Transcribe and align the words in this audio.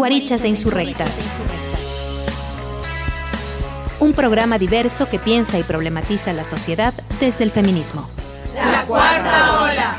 Guarichas 0.00 0.44
e 0.44 0.48
Insurrectas. 0.48 1.26
Un 3.98 4.14
programa 4.14 4.56
diverso 4.56 5.10
que 5.10 5.18
piensa 5.18 5.58
y 5.58 5.62
problematiza 5.62 6.32
la 6.32 6.42
sociedad 6.42 6.94
desde 7.20 7.44
el 7.44 7.50
feminismo. 7.50 8.08
La 8.54 8.86
cuarta 8.86 9.60
ola. 9.60 9.96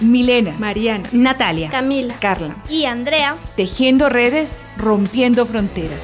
Milena, 0.00 0.52
Mariana, 0.58 1.08
Natalia, 1.12 1.70
Camila, 1.70 2.16
Carla 2.18 2.56
y 2.68 2.86
Andrea. 2.86 3.36
Tejiendo 3.54 4.08
redes, 4.08 4.64
rompiendo 4.76 5.46
fronteras. 5.46 6.00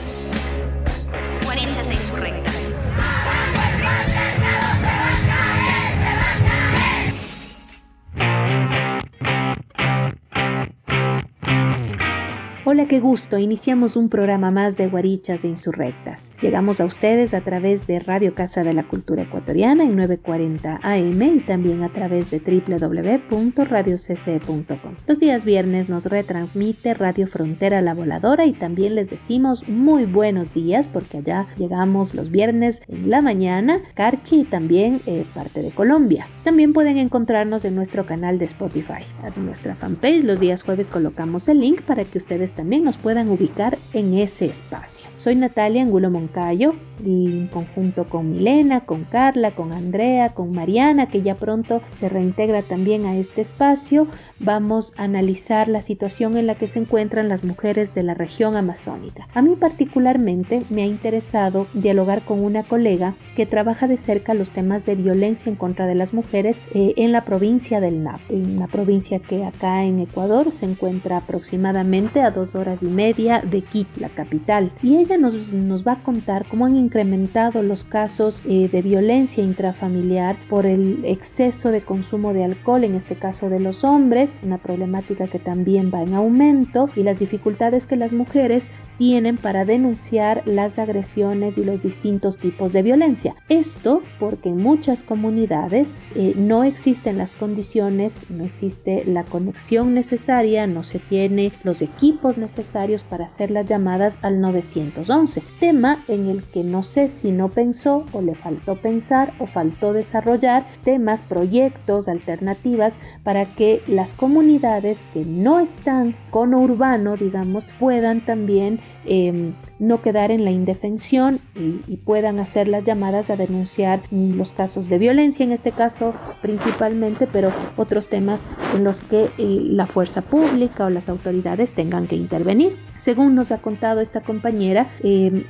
Hola, 12.85 12.91
qué 12.91 13.01
gusto. 13.01 13.39
Iniciamos 13.39 13.97
un 13.97 14.11
programa 14.11 14.51
más 14.51 14.77
de 14.77 14.89
Guarichas 14.89 15.45
e 15.45 15.49
Insurrectas. 15.49 16.33
Llegamos 16.43 16.83
a 16.83 16.85
ustedes 16.85 17.33
a 17.33 17.41
través 17.41 17.87
de 17.87 17.99
Radio 17.99 18.35
Casa 18.35 18.63
de 18.63 18.75
la 18.75 18.83
Cultura 18.83 19.23
Ecuatoriana 19.23 19.85
en 19.85 19.97
940 19.97 20.81
AM 20.83 21.23
y 21.23 21.41
también 21.41 21.83
a 21.83 21.89
través 21.89 22.31
de 22.31 22.41
www.radiocc.com. 22.41 24.97
Los 25.07 25.19
días 25.19 25.47
viernes 25.47 25.89
nos 25.89 26.05
retransmite 26.05 26.93
Radio 26.93 27.27
Frontera 27.27 27.81
La 27.81 27.95
Voladora 27.95 28.45
y 28.45 28.53
también 28.53 28.97
les 28.97 29.09
decimos 29.09 29.67
muy 29.67 30.05
buenos 30.05 30.53
días 30.53 30.87
porque 30.87 31.17
allá 31.17 31.47
llegamos 31.57 32.13
los 32.13 32.31
viernes 32.31 32.83
en 32.89 33.09
la 33.09 33.23
mañana, 33.23 33.81
Carchi 33.95 34.41
y 34.41 34.45
también 34.45 35.01
eh, 35.07 35.25
parte 35.33 35.63
de 35.63 35.71
Colombia. 35.71 36.27
También 36.45 36.75
pueden 36.75 36.99
encontrarnos 36.99 37.65
en 37.65 37.77
nuestro 37.77 38.05
canal 38.05 38.39
de 38.39 38.45
Spotify. 38.45 39.05
En 39.25 39.47
nuestra 39.47 39.75
fanpage 39.75 40.23
los 40.23 40.39
días 40.39 40.63
jueves 40.63 40.91
colocamos 40.91 41.49
el 41.49 41.61
link 41.61 41.81
para 41.81 42.05
que 42.05 42.19
ustedes 42.19 42.53
también 42.53 42.74
nos 42.81 42.97
puedan 42.97 43.29
ubicar 43.29 43.79
en 43.93 44.15
ese 44.15 44.47
espacio. 44.47 45.07
Soy 45.17 45.37
Natalia 45.37 45.83
Angulo 45.83 46.11
Moncayo 46.11 46.75
en 47.05 47.49
conjunto 47.49 48.05
con 48.05 48.33
Milena, 48.33 48.81
con 48.81 49.05
Carla, 49.05 49.51
con 49.51 49.73
Andrea, 49.73 50.31
con 50.31 50.53
Mariana, 50.53 51.09
que 51.09 51.23
ya 51.23 51.35
pronto 51.35 51.81
se 51.99 52.09
reintegra 52.09 52.63
también 52.63 53.07
a 53.07 53.17
este 53.17 53.41
espacio, 53.41 54.07
vamos 54.39 54.95
a 54.97 55.05
analizar 55.05 55.69
la 55.69 55.81
situación 55.81 56.37
en 56.37 56.47
la 56.47 56.55
que 56.55 56.67
se 56.67 56.79
encuentran 56.79 57.29
las 57.29 57.45
mujeres 57.45 57.95
de 57.95 58.03
la 58.03 58.15
región 58.15 58.57
amazónica. 58.57 59.29
A 59.35 59.43
mí 59.43 59.57
particularmente 59.59 60.63
me 60.71 60.83
ha 60.83 60.87
interesado 60.87 61.67
dialogar 61.75 62.23
con 62.23 62.41
una 62.41 62.63
colega 62.63 63.15
que 63.37 63.47
trabaja 63.47 63.89
de 63.89 63.99
cerca 63.99 64.35
los 64.35 64.51
temas 64.51 64.87
de 64.87 64.95
violencia 64.95 65.51
en 65.51 65.57
contra 65.57 65.87
de 65.87 65.95
las 65.95 66.15
mujeres 66.15 66.63
eh, 66.75 66.95
en 66.97 67.13
la 67.13 67.23
provincia 67.23 67.81
del 67.81 68.03
NAP, 68.03 68.21
una 68.31 68.67
provincia 68.67 69.19
que 69.19 69.45
acá 69.45 69.85
en 69.85 70.01
Ecuador 70.01 70.53
se 70.53 70.67
encuentra 70.67 71.19
aproximadamente 71.19 72.21
a 72.21 72.31
dos 72.31 72.55
horas 72.55 72.83
y 72.83 72.87
media 72.87 73.41
de 73.41 73.63
Quito, 73.63 74.01
la 74.01 74.09
capital. 74.09 74.73
Y 74.83 74.97
ella 74.97 75.17
nos, 75.17 75.53
nos 75.53 75.87
va 75.87 75.93
a 75.93 76.03
contar 76.03 76.45
cómo 76.47 76.67
han 76.67 76.77
incrementado 76.85 77.63
los 77.63 77.85
casos 77.85 78.43
eh, 78.47 78.69
de 78.71 78.83
violencia 78.83 79.43
intrafamiliar 79.43 80.37
por 80.49 80.67
el 80.67 81.05
exceso 81.05 81.71
de 81.71 81.81
consumo 81.81 82.33
de 82.33 82.45
alcohol, 82.45 82.85
en 82.85 82.95
este 82.95 83.17
caso 83.17 83.49
de 83.49 83.61
los 83.61 83.85
hombres, 83.85 84.37
una 84.43 84.59
problemática 84.59 85.27
que 85.27 85.39
también 85.39 85.91
va 85.93 86.03
en 86.03 86.15
aumento, 86.15 86.89
y 86.95 87.03
las 87.03 87.19
dificultades 87.19 87.87
que 87.87 87.97
las 87.97 88.13
mujeres 88.13 88.71
tienen 88.99 89.37
para 89.37 89.65
denunciar 89.65 90.43
las 90.47 90.79
agresiones 90.79 91.59
y 91.59 91.65
los 91.65 91.83
distintos 91.83 92.39
tipos 92.39 92.73
de 92.73 92.83
violencia. 92.83 93.35
Esto 93.49 94.03
porque 94.21 94.51
en 94.51 94.59
muchas 94.59 95.03
comunidades 95.03 95.97
eh, 96.15 96.35
no 96.37 96.65
existen 96.65 97.19
las 97.19 97.35
condiciones, 97.35 98.27
no 98.31 98.45
existe 98.45 99.05
la 99.07 99.25
conexión 99.25 99.95
necesaria, 99.95 100.67
no 100.67 100.85
se 100.85 100.99
tiene 100.99 101.53
los 101.63 101.83
equipos 101.83 102.39
necesarios 102.39 103.03
para 103.03 103.27
hacer 103.27 103.51
las 103.51 103.67
llamadas 103.67 104.19
al 104.23 104.41
911, 104.41 105.43
tema 105.61 106.05
en 106.09 106.29
el 106.29 106.43
que 106.45 106.63
no 106.75 106.83
sé 106.83 107.09
si 107.09 107.31
no 107.31 107.51
pensó 107.51 108.05
o 108.11 108.21
le 108.21 108.35
faltó 108.35 108.75
pensar 108.75 109.33
o 109.39 109.47
faltó 109.47 109.93
desarrollar 109.93 110.65
temas, 110.83 111.23
proyectos, 111.23 112.09
alternativas 112.09 112.99
para 113.23 113.45
que 113.45 113.81
las 113.87 114.13
comunidades 114.13 115.07
que 115.15 115.25
no 115.25 115.61
están 115.61 116.17
con 116.33 116.53
urbano, 116.53 117.17
digamos, 117.17 117.65
puedan 117.79 118.23
también 118.23 118.81
eh, 119.05 119.53
no 119.79 120.03
quedar 120.03 120.31
en 120.31 120.45
la 120.45 120.51
indefensión 120.51 121.41
y, 121.55 121.95
puedan 122.05 122.39
hacer 122.39 122.69
las 122.69 122.85
llamadas 122.85 123.31
a 123.31 123.37
denunciar 123.37 124.01
los 124.11 124.53
casos 124.53 124.89
de 124.91 124.99
violencia, 124.99 125.45
en 125.45 125.53
este 125.53 125.73
caso 125.73 126.13
principalmente, 126.43 127.27
pero 127.27 127.51
otros 127.77 128.09
temas 128.09 128.47
en 128.75 128.85
los 128.85 129.01
que 129.01 129.31
eh, 129.39 129.61
la 129.63 129.87
fuerza 129.87 130.21
pública 130.21 130.85
o 130.85 130.91
las 130.91 131.09
autoridades 131.09 131.73
tengan 131.73 132.07
que 132.07 132.17
intervenir. 132.17 132.77
Según 132.97 133.35
nos 133.35 133.51
ha 133.51 133.59
contado 133.59 134.01
esta 134.01 134.21
compañera, 134.21 134.89
eh, 135.03 135.45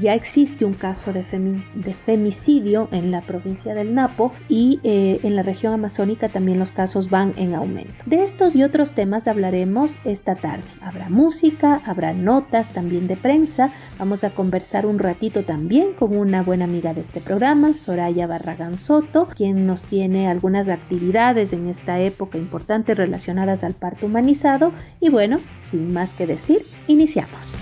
ya 0.00 0.14
existe 0.14 0.64
un 0.64 0.74
caso 0.74 1.12
de, 1.12 1.22
de, 1.22 1.94
femicidio 1.94 2.88
en 2.90 3.10
la 3.10 3.20
provincia 3.20 3.74
del 3.74 3.94
Napo 3.94 4.32
y 4.48 4.80
eh, 4.82 5.20
en 5.22 5.36
la 5.36 5.42
región 5.42 5.74
amazónica 5.74 6.28
también 6.28 6.58
los 6.58 6.72
casos 6.72 7.10
van 7.10 7.34
en 7.36 7.54
aumento. 7.54 7.92
De 8.06 8.22
estos 8.22 8.56
y 8.56 8.62
otros 8.62 8.92
temas 8.92 9.26
hablaremos 9.26 9.98
esta 10.04 10.36
tarde. 10.36 10.64
Habrá 10.80 11.10
música, 11.10 11.80
habrá 11.84 12.14
notas 12.14 12.72
también 12.72 13.06
de 13.06 13.16
prensa. 13.16 13.65
Vamos 13.98 14.24
a 14.24 14.30
conversar 14.30 14.86
un 14.86 14.98
ratito 14.98 15.42
también 15.42 15.92
con 15.92 16.16
una 16.16 16.42
buena 16.42 16.64
amiga 16.64 16.94
de 16.94 17.00
este 17.00 17.20
programa, 17.20 17.74
Soraya 17.74 18.26
Barragán 18.26 18.78
Soto, 18.78 19.28
quien 19.34 19.66
nos 19.66 19.84
tiene 19.84 20.28
algunas 20.28 20.68
actividades 20.68 21.52
en 21.52 21.68
esta 21.68 22.00
época 22.00 22.38
importantes 22.38 22.96
relacionadas 22.96 23.64
al 23.64 23.74
parto 23.74 24.06
humanizado. 24.06 24.72
Y 25.00 25.08
bueno, 25.08 25.40
sin 25.58 25.92
más 25.92 26.12
que 26.12 26.26
decir, 26.26 26.66
iniciamos. 26.86 27.56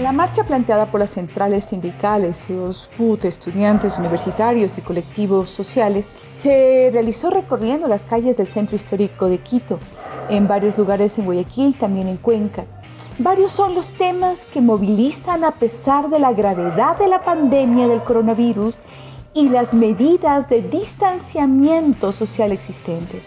La 0.00 0.10
marcha 0.10 0.44
planteada 0.44 0.86
por 0.86 1.00
las 1.00 1.10
centrales 1.10 1.66
sindicales, 1.66 2.48
los 2.48 2.88
FUT, 2.88 3.26
estudiantes 3.26 3.98
universitarios 3.98 4.78
y 4.78 4.80
colectivos 4.80 5.50
sociales 5.50 6.10
se 6.26 6.88
realizó 6.92 7.30
recorriendo 7.30 7.86
las 7.88 8.04
calles 8.04 8.38
del 8.38 8.46
centro 8.46 8.74
histórico 8.74 9.28
de 9.28 9.38
Quito, 9.38 9.78
en 10.30 10.48
varios 10.48 10.78
lugares 10.78 11.18
en 11.18 11.26
Guayaquil, 11.26 11.74
también 11.74 12.08
en 12.08 12.16
Cuenca. 12.16 12.64
Varios 13.18 13.52
son 13.52 13.74
los 13.74 13.90
temas 13.90 14.46
que 14.46 14.62
movilizan 14.62 15.44
a 15.44 15.52
pesar 15.52 16.08
de 16.08 16.18
la 16.18 16.32
gravedad 16.32 16.96
de 16.96 17.08
la 17.08 17.22
pandemia 17.22 17.86
del 17.86 18.02
coronavirus 18.02 18.76
y 19.34 19.48
las 19.48 19.74
medidas 19.74 20.48
de 20.48 20.62
distanciamiento 20.62 22.12
social 22.12 22.52
existentes. 22.52 23.22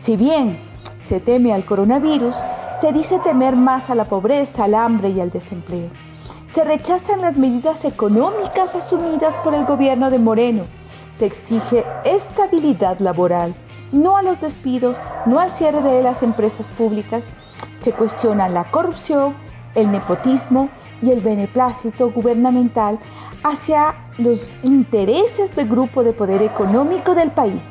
Si 0.00 0.16
bien 0.16 0.56
se 1.00 1.18
teme 1.18 1.52
al 1.52 1.64
coronavirus, 1.64 2.34
se 2.80 2.92
dice 2.92 3.18
temer 3.18 3.56
más 3.56 3.90
a 3.90 3.96
la 3.96 4.04
pobreza, 4.04 4.64
al 4.64 4.74
hambre 4.74 5.10
y 5.10 5.20
al 5.20 5.30
desempleo. 5.30 5.90
Se 6.46 6.62
rechazan 6.62 7.20
las 7.20 7.36
medidas 7.36 7.84
económicas 7.84 8.76
asumidas 8.76 9.34
por 9.42 9.52
el 9.54 9.64
gobierno 9.64 10.10
de 10.10 10.18
Moreno. 10.18 10.62
Se 11.18 11.26
exige 11.26 11.84
estabilidad 12.04 13.00
laboral, 13.00 13.54
no 13.90 14.16
a 14.16 14.22
los 14.22 14.40
despidos, 14.40 14.96
no 15.26 15.40
al 15.40 15.52
cierre 15.52 15.82
de 15.82 16.02
las 16.02 16.22
empresas 16.22 16.68
públicas. 16.70 17.24
Se 17.88 17.94
cuestiona 17.94 18.50
la 18.50 18.64
corrupción, 18.64 19.32
el 19.74 19.90
nepotismo 19.90 20.68
y 21.00 21.10
el 21.10 21.22
beneplácito 21.22 22.10
gubernamental 22.10 22.98
hacia 23.42 23.94
los 24.18 24.52
intereses 24.62 25.56
del 25.56 25.70
grupo 25.70 26.04
de 26.04 26.12
poder 26.12 26.42
económico 26.42 27.14
del 27.14 27.30
país, 27.30 27.62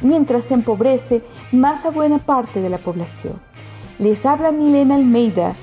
mientras 0.00 0.46
se 0.46 0.54
empobrece 0.54 1.22
más 1.52 1.84
a 1.84 1.90
buena 1.90 2.16
parte 2.16 2.62
de 2.62 2.70
la 2.70 2.78
población. 2.78 3.38
Les 3.98 4.24
habla 4.24 4.50
Milena 4.50 4.94
Almeida 4.94 5.54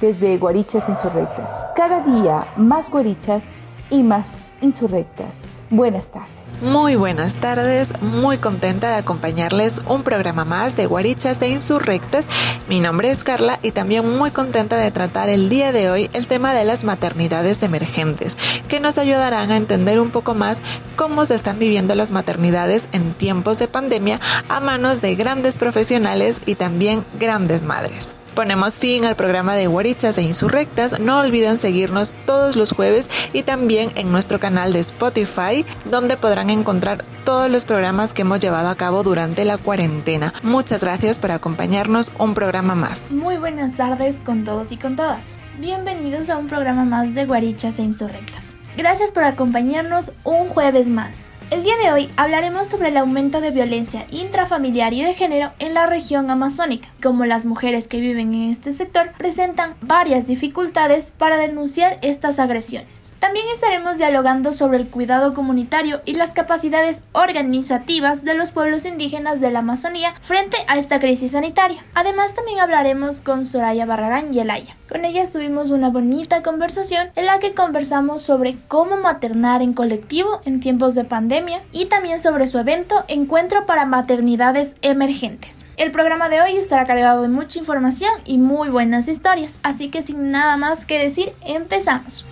desde 0.00 0.38
Guarichas 0.38 0.88
Insurrectas. 0.88 1.50
Cada 1.74 2.02
día 2.02 2.46
más 2.56 2.88
guarichas 2.88 3.42
y 3.90 4.04
más 4.04 4.44
insurrectas. 4.62 5.32
Buenas 5.70 6.06
tardes. 6.06 6.39
Muy 6.62 6.94
buenas 6.94 7.36
tardes, 7.36 7.94
muy 8.02 8.36
contenta 8.36 8.90
de 8.90 8.96
acompañarles 8.96 9.80
un 9.86 10.02
programa 10.02 10.44
más 10.44 10.76
de 10.76 10.84
Guarichas 10.84 11.40
de 11.40 11.48
Insurrectas. 11.48 12.28
Mi 12.68 12.80
nombre 12.80 13.10
es 13.10 13.24
Carla 13.24 13.58
y 13.62 13.70
también 13.70 14.18
muy 14.18 14.30
contenta 14.30 14.76
de 14.76 14.90
tratar 14.90 15.30
el 15.30 15.48
día 15.48 15.72
de 15.72 15.90
hoy 15.90 16.10
el 16.12 16.26
tema 16.26 16.52
de 16.52 16.66
las 16.66 16.84
maternidades 16.84 17.62
emergentes, 17.62 18.36
que 18.68 18.78
nos 18.78 18.98
ayudarán 18.98 19.50
a 19.50 19.56
entender 19.56 20.00
un 20.00 20.10
poco 20.10 20.34
más 20.34 20.60
cómo 20.96 21.24
se 21.24 21.34
están 21.34 21.58
viviendo 21.58 21.94
las 21.94 22.12
maternidades 22.12 22.90
en 22.92 23.14
tiempos 23.14 23.58
de 23.58 23.66
pandemia 23.66 24.20
a 24.50 24.60
manos 24.60 25.00
de 25.00 25.14
grandes 25.14 25.56
profesionales 25.56 26.42
y 26.44 26.56
también 26.56 27.06
grandes 27.18 27.62
madres. 27.62 28.16
Ponemos 28.34 28.78
fin 28.78 29.04
al 29.04 29.16
programa 29.16 29.54
de 29.54 29.66
Guarichas 29.66 30.16
e 30.18 30.22
Insurrectas. 30.22 31.00
No 31.00 31.18
olviden 31.18 31.58
seguirnos 31.58 32.14
todos 32.26 32.56
los 32.56 32.72
jueves 32.72 33.08
y 33.32 33.42
también 33.42 33.90
en 33.96 34.12
nuestro 34.12 34.38
canal 34.38 34.72
de 34.72 34.80
Spotify, 34.80 35.64
donde 35.84 36.16
podrán 36.16 36.50
encontrar 36.50 37.04
todos 37.24 37.50
los 37.50 37.64
programas 37.64 38.14
que 38.14 38.22
hemos 38.22 38.40
llevado 38.40 38.68
a 38.68 38.74
cabo 38.76 39.02
durante 39.02 39.44
la 39.44 39.58
cuarentena. 39.58 40.32
Muchas 40.42 40.84
gracias 40.84 41.18
por 41.18 41.32
acompañarnos 41.32 42.12
un 42.18 42.34
programa 42.34 42.74
más. 42.74 43.10
Muy 43.10 43.36
buenas 43.36 43.74
tardes 43.76 44.20
con 44.20 44.44
todos 44.44 44.72
y 44.72 44.76
con 44.76 44.96
todas. 44.96 45.32
Bienvenidos 45.58 46.30
a 46.30 46.36
un 46.36 46.48
programa 46.48 46.84
más 46.84 47.14
de 47.14 47.26
Guarichas 47.26 47.78
e 47.78 47.82
Insurrectas. 47.82 48.44
Gracias 48.76 49.10
por 49.10 49.24
acompañarnos 49.24 50.12
un 50.24 50.48
jueves 50.48 50.88
más. 50.88 51.30
El 51.50 51.64
día 51.64 51.76
de 51.82 51.90
hoy 51.90 52.08
hablaremos 52.16 52.68
sobre 52.68 52.90
el 52.90 52.96
aumento 52.96 53.40
de 53.40 53.50
violencia 53.50 54.06
intrafamiliar 54.12 54.94
y 54.94 55.02
de 55.02 55.14
género 55.14 55.50
en 55.58 55.74
la 55.74 55.84
región 55.84 56.30
amazónica, 56.30 56.90
como 57.02 57.24
las 57.24 57.44
mujeres 57.44 57.88
que 57.88 58.00
viven 58.00 58.32
en 58.34 58.50
este 58.50 58.72
sector 58.72 59.10
presentan 59.18 59.74
varias 59.80 60.28
dificultades 60.28 61.10
para 61.10 61.38
denunciar 61.38 61.98
estas 62.02 62.38
agresiones. 62.38 63.09
También 63.20 63.44
estaremos 63.52 63.98
dialogando 63.98 64.50
sobre 64.50 64.78
el 64.78 64.88
cuidado 64.88 65.34
comunitario 65.34 66.00
y 66.06 66.14
las 66.14 66.30
capacidades 66.30 67.02
organizativas 67.12 68.24
de 68.24 68.32
los 68.32 68.50
pueblos 68.50 68.86
indígenas 68.86 69.42
de 69.42 69.50
la 69.50 69.58
Amazonía 69.58 70.14
frente 70.22 70.56
a 70.68 70.78
esta 70.78 70.98
crisis 70.98 71.32
sanitaria. 71.32 71.84
Además, 71.92 72.34
también 72.34 72.60
hablaremos 72.60 73.20
con 73.20 73.44
Soraya 73.44 73.84
Barragán 73.84 74.32
y 74.32 74.40
Elaya. 74.40 74.74
Con 74.88 75.04
ellas 75.04 75.32
tuvimos 75.32 75.70
una 75.70 75.90
bonita 75.90 76.42
conversación 76.42 77.10
en 77.14 77.26
la 77.26 77.40
que 77.40 77.52
conversamos 77.52 78.22
sobre 78.22 78.56
cómo 78.68 78.96
maternar 78.96 79.60
en 79.60 79.74
colectivo 79.74 80.40
en 80.46 80.60
tiempos 80.60 80.94
de 80.94 81.04
pandemia 81.04 81.60
y 81.72 81.86
también 81.86 82.20
sobre 82.20 82.46
su 82.46 82.58
evento 82.58 83.04
Encuentro 83.06 83.66
para 83.66 83.84
Maternidades 83.84 84.76
Emergentes. 84.80 85.66
El 85.76 85.90
programa 85.90 86.30
de 86.30 86.40
hoy 86.40 86.56
estará 86.56 86.86
cargado 86.86 87.20
de 87.20 87.28
mucha 87.28 87.58
información 87.58 88.12
y 88.24 88.38
muy 88.38 88.70
buenas 88.70 89.08
historias, 89.08 89.60
así 89.62 89.90
que 89.90 90.00
sin 90.00 90.30
nada 90.30 90.56
más 90.56 90.86
que 90.86 90.98
decir, 90.98 91.34
empezamos. 91.44 92.24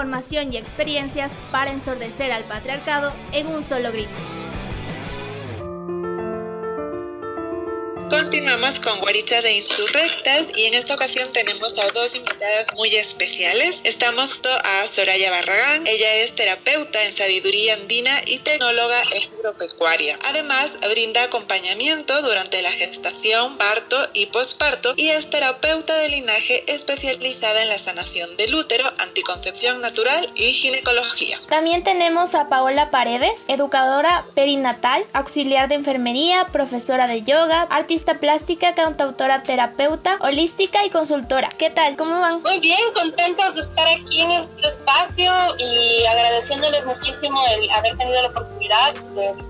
Información 0.00 0.50
y 0.50 0.56
experiencias 0.56 1.30
para 1.52 1.72
ensordecer 1.72 2.32
al 2.32 2.44
patriarcado 2.44 3.12
en 3.32 3.46
un 3.48 3.62
solo 3.62 3.92
grito. 3.92 4.08
Continuamos 8.10 8.80
con 8.80 8.98
Guarichas 8.98 9.44
de 9.44 9.52
Insurrectas 9.52 10.56
y 10.56 10.64
en 10.64 10.74
esta 10.74 10.96
ocasión 10.96 11.32
tenemos 11.32 11.78
a 11.78 11.86
dos 11.94 12.16
invitadas 12.16 12.74
muy 12.74 12.96
especiales. 12.96 13.82
Estamos 13.84 14.40
a 14.64 14.88
Soraya 14.88 15.30
Barragán, 15.30 15.86
ella 15.86 16.16
es 16.16 16.34
terapeuta 16.34 17.04
en 17.04 17.12
sabiduría 17.12 17.74
andina 17.74 18.10
y 18.26 18.38
tecnóloga 18.38 19.00
agropecuaria. 19.00 20.18
Además, 20.24 20.78
brinda 20.90 21.22
acompañamiento 21.22 22.20
durante 22.22 22.60
la 22.62 22.72
gestación, 22.72 23.56
parto 23.58 23.96
y 24.12 24.26
posparto 24.26 24.92
y 24.96 25.10
es 25.10 25.30
terapeuta 25.30 25.96
de 25.96 26.08
linaje 26.08 26.64
especializada 26.66 27.62
en 27.62 27.68
la 27.68 27.78
sanación 27.78 28.36
del 28.36 28.56
útero, 28.56 28.90
anticoncepción 29.10 29.80
natural 29.80 30.26
y 30.34 30.52
ginecología. 30.52 31.38
También 31.48 31.82
tenemos 31.82 32.34
a 32.34 32.48
Paola 32.48 32.90
Paredes, 32.90 33.44
educadora 33.48 34.24
perinatal, 34.34 35.04
auxiliar 35.12 35.68
de 35.68 35.74
enfermería, 35.74 36.46
profesora 36.52 37.06
de 37.06 37.22
yoga, 37.22 37.62
artista 37.70 38.14
plástica, 38.14 38.74
cantautora, 38.74 39.42
terapeuta, 39.42 40.16
holística 40.20 40.84
y 40.84 40.90
consultora. 40.90 41.48
¿Qué 41.58 41.70
tal? 41.70 41.96
¿Cómo 41.96 42.20
van? 42.20 42.40
Muy 42.42 42.60
bien, 42.60 42.80
contentos 42.94 43.54
de 43.56 43.62
estar 43.62 43.88
aquí 43.88 44.20
en 44.20 44.30
este 44.30 44.68
espacio 44.68 45.32
y 45.58 46.06
agradeciéndoles 46.06 46.86
muchísimo 46.86 47.42
el 47.48 47.68
haber 47.70 47.98
tenido 47.98 48.22
la 48.22 48.28
oportunidad 48.28 48.94
de 48.94 49.49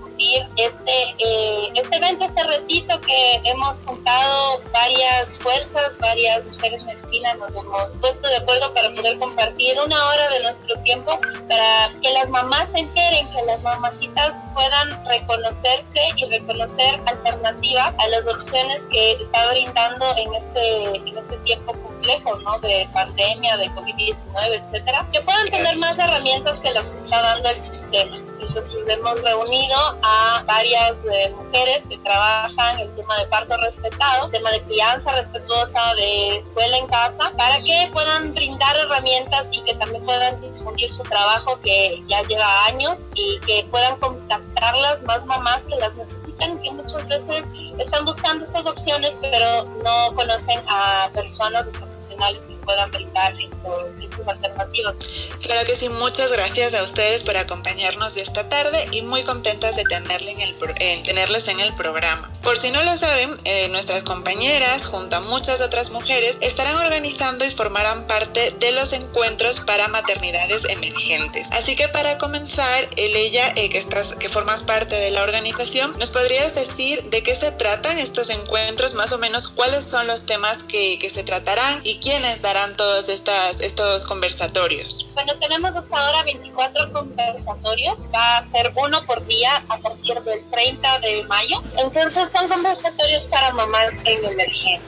este, 0.55 1.15
eh, 1.19 1.69
este 1.75 1.97
evento, 1.97 2.25
este 2.25 2.43
recito 2.43 2.99
que 3.01 3.41
hemos 3.43 3.81
juntado 3.81 4.61
varias 4.71 5.37
fuerzas, 5.39 5.97
varias 5.99 6.45
mujeres 6.45 6.83
mexicanas, 6.85 7.51
nos 7.53 7.63
hemos 7.63 7.97
puesto 7.97 8.27
de 8.27 8.37
acuerdo 8.37 8.73
para 8.73 8.93
poder 8.93 9.17
compartir 9.19 9.79
una 9.83 10.05
hora 10.09 10.29
de 10.29 10.41
nuestro 10.41 10.77
tiempo 10.81 11.19
para 11.47 11.91
que 12.01 12.09
las 12.11 12.29
mamás 12.29 12.69
se 12.71 12.79
enteren, 12.79 13.27
que 13.31 13.41
las 13.43 13.61
mamacitas 13.61 14.33
puedan 14.53 15.05
reconocerse 15.05 15.99
y 16.17 16.25
reconocer 16.25 16.99
alternativa 17.05 17.93
a 17.97 18.07
las 18.09 18.27
opciones 18.27 18.85
que 18.85 19.13
está 19.13 19.51
brindando 19.51 20.15
en 20.17 20.33
este, 20.33 20.83
en 20.97 21.17
este 21.17 21.37
tiempo 21.43 21.73
complejo, 22.01 22.35
¿no? 22.39 22.59
De 22.59 22.87
pandemia, 22.93 23.57
de 23.57 23.69
COVID-19, 23.71 24.63
etcétera, 24.63 25.07
que 25.11 25.21
puedan 25.21 25.47
tener 25.47 25.77
más 25.77 25.97
herramientas 25.97 26.59
que 26.59 26.71
las 26.71 26.87
que 26.87 26.97
está 26.97 27.21
dando 27.21 27.49
el 27.49 27.61
sistema. 27.61 28.17
Entonces 28.39 28.87
hemos 28.87 29.21
reunido 29.21 29.77
a 30.01 30.43
varias 30.45 30.97
eh, 31.09 31.33
mujeres 31.37 31.83
que 31.87 31.97
trabajan 31.99 32.79
el 32.79 32.93
tema 32.95 33.17
de 33.17 33.25
parto 33.27 33.55
respetado, 33.57 34.25
el 34.25 34.31
tema 34.31 34.51
de 34.51 34.61
crianza 34.63 35.11
respetuosa, 35.13 35.79
de 35.95 36.37
escuela 36.37 36.77
en 36.77 36.87
casa, 36.87 37.31
para 37.37 37.59
que 37.59 37.89
puedan 37.93 38.33
brindar 38.33 38.75
herramientas 38.75 39.45
y 39.51 39.61
que 39.61 39.75
también 39.75 40.03
puedan 40.03 40.41
difundir 40.41 40.91
su 40.91 41.03
trabajo 41.03 41.59
que 41.61 42.03
ya 42.07 42.23
lleva 42.23 42.65
años 42.65 43.07
y 43.15 43.39
que 43.41 43.65
puedan 43.69 43.97
contactarlas 43.97 45.03
más 45.03 45.25
mamás 45.25 45.63
que 45.63 45.75
las 45.75 45.95
necesitan, 45.95 46.59
que 46.61 46.71
muchas 46.71 47.07
veces 47.07 47.47
están 47.77 48.05
buscando 48.05 48.43
estas 48.43 48.65
opciones 48.65 49.17
pero 49.21 49.63
no 49.83 50.13
conocen 50.15 50.61
a 50.67 51.09
personas 51.13 51.67
o 51.67 51.71
profesionales 52.01 52.43
que 52.47 52.55
puedan 52.65 52.91
brindar 52.91 53.33
esto, 53.39 53.89
estas 54.01 54.27
alternativas. 54.27 54.95
Claro 55.41 55.65
que 55.65 55.75
sí, 55.75 55.89
muchas 55.89 56.31
gracias 56.31 56.73
a 56.73 56.83
ustedes 56.83 57.23
por 57.23 57.37
acompañarnos 57.37 58.17
esta 58.17 58.49
tarde 58.49 58.87
y 58.91 59.01
muy 59.03 59.23
contentas 59.23 59.75
de 59.75 59.83
tenerle 59.83 60.31
en 60.31 60.41
el, 60.41 61.03
tenerles 61.03 61.47
en 61.47 61.59
el 61.59 61.73
programa. 61.75 62.31
Por 62.43 62.57
si 62.57 62.71
no 62.71 62.83
lo 62.83 62.95
saben, 62.97 63.29
eh, 63.45 63.67
nuestras 63.69 64.03
compañeras, 64.03 64.87
junto 64.87 65.17
a 65.17 65.19
muchas 65.21 65.61
otras 65.61 65.91
mujeres, 65.91 66.37
estarán 66.41 66.75
organizando 66.77 67.45
y 67.45 67.51
formarán 67.51 68.07
parte 68.07 68.51
de 68.59 68.71
los 68.71 68.93
encuentros 68.93 69.59
para 69.59 69.87
maternidades 69.87 70.65
emergentes. 70.69 71.49
Así 71.51 71.75
que 71.75 71.87
para 71.87 72.17
comenzar, 72.17 72.87
ella, 72.97 73.47
eh, 73.55 73.69
que, 73.69 73.77
estás, 73.77 74.15
que 74.15 74.29
formas 74.29 74.63
parte 74.63 74.95
de 74.95 75.11
la 75.11 75.21
organización, 75.21 75.97
¿nos 75.99 76.09
podrías 76.09 76.55
decir 76.55 77.03
de 77.03 77.21
qué 77.21 77.35
se 77.35 77.51
tratan 77.51 77.99
estos 77.99 78.29
encuentros, 78.29 78.95
más 78.95 79.11
o 79.11 79.19
menos 79.19 79.47
cuáles 79.47 79.85
son 79.85 80.07
los 80.07 80.25
temas 80.25 80.59
que, 80.63 80.97
que 80.97 81.09
se 81.09 81.23
tratarán 81.23 81.81
quiénes 81.99 82.41
darán 82.41 82.75
todos 82.75 83.09
estas, 83.09 83.61
estos 83.61 84.05
conversatorios? 84.05 85.09
Bueno, 85.13 85.33
tenemos 85.39 85.75
hasta 85.75 85.97
ahora 85.97 86.23
24 86.23 86.93
conversatorios, 86.93 88.07
va 88.13 88.37
a 88.37 88.41
ser 88.41 88.71
uno 88.75 89.05
por 89.05 89.25
día 89.25 89.63
a 89.69 89.77
partir 89.77 90.19
del 90.21 90.43
30 90.49 90.99
de 90.99 91.23
mayo. 91.23 91.61
Entonces 91.77 92.31
son 92.31 92.47
conversatorios 92.47 93.25
para 93.25 93.51
mamás 93.51 93.91
en 94.05 94.23
emergencia. 94.25 94.79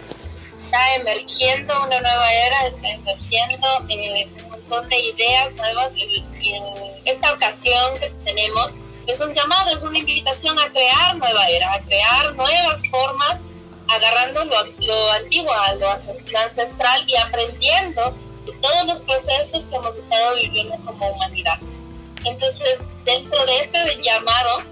Está 0.60 0.96
emergiendo 0.96 1.74
una 1.84 2.00
nueva 2.00 2.34
era, 2.34 2.68
está 2.68 2.90
emergiendo 2.90 3.68
eh, 3.90 4.28
un 4.44 4.50
montón 4.50 4.90
de 4.90 5.00
ideas 5.00 5.54
nuevas. 5.56 5.92
En 5.96 7.02
esta 7.06 7.34
ocasión 7.34 8.00
que 8.00 8.12
tenemos 8.26 8.76
es 9.08 9.20
un 9.20 9.34
llamado, 9.34 9.76
es 9.76 9.84
una 9.84 10.00
invitación 10.00 10.58
a 10.60 10.70
crear 10.70 11.18
nueva 11.18 11.48
era, 11.48 11.74
a 11.74 11.82
crear 11.82 12.34
nuevas 12.36 12.82
formas 12.90 13.40
agarrando 13.88 14.46
lo, 14.46 14.66
lo 14.80 15.12
antiguo, 15.12 15.52
lo 15.80 16.40
ancestral 16.40 17.04
y 17.08 17.16
aprendiendo 17.16 18.16
de 18.46 18.52
todos 18.54 18.86
los 18.86 19.02
procesos 19.02 19.68
que 19.68 19.75
hemos 19.75 19.98
estado 19.98 20.36
viviendo 20.36 20.75
como 20.86 21.10
humanidad. 21.10 21.60
Entonces, 22.25 22.84
dentro 23.06 23.46
de 23.46 23.60
este 23.60 24.02
llamado, 24.02 24.63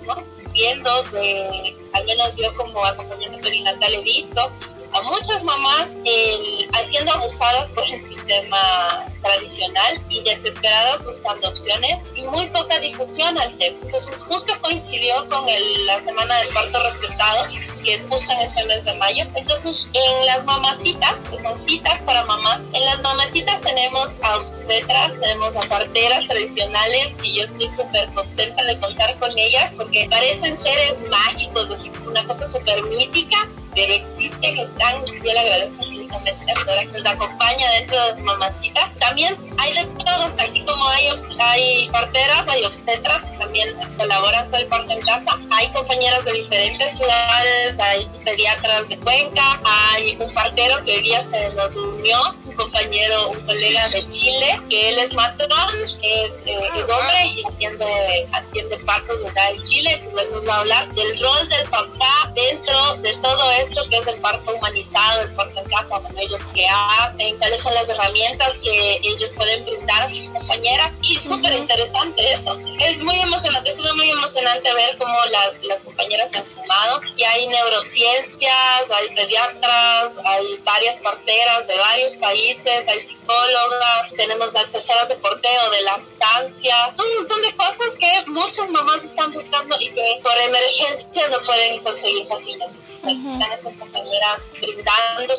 viendo, 0.53 1.03
de, 1.03 1.75
al 1.93 2.05
menos 2.05 2.33
yo 2.35 2.53
como 2.55 2.83
acompañante 2.85 3.37
perinatal 3.39 3.93
he 3.93 4.01
visto 4.01 4.51
a 4.93 5.01
muchas 5.03 5.43
mamás 5.43 5.95
eh, 6.03 6.67
siendo 6.89 7.11
abusadas 7.13 7.69
por 7.71 7.83
el 7.85 7.99
sistema 8.01 9.05
tradicional 9.21 10.01
y 10.09 10.21
desesperadas 10.23 11.05
buscando 11.05 11.49
opciones 11.49 11.99
y 12.15 12.23
muy 12.23 12.47
poca 12.47 12.79
difusión 12.79 13.37
al 13.37 13.57
tema. 13.57 13.77
Entonces 13.83 14.23
justo 14.23 14.53
coincidió 14.61 15.27
con 15.29 15.45
la 15.85 15.99
semana 15.99 16.37
del 16.39 16.49
parto 16.49 16.81
respetado, 16.83 17.45
que 17.83 17.93
es 17.93 18.07
justo 18.07 18.31
en 18.33 18.39
este 18.41 18.65
mes 18.65 18.83
de 18.83 18.93
mayo. 18.95 19.25
Entonces 19.35 19.87
en 19.93 20.25
las 20.25 20.43
mamacitas, 20.45 21.17
que 21.29 21.41
son 21.41 21.55
citas 21.57 21.99
para 22.01 22.25
mamás, 22.25 22.61
en 22.73 22.83
las 22.85 23.01
mamacitas 23.01 23.61
tenemos 23.61 24.15
a 24.23 24.37
obstetras, 24.37 25.13
tenemos 25.19 25.55
a 25.55 25.61
parteras 25.61 26.27
tradicionales 26.27 27.13
y 27.23 27.37
yo 27.37 27.45
estoy 27.45 27.69
súper 27.69 28.11
contenta 28.13 28.63
de 28.63 28.77
contar 28.79 29.17
con 29.19 29.37
ellas 29.37 29.73
porque 29.77 30.07
parecen 30.09 30.57
seres 30.57 30.99
mágicos, 31.09 31.89
una 32.05 32.25
cosa 32.25 32.45
súper 32.45 32.83
mítica 32.83 33.47
pero 33.73 33.93
existen, 33.93 34.57
están, 34.57 35.05
yo 35.05 35.23
le 35.23 35.39
agradezco 35.39 35.85
infinitamente 36.15 36.79
a 36.79 36.79
que 36.81 36.85
nos 36.87 37.05
acompaña 37.05 37.69
dentro 37.71 38.15
de 38.15 38.21
Mamacitas. 38.23 38.91
También 38.99 39.35
hay 39.57 39.73
de 39.73 39.85
todo, 39.85 40.33
así 40.39 40.61
como 40.61 40.87
hay, 40.87 41.07
hay 41.39 41.89
parteras, 41.89 42.47
hay 42.47 42.63
obstetras 42.63 43.23
que 43.23 43.37
también 43.37 43.75
colaboran 43.97 44.49
con 44.49 44.59
el 44.59 44.67
parto 44.67 44.91
en 44.91 45.01
casa. 45.01 45.39
Hay 45.51 45.69
compañeras 45.69 46.23
de 46.25 46.33
diferentes 46.33 46.97
ciudades, 46.97 47.79
hay 47.79 48.09
pediatras 48.23 48.87
de 48.87 48.97
Cuenca, 48.97 49.59
hay 49.63 50.17
un 50.19 50.33
partero 50.33 50.83
que 50.83 50.95
hoy 50.97 51.01
día 51.03 51.21
se 51.21 51.49
nos 51.53 51.75
unió, 51.75 52.35
un 52.45 52.55
compañero, 52.55 53.29
un 53.29 53.39
colega 53.45 53.87
de 53.89 54.07
Chile, 54.09 54.61
que 54.69 54.89
él 54.89 54.99
es 54.99 55.13
matrón, 55.13 55.75
es, 56.01 56.31
eh, 56.45 56.59
es 56.77 56.89
hombre 56.89 57.25
y 57.25 57.43
atiende, 57.45 58.27
atiende 58.31 58.77
partos 58.79 59.19
en 59.21 59.63
Chile, 59.63 59.99
pues 60.03 60.15
él 60.15 60.31
nos 60.31 60.47
va 60.47 60.55
a 60.55 60.59
hablar 60.59 60.93
del 60.93 61.19
rol 61.19 61.49
del 61.49 61.67
papá 61.69 62.31
dentro 62.35 62.97
de 62.97 63.13
todo 63.17 63.51
esto 63.51 63.81
que 63.89 63.97
es 63.97 64.07
el 64.07 64.19
parto 64.19 64.53
humanizado, 64.53 65.21
el 65.21 65.31
parto 65.31 65.59
en 65.59 65.69
casa, 65.69 66.00
bueno, 66.01 66.19
ellos 66.19 66.41
qué 66.53 66.65
hacen, 66.67 67.37
cuáles 67.37 67.61
son 67.61 67.73
las 67.73 67.89
herramientas 67.89 68.53
que 68.63 68.99
ellos 69.03 69.33
pueden 69.35 69.63
brindar 69.65 70.03
a 70.03 70.09
sus 70.09 70.29
compañeras 70.29 70.91
y 71.01 71.17
súper 71.17 71.53
interesante 71.53 72.33
eso. 72.33 72.59
Es 72.79 72.99
muy 72.99 73.19
emocionante, 73.19 73.69
ha 73.69 73.73
sido 73.73 73.95
muy 73.95 74.09
emocionante 74.09 74.73
ver 74.73 74.97
cómo 74.97 75.17
las, 75.31 75.61
las 75.63 75.79
compañeras 75.81 76.31
se 76.31 76.37
han 76.37 76.45
sumado 76.45 77.01
y 77.15 77.23
hay 77.23 77.47
neurociencias, 77.47 78.83
hay 78.89 79.15
pediatras, 79.15 80.13
hay 80.23 80.57
varias 80.63 80.97
parteras 80.97 81.67
de 81.67 81.77
varios 81.77 82.15
países, 82.15 82.87
hay 82.87 82.99
psicólogas, 82.99 84.11
tenemos 84.15 84.55
asesoras 84.55 85.07
de 85.09 85.15
porteo, 85.15 85.69
de 85.71 85.81
lactancia, 85.81 86.93
un 86.97 87.15
montón 87.15 87.41
de 87.41 87.55
cosas 87.55 87.93
que 87.99 88.23
muchas 88.27 88.69
mamás 88.69 89.03
están 89.03 89.31
buscando 89.31 89.75
y 89.79 89.89
que 89.91 90.19
por 90.23 90.37
emergencia 90.37 91.27
no 91.29 91.39
pueden 91.45 91.81
conseguir 91.83 92.27
fácilmente. 92.27 92.77
Están 93.01 93.51
estas 93.53 93.77
compañeras 93.77 94.51
brindando 94.59 95.35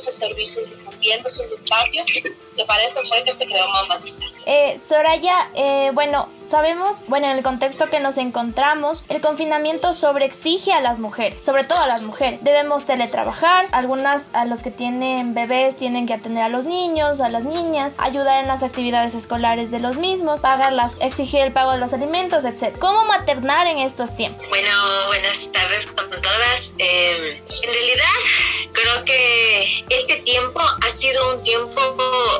sus 0.53 0.69
difundiendo 0.69 1.29
sus 1.29 1.51
espacios, 1.53 2.07
que 2.07 2.65
para 2.67 2.83
eso 2.85 3.01
fue 3.09 3.25
que 3.25 3.33
se 3.33 3.47
creó 3.47 3.69
Mamacitas. 3.69 4.31
Eh, 4.47 4.81
Soraya, 4.87 5.51
eh, 5.55 5.91
bueno, 5.95 6.29
sabemos, 6.53 6.97
bueno, 7.09 7.31
en 7.31 7.39
el 7.39 7.43
contexto 7.43 7.89
que 7.89 7.99
nos 7.99 8.19
encontramos, 8.19 9.05
el 9.09 9.23
confinamiento 9.23 9.95
sobreexige 9.95 10.75
a 10.75 10.81
las 10.81 10.99
mujeres, 10.99 11.43
sobre 11.43 11.65
todo 11.65 11.81
a 11.81 11.87
las 11.87 12.03
mujeres. 12.03 12.45
Debemos 12.45 12.85
teletrabajar, 12.85 13.69
algunas 13.73 14.25
a 14.35 14.45
los 14.45 14.61
que 14.61 14.71
tienen 14.71 15.33
bebés 15.33 15.79
tienen 15.79 16.07
que 16.07 16.13
atender 16.13 16.43
a 16.43 16.51
los 16.51 16.67
niños, 16.67 17.21
a 17.21 17.31
las 17.31 17.45
niñas, 17.45 17.95
ayudar 17.97 18.43
en 18.43 18.49
las 18.49 18.63
actividades 18.63 19.15
escolares 19.15 19.71
de 19.71 19.81
los 19.81 19.97
mismos, 19.97 20.43
pagarlas, 20.43 20.99
exigir 21.01 21.41
el 21.41 21.53
pago 21.53 21.73
de 21.73 21.79
los 21.79 21.95
alimentos, 21.95 22.45
etc. 22.45 22.77
¿Cómo 22.79 23.07
maternar 23.07 23.67
en 23.67 23.79
estos 23.79 24.15
tiempos? 24.15 24.47
Bueno, 24.51 24.71
buenas 25.07 25.51
tardes 25.53 25.87
con 25.87 26.11
todas. 26.11 26.75
Eh, 26.77 27.43
en 27.63 27.73
realidad, 27.73 28.05
creo 28.73 29.05
que 29.07 29.85
este 29.89 30.17
tiempo 30.17 30.61
ha 30.61 30.89
sido 30.89 31.35
un 31.35 31.43
tiempo 31.43 31.81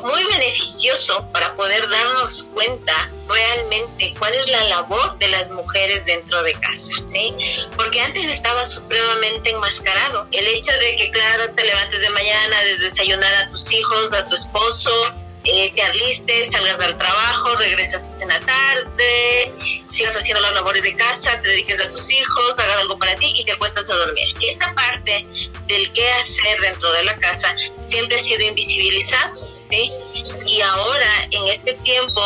muy 0.05 0.23
beneficioso 0.25 1.25
para 1.33 1.55
poder 1.55 1.89
darnos 1.89 2.43
cuenta 2.53 3.09
realmente 3.27 4.02
cuál 4.19 4.35
es 4.35 4.49
la 4.51 4.65
labor 4.65 5.19
de 5.19 5.29
las 5.29 5.53
mujeres 5.53 6.05
dentro 6.05 6.43
de 6.43 6.53
casa, 6.55 6.95
¿sí? 7.07 7.35
Porque 7.77 8.01
antes 8.01 8.25
estaba 8.25 8.65
supremamente 8.65 9.51
enmascarado. 9.51 10.27
El 10.31 10.47
hecho 10.47 10.73
de 10.79 10.97
que, 10.97 11.11
claro, 11.11 11.51
te 11.55 11.65
levantes 11.65 12.01
de 12.01 12.11
mañana, 12.11 12.61
desde 12.63 12.85
desayunar 12.85 13.35
a 13.35 13.51
tus 13.51 13.73
hijos, 13.73 14.13
a 14.13 14.29
tu 14.29 14.35
esposo, 14.35 14.91
eh, 15.45 15.73
te 15.75 15.83
alistes, 15.83 16.53
salgas 16.53 16.81
al 16.81 16.97
trabajo, 16.99 17.57
regresas 17.57 18.15
en 18.21 18.29
la 18.29 18.41
tarde, 18.41 19.53
sigas 19.89 20.15
haciendo 20.15 20.41
las 20.41 20.55
labores 20.55 20.85
de 20.85 20.95
casa, 20.95 21.41
te 21.43 21.49
dediques 21.49 21.81
a 21.81 21.91
tus 21.91 22.13
hijos, 22.13 22.59
hagas 22.61 22.77
algo 22.77 22.97
para 22.97 23.17
ti 23.17 23.33
y 23.37 23.45
te 23.45 23.53
acuestas 23.53 23.91
a 23.91 23.95
dormir. 23.95 24.25
Esta 24.41 24.73
parte 24.75 25.27
del 25.67 25.93
qué 25.93 26.09
hacer 26.13 26.61
dentro 26.61 26.93
de 26.93 27.05
la 27.05 27.17
casa 27.17 27.55
siempre 27.81 28.19
ha 28.19 28.23
sido 28.23 28.43
invisibilizado, 28.43 29.49
¿sí? 29.59 29.91
Y 30.47 30.61
ahora, 30.61 31.27
en 31.33 31.49
este 31.49 31.75
tiempo, 31.75 32.23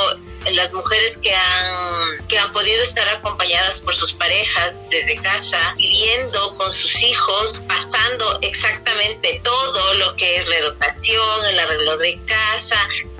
las 0.53 0.75
mujeres 0.75 1.19
que 1.19 1.35
han, 1.35 2.27
que 2.29 2.39
han 2.39 2.53
podido 2.53 2.83
estar 2.83 3.09
acompañadas 3.09 3.81
por 3.81 3.95
sus 3.97 4.13
parejas 4.13 4.77
desde 4.91 5.17
casa, 5.17 5.75
viviendo 5.77 6.57
con 6.57 6.73
sus 6.73 7.03
hijos, 7.03 7.63
pasando 7.69 8.39
exactamente 8.43 9.41
todo 9.43 9.95
lo 9.95 10.15
que 10.17 10.37
es 10.37 10.49
la 10.49 10.57
educación, 10.57 11.45
el 11.47 11.59
arreglo 11.59 11.97
de 11.97 12.21
casa, 12.27 12.77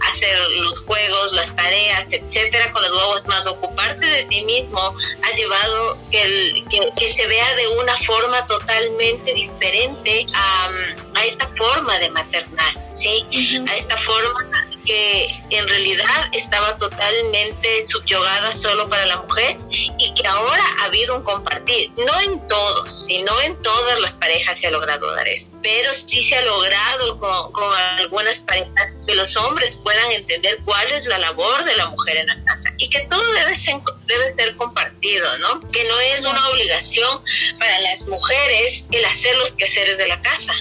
hacer 0.09 0.39
los 0.59 0.81
juegos, 0.81 1.33
las 1.33 1.55
tareas, 1.55 2.07
etcétera, 2.11 2.73
con 2.73 2.83
los 2.83 2.93
huevos 2.93 3.27
más 3.27 3.47
ocuparte 3.47 4.07
de 4.07 4.25
ti 4.25 4.45
mismo, 4.45 4.95
ha 5.23 5.37
llevado 5.37 5.99
que, 6.11 6.23
el, 6.23 6.65
que, 6.69 7.13
se 7.13 7.27
vea 7.27 7.55
de 7.55 7.69
una 7.69 7.97
forma 7.99 8.47
totalmente 8.47 9.33
diferente 9.35 10.27
a, 10.35 10.71
a 11.15 11.25
esta 11.25 11.49
forma 11.57 11.99
de 11.99 12.11
maternar, 12.11 12.73
¿sí? 12.91 13.25
A 13.69 13.77
esta 13.77 13.97
forma 13.99 14.66
que 14.87 15.43
en 15.51 15.69
realidad 15.69 16.29
estaba 16.33 16.79
totalmente 16.79 17.85
subyugada 17.85 18.53
solo 18.53 18.89
para 18.89 19.07
la 19.07 19.19
mujer 19.19 19.57
y 19.71 20.15
que 20.15 20.27
ahora 20.27 20.63
ha 20.79 20.85
habido 20.85 21.17
un 21.17 21.25
compartir, 21.25 21.91
no 21.97 22.21
en 22.21 22.47
todos, 22.49 22.93
sino 23.07 23.39
en 23.43 23.61
todas 23.63 24.01
las 24.01 24.17
parejas 24.17 24.59
se 24.59 24.69
ha 24.69 24.71
logrado 24.71 25.15
dar 25.15 25.29
eso, 25.29 25.51
pero 25.63 25.93
sí 25.93 26.23
se 26.23 26.37
ha 26.37 26.43
logrado 26.43 27.19
con, 27.19 27.53
con 27.53 27.77
algunas 27.99 28.41
parejas 28.41 28.93
que 29.07 29.15
los 29.15 29.37
hombres 29.37 29.79
puedan 29.83 30.13
entender 30.13 30.59
cuál 30.65 30.91
es 30.93 31.07
la 31.07 31.19
labor 31.19 31.65
de 31.65 31.77
la 31.77 31.89
mujer 31.89 32.19
en 32.19 32.29
la 32.29 32.43
casa 32.45 32.73
y 32.77 32.89
que 32.89 33.01
todo 33.01 33.33
debe 33.33 33.55
ser, 33.57 33.81
debe 34.07 34.31
ser 34.31 34.57
compartido, 34.57 35.27
¿no? 35.39 35.61
Que 35.71 35.85
no 35.85 35.99
es 36.01 36.25
una 36.25 36.49
obligación 36.49 37.23
para 37.59 37.81
las 37.81 38.07
mujeres 38.07 38.87
el 38.91 39.05
hacer 39.05 39.37
los 39.37 39.55
quehaceres 39.55 39.99
de 39.99 40.09
la 40.09 40.21
casa. 40.23 40.53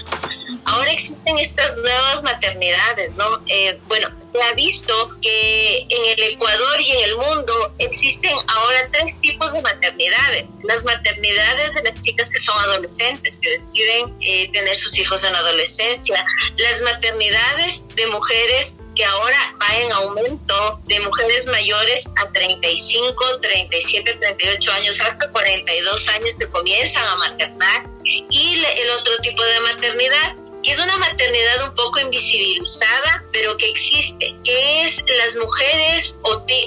Ahora 0.64 0.90
existen 0.90 1.38
estas 1.38 1.76
nuevas 1.76 2.22
maternidades, 2.24 3.14
¿no? 3.14 3.42
Eh, 3.46 3.78
bueno, 3.86 4.10
se 4.18 4.42
ha 4.42 4.52
visto 4.52 5.16
que 5.20 5.86
en 5.88 6.18
el 6.18 6.32
Ecuador 6.32 6.80
y 6.80 6.90
en 6.90 7.04
el 7.04 7.16
mundo 7.16 7.74
existen 7.78 8.32
ahora 8.48 8.88
tres 8.92 9.20
tipos 9.20 9.52
de 9.52 9.62
maternidades. 9.62 10.54
Las 10.64 10.84
maternidades 10.84 11.74
de 11.74 11.82
las 11.82 12.00
chicas 12.00 12.30
que 12.30 12.38
son 12.38 12.58
adolescentes, 12.60 13.38
que 13.38 13.58
deciden 13.58 14.16
eh, 14.20 14.50
tener 14.52 14.76
sus 14.76 14.98
hijos 14.98 15.24
en 15.24 15.34
adolescencia. 15.34 16.24
Las 16.56 16.82
maternidades 16.82 17.82
de 17.94 18.06
mujeres 18.08 18.76
que 18.94 19.04
ahora 19.04 19.54
va 19.60 19.76
en 19.78 19.92
aumento 19.92 20.80
de 20.86 21.00
mujeres 21.00 21.46
mayores 21.48 22.10
a 22.16 22.32
35, 22.32 23.40
37, 23.40 24.14
38 24.14 24.72
años, 24.72 25.00
hasta 25.00 25.28
42 25.30 26.08
años 26.08 26.34
que 26.38 26.48
comienzan 26.48 27.06
a 27.06 27.16
maternar. 27.16 27.86
Y 28.04 28.54
el 28.54 28.90
otro 28.90 29.16
tipo 29.18 29.44
de 29.44 29.60
maternidad 29.60 30.36
y 30.66 30.70
es 30.72 30.80
una 30.80 30.96
maternidad 30.96 31.68
un 31.68 31.74
poco 31.76 32.00
invisibilizada, 32.00 33.22
pero 33.32 33.56
que 33.56 33.68
existe, 33.68 34.34
que 34.42 34.82
es 34.82 35.00
las 35.16 35.36
mujeres 35.36 36.18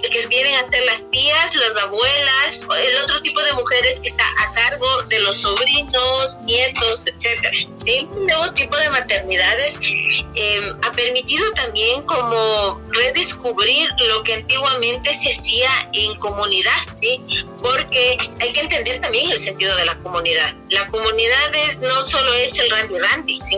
que 0.10 0.28
vienen 0.28 0.56
a 0.56 0.70
ser 0.70 0.86
las 0.86 1.12
tías, 1.12 1.54
las 1.54 1.76
abuelas, 1.84 2.62
el 2.82 2.98
otro 3.04 3.22
tipo 3.22 3.44
de 3.44 3.52
mujeres 3.54 4.00
que 4.00 4.08
está 4.08 4.24
a 4.40 4.54
cargo 4.54 5.04
de 5.10 5.20
los 5.20 5.40
sobrinos, 5.40 6.40
nietos, 6.46 7.08
etcétera. 7.08 7.52
¿sí? 7.76 8.08
Un 8.12 8.28
nuevo 8.28 8.50
tipo 8.54 8.78
de 8.78 8.90
maternidades 8.90 9.78
em, 9.82 10.78
ha 10.82 10.92
permitido 10.94 11.52
también 11.52 12.02
como 12.04 12.82
redescubrir 12.92 13.90
lo 14.08 14.24
que 14.24 14.36
antiguamente 14.36 15.14
se 15.14 15.34
hacía 15.34 15.70
en 15.92 16.16
comunidad, 16.20 16.86
¿sí? 16.96 17.22
porque 17.62 18.18
hay 18.40 18.54
que 18.54 18.62
entender 18.62 19.02
también 19.02 19.30
el 19.30 19.40
sentido 19.40 19.76
de 19.76 19.84
la 19.84 19.96
comunidad. 20.00 20.54
La 20.70 20.88
comunidad 20.88 21.54
es, 21.54 21.82
no 21.82 22.02
solo 22.02 22.34
es 22.34 22.58
el 22.60 22.70
randy 22.70 22.98
randy, 22.98 23.40
¿sí? 23.42 23.58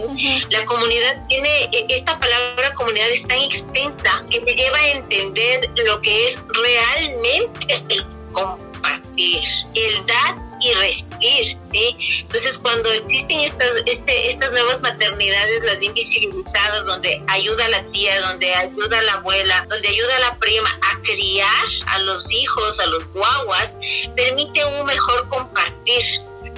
La 0.49 0.65
comunidad 0.65 1.25
tiene, 1.27 1.63
e, 1.71 1.85
esta 1.89 2.19
palabra 2.19 2.73
comunidad 2.73 3.09
es 3.09 3.27
tan 3.27 3.39
extensa 3.39 4.23
que 4.29 4.39
te 4.39 4.53
lleva 4.53 4.77
a 4.77 4.91
entender 4.91 5.69
lo 5.85 6.01
que 6.01 6.27
es 6.27 6.41
realmente 6.49 7.83
el 7.89 8.05
compartir, 8.31 9.41
el 9.75 10.05
dar 10.05 10.51
y 10.61 10.73
recibir, 10.73 11.57
¿sí? 11.63 11.95
Entonces, 12.21 12.57
cuando 12.59 12.91
existen 12.91 13.39
estas, 13.39 13.81
este, 13.85 14.29
estas 14.29 14.51
nuevas 14.51 14.81
maternidades, 14.81 15.63
las 15.63 15.81
invisibilizadas, 15.81 16.85
donde 16.85 17.21
ayuda 17.27 17.65
a 17.65 17.69
la 17.69 17.83
tía, 17.91 18.19
donde 18.21 18.53
ayuda 18.53 18.99
a 18.99 19.01
la 19.01 19.13
abuela, 19.13 19.65
donde 19.69 19.87
ayuda 19.87 20.15
a 20.17 20.19
la 20.19 20.35
prima 20.37 20.69
a 20.69 21.01
criar 21.01 21.65
a 21.87 21.99
los 21.99 22.31
hijos, 22.31 22.79
a 22.79 22.85
los 22.85 23.05
guaguas, 23.11 23.79
permite 24.15 24.63
un 24.65 24.85
mejor 24.85 25.27
compartir, 25.29 26.03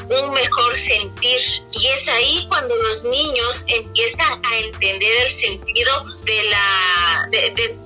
un 0.10 0.32
mejor 0.32 0.74
sentir. 0.76 1.40
Y 1.72 1.88
es 1.88 2.08
ahí 2.08 2.46
cuando 2.48 2.76
los 2.76 3.04
niños 3.04 3.66
empiezan 3.68 4.42
a 4.46 4.58
entender 4.58 5.26
el 5.26 5.32
sentido 5.32 5.92
de 6.26 6.44
la 6.44 7.28
de, 7.32 7.78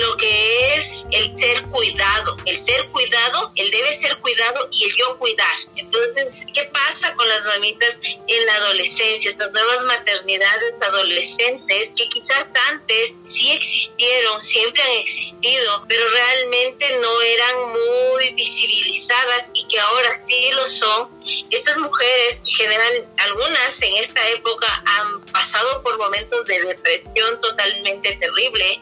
lo 0.00 0.16
que 0.16 0.74
es 0.74 1.06
el 1.10 1.36
ser 1.36 1.62
cuidado. 1.64 2.36
El 2.44 2.58
ser 2.58 2.88
cuidado, 2.90 3.52
el 3.56 3.70
debe 3.70 3.94
ser 3.94 4.18
cuidado 4.18 4.68
y 4.72 4.84
el 4.84 4.96
yo 4.96 5.18
cuidar. 5.18 5.56
Entonces, 5.76 6.46
¿qué 6.52 6.64
pasa 6.64 7.14
con 7.14 7.28
las 7.28 7.46
mamitas 7.46 7.98
en 8.02 8.46
la 8.46 8.54
adolescencia? 8.56 9.30
Estas 9.30 9.52
nuevas 9.52 9.84
maternidades 9.84 10.74
adolescentes 10.80 11.92
que 11.96 12.08
quizás 12.08 12.46
antes 12.70 13.18
sí 13.24 13.52
existieron, 13.52 14.40
siempre 14.40 14.82
han 14.82 14.92
existido, 14.92 15.84
pero 15.88 16.08
realmente 16.08 16.98
no 17.00 17.22
eran 17.22 17.56
muy 17.72 18.30
visibilizadas 18.34 19.50
y 19.54 19.66
que 19.68 19.78
ahora 19.78 20.20
sí 20.26 20.50
lo 20.52 20.66
son. 20.66 21.08
Estas 21.50 21.78
mujeres, 21.78 22.40
en 22.40 22.54
general, 22.54 23.06
algunas 23.18 23.82
en 23.82 23.96
esta 23.96 24.28
época 24.30 24.82
han 24.84 25.20
pasado 25.26 25.82
por 25.82 25.96
momentos 25.98 26.46
de 26.46 26.60
depresión 26.60 27.40
totalmente 27.40 28.12
terrible, 28.16 28.80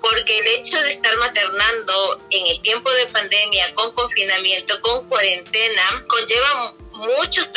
porque 0.00 0.41
el 0.42 0.48
hecho 0.48 0.80
de 0.82 0.90
estar 0.90 1.16
maternando 1.18 2.18
en 2.30 2.46
el 2.46 2.60
tiempo 2.62 2.90
de 2.90 3.06
pandemia, 3.06 3.72
con 3.74 3.92
confinamiento, 3.92 4.80
con 4.80 5.08
cuarentena, 5.08 6.04
conlleva 6.08 6.74
muchos 6.92 7.52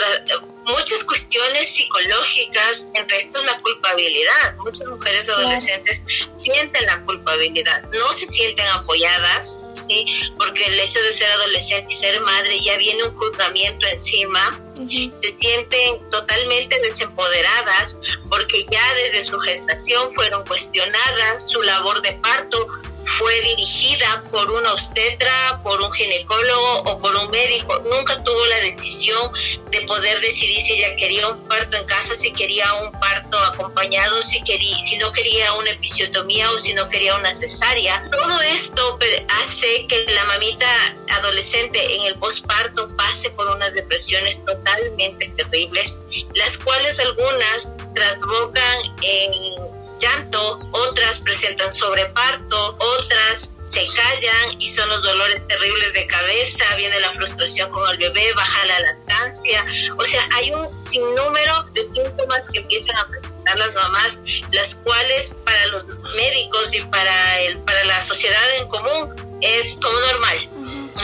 muchas 0.66 1.04
cuestiones 1.04 1.70
psicológicas, 1.74 2.88
entre 2.94 3.18
estos 3.18 3.46
la 3.46 3.58
culpabilidad. 3.60 4.56
Muchas 4.58 4.88
mujeres 4.88 5.30
adolescentes 5.30 6.04
sienten 6.38 6.86
la 6.86 7.02
culpabilidad, 7.02 7.84
no 7.90 8.12
se 8.12 8.28
sienten 8.28 8.68
apoyadas, 8.68 9.62
¿sí? 9.74 10.06
Porque 10.38 10.66
el 10.66 10.80
hecho 10.80 11.02
de 11.02 11.12
ser 11.12 11.30
adolescente 11.32 11.88
y 11.92 11.96
ser 11.96 12.20
madre 12.22 12.60
ya 12.64 12.78
viene 12.78 13.04
un 13.04 13.16
juzgamiento 13.16 13.88
encima, 13.88 14.60
se 14.76 15.38
sienten 15.38 16.10
totalmente 16.10 16.80
desempoderadas 16.82 17.98
porque 18.30 18.66
ya 18.70 18.94
desde 18.96 19.24
su 19.24 19.40
gestación 19.40 20.14
fueron 20.16 20.46
cuestionadas, 20.46 21.50
su 21.50 21.62
labor 21.62 22.02
de 22.02 22.14
parto 22.14 22.68
fue 23.06 23.42
dirigida 23.42 24.24
por 24.32 24.50
una 24.52 24.74
obstetra, 24.74 25.62
por 25.64 25.82
un 25.82 25.92
ginecólogo 25.92 26.80
o 26.82 27.00
por 27.00 27.16
un 27.16 27.30
médico. 27.30 27.80
Nunca 27.90 28.24
tuvo 28.24 28.46
la 28.48 28.58
decisión 28.58 29.32
de 29.72 29.82
poder 29.82 30.20
decidir 30.22 30.62
si 30.62 30.74
ella 30.74 30.96
quería 30.96 31.28
un 31.30 31.44
parto 31.48 31.78
en 31.78 31.86
casa, 31.86 32.16
si 32.16 32.32
quería 32.32 32.74
un 32.76 32.92
parto 33.00 33.38
acompañado, 33.38 34.22
si, 34.22 34.42
quería, 34.44 34.78
si 34.84 34.98
no 34.98 35.12
quería 35.12 35.54
una 35.54 35.72
episiotomía 35.72 36.52
o 36.52 36.58
si 36.58 36.74
no 36.74 36.90
quería 36.90 37.16
una 37.16 37.32
cesárea. 37.32 38.08
Todo 38.12 38.42
esto 38.42 39.00
hace 39.30 39.86
que 39.88 40.06
la 40.06 40.26
mamita 40.26 40.96
adolescente 41.10 41.96
en 41.96 42.04
el 42.04 42.16
posparto 42.16 42.90
pase 42.96 43.30
por 43.32 43.48
unas 43.48 43.74
depresiones 43.74 44.44
totalmente 44.46 45.30
terribles, 45.36 46.04
las 46.34 46.58
cuales 46.58 47.00
algunas 47.00 47.70
trasbocan 47.94 48.78
en 49.02 49.55
llanto, 50.00 50.60
otras 50.72 51.20
presentan 51.20 51.72
sobreparto, 51.72 52.78
otras 52.78 53.52
se 53.64 53.88
callan 53.88 54.62
y 54.62 54.72
son 54.72 54.88
los 54.90 55.02
dolores 55.02 55.42
terribles 55.48 55.94
de 55.94 56.06
cabeza, 56.08 56.76
viene 56.76 57.00
la 57.00 57.14
frustración 57.14 57.72
con 57.72 57.90
el 57.90 57.98
bebé, 57.98 58.32
baja 58.34 58.66
la 58.66 58.80
lactancia, 58.80 59.66
o 59.98 60.06
sea, 60.06 60.28
hay 60.34 60.54
un 60.54 60.84
sinnúmero 60.84 61.64
de 61.74 61.82
síntomas 61.82 62.48
que 62.52 62.60
empiezan 62.60 62.96
a 62.98 63.08
presentar 63.08 63.58
las 63.58 63.74
mamás, 63.74 64.20
las 64.52 64.76
cuales 64.76 65.36
para 65.44 65.68
los 65.68 65.88
médicos 66.16 66.74
y 66.74 66.82
para, 66.82 67.42
el, 67.42 67.58
para 67.60 67.84
la 67.86 68.02
sociedad 68.02 68.56
en 68.58 68.68
común 68.68 69.40
es 69.42 69.78
como 69.82 70.00
normal. 70.00 70.50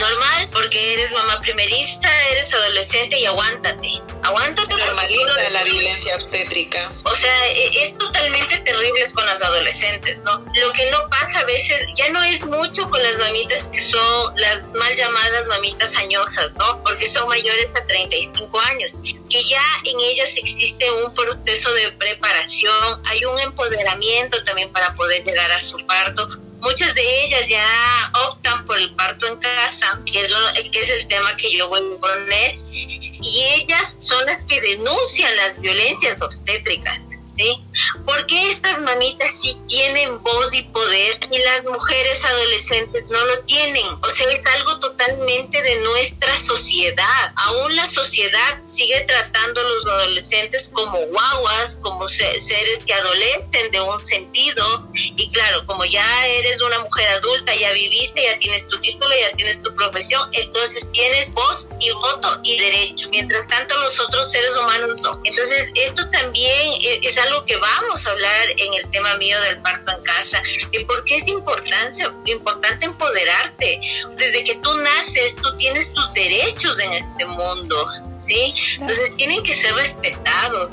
Normal, 0.02 0.48
porque 0.50 0.94
eres 0.94 1.12
mamá 1.12 1.38
primerista, 1.40 2.08
eres 2.30 2.52
adolescente 2.52 3.20
y 3.20 3.26
aguántate. 3.26 4.02
Aguántate. 4.24 4.74
Normaliza 4.74 5.50
la 5.50 5.62
violencia 5.62 6.16
obstétrica. 6.16 6.90
O 7.04 7.14
sea, 7.14 7.52
e, 7.52 7.84
es 7.84 7.96
totalmente 7.98 8.58
terrible 8.58 9.04
con 9.14 9.24
las 9.26 9.42
adolescentes, 9.42 10.20
¿no? 10.22 10.44
Lo 10.60 10.72
que 10.72 10.90
no 10.90 11.08
pasa 11.08 11.40
a 11.40 11.44
veces, 11.44 11.86
ya 11.94 12.08
no 12.10 12.20
es 12.22 12.44
mucho 12.44 12.90
con 12.90 13.00
las 13.00 13.16
mamitas 13.18 13.68
que 13.68 13.80
son 13.80 14.34
las 14.36 14.66
mal 14.74 14.94
llamadas 14.96 15.46
mamitas 15.46 15.96
añosas, 15.96 16.54
¿no? 16.56 16.82
Porque 16.82 17.08
son 17.08 17.28
mayores 17.28 17.68
a 17.76 17.84
35 17.86 18.60
años, 18.60 18.98
que 19.30 19.44
ya 19.44 19.62
en 19.84 20.00
ellas 20.00 20.36
existe 20.36 20.90
un 20.90 21.14
proceso 21.14 21.72
de 21.74 21.92
preparación, 21.92 23.02
hay 23.06 23.24
un 23.24 23.38
empoderamiento 23.38 24.42
también 24.42 24.72
para 24.72 24.94
poder 24.94 25.22
llegar 25.24 25.52
a 25.52 25.60
su 25.60 25.78
parto 25.86 26.28
muchas 26.62 26.94
de 26.94 27.24
ellas 27.24 27.48
ya 27.48 28.10
optan 28.28 28.64
por 28.64 28.78
el 28.78 28.94
parto 28.94 29.26
en 29.26 29.36
casa, 29.36 30.00
que 30.10 30.20
es, 30.20 30.32
que 30.70 30.80
es 30.80 30.90
el 30.90 31.06
tema 31.08 31.36
que 31.36 31.52
yo 31.52 31.68
voy 31.68 31.80
a 31.80 32.00
poner, 32.00 32.54
y 32.70 33.44
ellas 33.54 33.96
son 34.00 34.24
las 34.26 34.44
que 34.44 34.60
denuncian 34.60 35.36
las 35.36 35.60
violencias 35.60 36.22
obstétricas, 36.22 36.98
¿sí? 37.26 37.62
Porque 38.04 38.50
estas 38.50 38.82
mamitas 38.82 39.40
sí 39.40 39.56
tienen 39.68 40.22
voz 40.22 40.54
y 40.54 40.62
poder 40.62 41.20
y 41.30 41.38
las 41.38 41.64
mujeres 41.64 42.24
adolescentes 42.24 43.08
no 43.08 43.24
lo 43.24 43.40
tienen? 43.40 43.86
O 44.02 44.10
sea, 44.10 44.30
es 44.30 44.44
algo 44.46 44.78
totalmente 44.80 45.62
de 45.62 45.76
nuestra 45.80 46.36
sociedad. 46.38 47.32
Aún 47.36 47.74
la 47.76 47.86
sociedad 47.86 48.58
sigue 48.66 49.00
tratando 49.02 49.60
a 49.60 49.64
los 49.64 49.86
adolescentes 49.86 50.70
como 50.72 50.98
guaguas, 51.06 51.78
como 51.82 52.08
seres 52.08 52.84
que 52.84 52.92
adolecen 52.94 53.70
de 53.70 53.80
un 53.80 54.04
sentido. 54.04 54.88
Y 54.94 55.30
claro, 55.30 55.66
como 55.66 55.84
ya 55.84 56.26
eres 56.26 56.60
una 56.62 56.80
mujer 56.80 57.08
adulta, 57.08 57.54
ya 57.54 57.72
viviste, 57.72 58.22
ya 58.22 58.38
tienes 58.38 58.68
tu 58.68 58.80
título, 58.80 59.10
ya 59.18 59.34
tienes 59.36 59.62
tu 59.62 59.74
profesión, 59.74 60.28
entonces 60.32 60.90
tienes 60.92 61.32
voz 61.34 61.68
y 61.80 61.90
voto 61.90 62.40
y 62.42 62.58
derecho. 62.58 63.08
Mientras 63.10 63.48
tanto, 63.48 63.76
los 63.78 63.98
otros 64.00 64.30
seres 64.30 64.56
humanos 64.56 65.00
no. 65.00 65.20
Entonces, 65.24 65.72
esto 65.74 66.08
también 66.10 66.72
e-, 66.80 67.00
es 67.02 67.18
algo 67.18 67.44
que 67.44 67.56
va 67.56 67.71
vamos 67.80 68.06
a 68.06 68.10
hablar 68.10 68.48
en 68.56 68.74
el 68.74 68.90
tema 68.90 69.16
mío 69.16 69.40
del 69.42 69.58
parto 69.58 69.92
en 69.92 70.02
casa, 70.02 70.42
y 70.70 70.84
por 70.84 71.04
qué 71.04 71.16
es 71.16 71.28
importante, 71.28 72.04
importante 72.26 72.86
empoderarte. 72.86 73.80
Desde 74.16 74.44
que 74.44 74.56
tú 74.56 74.74
naces, 74.78 75.36
tú 75.36 75.56
tienes 75.56 75.92
tus 75.92 76.12
derechos 76.14 76.78
en 76.80 76.92
este 76.92 77.26
mundo, 77.26 77.88
¿sí? 78.18 78.54
Entonces 78.78 79.16
tienen 79.16 79.42
que 79.42 79.54
ser 79.54 79.74
respetados. 79.74 80.70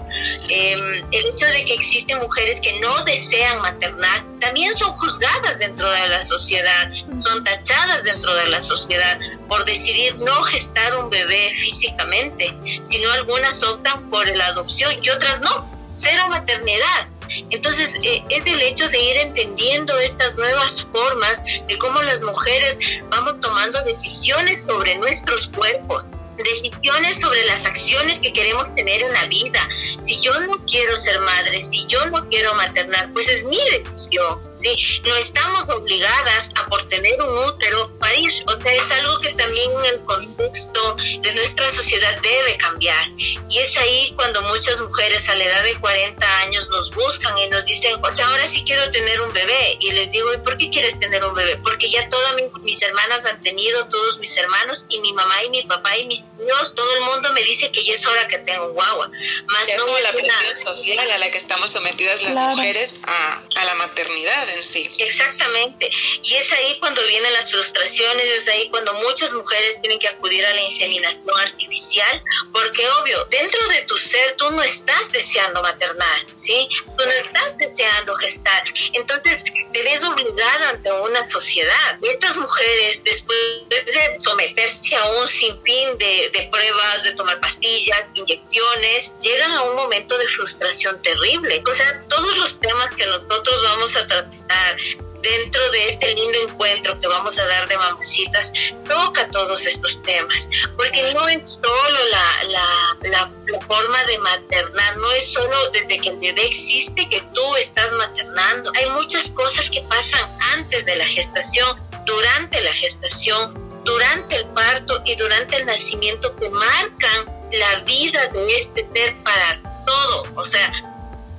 Em, 0.49 1.05
el 1.11 1.25
hecho 1.27 1.45
de 1.45 1.65
que 1.65 1.73
existen 1.73 2.19
mujeres 2.19 2.61
que 2.61 2.79
no 2.79 3.03
desean 3.03 3.61
maternar 3.61 4.23
también 4.39 4.73
son 4.73 4.93
juzgadas 4.97 5.59
dentro 5.59 5.89
de 5.89 6.07
la 6.09 6.21
sociedad, 6.21 6.89
son 7.19 7.43
tachadas 7.43 8.03
dentro 8.03 8.33
de 8.35 8.47
la 8.47 8.59
sociedad 8.59 9.17
por 9.47 9.65
decidir 9.65 10.15
no 10.17 10.43
gestar 10.43 10.97
un 10.97 11.09
bebé 11.09 11.51
físicamente, 11.55 12.53
sino 12.83 13.11
algunas 13.11 13.63
optan 13.63 14.09
por 14.09 14.27
la 14.35 14.47
adopción 14.47 14.93
y 15.03 15.09
otras 15.09 15.41
no 15.41 15.78
cero 15.91 16.23
maternidad. 16.29 17.07
Entonces, 17.51 17.95
eh, 18.03 18.23
es 18.29 18.47
el 18.47 18.61
hecho 18.61 18.89
de 18.89 18.99
ir 18.99 19.17
entendiendo 19.17 19.97
estas 19.99 20.35
nuevas 20.35 20.83
formas 20.83 21.43
de 21.43 21.77
cómo 21.77 22.01
las 22.01 22.23
mujeres 22.23 22.79
vamos 23.09 23.39
tomando 23.39 23.81
decisiones 23.83 24.61
sobre 24.61 24.97
nuestros 24.97 25.47
cuerpos, 25.47 26.05
decisiones 26.43 27.19
sobre 27.19 27.45
las 27.45 27.65
acciones 27.65 28.19
que 28.19 28.33
queremos 28.33 28.73
tener 28.75 29.01
en 29.01 29.13
la 29.13 29.25
vida. 29.25 29.67
Si 30.01 30.19
yo 30.21 30.39
no 30.41 30.57
quiero 30.65 30.95
ser 30.95 31.19
madre, 31.19 31.59
si 31.61 31.85
yo 31.87 32.05
no 32.07 32.27
quiero 32.29 32.53
maternar, 32.55 33.09
pues 33.11 33.27
es 33.27 33.45
mi 33.45 33.59
decisión, 33.71 34.39
¿sí? 34.55 34.77
No 35.05 35.15
estamos 35.15 35.63
obligadas 35.69 36.51
a 36.55 36.65
por 36.67 36.87
tener 36.87 37.21
un 37.21 37.37
útero 37.45 37.89
parir, 37.99 38.31
o 38.47 38.61
sea, 38.61 38.73
es 38.73 38.91
algo 38.91 39.19
que 39.19 39.33
también 39.33 39.71
en 39.79 39.85
el 39.85 39.99
contexto 40.01 40.95
de 40.95 41.33
nuestra 41.35 41.69
sociedad 41.69 42.19
debe 42.21 42.57
cambiar. 42.57 43.09
Y 43.49 43.57
es 43.57 43.77
ahí 43.77 44.13
cuando 44.15 44.41
muchas 44.43 44.81
mujeres 44.81 45.27
a 45.29 45.35
la 45.35 45.45
edad 45.45 45.63
de 45.63 45.79
40 45.79 46.39
años 46.39 46.69
nos 46.69 46.91
buscan 46.91 47.37
y 47.37 47.47
nos 47.49 47.65
dicen, 47.65 47.95
o 48.03 48.11
sea, 48.11 48.27
ahora 48.27 48.47
sí 48.47 48.63
quiero 48.65 48.89
tener 48.91 49.21
un 49.21 49.33
bebé. 49.33 49.77
Y 49.79 49.91
les 49.91 50.11
digo, 50.11 50.33
¿y 50.33 50.37
por 50.37 50.57
qué 50.57 50.69
quieres 50.69 50.99
tener 50.99 51.23
un 51.23 51.33
bebé? 51.33 51.57
Porque 51.57 51.89
ya 51.89 52.07
todas 52.09 52.35
mis 52.61 52.81
hermanas 52.81 53.25
han 53.25 53.41
tenido, 53.41 53.87
todos 53.87 54.19
mis 54.19 54.35
hermanos, 54.37 54.85
y 54.89 54.99
mi 54.99 55.13
mamá 55.13 55.43
y 55.43 55.49
mi 55.49 55.63
papá 55.63 55.97
y 55.97 56.07
mis 56.07 56.27
Dios, 56.37 56.73
todo 56.73 56.95
el 56.95 57.01
mundo 57.01 57.33
me 57.33 57.43
dice 57.43 57.71
que 57.71 57.83
ya 57.83 57.93
es 57.93 58.05
hora 58.05 58.27
que 58.27 58.37
tengo 58.39 58.69
guagua. 58.69 59.09
Más 59.45 59.67
es 59.67 59.77
como 59.79 59.99
la 59.99 60.11
presión 60.11 60.57
social 60.57 61.11
a 61.11 61.17
la 61.17 61.29
que 61.29 61.37
estamos 61.37 61.71
sometidas 61.71 62.21
las 62.23 62.35
mujeres 62.35 62.95
a, 63.05 63.43
a, 63.55 63.65
la 63.65 63.75
maternidad 63.75 64.49
en 64.49 64.61
sí. 64.61 64.89
Exactamente. 64.99 65.91
Y 66.23 66.35
es 66.35 66.51
ahí 66.51 66.79
cuando 66.79 67.05
vienen 67.07 67.33
las 67.33 67.51
frustraciones, 67.51 68.29
es 68.29 68.47
ahí 68.47 68.69
cuando 68.69 68.93
muchas 68.93 69.33
mujeres 69.33 69.81
tienen 69.81 69.99
que 69.99 70.07
acudir 70.07 70.45
a 70.45 70.53
la 70.53 70.61
inseminación 70.61 71.37
artificial, 71.37 72.23
porque 72.53 72.87
obvio, 73.01 73.25
dentro 73.25 73.67
de 73.67 73.81
tu 73.81 73.97
ser 73.97 74.35
tú 74.37 74.49
no 74.51 74.63
estás 74.63 75.11
deseando 75.11 75.61
maternar, 75.61 76.25
¿sí? 76.35 76.69
Tú 76.85 77.05
no 77.05 77.11
estás 77.11 77.57
deseando 77.57 78.15
gestar. 78.15 78.63
Entonces 78.93 79.43
te 79.73 79.83
ves 79.83 80.03
obligada 80.03 80.69
ante 80.69 80.91
una 80.91 81.27
sociedad. 81.27 81.97
Y 82.01 82.07
estas 82.07 82.37
mujeres, 82.37 83.03
después 83.03 83.37
de 83.69 84.15
someterse 84.19 84.95
a 84.95 85.05
un 85.19 85.27
sinfín 85.27 85.97
de 85.97 86.18
de, 86.31 86.49
pruebas, 86.51 87.03
de 87.03 87.13
tomar 87.13 87.39
pastillas, 87.39 88.03
inyecciones, 88.13 89.15
llegan 89.19 89.51
a 89.53 89.63
un 89.63 89.75
momento 89.75 90.17
de 90.17 90.27
frustración 90.27 91.01
terrible. 91.01 91.61
O 91.67 91.73
sea, 91.73 92.01
todos 92.07 92.37
los 92.37 92.59
temas 92.59 92.93
que 92.95 93.05
nosotros 93.05 93.61
vamos 93.63 93.95
a 93.95 94.07
tratar 94.07 94.77
dentro 95.21 95.71
de 95.71 95.85
este 95.85 96.13
lindo 96.13 96.37
encuentro 96.47 96.99
que 96.99 97.07
vamos 97.07 97.37
a 97.39 97.45
dar 97.45 97.67
de 97.67 97.77
mamacitas, 97.77 98.53
toca 98.87 99.29
todos 99.29 99.65
estos 99.65 100.01
temas, 100.03 100.49
porque 100.77 101.13
no 101.13 101.27
es 101.27 101.59
solo 101.61 102.05
la, 102.09 102.43
la, 102.43 102.97
la, 103.01 103.31
la, 103.47 103.59
forma 103.67 104.03
de 104.05 104.17
maternar, 104.19 104.97
no 104.97 105.11
es 105.11 105.31
solo 105.31 105.71
desde 105.71 105.99
que 105.99 106.09
el 106.09 106.17
bebé 106.17 106.45
existe 106.45 107.09
que 107.09 107.21
tú 107.33 107.55
estás 107.57 107.93
maternando, 107.93 108.71
hay 108.75 108.89
muchas 108.91 109.29
cosas 109.31 109.69
que 109.69 109.81
pasan 109.81 110.21
antes 110.53 110.85
de 110.85 110.95
la 110.95 111.05
gestación, 111.05 111.79
durante 112.05 112.61
la 112.61 112.73
gestación, 112.73 113.68
durante 113.83 114.35
el 114.37 114.45
parto 114.47 115.01
y 115.05 115.15
durante 115.15 115.57
el 115.57 115.65
nacimiento 115.65 116.35
que 116.35 116.49
marcan 116.49 117.25
la 117.51 117.79
vida 117.79 118.27
de 118.27 118.53
este 118.53 118.87
ser 118.93 119.15
para 119.23 119.61
todo. 119.85 120.23
O 120.35 120.43
sea, 120.43 120.71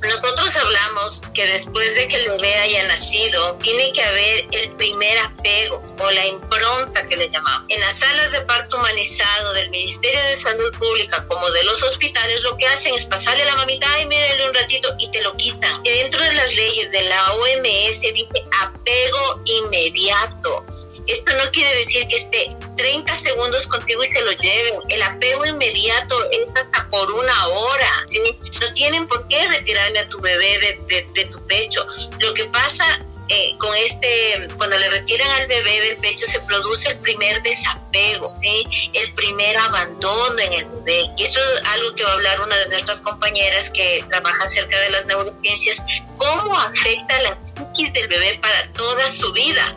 nosotros 0.03 0.57
hablamos 0.57 1.20
que 1.35 1.46
después 1.46 1.94
de 1.94 2.09
que 2.09 2.16
el 2.16 2.31
bebé 2.31 2.55
haya 2.55 2.85
nacido, 2.85 3.57
tiene 3.57 3.92
que 3.92 4.03
haber 4.03 4.46
el 4.53 4.70
primer 4.72 5.18
apego 5.18 5.83
o 5.98 6.11
la 6.11 6.26
impronta 6.26 7.07
que 7.07 7.16
le 7.16 7.29
llamamos. 7.29 7.66
En 7.68 7.81
las 7.81 7.98
salas 7.98 8.33
de 8.33 8.40
parto 8.40 8.79
humanizado 8.79 9.53
del 9.53 9.68
Ministerio 9.68 10.22
de 10.22 10.35
Salud 10.37 10.72
Pública 10.79 11.26
como 11.29 11.50
de 11.50 11.64
los 11.64 11.83
hospitales, 11.83 12.42
lo 12.42 12.57
que 12.57 12.66
hacen 12.66 12.94
es 12.94 13.05
pasarle 13.07 13.44
la 13.44 13.57
mamita, 13.57 13.87
ay, 13.92 14.07
mírale 14.07 14.48
un 14.48 14.55
ratito 14.55 14.88
y 14.98 15.11
te 15.11 15.20
lo 15.20 15.37
quitan. 15.37 15.85
Y 15.85 15.90
dentro 15.90 16.22
de 16.22 16.33
las 16.33 16.50
leyes 16.55 16.90
de 16.90 17.03
la 17.03 17.35
OMS 17.35 18.00
dice 18.00 18.44
apego 18.59 19.42
inmediato. 19.44 20.64
Esto 21.07 21.33
no 21.37 21.51
quiere 21.51 21.77
decir 21.77 22.07
que 22.09 22.17
esté 22.17 22.49
30 22.77 23.15
segundos 23.15 23.67
contigo 23.67 24.03
y 24.05 24.13
te 24.13 24.23
lo 24.23 24.33
lleven. 24.33 24.75
El 24.89 25.03
apego 25.03 25.47
inmediato 25.47 26.17
es 26.31 26.49
hasta 26.57 26.89
por 26.91 27.11
una 27.13 27.49
hora. 27.49 28.05
¿sí? 28.07 28.21
No 28.61 28.75
tienen 28.75 29.07
por 29.07 29.27
qué 29.29 29.49
retirarle 29.49 30.01
a 30.01 30.09
tu 30.09 30.21
bebé 30.21 30.79
de, 30.89 31.25
tu 31.27 31.47
pecho. 31.47 31.87
Lo 32.19 32.35
que 32.35 32.45
pasa 32.47 33.01
eh, 33.29 33.55
con 33.59 33.73
este, 33.77 34.49
cuando 34.57 34.77
le 34.77 34.91
retiran 34.91 35.31
al 35.31 35.47
bebé 35.47 35.81
del 35.81 35.97
pecho, 35.99 36.27
se 36.27 36.41
produce 36.41 36.91
el 36.91 36.99
primer 36.99 37.41
desapego, 37.43 38.35
¿sí? 38.35 38.65
El 38.93 39.13
primer 39.15 39.57
abandono 39.57 40.37
en 40.41 40.53
el 40.53 40.65
bebé. 40.65 41.11
Y 41.17 41.23
esto 41.23 41.39
es 41.39 41.65
algo 41.67 41.95
que 41.95 42.03
va 42.03 42.11
a 42.11 42.15
hablar 42.15 42.41
una 42.41 42.57
de 42.57 42.69
nuestras 42.71 43.01
compañeras 43.03 43.71
que 43.71 44.05
trabaja 44.09 44.45
acerca 44.45 44.81
de 44.81 44.91
las 44.91 45.07
neurociencias, 45.07 45.85
cómo 46.17 46.59
afecta 46.59 47.21
la 47.23 47.39
psiquis 47.45 47.93
del 47.93 48.09
bebé 48.09 48.37
para 48.43 48.73
toda 48.73 49.09
su 49.13 49.33
vida. 49.33 49.77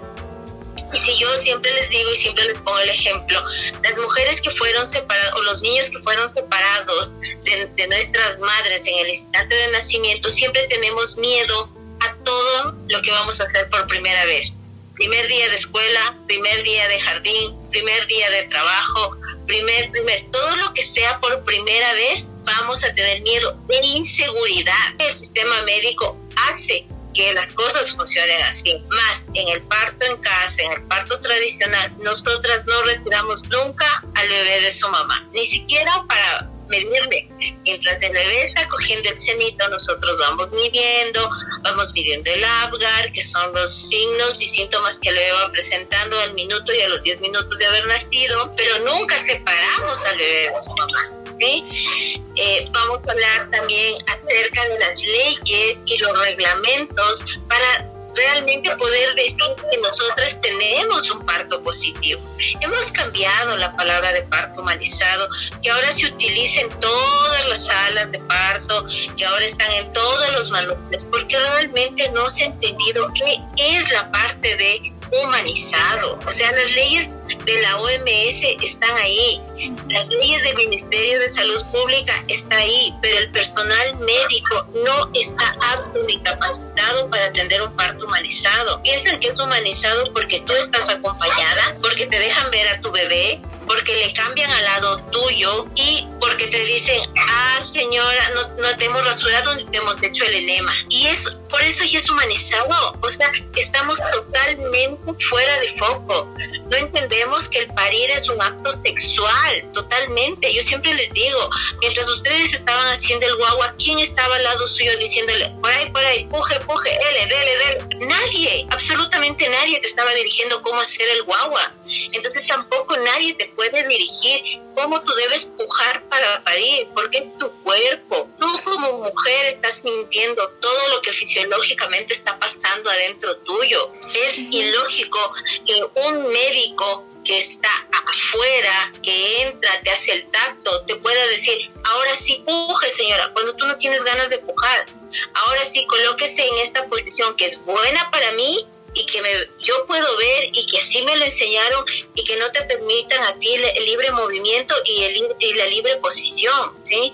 Y 0.94 1.00
si 1.00 1.18
yo 1.18 1.36
siempre 1.36 1.74
les 1.74 1.90
digo 1.90 2.12
y 2.12 2.18
siempre 2.18 2.46
les 2.46 2.60
pongo 2.60 2.78
el 2.80 2.90
ejemplo, 2.90 3.44
las 3.82 3.98
mujeres 3.98 4.42
que 4.42 4.52
fueron 4.56 4.86
separadas 4.86 5.34
o 5.34 5.42
los 5.42 5.62
niños 5.62 5.90
que 5.90 6.00
fueron 6.00 6.30
separados 6.30 7.12
de, 7.44 7.88
nuestras 7.88 8.40
madres 8.40 8.86
en 8.86 9.00
el 9.00 9.10
instante 9.10 9.56
de 9.56 9.72
nacimiento, 9.72 10.30
siempre 10.30 10.68
tenemos 10.68 11.18
miedo 11.18 11.70
a 12.00 12.16
todo 12.24 12.76
lo 12.88 13.02
que 13.02 13.12
vamos 13.12 13.42
a 13.42 13.46
hacer 13.46 13.70
por 13.70 13.88
primera 13.88 14.26
vez. 14.26 14.54
Primer 14.94 15.28
día 15.28 15.50
de 15.50 15.56
escuela, 15.56 16.16
primer 16.28 16.62
día 16.62 16.88
de 16.88 17.00
jardín, 17.00 17.56
primer 17.72 18.06
día 18.06 18.30
de 18.30 18.44
trabajo, 18.44 19.18
primer, 19.48 19.90
primer, 19.90 20.26
todo 20.32 20.56
lo 20.58 20.74
que 20.74 20.86
sea 20.86 21.20
por 21.20 21.44
primera 21.44 21.94
vez, 21.94 22.30
vamos 22.46 22.84
a 22.84 22.94
tener 22.94 23.22
miedo 23.22 23.58
de 23.68 23.84
inseguridad. 23.84 24.94
El 25.00 25.12
sistema 25.12 25.64
médico 25.64 26.18
hace 26.52 26.86
que 27.14 27.34
las 27.34 27.52
cosas 27.52 27.92
funcionen 27.92 28.42
así. 28.44 28.84
Más 28.90 29.30
en 29.34 29.48
el 29.50 29.62
parto 29.64 30.06
en 30.06 30.18
casa, 30.18 30.64
en 30.64 30.74
el 30.74 30.84
parto 30.84 31.20
tradicional, 31.20 31.94
nosotras 32.00 32.66
no 32.66 32.82
retiramos 32.84 33.44
nunca 33.46 34.04
al 34.16 34.28
bebé 34.28 34.62
de 34.62 34.72
su 34.72 34.88
mamá, 34.90 35.28
ni 35.32 35.46
siquiera 35.46 36.04
para 36.08 36.50
medirle. 36.68 37.28
Mientras 37.64 38.02
el 38.04 38.14
bebé 38.14 38.46
está 38.46 38.68
cogiendo 38.68 39.10
el 39.10 39.18
cenito, 39.18 39.68
nosotros 39.70 40.20
vamos 40.20 40.52
midiendo, 40.52 41.30
vamos 41.62 41.94
midiendo 41.94 42.32
el 42.32 42.44
Apgar, 42.44 43.12
que 43.12 43.22
son 43.22 43.54
los 43.54 43.90
signos 43.90 44.42
y 44.42 44.48
síntomas 44.48 45.00
que 45.00 45.10
el 45.10 45.16
bebé 45.16 45.32
va 45.34 45.52
presentando 45.52 46.20
al 46.20 46.34
minuto 46.34 46.74
y 46.74 46.82
a 46.82 46.90
los 46.90 47.04
10 47.04 47.22
minutos 47.22 47.60
de 47.60 47.66
haber 47.66 47.86
nacido, 47.88 48.54
pero 48.56 48.80
nunca 48.80 49.18
separamos 49.24 50.06
al 50.06 50.18
bebé 50.18 50.52
de 50.52 50.60
su 50.60 50.74
mamá. 50.74 51.23
Eh, 51.40 52.68
vamos 52.72 53.00
a 53.08 53.12
hablar 53.12 53.50
también 53.52 53.96
acerca 54.08 54.68
de 54.68 54.80
las 54.80 55.02
leyes 55.04 55.82
y 55.86 55.98
los 55.98 56.18
reglamentos 56.20 57.40
para 57.48 57.94
realmente 58.16 58.76
poder 58.78 59.16
decir 59.16 59.38
que 59.72 59.78
nosotras 59.78 60.40
tenemos 60.42 61.10
un 61.12 61.26
parto 61.26 61.62
positivo. 61.64 62.22
Hemos 62.62 62.92
cambiado 62.92 63.58
la 63.58 63.74
palabra 63.74 64.14
de 64.14 64.22
parto 64.24 64.62
humanizado, 64.62 65.28
que 65.62 65.72
ahora 65.72 65.92
se 65.92 66.08
utiliza 66.08 66.62
en 66.62 66.70
todas 66.80 67.48
las 67.48 67.66
salas 67.66 68.12
de 68.12 68.20
parto, 68.20 68.86
que 69.18 69.26
ahora 69.26 69.46
están 69.46 69.72
en 69.72 69.92
todos 69.94 70.32
los 70.32 70.50
manuales, 70.52 71.04
porque 71.06 71.38
realmente 71.38 72.10
no 72.12 72.30
se 72.30 72.44
ha 72.44 72.48
entendido 72.48 73.12
qué 73.56 73.78
es 73.78 73.92
la 73.92 74.12
parte 74.12 74.56
de 74.56 74.94
humanizado. 75.12 76.20
O 76.26 76.32
sea, 76.32 76.52
las 76.52 76.72
leyes 76.72 77.12
de 77.46 77.62
la 77.62 77.78
OMS 77.78 78.44
están 78.62 78.96
ahí, 78.98 79.42
las 79.90 80.08
leyes 80.08 80.44
del 80.44 80.56
Ministerio 80.56 81.20
de 81.20 81.30
Salud 81.30 81.64
Pública 81.72 82.14
están 82.28 82.60
ahí, 82.60 82.94
pero 83.02 83.20
el 83.20 83.32
personal 83.32 84.00
médico 84.00 84.68
no 84.84 85.10
está 85.14 85.54
apto 85.74 86.00
ni 86.08 86.20
capacitado 86.20 87.10
para 87.10 87.26
atender 87.26 87.62
un 87.62 87.76
parto 87.76 88.06
humanizado. 88.06 88.82
Piensan 88.82 89.20
que 89.20 89.30
es 89.30 89.40
humanizado 89.40 90.12
porque 90.14 90.42
tú 90.42 90.54
estás 90.54 90.90
acompañada, 90.90 91.76
porque 91.82 92.08
te 92.08 92.20
dejan 92.20 92.52
ver 92.52 92.68
a 92.68 92.82
tu 92.82 92.92
bebé, 92.92 93.42
porque 93.66 93.94
le 93.96 94.14
cambian 94.14 94.52
al 94.52 94.64
lado 94.64 94.98
tuyo 95.12 95.68
y 95.76 96.08
porque 96.20 96.48
te 96.48 96.64
dicen, 96.66 97.02
ah, 97.18 97.60
señora, 97.62 98.32
no, 98.36 98.48
no 98.62 98.78
te 98.78 98.86
hemos 98.86 99.06
rasurado 99.06 99.56
ni 99.56 99.66
te 99.66 99.78
hemos 99.78 100.02
hecho 100.02 100.26
el 100.26 100.36
enema. 100.36 100.74
Y 100.90 101.08
es, 101.08 101.38
por 101.50 101.62
eso 101.62 101.84
ya 101.84 101.98
es 101.98 102.10
humanizado. 102.10 102.98
O 103.02 103.10
sea, 103.10 103.32
estamos 103.56 104.00
totalmente 104.14 105.14
fuera 105.26 105.60
de 105.60 105.78
foco. 105.78 106.34
No 106.70 106.78
entendemos 106.78 107.50
que 107.50 107.60
el 107.60 107.68
parir 107.74 108.10
es 108.10 108.30
un 108.30 108.42
acto 108.42 108.72
sexual, 108.84 109.72
totalmente. 109.74 110.54
Yo 110.54 110.62
siempre 110.62 110.94
les 110.94 111.12
digo, 111.14 111.38
mientras 111.82 112.10
ustedes 112.10 112.54
estaban 112.54 112.88
haciendo 112.88 113.28
el 113.28 113.36
guagua, 113.36 113.76
¿quién 113.78 114.00
estaba 114.00 114.36
al 114.36 114.44
lado 114.44 114.66
suyo 114.68 114.98
diciéndole, 114.98 115.50
por 115.62 115.72
ahí, 115.72 115.90
por 115.92 116.04
ahí, 116.04 116.26
puje, 116.26 116.60
puje, 116.62 116.90
dele, 116.90 117.28
dele, 117.28 117.58
dele? 117.58 118.06
Nadie, 118.06 118.66
absolutamente 118.70 119.48
nadie 119.50 119.80
te 119.80 119.88
estaba 119.88 120.14
dirigiendo 120.14 120.62
cómo 120.62 120.82
hacer 120.82 121.08
el 121.10 121.24
guagua. 121.24 121.72
Entonces 122.12 122.48
tampoco 122.48 122.98
nadie 122.98 123.34
te 123.36 123.46
puede 123.56 123.88
dirigir 123.88 124.62
cómo 124.76 125.02
tú 125.02 125.14
debes 125.14 125.46
pujar 125.46 126.04
para 126.04 126.44
parir, 126.44 126.88
porque 126.94 127.20
es 127.20 127.38
tu 127.38 127.52
cuerpo. 127.64 128.30
Tú 128.40 128.48
como 128.64 129.04
mujer 129.04 129.46
estás 129.46 129.82
sintiendo 129.82 130.48
todo 130.60 130.90
lo 130.90 131.02
que 131.02 131.12
fisiológicamente 131.12 132.14
está 132.14 132.38
pasando 132.40 132.90
adentro 132.90 133.38
tuyo. 133.38 133.92
Es 134.14 134.38
ilógico 134.40 135.20
que 135.66 135.84
un 136.08 136.28
médico 136.32 137.06
que 137.24 137.38
está 137.38 137.70
afuera, 137.92 138.92
que 139.02 139.44
entra, 139.44 139.82
te 139.82 139.92
hace 139.92 140.12
el 140.12 140.30
tacto, 140.30 140.86
te 140.86 140.96
pueda 140.98 141.26
decir, 141.28 141.72
ahora 141.84 142.18
sí 142.18 142.44
puje 142.46 142.90
señora, 142.90 143.32
cuando 143.34 143.56
tú 143.56 143.66
no 143.66 143.78
tienes 143.78 144.04
ganas 144.04 144.30
de 144.30 144.40
pujar. 144.40 144.86
Ahora 145.34 145.64
sí 145.64 145.86
colóquese 145.86 146.46
en 146.46 146.58
esta 146.58 146.86
posición 146.88 147.36
que 147.36 147.46
es 147.46 147.64
buena 147.64 148.10
para 148.12 148.32
mí 148.34 148.68
y 148.94 149.06
que 149.06 149.22
me, 149.22 149.30
yo 149.60 149.86
puedo 149.86 150.18
ver 150.18 150.50
y 150.54 150.66
que 150.66 150.78
así 150.78 151.02
me 151.04 151.16
lo 151.18 151.26
enseñaron 151.26 151.86
y 152.14 152.24
que 152.24 152.36
no 152.38 152.52
te 152.52 152.64
permitan 152.64 153.24
a 153.24 153.38
ti 153.40 153.54
el, 153.54 153.86
libre 153.86 154.12
movimiento 154.12 154.74
y, 154.86 155.04
el, 155.04 155.36
y 155.40 155.54
la 155.54 155.66
libre 155.66 155.98
posición, 155.98 156.74
¿sí? 156.84 157.14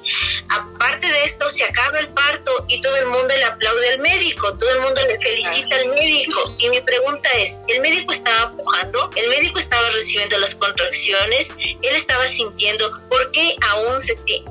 Aparte 0.49 1.07
de 1.07 1.23
esto, 1.23 1.49
se 1.49 1.63
acaba 1.63 1.99
el 1.99 2.09
parto 2.09 2.65
y 2.67 2.81
todo 2.81 2.95
el 2.97 3.07
mundo 3.07 3.35
le 3.35 3.43
aplaude 3.43 3.89
al 3.89 3.99
médico, 3.99 4.57
todo 4.57 4.71
el 4.71 4.81
mundo 4.81 5.01
le 5.05 5.17
felicita 5.19 5.75
al 5.75 5.87
médico. 5.89 6.55
Y 6.57 6.69
mi 6.69 6.81
pregunta 6.81 7.29
es, 7.37 7.63
¿el 7.67 7.79
médico 7.81 8.13
estaba 8.13 8.51
pujando? 8.51 9.09
¿El 9.15 9.29
médico 9.29 9.59
estaba 9.59 9.89
recibiendo 9.89 10.37
las 10.37 10.55
contracciones? 10.55 11.55
¿Él 11.59 11.95
estaba 11.95 12.27
sintiendo? 12.27 12.91
¿Por 13.09 13.31
qué 13.31 13.55
aún 13.61 13.99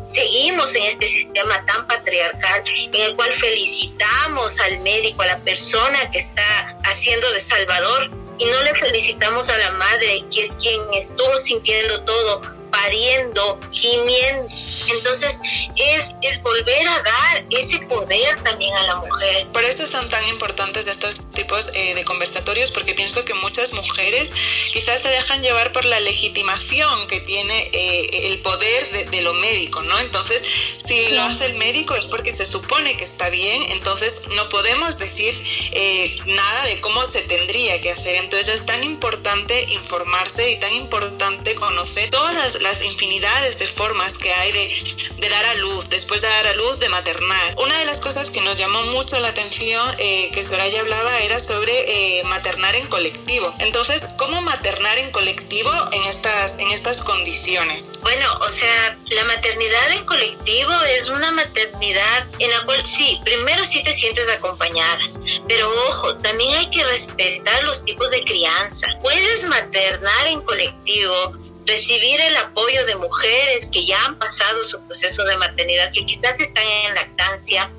seguimos 0.04 0.74
en 0.74 0.84
este 0.84 1.08
sistema 1.08 1.64
tan 1.66 1.86
patriarcal 1.86 2.62
en 2.66 2.94
el 2.94 3.16
cual 3.16 3.32
felicitamos 3.34 4.60
al 4.60 4.78
médico, 4.80 5.22
a 5.22 5.26
la 5.26 5.38
persona 5.40 6.10
que 6.10 6.18
está 6.18 6.76
haciendo 6.84 7.17
de 7.26 7.40
Salvador 7.40 8.10
y 8.38 8.44
no 8.46 8.62
le 8.62 8.74
felicitamos 8.74 9.48
a 9.48 9.58
la 9.58 9.72
madre, 9.72 10.24
que 10.32 10.42
es 10.42 10.56
quien 10.56 10.80
estuvo 10.94 11.36
sintiendo 11.36 12.04
todo, 12.04 12.42
pariendo, 12.70 13.58
gimiendo. 13.72 14.48
Entonces 14.88 15.40
es, 15.76 16.08
es 16.22 16.42
volver 16.42 16.88
a 16.88 17.02
dar 17.02 17.44
ese 17.50 17.78
poder 17.80 18.42
también 18.42 18.74
a 18.76 18.82
la 18.84 18.96
mujer. 18.96 19.46
Por 19.52 19.64
eso 19.64 19.86
son 19.86 20.08
tan 20.08 20.26
importantes 20.28 20.86
estos 20.86 21.20
tipos 21.30 21.70
eh, 21.74 21.94
de 21.94 22.04
conversatorios, 22.04 22.70
porque 22.70 22.94
pienso 22.94 23.24
que 23.24 23.34
muchas 23.34 23.72
mujeres 23.72 24.32
quizás 24.72 25.02
se 25.02 25.08
dejan 25.08 25.42
llevar 25.42 25.72
por 25.72 25.84
la 25.84 26.00
legitimación 26.00 27.06
que 27.06 27.20
tiene 27.20 27.68
eh, 27.72 28.08
el 28.24 28.40
poder 28.40 29.08
de, 29.10 29.22
lo 29.22 29.34
médico, 29.34 29.82
¿no? 29.82 29.98
Entonces, 29.98 30.44
si 30.78 31.08
lo 31.08 31.22
hace 31.22 31.46
el 31.46 31.54
médico 31.54 31.94
es 31.96 32.06
porque 32.06 32.32
se 32.32 32.46
supone 32.46 32.96
que 32.96 33.04
está 33.04 33.30
bien, 33.30 33.62
entonces 33.70 34.22
no 34.34 34.48
podemos 34.48 34.98
decir 34.98 35.34
eh, 35.72 36.18
nada 36.26 36.64
de 36.66 36.80
cómo 36.80 37.04
se 37.04 37.22
tendría 37.22 37.80
que 37.80 37.90
hacer. 37.90 38.14
Entonces 38.16 38.60
es 38.60 38.66
tan 38.66 38.82
importante 38.84 39.66
informarse 39.70 40.50
y 40.50 40.56
tan 40.56 40.72
importante 40.72 41.54
conocer 41.56 42.10
todas 42.10 42.57
las 42.60 42.82
infinidades 42.82 43.58
de 43.58 43.66
formas 43.66 44.18
que 44.18 44.32
hay 44.32 44.52
de, 44.52 45.28
dar 45.28 45.44
a 45.44 45.54
luz, 45.54 45.88
después 45.90 46.22
de 46.22 46.28
dar 46.28 46.46
a 46.46 46.54
luz, 46.54 46.78
de 46.78 46.88
maternar. 46.88 47.54
Una 47.58 47.78
de 47.78 47.84
las 47.84 48.00
cosas 48.00 48.30
que 48.30 48.40
nos 48.40 48.56
llamó 48.56 48.82
mucho 48.84 49.18
la 49.18 49.28
atención 49.28 49.84
eh, 49.98 50.30
que 50.32 50.44
Soraya 50.44 50.80
hablaba 50.80 51.20
era 51.20 51.38
sobre 51.38 51.72
eh, 52.18 52.24
maternar 52.24 52.74
en 52.76 52.86
colectivo. 52.86 53.54
Entonces, 53.58 54.06
¿cómo 54.16 54.40
maternar 54.42 54.98
en 54.98 55.10
colectivo 55.10 55.70
en 55.92 56.02
estas, 56.04 56.58
en 56.58 56.70
estas 56.70 57.02
condiciones? 57.02 57.94
Bueno, 58.00 58.26
o 58.40 58.48
sea, 58.48 58.98
la 59.10 59.24
maternidad 59.24 59.92
en 59.92 60.04
colectivo 60.06 60.72
es 60.84 61.08
una 61.08 61.30
maternidad 61.32 62.26
en 62.38 62.50
la 62.50 62.64
cual 62.64 62.84
sí, 62.86 63.20
primero 63.24 63.64
sí 63.64 63.82
te 63.82 63.92
sientes 63.92 64.28
acompañada, 64.28 65.00
pero 65.46 65.70
ojo, 65.90 66.16
también 66.16 66.54
hay 66.54 66.70
que 66.70 66.84
respetar 66.84 67.62
los 67.64 67.84
tipos 67.84 68.10
de 68.10 68.24
crianza. 68.24 68.86
Puedes 69.02 69.44
maternar 69.44 70.26
en 70.26 70.40
colectivo 70.42 71.34
recibir 71.68 72.20
el 72.20 72.36
apoyo 72.36 72.84
de 72.86 72.96
mujeres 72.96 73.70
que 73.70 73.86
ya 73.86 74.02
han 74.04 74.18
pasado 74.18 74.64
su 74.64 74.84
proceso 74.86 75.22
de 75.24 75.36
maternidad, 75.36 75.92
que 75.92 76.04
quizás 76.04 76.40
están 76.40 76.64
en 76.66 76.94
lactancia, 76.94 77.70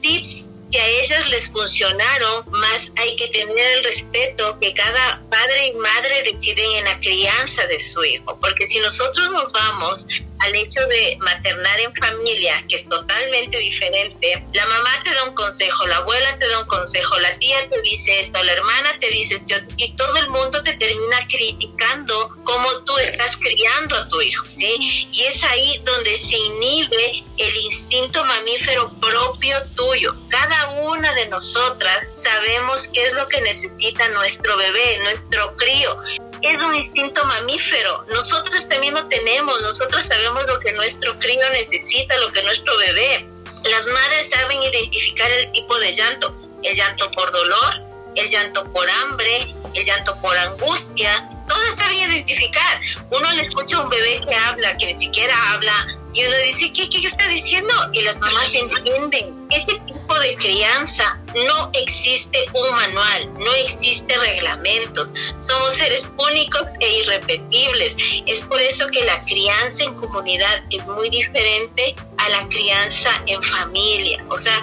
tips 0.00 0.50
que 0.70 0.80
a 0.80 0.86
ellas 0.86 1.28
les 1.28 1.48
funcionaron, 1.48 2.44
más 2.50 2.92
hay 2.96 3.16
que 3.16 3.26
tener 3.28 3.78
el 3.78 3.84
respeto 3.84 4.56
que 4.60 4.72
cada 4.72 5.20
padre 5.28 5.66
y 5.66 5.72
madre 5.72 6.22
deciden 6.22 6.70
en 6.76 6.84
la 6.84 7.00
crianza 7.00 7.66
de 7.66 7.80
su 7.80 8.04
hijo, 8.04 8.38
porque 8.40 8.66
si 8.66 8.78
nosotros 8.78 9.30
nos 9.32 9.50
vamos 9.50 10.06
al 10.40 10.54
hecho 10.54 10.86
de 10.86 11.16
maternar 11.20 11.80
en 11.80 11.94
familia, 11.94 12.64
que 12.68 12.76
es 12.76 12.88
totalmente 12.88 13.58
diferente, 13.58 14.44
la 14.52 14.66
mamá 14.66 15.02
te 15.04 15.12
da 15.14 15.24
un 15.24 15.34
consejo, 15.34 15.86
la 15.86 15.98
abuela 15.98 16.38
te 16.38 16.48
da 16.48 16.60
un 16.60 16.66
consejo, 16.66 17.18
la 17.18 17.38
tía 17.38 17.68
te 17.68 17.80
dice 17.82 18.20
esto, 18.20 18.42
la 18.42 18.52
hermana 18.52 18.98
te 19.00 19.10
dice 19.10 19.34
esto, 19.34 19.54
y 19.76 19.94
todo 19.96 20.16
el 20.16 20.28
mundo 20.30 20.62
te 20.62 20.74
termina 20.74 21.26
criticando 21.28 22.34
cómo 22.42 22.84
tú 22.84 22.96
estás 22.98 23.36
criando 23.36 23.96
a 23.96 24.08
tu 24.08 24.20
hijo, 24.20 24.46
¿sí? 24.52 25.08
Y 25.12 25.22
es 25.22 25.42
ahí 25.44 25.80
donde 25.84 26.16
se 26.16 26.36
inhibe 26.36 27.24
el 27.36 27.56
instinto 27.56 28.24
mamífero 28.24 28.90
propio 29.00 29.56
tuyo. 29.76 30.14
Cada 30.28 30.70
una 30.82 31.14
de 31.14 31.28
nosotras 31.28 32.08
sabemos 32.12 32.88
qué 32.88 33.06
es 33.06 33.14
lo 33.14 33.28
que 33.28 33.40
necesita 33.40 34.08
nuestro 34.08 34.56
bebé, 34.56 34.98
nuestro 34.98 35.56
crío 35.56 36.00
es 36.42 36.62
un 36.62 36.74
instinto 36.74 37.24
mamífero. 37.24 38.04
Nosotros 38.12 38.68
también 38.68 38.94
lo 38.94 39.06
tenemos, 39.06 39.60
nosotros 39.62 40.04
sabemos 40.04 40.46
lo 40.46 40.58
que 40.60 40.72
nuestro 40.72 41.18
crío 41.18 41.48
necesita, 41.50 42.16
lo 42.18 42.32
que 42.32 42.42
nuestro 42.42 42.76
bebé. 42.78 43.26
Las 43.70 43.86
madres 43.88 44.30
saben 44.30 44.62
identificar 44.62 45.30
el 45.30 45.52
tipo 45.52 45.78
de 45.78 45.94
llanto, 45.94 46.34
el 46.62 46.76
llanto 46.76 47.10
por 47.12 47.30
dolor, 47.30 47.82
el 48.16 48.30
llanto 48.30 48.64
por 48.72 48.88
hambre, 48.88 49.54
el 49.74 49.84
llanto 49.84 50.16
por 50.20 50.36
angustia. 50.36 51.28
Todas 51.46 51.76
saben 51.76 51.98
identificar. 51.98 52.80
Uno 53.10 53.30
le 53.32 53.42
escucha 53.42 53.76
a 53.76 53.80
un 53.80 53.90
bebé 53.90 54.22
que 54.26 54.34
habla, 54.34 54.76
que 54.78 54.86
ni 54.86 54.94
siquiera 54.94 55.34
habla, 55.52 55.86
y 56.12 56.24
uno 56.24 56.36
dice, 56.38 56.72
¿qué, 56.72 56.88
qué 56.88 57.06
está 57.06 57.28
diciendo? 57.28 57.72
Y 57.92 58.02
las 58.02 58.18
mamás 58.18 58.52
entienden. 58.52 59.46
Ese 59.50 59.78
tipo 59.86 60.18
de 60.18 60.36
crianza 60.36 61.18
no 61.34 61.70
existe 61.74 62.46
un 62.52 62.70
manual, 62.74 63.32
no 63.34 63.52
existe 63.54 64.16
reglamentos. 64.16 65.12
Somos 65.40 65.74
seres 65.74 66.10
únicos 66.16 66.66
e 66.80 66.98
irrepetibles. 67.00 67.96
Es 68.26 68.40
por 68.42 68.60
eso 68.60 68.88
que 68.88 69.04
la 69.04 69.22
crianza 69.24 69.84
en 69.84 69.94
comunidad 69.94 70.62
es 70.70 70.88
muy 70.88 71.10
diferente 71.10 71.94
a 72.18 72.28
la 72.28 72.48
crianza 72.48 73.10
en 73.26 73.42
familia. 73.42 74.24
O 74.28 74.36
sea, 74.36 74.62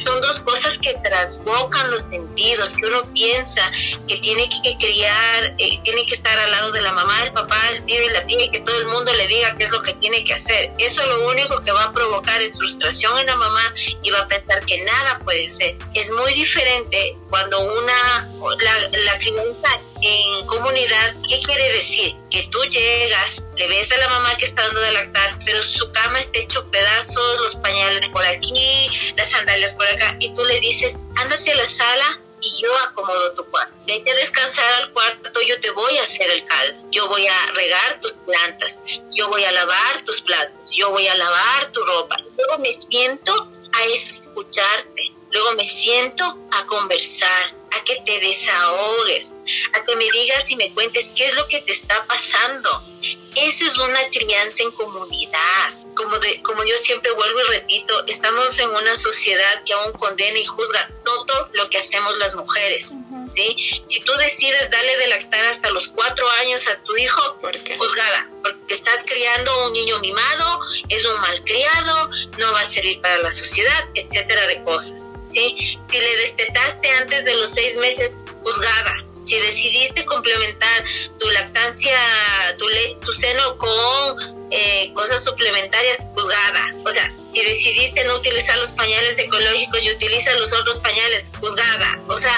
son 0.00 0.20
dos 0.20 0.40
cosas 0.40 0.78
que 0.78 0.94
trasbocan 0.94 1.90
los 1.90 2.02
sentidos, 2.02 2.74
que 2.74 2.86
uno 2.86 3.02
piensa 3.12 3.70
que 4.06 4.16
tiene 4.18 4.48
que 4.62 4.76
criar, 4.78 5.54
eh, 5.58 5.80
tiene 5.82 6.06
que 6.06 6.14
estar 6.14 6.38
al 6.38 6.50
lado 6.50 6.72
de 6.72 6.80
la 6.80 6.92
mamá, 6.92 7.22
el 7.24 7.32
papá, 7.32 7.60
el 7.70 7.84
tío 7.84 8.02
y 8.02 8.10
la 8.10 8.24
tía 8.26 8.44
y 8.44 8.50
que 8.50 8.60
todo 8.60 8.76
el 8.78 8.86
mundo 8.86 9.12
le 9.12 9.26
diga 9.26 9.54
qué 9.56 9.64
es 9.64 9.70
lo 9.70 9.82
que 9.82 9.94
tiene 9.94 10.24
que 10.24 10.34
hacer. 10.34 10.72
Eso 10.78 11.04
lo 11.06 11.28
único 11.28 11.60
que 11.62 11.72
va 11.72 11.84
a 11.84 11.92
provocar 11.92 12.40
es 12.40 12.56
frustración 12.56 13.18
en 13.18 13.26
la 13.26 13.36
mamá 13.36 13.72
y 14.02 14.10
va 14.10 14.20
a 14.20 14.28
pensar 14.28 14.64
que 14.64 14.82
nada 14.82 15.18
puede 15.24 15.48
ser. 15.48 15.76
Muy 16.10 16.34
diferente 16.34 17.16
cuando 17.30 17.60
una, 17.60 18.28
la, 18.60 18.88
la 19.04 19.18
crianza 19.18 19.80
en 20.02 20.46
comunidad, 20.46 21.14
¿qué 21.28 21.40
quiere 21.40 21.72
decir? 21.72 22.16
Que 22.30 22.48
tú 22.50 22.58
llegas, 22.64 23.42
le 23.56 23.68
ves 23.68 23.92
a 23.92 23.98
la 23.98 24.08
mamá 24.08 24.36
que 24.36 24.44
está 24.44 24.62
dando 24.62 24.80
de 24.80 24.92
lactar, 24.92 25.38
pero 25.44 25.62
su 25.62 25.90
cama 25.92 26.18
está 26.18 26.40
hecho 26.40 26.68
pedazos, 26.70 27.40
los 27.40 27.54
pañales 27.56 28.02
por 28.12 28.24
aquí, 28.24 28.90
las 29.16 29.30
sandalias 29.30 29.74
por 29.74 29.86
acá, 29.86 30.16
y 30.18 30.34
tú 30.34 30.44
le 30.44 30.58
dices, 30.60 30.98
ándate 31.16 31.52
a 31.52 31.56
la 31.56 31.66
sala 31.66 32.20
y 32.40 32.60
yo 32.60 32.76
acomodo 32.78 33.34
tu 33.34 33.44
cuarto. 33.44 33.72
Vete 33.86 34.10
a 34.10 34.14
descansar 34.14 34.82
al 34.82 34.92
cuarto, 34.92 35.40
yo 35.46 35.60
te 35.60 35.70
voy 35.70 35.96
a 35.98 36.02
hacer 36.02 36.28
el 36.30 36.44
caldo, 36.44 36.82
yo 36.90 37.08
voy 37.08 37.26
a 37.26 37.46
regar 37.54 38.00
tus 38.00 38.12
plantas, 38.14 38.80
yo 39.12 39.28
voy 39.28 39.44
a 39.44 39.52
lavar 39.52 40.04
tus 40.04 40.20
platos, 40.20 40.70
yo 40.74 40.90
voy 40.90 41.06
a 41.06 41.14
lavar 41.14 41.70
tu 41.70 41.82
ropa. 41.84 42.16
Luego 42.36 42.58
me 42.58 42.72
siento 42.72 43.48
a 43.72 43.84
escucharte, 43.84 45.12
luego 45.32 45.54
me 45.54 45.64
siento 45.64 46.24
a 46.50 46.66
conversar, 46.66 47.54
a 47.74 47.84
que 47.84 47.96
te 48.04 48.20
desahogues, 48.20 49.34
a 49.72 49.84
que 49.84 49.96
me 49.96 50.08
digas 50.10 50.50
y 50.50 50.56
me 50.56 50.72
cuentes 50.72 51.12
qué 51.16 51.26
es 51.26 51.34
lo 51.34 51.46
que 51.48 51.60
te 51.60 51.72
está 51.72 52.04
pasando. 52.06 52.82
Eso 53.34 53.66
es 53.66 53.78
una 53.78 54.08
crianza 54.10 54.62
en 54.62 54.70
comunidad. 54.72 55.70
Como, 55.94 56.18
de, 56.18 56.40
como 56.42 56.64
yo 56.64 56.76
siempre 56.78 57.10
vuelvo 57.12 57.40
y 57.40 57.44
repito, 57.44 58.06
estamos 58.06 58.58
en 58.58 58.70
una 58.70 58.94
sociedad 58.94 59.62
que 59.64 59.74
aún 59.74 59.92
condena 59.92 60.38
y 60.38 60.44
juzga 60.44 60.90
todo 61.04 61.50
lo 61.52 61.68
que 61.68 61.78
hacemos 61.78 62.16
las 62.18 62.34
mujeres. 62.34 62.94
¿sí? 63.30 63.56
Si 63.88 64.00
tú 64.00 64.12
decides 64.14 64.70
darle 64.70 64.96
de 64.98 65.06
lactar 65.08 65.44
hasta 65.46 65.70
los 65.70 65.88
cuatro 65.88 66.28
años 66.30 66.66
a 66.68 66.76
tu 66.82 66.96
hijo, 66.96 67.38
juzgada, 67.78 68.28
porque 68.42 68.74
estás 68.74 69.04
criando 69.06 69.66
un 69.66 69.72
niño 69.72 69.98
mimado, 70.00 70.60
es 70.88 71.04
un 71.04 71.20
malcriado, 71.20 72.10
no 72.38 72.52
va 72.52 72.60
a 72.60 72.66
servir 72.66 73.00
para 73.00 73.18
la 73.18 73.30
sociedad, 73.30 73.88
etcétera 73.94 74.46
de 74.46 74.62
cosas. 74.62 75.12
¿sí? 75.28 75.78
Si 75.90 76.00
le 76.00 76.16
destetaste 76.16 76.90
antes 76.90 77.24
de 77.24 77.34
los 77.34 77.56
seis 77.62 77.76
meses, 77.76 78.18
juzgada. 78.42 78.96
Si 79.24 79.36
decidiste 79.38 80.04
complementar 80.04 80.82
tu 81.20 81.30
lactancia, 81.30 81.96
tu, 82.58 82.66
tu 83.00 83.12
seno 83.12 83.56
con 83.56 84.50
eh, 84.50 84.92
cosas 84.94 85.22
suplementarias, 85.22 86.04
juzgada. 86.12 86.74
O 86.84 86.90
sea, 86.90 87.14
si 87.32 87.40
decidiste 87.44 88.02
no 88.04 88.16
utilizar 88.16 88.58
los 88.58 88.70
pañales 88.70 89.16
ecológicos 89.18 89.84
y 89.84 89.92
utilizas 89.92 90.34
los 90.40 90.52
otros 90.52 90.80
pañales, 90.80 91.30
juzgada. 91.40 92.00
O 92.08 92.18
sea, 92.18 92.36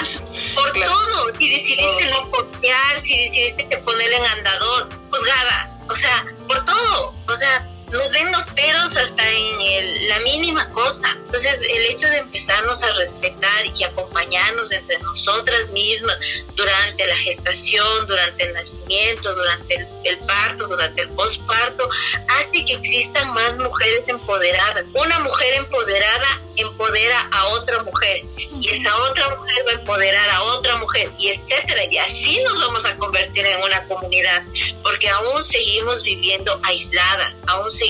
por 0.53 0.71
todo. 0.73 1.35
Si 1.39 1.49
decidiste 1.49 2.05
no 2.11 2.29
copiar, 2.29 2.99
si 2.99 3.17
decidiste 3.17 3.77
ponerle 3.79 4.17
en 4.17 4.25
andador, 4.25 4.89
juzgada. 5.09 5.71
O 5.89 5.95
sea, 5.95 6.25
por 6.47 6.63
todo. 6.65 7.15
O 7.27 7.35
sea, 7.35 7.67
nos 7.95 8.11
ven 8.11 8.29
los 8.29 8.45
peros 8.47 8.95
hasta 8.97 9.23
en 9.31 10.09
la 10.09 10.19
mínima 10.19 10.69
cosa. 10.71 11.15
Entonces, 11.25 11.63
el 11.63 11.85
hecho 11.85 12.07
de 12.07 12.17
empezarnos 12.17 12.83
a 12.83 12.91
respetar 12.93 13.65
y 13.73 13.83
acompañarnos 13.83 14.71
entre 14.73 14.99
nosotras 14.99 15.69
mismas 15.71 16.17
durante 16.55 17.07
la 17.07 17.17
gestación, 17.17 18.05
durante 18.05 18.43
el 18.43 18.53
nacimiento, 18.53 19.33
durante 19.33 19.87
el, 20.03 20.17
parto, 20.19 20.67
durante 20.67 21.01
el 21.01 21.09
posparto, 21.09 21.87
hace 22.27 22.65
que 22.65 22.73
existan 22.73 23.33
más 23.33 23.57
mujeres 23.57 24.03
empoderadas. 24.07 24.85
Una 24.93 25.19
mujer 25.19 25.53
empoderada 25.55 26.41
empodera 26.57 27.27
a 27.31 27.47
otra 27.47 27.83
mujer 27.83 28.23
y 28.61 28.69
esa 28.69 28.95
otra 28.97 29.35
mujer 29.35 29.55
va 29.67 29.71
a 29.71 29.75
empoderar 29.75 30.29
a 30.29 30.43
otra 30.43 30.77
mujer 30.77 31.11
y 31.17 31.29
etcétera. 31.29 31.85
Y 31.89 31.97
así 31.97 32.41
nos 32.43 32.59
vamos 32.59 32.85
a 32.85 32.95
convertir 32.97 33.45
en 33.45 33.61
una 33.61 33.83
comunidad 33.85 34.43
porque 34.83 35.09
aún 35.09 35.43
seguimos 35.43 36.03
viviendo 36.03 36.59
aisladas, 36.63 37.41
aún 37.47 37.69
seguimos 37.71 37.84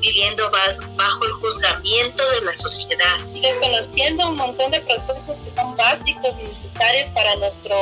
viviendo 0.00 0.50
bajo 0.96 1.24
el 1.24 1.32
juzgamiento 1.32 2.30
de 2.30 2.40
la 2.42 2.52
sociedad. 2.52 3.18
Desconociendo 3.40 4.28
un 4.28 4.36
montón 4.36 4.70
de 4.70 4.80
procesos 4.80 5.38
que 5.40 5.50
son 5.50 5.76
básicos 5.76 6.34
y 6.40 6.48
necesarios 6.48 7.08
para 7.10 7.34
nuestro 7.36 7.76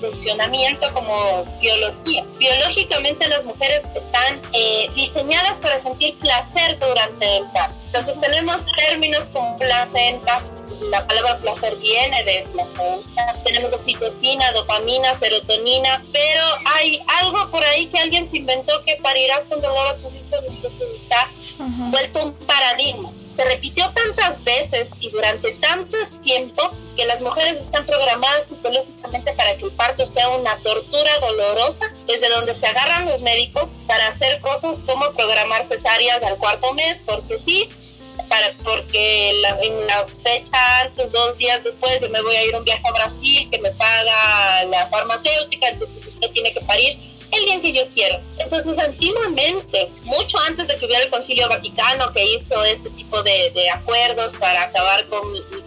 funcionamiento 0.00 0.92
como 0.92 1.44
biología. 1.60 2.24
Biológicamente 2.38 3.28
las 3.28 3.44
mujeres 3.44 3.82
están 3.94 4.40
eh, 4.52 4.88
diseñadas 4.94 5.58
para 5.58 5.80
sentir 5.80 6.16
placer 6.18 6.78
durante 6.78 7.38
el 7.38 7.44
parto. 7.52 7.74
Entonces 7.86 8.20
tenemos 8.20 8.66
términos 8.76 9.24
como 9.32 9.56
placenta, 9.56 10.42
la 10.90 11.06
palabra 11.06 11.38
placer 11.38 11.76
viene 11.76 12.24
de 12.24 12.46
placenta, 12.52 13.42
tenemos 13.44 13.72
oxitocina, 13.72 14.52
dopamina, 14.52 15.14
serotonina, 15.14 16.02
pero 16.12 16.42
hay 16.74 17.00
algo 17.20 17.50
por 17.50 17.64
ahí 17.64 17.86
que 17.86 17.98
alguien 17.98 18.30
se 18.30 18.38
inventó 18.38 18.82
que 18.84 18.96
parirás 19.02 19.46
con 19.46 19.60
dolor 19.60 19.88
a 19.88 19.96
tus 19.96 20.12
hijos, 20.12 20.40
entonces 20.48 20.86
está 21.02 21.28
vuelto 21.90 22.24
un 22.24 22.32
paradigma. 22.46 23.10
Se 23.36 23.44
repitió 23.44 23.90
tantas 23.90 24.42
veces 24.44 24.88
y 25.00 25.10
durante 25.10 25.52
tanto 25.54 25.96
tiempo 26.22 26.70
que 26.94 27.04
las 27.04 27.20
mujeres 27.20 27.60
están 27.60 27.84
programadas 27.84 28.46
psicológicamente 28.48 29.32
para 29.32 29.56
que 29.56 29.64
el 29.64 29.72
parto 29.72 30.06
sea 30.06 30.28
una 30.28 30.56
tortura 30.58 31.18
dolorosa, 31.18 31.92
desde 32.06 32.28
donde 32.28 32.54
se 32.54 32.68
agarran 32.68 33.06
los 33.06 33.20
médicos 33.22 33.68
para 33.88 34.06
hacer 34.06 34.40
cosas 34.40 34.80
como 34.86 35.10
programar 35.12 35.66
cesáreas 35.66 36.22
al 36.22 36.36
cuarto 36.36 36.72
mes, 36.74 37.00
porque 37.04 37.38
sí, 37.44 37.68
para, 38.28 38.52
porque 38.62 39.30
en 39.30 39.86
la 39.86 40.06
fecha 40.22 40.80
antes, 40.82 41.10
dos 41.12 41.36
días 41.38 41.62
después, 41.64 42.00
yo 42.00 42.08
me 42.08 42.20
voy 42.22 42.36
a 42.36 42.44
ir 42.44 42.54
un 42.54 42.64
viaje 42.64 42.82
a 42.86 42.92
Brasil 42.92 43.48
que 43.50 43.58
me 43.58 43.70
paga 43.72 44.64
la 44.64 44.86
farmacéutica, 44.88 45.68
entonces 45.68 46.06
usted 46.06 46.30
tiene 46.30 46.52
que 46.52 46.60
parir 46.62 46.96
el 47.36 47.44
día 47.44 47.60
que 47.60 47.72
yo 47.72 47.82
quiero. 47.94 48.18
Entonces, 48.38 48.78
antiguamente, 48.78 49.88
mucho 50.04 50.38
antes 50.40 50.66
de 50.68 50.76
que 50.76 50.86
hubiera 50.86 51.04
el 51.04 51.10
Concilio 51.10 51.48
Vaticano 51.48 52.12
que 52.12 52.24
hizo 52.24 52.62
este 52.64 52.90
tipo 52.90 53.22
de, 53.22 53.50
de 53.54 53.70
acuerdos 53.70 54.34
para 54.34 54.64
acabar 54.64 55.06
con, 55.06 55.20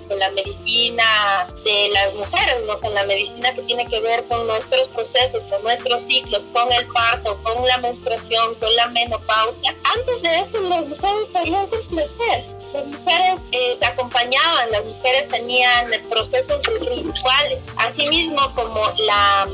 con, 0.07 0.19
la 0.19 0.29
medicina 0.31 1.47
de 1.63 1.89
las 1.89 2.13
mujeres, 2.13 2.55
¿no? 2.65 2.79
con 2.79 2.93
la 2.93 3.03
medicina 3.05 3.53
que 3.53 3.61
tiene 3.63 3.87
que 3.87 3.99
ver 3.99 4.23
con 4.25 4.47
nuestros 4.47 4.87
procesos, 4.89 5.43
con 5.49 5.61
nuestros 5.63 6.03
ciclos, 6.03 6.47
con 6.53 6.71
el 6.71 6.85
parto, 6.87 7.37
con 7.43 7.65
la 7.67 7.77
menstruación, 7.79 8.55
con 8.55 8.75
la 8.75 8.87
menopausia. 8.87 9.75
Antes 9.95 10.21
de 10.21 10.39
eso, 10.39 10.61
las 10.61 10.87
mujeres 10.87 11.27
podían 11.33 11.67
crecer 11.67 12.57
las 12.73 12.85
mujeres 12.85 13.39
eh, 13.51 13.77
se 13.79 13.85
acompañaban, 13.85 14.71
las 14.71 14.85
mujeres 14.85 15.27
tenían 15.29 15.89
procesos 16.09 16.61
rituales, 16.65 17.59
asimismo 17.77 18.53
como 18.53 18.91
la 18.97 19.47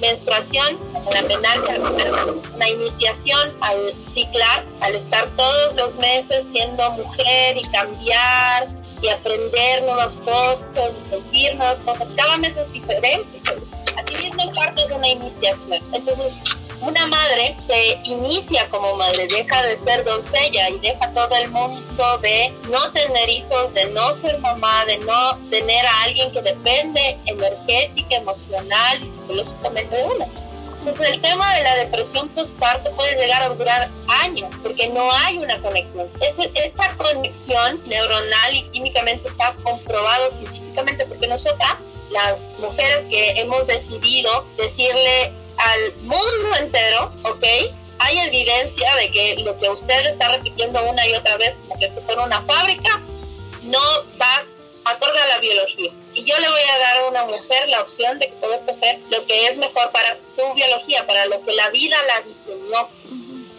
menstruación, 0.00 0.78
la 1.12 1.22
menarquia, 1.22 1.78
la 2.56 2.68
iniciación 2.68 3.52
al 3.60 3.94
ciclar, 4.12 4.64
al 4.80 4.94
estar 4.94 5.28
todos 5.36 5.74
los 5.74 5.94
meses 5.96 6.44
siendo 6.52 6.90
mujer 6.92 7.56
y 7.56 7.62
cambiar 7.62 8.68
y 9.02 9.08
aprender 9.08 9.82
nuevas 9.82 10.16
cosas, 10.18 10.68
sentir 11.10 11.54
nuevas 11.56 11.80
cosas, 11.80 12.08
cada 12.16 12.36
mes 12.38 12.56
es 12.56 12.72
diferente. 12.72 13.40
Así 13.96 14.14
mismo 14.16 14.42
el 14.42 14.50
parto 14.50 14.84
es 14.84 14.90
una 14.90 15.08
iniciación. 15.08 15.80
Entonces, 15.92 16.32
una 16.80 17.06
madre 17.06 17.56
se 17.66 17.98
inicia 18.04 18.68
como 18.70 18.94
madre, 18.94 19.26
deja 19.26 19.62
de 19.62 19.78
ser 19.78 20.04
doncella 20.04 20.70
y 20.70 20.78
deja 20.78 21.12
todo 21.12 21.34
el 21.36 21.50
mundo 21.50 22.18
de 22.18 22.52
no 22.70 22.90
tener 22.92 23.28
hijos, 23.28 23.72
de 23.74 23.86
no 23.86 24.12
ser 24.12 24.38
mamá, 24.38 24.84
de 24.84 24.98
no 24.98 25.36
tener 25.50 25.84
a 25.84 26.02
alguien 26.02 26.30
que 26.32 26.42
depende 26.42 27.18
energética, 27.26 28.16
emocional 28.16 29.02
y 29.02 29.06
psicológicamente 29.06 29.96
de 29.96 30.04
una. 30.04 30.26
Entonces 30.78 31.12
el 31.12 31.20
tema 31.20 31.54
de 31.56 31.64
la 31.64 31.74
depresión 31.74 32.28
postparto 32.28 32.90
puede 32.92 33.16
llegar 33.16 33.42
a 33.42 33.48
durar 33.48 33.90
años 34.06 34.50
porque 34.62 34.86
no 34.88 35.10
hay 35.12 35.36
una 35.38 35.60
conexión. 35.60 36.06
Esta 36.54 36.96
conexión 36.96 37.80
neuronal 37.86 38.54
y 38.54 38.62
químicamente 38.70 39.28
está 39.28 39.54
comprobado 39.64 40.30
científicamente 40.30 41.04
porque 41.06 41.26
nosotras, 41.26 41.74
las 42.10 42.38
mujeres 42.60 43.04
que 43.10 43.40
hemos 43.40 43.66
decidido 43.66 44.46
decirle 44.56 45.32
al 45.58 45.94
mundo 46.02 46.56
entero, 46.58 47.12
¿ok? 47.24 47.44
Hay 48.00 48.18
evidencia 48.18 48.94
de 48.94 49.10
que 49.10 49.36
lo 49.44 49.58
que 49.58 49.68
usted 49.68 50.06
está 50.06 50.28
repitiendo 50.28 50.82
una 50.84 51.06
y 51.06 51.14
otra 51.14 51.36
vez, 51.36 51.54
como 51.66 51.78
que 51.80 51.90
fuera 51.90 52.22
una 52.22 52.40
fábrica, 52.42 53.00
no 53.62 53.80
va 54.20 54.44
acorde 54.84 55.20
a 55.20 55.26
la 55.26 55.38
biología. 55.38 55.90
Y 56.14 56.24
yo 56.24 56.38
le 56.38 56.48
voy 56.48 56.62
a 56.62 56.78
dar 56.78 56.98
a 56.98 57.06
una 57.08 57.24
mujer 57.24 57.68
la 57.68 57.82
opción 57.82 58.18
de 58.18 58.28
que 58.28 58.34
pueda 58.36 58.54
escoger 58.54 58.98
lo 59.10 59.26
que 59.26 59.46
es 59.46 59.56
mejor 59.58 59.90
para 59.90 60.16
su 60.34 60.54
biología, 60.54 61.06
para 61.06 61.26
lo 61.26 61.44
que 61.44 61.52
la 61.52 61.68
vida 61.70 61.96
la 62.06 62.20
diseñó, 62.20 62.88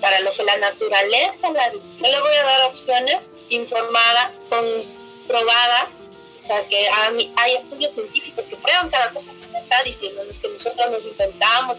para 0.01 0.19
lo 0.21 0.31
que 0.31 0.43
la 0.43 0.57
naturaleza 0.57 1.51
la 1.53 1.69
diseñó. 1.69 1.95
Yo 1.99 2.07
le 2.07 2.21
voy 2.21 2.35
a 2.35 2.43
dar 2.43 2.61
opciones 2.65 3.17
informadas, 3.49 4.31
comprobadas, 4.49 5.89
o 6.39 6.43
sea, 6.43 6.65
que 6.67 6.87
hay 7.35 7.55
estudios 7.55 7.93
científicos 7.93 8.45
que 8.45 8.55
prueban 8.55 8.89
cada 8.89 9.09
cosa 9.11 9.31
está 9.59 9.83
diciendo. 9.83 10.21
es 10.29 10.39
que 10.39 10.49
nosotros 10.49 10.91
nos 10.91 11.05
inventamos, 11.05 11.77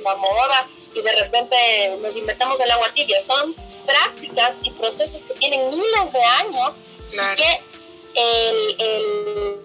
una 0.00 0.14
moda 0.16 0.66
y 0.94 1.00
de 1.00 1.12
repente 1.12 1.98
nos 2.00 2.16
inventamos 2.16 2.60
el 2.60 2.70
agua 2.70 2.92
tibia. 2.94 3.20
Son 3.20 3.54
prácticas 3.86 4.56
y 4.62 4.70
procesos 4.70 5.22
que 5.22 5.34
tienen 5.34 5.70
miles 5.70 6.12
de 6.12 6.22
años 6.22 6.74
y 7.10 7.36
que 7.36 7.60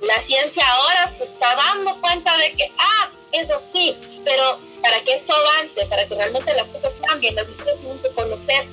la 0.08 0.20
ciencia 0.20 0.66
ahora 0.66 1.08
se 1.18 1.24
está 1.24 1.56
dando 1.56 2.00
cuenta 2.00 2.38
de 2.38 2.54
que, 2.54 2.72
ah, 2.78 3.12
es 3.32 3.50
así, 3.50 3.96
pero 4.24 4.60
para 4.82 5.02
que 5.02 5.14
esto 5.16 5.34
avance, 5.34 5.86
para 5.88 6.08
que 6.08 6.16
realmente 6.16 6.54
las 6.54 6.68
cosas 6.68 6.94
cambien, 7.06 7.36
las 7.36 7.48
mujeres 7.50 7.80
tienen 7.80 8.00
que 8.00 8.10
conocer. 8.12 8.66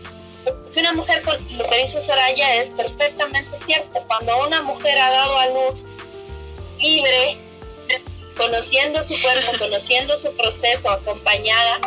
Porque 0.44 0.80
una 0.80 0.92
mujer, 0.92 1.22
lo 1.52 1.66
que 1.66 1.78
dice 1.78 2.00
Soraya 2.00 2.56
es 2.56 2.68
perfectamente 2.70 3.58
cierto. 3.58 4.02
Cuando 4.06 4.46
una 4.46 4.62
mujer 4.62 4.98
ha 4.98 5.10
dado 5.10 5.38
a 5.38 5.46
luz 5.46 5.84
libre, 6.78 7.38
conociendo 8.36 9.02
su 9.02 9.20
cuerpo, 9.20 9.52
conociendo 9.58 10.16
su 10.16 10.32
proceso, 10.32 10.90
acompañada, 10.90 11.78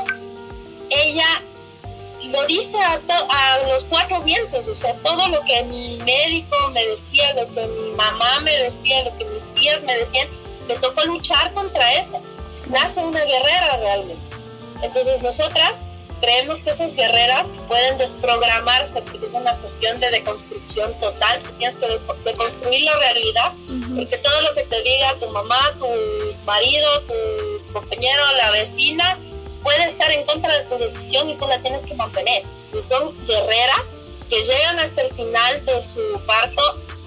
ella 0.90 1.42
lo 2.26 2.46
dice 2.46 2.78
a, 2.78 3.00
a, 3.10 3.68
los 3.68 3.86
cuatro 3.86 4.22
vientos, 4.22 4.68
o 4.68 4.76
sea, 4.76 4.94
todo 4.96 5.28
lo 5.30 5.42
que 5.44 5.64
mi 5.64 5.98
médico 5.98 6.56
me 6.74 6.86
decía, 6.86 7.34
lo 7.34 7.54
que 7.54 7.66
mi 7.68 7.92
mamá 7.92 8.40
me 8.42 8.56
decía, 8.58 9.04
lo 9.04 9.18
que 9.18 9.26
mis 9.26 9.44
tías 9.56 9.82
me 9.84 9.96
decían, 9.98 10.28
me 10.68 10.76
tocó 10.76 11.06
luchar 11.06 11.54
contra 11.54 11.94
eso. 11.94 12.20
Nace 12.68 13.00
una 13.00 13.24
guerrera 13.24 13.78
realmente. 13.78 14.36
Entonces 14.82 15.22
nosotras 15.22 15.74
creemos 16.22 16.62
que 16.62 16.72
esas 16.72 16.94
guerreras 16.96 17.46
pueden 17.68 17.98
desprogramarse 17.98 19.02
porque 19.02 19.26
es 19.26 19.34
una 19.34 19.56
cuestión 19.58 20.00
de 20.00 20.12
deconstrucción 20.12 20.94
total, 21.00 21.42
que 21.44 21.50
tienes 21.54 21.78
que 21.78 21.88
deconstruir 22.26 22.84
la 22.84 22.98
realidad, 22.98 23.52
porque 23.96 24.18
todo 24.18 24.42
lo 24.42 24.54
que 24.54 24.64
te 24.64 24.82
diga 24.84 25.16
tu 25.20 25.28
mamá, 25.30 25.74
tu 25.78 25.88
marido, 26.46 27.02
tu 27.02 27.74
compañero, 27.74 28.24
la 28.38 28.52
vecina, 28.52 29.18
puede 29.64 29.86
estar 29.86 30.12
en 30.12 30.26
contra 30.26 30.58
de 30.58 30.66
tu 30.66 30.78
decisión 30.78 31.30
y 31.30 31.36
tú 31.36 31.48
la 31.48 31.60
tienes 31.60 31.82
que 31.82 31.94
mantener. 31.94 32.44
Si 32.72 32.82
son 32.84 33.14
guerreras 33.26 33.82
que 34.30 34.42
llegan 34.42 34.80
hasta 34.80 35.02
el 35.02 35.14
final 35.14 35.66
de 35.66 35.82
su 35.82 36.00
parto 36.26 36.62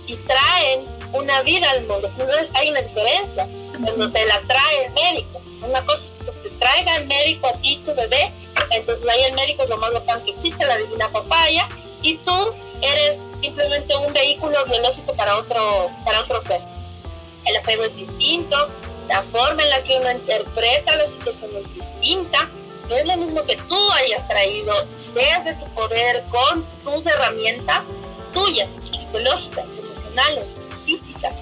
y 0.06 0.16
traen 0.16 0.86
una 1.12 1.42
vida 1.42 1.70
al 1.70 1.84
mundo. 1.86 2.08
Entonces 2.18 2.48
hay 2.54 2.70
una 2.70 2.82
diferencia 2.82 3.48
cuando 3.82 4.10
te 4.10 4.26
la 4.26 4.40
trae 4.42 4.86
el 4.86 4.92
médico. 4.92 5.40
Una 5.62 5.84
cosa 5.84 6.08
es 6.08 6.34
que 6.34 6.48
te 6.48 6.56
traiga 6.56 6.96
el 6.96 7.06
médico 7.06 7.48
a 7.48 7.52
ti, 7.54 7.80
tu 7.84 7.94
bebé, 7.94 8.32
entonces 8.70 9.06
ahí 9.08 9.22
el 9.24 9.34
médico 9.34 9.62
es 9.62 9.68
lo 9.68 9.76
más 9.78 9.92
local 9.92 10.22
que 10.24 10.32
existe, 10.32 10.64
la 10.64 10.76
divina 10.76 11.08
papaya, 11.08 11.68
y 12.02 12.16
tú 12.18 12.54
eres 12.80 13.20
simplemente 13.40 13.94
un 13.96 14.12
vehículo 14.12 14.64
biológico 14.66 15.14
para 15.14 15.36
otro, 15.36 15.90
para 16.04 16.20
otro 16.20 16.40
ser. 16.42 16.60
El 17.44 17.56
apego 17.56 17.84
es 17.84 17.96
distinto, 17.96 18.68
la 19.08 19.22
forma 19.24 19.62
en 19.62 19.70
la 19.70 19.82
que 19.82 19.96
uno 19.98 20.10
interpreta 20.10 20.96
la 20.96 21.06
situación 21.06 21.50
es 21.56 21.74
distinta. 21.74 22.48
No 22.88 22.96
es 22.96 23.06
lo 23.06 23.16
mismo 23.16 23.44
que 23.44 23.56
tú 23.56 23.92
hayas 23.92 24.26
traído 24.28 24.74
desde 25.14 25.54
tu 25.54 25.66
poder 25.74 26.22
con 26.30 26.64
tus 26.84 27.06
herramientas 27.06 27.82
tuyas, 28.32 28.68
psicológicas, 28.84 29.64
emocionales, 29.78 30.44
físicas. 30.84 31.34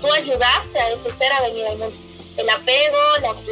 Tú 0.00 0.12
ayudaste 0.12 0.78
a 0.78 0.90
ese 0.90 1.10
ser 1.10 1.32
a 1.32 1.42
venir 1.42 1.66
al 1.66 1.78
mundo. 1.78 1.96
El 2.36 2.48
apego, 2.48 2.98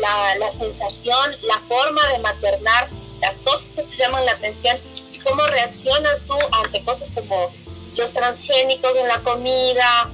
la, 0.00 0.34
la, 0.36 0.52
sensación, 0.52 1.36
la 1.42 1.58
forma 1.68 2.06
de 2.12 2.18
maternar, 2.20 2.88
las 3.20 3.34
cosas 3.36 3.68
que 3.74 3.82
te 3.82 3.96
llaman 3.96 4.24
la 4.26 4.32
atención 4.32 4.76
y 5.12 5.18
cómo 5.18 5.46
reaccionas 5.46 6.22
tú 6.24 6.34
ante 6.62 6.82
cosas 6.82 7.10
como 7.12 7.52
los 7.96 8.12
transgénicos 8.12 8.96
en 8.96 9.08
la 9.08 9.18
comida, 9.20 10.10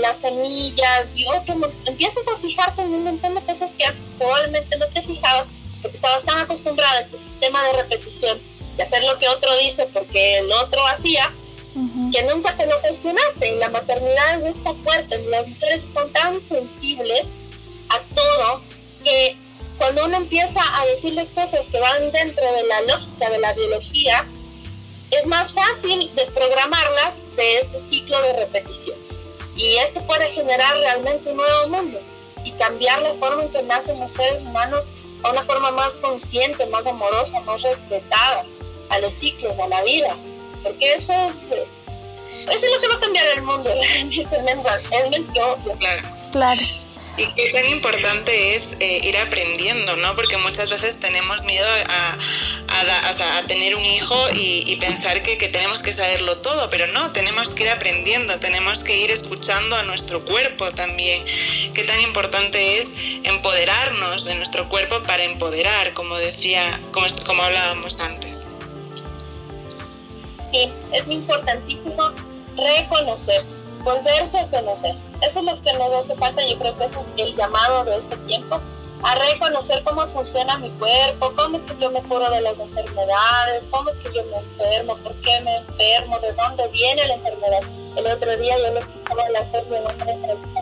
las 0.00 0.16
semillas, 0.16 1.08
y 1.14 1.26
otro, 1.26 1.70
empiezas 1.84 2.26
a 2.28 2.38
fijarte 2.38 2.82
en 2.82 2.94
un 2.94 3.04
montón 3.04 3.34
de 3.34 3.40
cosas 3.42 3.72
que 3.72 3.84
antes 3.84 4.10
probablemente 4.18 4.76
no 4.78 4.86
te 4.86 5.02
fijabas 5.02 5.46
porque 5.82 5.96
estabas 5.96 6.24
tan 6.24 6.38
acostumbrada 6.38 6.98
a 6.98 7.00
este 7.02 7.18
sistema 7.18 7.62
de 7.64 7.72
repetición, 7.74 8.38
de 8.76 8.82
hacer 8.82 9.04
lo 9.04 9.18
que 9.18 9.28
otro 9.28 9.54
dice 9.58 9.86
porque 9.92 10.38
el 10.38 10.50
otro 10.50 10.86
hacía, 10.86 11.30
que 12.12 12.22
nunca 12.22 12.56
te 12.56 12.66
lo 12.66 12.80
cuestionaste. 12.80 13.54
Y 13.54 13.58
la 13.58 13.68
maternidad 13.68 14.40
es 14.40 14.56
esta 14.56 14.72
fuerte, 14.74 15.18
las 15.28 15.46
mujeres 15.46 15.82
están 15.82 16.08
tan 16.10 16.40
sensibles 16.48 17.26
a 17.90 18.00
todo 18.14 18.62
que 19.02 19.36
cuando 19.78 20.04
uno 20.04 20.16
empieza 20.16 20.60
a 20.78 20.86
decirles 20.86 21.28
cosas 21.34 21.66
que 21.66 21.80
van 21.80 22.12
dentro 22.12 22.44
de 22.52 22.64
la 22.64 22.80
lógica 22.82 23.30
de 23.30 23.38
la 23.38 23.52
biología, 23.52 24.24
es 25.10 25.26
más 25.26 25.52
fácil 25.52 26.10
desprogramarlas 26.14 27.14
de 27.36 27.58
este 27.58 27.78
ciclo 27.78 28.20
de 28.22 28.32
repetición. 28.34 28.96
Y 29.56 29.76
eso 29.76 30.02
puede 30.02 30.32
generar 30.32 30.76
realmente 30.76 31.30
un 31.30 31.36
nuevo 31.36 31.68
mundo 31.68 32.00
y 32.44 32.52
cambiar 32.52 33.02
la 33.02 33.14
forma 33.14 33.44
en 33.44 33.50
que 33.50 33.62
nacen 33.62 33.98
los 34.00 34.12
seres 34.12 34.42
humanos 34.42 34.86
a 35.22 35.30
una 35.30 35.42
forma 35.44 35.70
más 35.70 35.94
consciente, 35.94 36.66
más 36.66 36.86
amorosa, 36.86 37.40
más 37.40 37.62
respetada 37.62 38.44
a 38.90 38.98
los 38.98 39.14
ciclos, 39.14 39.58
a 39.58 39.68
la 39.68 39.82
vida. 39.82 40.14
Porque 40.62 40.94
eso 40.94 41.12
es, 41.12 41.34
eso 42.50 42.66
es 42.66 42.72
lo 42.74 42.80
que 42.80 42.88
va 42.88 42.94
a 42.94 43.00
cambiar 43.00 43.26
el 43.28 43.42
mundo, 43.42 43.70
realmente, 44.90 45.32
Claro. 45.78 46.08
Claro. 46.32 46.83
Y 47.16 47.26
qué 47.34 47.52
tan 47.52 47.66
importante 47.66 48.56
es 48.56 48.76
eh, 48.80 49.00
ir 49.04 49.16
aprendiendo, 49.18 49.94
¿no? 49.96 50.14
Porque 50.16 50.36
muchas 50.38 50.68
veces 50.68 50.98
tenemos 50.98 51.44
miedo 51.44 51.66
a, 51.88 52.18
a, 53.38 53.42
tener 53.46 53.76
un 53.76 53.84
hijo 53.84 54.16
y, 54.34 54.76
pensar 54.76 55.22
que, 55.22 55.38
que, 55.38 55.48
tenemos 55.48 55.82
que 55.82 55.92
saberlo 55.92 56.38
todo, 56.38 56.68
pero 56.70 56.86
no, 56.88 57.12
tenemos 57.12 57.52
que 57.52 57.64
ir 57.64 57.70
aprendiendo, 57.70 58.38
tenemos 58.40 58.82
que 58.82 58.96
ir 58.98 59.10
escuchando 59.10 59.76
a 59.76 59.82
nuestro 59.84 60.24
cuerpo 60.24 60.70
también. 60.72 61.24
Qué 61.72 61.84
tan 61.84 62.00
importante 62.00 62.78
es 62.78 62.92
empoderarnos 63.22 64.24
de 64.24 64.34
nuestro 64.34 64.68
cuerpo 64.68 65.02
para 65.04 65.22
empoderar, 65.24 65.92
como 65.94 66.16
decía, 66.16 66.80
como, 66.90 67.06
como 67.24 67.42
hablábamos 67.42 68.00
antes. 68.00 68.44
Sí, 70.52 70.72
es 70.92 71.08
importantísimo 71.08 72.12
reconocer, 72.56 73.44
volverse 73.84 74.38
a 74.38 74.46
conocer 74.48 74.96
eso 75.24 75.40
es 75.40 75.46
lo 75.46 75.62
que 75.62 75.72
nos 75.72 75.90
hace 75.92 76.14
falta, 76.16 76.46
yo 76.46 76.58
creo 76.58 76.76
que 76.76 76.84
es 76.84 76.92
el 77.16 77.34
llamado 77.34 77.84
de 77.84 77.96
este 77.96 78.16
tiempo, 78.18 78.60
a 79.02 79.14
reconocer 79.14 79.82
cómo 79.82 80.06
funciona 80.08 80.58
mi 80.58 80.68
cuerpo, 80.72 81.32
cómo 81.34 81.56
es 81.56 81.62
que 81.62 81.76
yo 81.78 81.90
me 81.90 82.02
curo 82.02 82.28
de 82.30 82.42
las 82.42 82.58
enfermedades, 82.58 83.62
cómo 83.70 83.88
es 83.88 83.96
que 83.96 84.12
yo 84.14 84.22
me 84.24 84.36
enfermo, 84.36 84.96
por 84.98 85.14
qué 85.22 85.40
me 85.40 85.56
enfermo, 85.56 86.18
de 86.20 86.32
dónde 86.32 86.68
viene 86.68 87.06
la 87.06 87.14
enfermedad. 87.14 87.60
El 87.96 88.06
otro 88.06 88.36
día 88.36 88.58
yo 88.58 88.72
lo 88.72 88.80
escuchaba 88.80 89.26
en 89.26 89.32
la 89.32 89.44
serie 89.44 89.78
en 89.78 90.08
entrevista. 90.08 90.60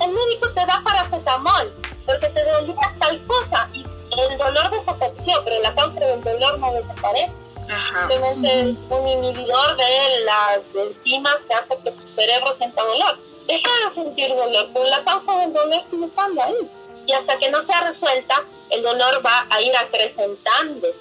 El 0.00 0.12
médico 0.12 0.50
te 0.54 0.66
da 0.66 0.80
paracetamol 0.84 1.72
porque 2.06 2.28
te 2.28 2.44
dolía 2.44 2.94
tal 2.98 3.20
cosa 3.26 3.68
y 3.72 3.80
el 3.82 4.38
dolor 4.38 4.70
desapareció, 4.70 5.42
pero 5.44 5.60
la 5.62 5.74
causa 5.74 6.00
del 6.00 6.22
dolor 6.22 6.58
no 6.58 6.72
desaparece. 6.72 7.34
Simplemente 7.68 8.70
es 8.70 8.76
un 8.88 9.08
inhibidor 9.08 9.76
de 9.76 10.20
las 10.24 10.86
enzimas 10.86 11.36
que 11.46 11.54
hace 11.54 11.78
que 11.84 11.90
tu 11.90 12.08
cerebro 12.14 12.54
sienta 12.54 12.82
dolor 12.82 13.18
deja 13.50 13.70
de 13.88 13.94
sentir 13.94 14.28
dolor, 14.34 14.68
pero 14.72 14.84
la 14.86 15.02
causa 15.04 15.36
del 15.38 15.52
dolor 15.52 15.82
sigue 15.90 16.06
estando 16.06 16.42
ahí. 16.42 16.70
Y 17.06 17.12
hasta 17.12 17.38
que 17.38 17.50
no 17.50 17.60
sea 17.62 17.80
resuelta, 17.80 18.44
el 18.70 18.82
dolor 18.82 19.24
va 19.24 19.46
a 19.50 19.60
ir 19.60 19.76
acrecentándose. 19.76 21.00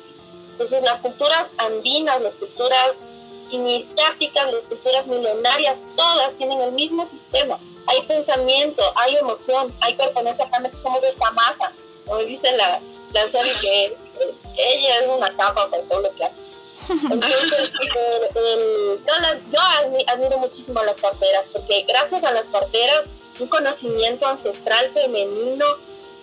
Entonces 0.51 0.81
las 0.83 1.01
culturas 1.01 1.47
andinas, 1.57 2.21
las 2.21 2.35
culturas 2.35 2.91
iniciáticas, 3.51 4.51
las 4.51 4.63
culturas 4.63 5.05
milenarias, 5.07 5.83
todas 5.95 6.33
tienen 6.37 6.61
el 6.61 6.71
mismo 6.71 7.05
sistema. 7.05 7.57
Hay 7.87 8.01
pensamiento, 8.03 8.83
hay 8.95 9.15
emoción, 9.17 9.73
hay 9.81 9.95
no 9.95 10.33
solamente 10.33 10.75
somos 10.75 11.01
de 11.01 11.09
esta 11.09 11.31
masa. 11.31 11.71
Como 12.05 12.19
dice 12.19 12.51
la, 12.53 12.79
la 13.13 13.27
serie 13.27 13.53
que 13.61 13.97
ella 14.57 14.99
es 14.99 15.07
una 15.07 15.29
capa 15.35 15.69
por 15.69 15.81
todo 15.83 16.01
lo 16.01 16.15
que 16.15 16.25
hace. 16.25 16.48
Entonces, 16.89 17.71
yo, 19.51 19.59
admiro 20.07 20.37
muchísimo 20.39 20.79
a 20.79 20.85
las 20.85 20.95
parteras, 20.95 21.45
porque 21.53 21.85
gracias 21.87 22.23
a 22.23 22.31
las 22.31 22.45
parteras, 22.45 23.05
un 23.39 23.47
conocimiento 23.47 24.27
ancestral 24.27 24.89
femenino 24.93 25.65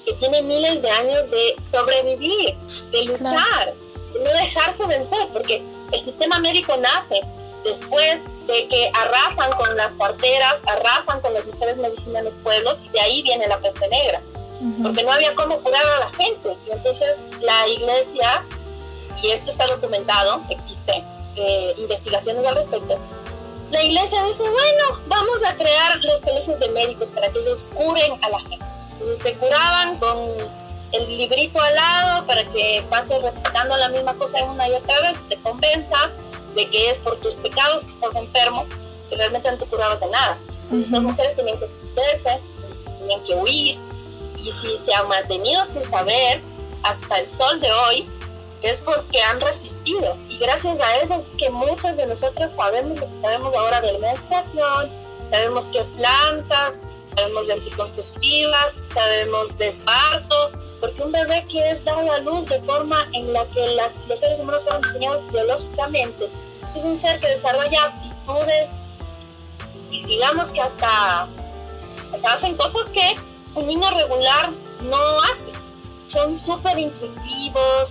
que 0.04 0.12
tiene 0.14 0.42
miles 0.42 0.82
de 0.82 0.90
años 0.90 1.30
de 1.30 1.56
sobrevivir, 1.62 2.54
de 2.90 3.04
luchar, 3.04 3.74
de 4.12 4.20
no 4.20 4.30
dejarse 4.30 4.86
vencer, 4.86 5.28
porque 5.32 5.62
el 5.92 6.00
sistema 6.04 6.38
médico 6.38 6.76
nace 6.76 7.20
después 7.64 8.20
de 8.46 8.68
que 8.68 8.90
arrasan 8.94 9.50
con 9.52 9.76
las 9.76 9.94
parteras, 9.94 10.56
arrasan 10.66 11.20
con 11.20 11.34
las 11.34 11.44
mujeres 11.46 11.76
medicina 11.78 12.20
en 12.20 12.26
los 12.26 12.34
pueblos, 12.36 12.78
y 12.84 12.88
de 12.90 13.00
ahí 13.00 13.22
viene 13.22 13.48
la 13.48 13.58
peste 13.58 13.88
negra, 13.88 14.20
porque 14.82 15.02
no 15.02 15.12
había 15.12 15.34
cómo 15.34 15.58
curar 15.60 15.84
a 15.84 16.00
la 16.00 16.10
gente. 16.10 16.56
Y 16.66 16.70
entonces 16.70 17.16
la 17.40 17.66
iglesia 17.68 18.42
y 19.22 19.30
esto 19.30 19.50
está 19.50 19.66
documentado, 19.66 20.42
existe 20.50 21.04
eh, 21.36 21.74
investigaciones 21.78 22.44
al 22.46 22.56
respecto, 22.56 22.98
la 23.70 23.82
iglesia 23.82 24.22
dice, 24.24 24.42
bueno, 24.42 25.00
vamos 25.08 25.42
a 25.42 25.54
crear 25.56 25.98
los 26.04 26.20
colegios 26.20 26.58
de 26.60 26.68
médicos 26.68 27.10
para 27.10 27.28
que 27.30 27.40
ellos 27.40 27.66
curen 27.74 28.12
a 28.22 28.28
la 28.28 28.38
gente. 28.38 28.64
Entonces 28.92 29.18
te 29.18 29.34
curaban 29.34 29.98
con 29.98 30.16
el 30.92 31.18
librito 31.18 31.60
al 31.60 31.74
lado 31.74 32.26
para 32.26 32.44
que 32.44 32.84
pases 32.88 33.20
recitando 33.22 33.76
la 33.76 33.88
misma 33.88 34.14
cosa 34.14 34.42
una 34.44 34.68
y 34.68 34.72
otra 34.72 35.00
vez, 35.00 35.18
te 35.28 35.36
convenza 35.38 36.10
de 36.54 36.66
que 36.68 36.90
es 36.90 36.98
por 36.98 37.16
tus 37.16 37.34
pecados 37.34 37.84
que 37.84 37.90
estás 37.90 38.14
enfermo, 38.14 38.66
que 39.10 39.16
realmente 39.16 39.50
no 39.50 39.58
te 39.58 39.66
curabas 39.66 40.00
de 40.00 40.10
nada. 40.10 40.38
Entonces 40.64 40.86
estas 40.86 41.02
mujeres 41.02 41.36
tenían 41.36 41.58
que 41.58 41.64
esconderse, 41.64 42.40
tenían 43.00 43.24
que 43.24 43.34
huir, 43.34 43.78
y 44.38 44.52
si 44.52 44.78
se 44.84 44.94
ha 44.94 45.02
mantenido 45.04 45.64
sin 45.64 45.84
saber 45.84 46.40
hasta 46.82 47.18
el 47.18 47.28
sol 47.36 47.60
de 47.60 47.72
hoy, 47.72 48.08
es 48.62 48.80
porque 48.80 49.22
han 49.22 49.40
resistido. 49.40 50.16
Y 50.28 50.38
gracias 50.38 50.78
a 50.80 50.96
eso 50.98 51.14
es 51.14 51.38
que 51.38 51.50
muchos 51.50 51.96
de 51.96 52.06
nosotros 52.06 52.52
sabemos 52.52 52.98
lo 52.98 53.08
que 53.08 53.20
sabemos 53.20 53.54
ahora 53.54 53.80
de 53.80 53.98
menstruación, 53.98 54.90
sabemos 55.30 55.68
qué 55.68 55.84
plantas, 55.96 56.74
sabemos 57.14 57.46
de 57.46 57.52
anticonceptivas, 57.54 58.74
sabemos 58.92 59.56
de 59.58 59.72
parto, 59.84 60.50
porque 60.80 61.02
un 61.02 61.12
bebé 61.12 61.44
que 61.50 61.70
es 61.70 61.84
dado 61.84 62.10
a 62.12 62.18
luz 62.20 62.46
de 62.46 62.60
forma 62.62 63.06
en 63.12 63.32
la 63.32 63.44
que 63.46 63.66
las, 63.74 63.92
los 64.08 64.18
seres 64.18 64.38
humanos 64.40 64.62
fueron 64.62 64.82
diseñados 64.82 65.32
biológicamente, 65.32 66.26
es 66.76 66.84
un 66.84 66.96
ser 66.96 67.18
que 67.20 67.28
desarrolla 67.28 67.84
aptitudes 67.84 68.68
digamos 70.06 70.50
que 70.50 70.60
hasta 70.60 71.28
o 72.12 72.18
sea, 72.18 72.32
hacen 72.32 72.56
cosas 72.56 72.86
que 72.92 73.14
un 73.54 73.66
niño 73.66 73.90
regular 73.90 74.50
no 74.82 75.20
hace. 75.22 75.52
Son 76.08 76.38
súper 76.38 76.78
intuitivos, 76.78 77.90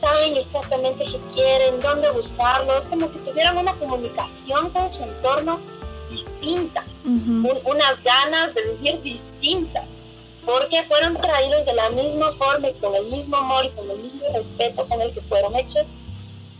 saben 0.00 0.36
exactamente 0.36 1.04
qué 1.04 1.18
quieren, 1.34 1.80
dónde 1.80 2.10
buscarlos, 2.10 2.86
como 2.86 3.10
que 3.10 3.18
tuvieran 3.20 3.58
una 3.58 3.74
comunicación 3.74 4.70
con 4.70 4.88
su 4.88 5.02
entorno 5.02 5.60
distinta, 6.10 6.84
unas 7.04 8.02
ganas 8.02 8.54
de 8.54 8.62
vivir 8.74 9.02
distintas, 9.02 9.84
porque 10.44 10.82
fueron 10.84 11.16
traídos 11.16 11.66
de 11.66 11.74
la 11.74 11.90
misma 11.90 12.32
forma 12.32 12.68
y 12.68 12.74
con 12.74 12.94
el 12.94 13.04
mismo 13.06 13.36
amor 13.36 13.66
y 13.66 13.70
con 13.70 13.90
el 13.90 13.98
mismo 13.98 14.24
respeto 14.32 14.86
con 14.86 15.00
el 15.00 15.12
que 15.12 15.20
fueron 15.22 15.54
hechos, 15.56 15.86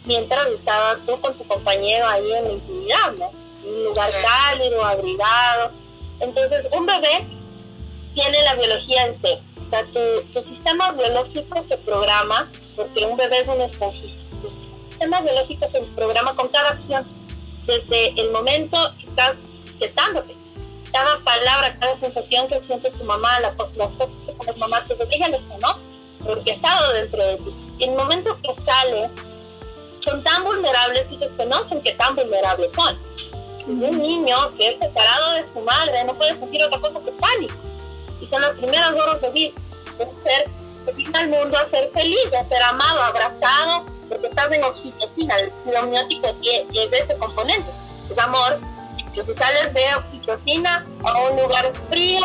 mientras 0.05 0.47
estabas 0.49 0.99
tú 1.07 1.21
con 1.21 1.35
tu 1.35 1.45
compañero 1.45 2.07
ahí 2.07 2.33
en 2.33 2.45
la 2.45 2.53
intimidad, 2.53 3.13
¿no? 3.19 3.31
Un 3.65 3.85
lugar 3.85 4.11
cálido, 4.23 4.85
abrigado. 4.85 5.71
Entonces, 6.21 6.69
un 6.73 6.87
bebé 6.87 7.27
tiene 8.15 8.43
la 8.43 8.55
biología 8.55 9.07
en 9.07 9.21
C. 9.21 9.39
O 9.61 9.65
sea, 9.65 9.85
tu, 9.85 10.01
tu 10.33 10.43
sistema 10.43 10.93
biológico 10.93 11.63
se 11.63 11.77
programa, 11.79 12.49
porque 12.79 13.05
un 13.05 13.17
bebé 13.17 13.41
es 13.41 13.49
un 13.49 13.61
esponjita. 13.61 14.15
Tu 14.41 14.49
sistema 14.49 15.21
biológico 15.21 15.69
se 15.69 15.81
programa 15.95 16.35
con 16.35 16.49
cada 16.49 16.71
acción, 16.71 17.07
desde 17.67 18.19
el 18.19 18.31
momento 18.31 18.79
que 18.99 19.07
estás 19.07 19.37
gestándote. 19.79 20.35
Cada 20.93 21.19
palabra, 21.19 21.77
cada 21.79 21.95
sensación 21.97 22.49
que 22.49 22.63
siente 22.63 22.91
tu 22.93 23.05
mamá, 23.05 23.41
las, 23.41 23.55
cosas 23.57 24.15
que 24.25 24.33
con 24.33 24.59
mamá, 24.59 24.83
te 24.87 24.95
ella 25.15 25.29
les 25.29 25.45
conoce, 25.45 25.85
porque 26.25 26.51
ha 26.51 26.55
estado 26.55 26.95
dentro 26.95 27.23
de 27.23 27.37
ti. 27.37 27.55
Y 27.81 27.85
el 27.85 27.95
momento 27.95 28.39
que 28.43 28.55
sale, 28.65 29.11
son 30.01 30.23
tan 30.23 30.45
vulnerables 30.45 31.07
que 31.09 31.17
ellos 31.17 31.33
conocen 31.37 31.83
que 31.83 31.93
tan 31.93 32.17
vulnerables 32.17 32.73
son. 32.73 32.97
Un 33.67 33.99
niño 33.99 34.51
que 34.57 34.71
es 34.71 34.79
separado 34.79 35.33
de 35.33 35.45
su 35.45 35.61
madre 35.61 36.03
no 36.05 36.15
puede 36.15 36.33
sentir 36.33 36.65
otra 36.65 36.79
cosa 36.79 37.01
que 37.01 37.11
pánico 37.13 37.55
y 38.21 38.27
son 38.27 38.43
las 38.43 38.55
primeras 38.55 38.93
horas 38.93 39.21
de 39.21 39.31
vida, 39.31 39.53
de 39.99 40.05
ser, 40.25 40.49
de 40.93 41.19
al 41.19 41.29
mundo 41.29 41.59
a 41.59 41.65
ser 41.65 41.91
feliz, 41.93 42.33
a 42.39 42.45
ser 42.45 42.63
amado, 42.63 43.03
abrazado, 43.03 43.85
porque 44.09 44.29
estás 44.29 44.51
en 44.53 44.65
oxitocina, 44.65 45.37
el 45.39 45.77
amniótico 45.77 46.29
es 46.29 46.91
de 46.91 46.99
ese 46.99 47.17
componente, 47.17 47.71
es 48.11 48.19
amor. 48.19 48.59
Entonces 48.99 49.37
sales 49.37 49.75
de 49.75 49.85
oxitocina 49.97 50.85
a 51.05 51.19
un 51.23 51.41
lugar 51.41 51.73
frío, 51.89 52.25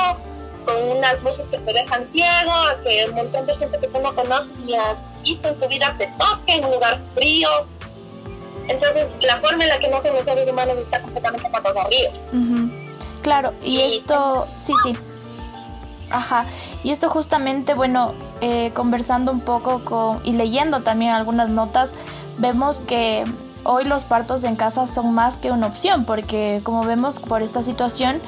con 0.66 0.98
unas 0.98 1.24
voces 1.24 1.46
que 1.50 1.58
te 1.58 1.74
dejan 1.74 2.06
ciego, 2.06 2.54
que 2.84 3.06
un 3.10 3.16
montón 3.16 3.46
de 3.46 3.56
gente 3.58 3.80
que 3.80 3.88
tú 3.88 4.00
no 4.00 4.14
conoces 4.16 4.58
ni 4.60 4.76
has 4.76 4.98
visto 5.22 5.50
en 5.50 5.60
tu 5.60 5.68
vida 5.68 5.94
te 5.98 6.08
toque 6.18 6.56
en 6.56 6.66
un 6.66 6.72
lugar 6.72 7.00
frío. 7.16 7.50
Entonces, 8.68 9.12
la 9.22 9.40
forma 9.42 9.64
en 9.64 9.70
la 9.70 9.80
que 9.80 9.90
nacen 9.90 10.14
los 10.14 10.24
seres 10.24 10.48
humanos 10.48 10.78
está 10.78 11.02
completamente 11.02 11.50
patas 11.50 11.76
arriba. 11.76 12.12
Claro, 13.22 13.54
y, 13.62 13.98
esto, 13.98 14.48
sí, 14.66 14.74
sí. 14.84 14.98
Ajá. 16.10 16.46
Y 16.84 16.92
esto 16.92 17.10
justamente, 17.10 17.74
bueno, 17.74 18.14
eh, 18.42 18.72
conversando 18.74 19.32
un 19.32 19.40
poco 19.40 19.86
con, 19.86 20.20
y 20.24 20.34
leyendo 20.34 20.82
también 20.82 21.12
algunas 21.12 21.50
notas, 21.50 21.90
vemos 22.38 22.82
que 22.88 23.24
hoy 23.64 23.86
los 23.86 24.04
partos 24.04 24.44
en 24.44 24.56
casa 24.56 24.88
son 24.88 25.14
más 25.14 25.38
que 25.38 25.52
una 25.52 25.68
opción, 25.68 26.06
porque 26.06 26.60
como 26.64 26.84
vemos 26.84 27.20
por 27.20 27.42
esta 27.42 27.64
situación, 27.64 28.22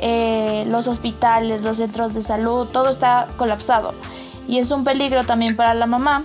eh, 0.00 0.64
los 0.66 0.88
hospitales, 0.88 1.62
los 1.62 1.76
centros 1.76 2.14
de 2.14 2.22
salud, 2.22 2.66
todo 2.66 2.88
está 2.88 3.28
colapsado. 3.36 3.94
Y 4.48 4.58
es 4.58 4.70
un 4.70 4.82
peligro 4.82 5.24
también 5.24 5.54
para 5.54 5.74
la 5.74 5.86
mamá, 5.86 6.24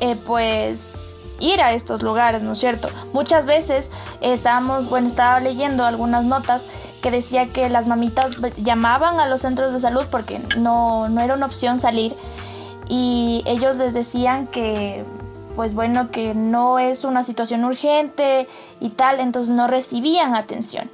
eh, 0.00 0.16
pues 0.26 1.14
ir 1.38 1.62
a 1.62 1.72
estos 1.72 2.02
lugares, 2.02 2.42
¿no 2.42 2.52
es 2.52 2.58
cierto? 2.58 2.88
Muchas 3.14 3.46
veces 3.46 3.88
estábamos, 4.20 4.90
bueno, 4.90 5.06
estaba 5.06 5.40
leyendo 5.40 5.84
algunas 5.84 6.24
notas 6.24 6.62
que 7.00 7.10
decía 7.10 7.48
que 7.48 7.68
las 7.68 7.86
mamitas 7.86 8.36
llamaban 8.56 9.20
a 9.20 9.26
los 9.26 9.42
centros 9.42 9.72
de 9.72 9.80
salud 9.80 10.04
porque 10.10 10.40
no, 10.58 11.08
no 11.08 11.20
era 11.20 11.34
una 11.34 11.46
opción 11.46 11.80
salir 11.80 12.14
y 12.88 13.42
ellos 13.46 13.76
les 13.76 13.94
decían 13.94 14.46
que 14.46 15.04
pues 15.56 15.74
bueno 15.74 16.10
que 16.10 16.34
no 16.34 16.78
es 16.78 17.04
una 17.04 17.22
situación 17.22 17.64
urgente 17.64 18.48
y 18.80 18.90
tal, 18.90 19.20
entonces 19.20 19.54
no 19.54 19.66
recibían 19.66 20.34
atención. 20.34 20.90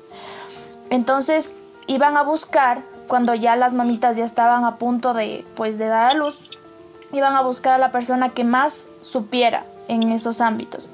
Entonces 0.91 1.53
iban 1.87 2.17
a 2.17 2.23
buscar 2.23 2.83
cuando 3.07 3.35
ya 3.35 3.57
las 3.57 3.73
mamitas 3.73 4.17
ya 4.17 4.25
estaban 4.25 4.65
a 4.65 4.77
punto 4.77 5.15
de 5.15 5.45
pues 5.57 5.79
de 5.79 5.87
dar 5.87 6.11
a 6.11 6.15
luz, 6.15 6.39
iban 7.13 7.37
a 7.37 7.43
buscar 7.43 7.75
a 7.75 7.79
la 7.79 7.93
persona 7.93 8.31
que 8.31 8.45
más 8.45 8.83
supiera 9.03 9.65
en 9.89 10.11
esos 10.11 10.41
ámbitos. 10.41 10.91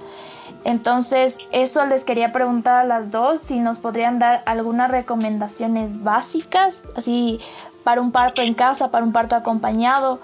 Entonces, 0.64 1.36
eso 1.50 1.84
les 1.86 2.04
quería 2.04 2.32
preguntar 2.32 2.76
a 2.76 2.84
las 2.84 3.10
dos 3.10 3.40
si 3.40 3.58
nos 3.58 3.78
podrían 3.78 4.18
dar 4.18 4.42
algunas 4.46 4.90
recomendaciones 4.90 6.02
básicas, 6.02 6.76
así 6.96 7.40
para 7.82 8.00
un 8.00 8.12
parto 8.12 8.42
en 8.42 8.54
casa, 8.54 8.90
para 8.90 9.04
un 9.04 9.12
parto 9.12 9.34
acompañado. 9.34 10.20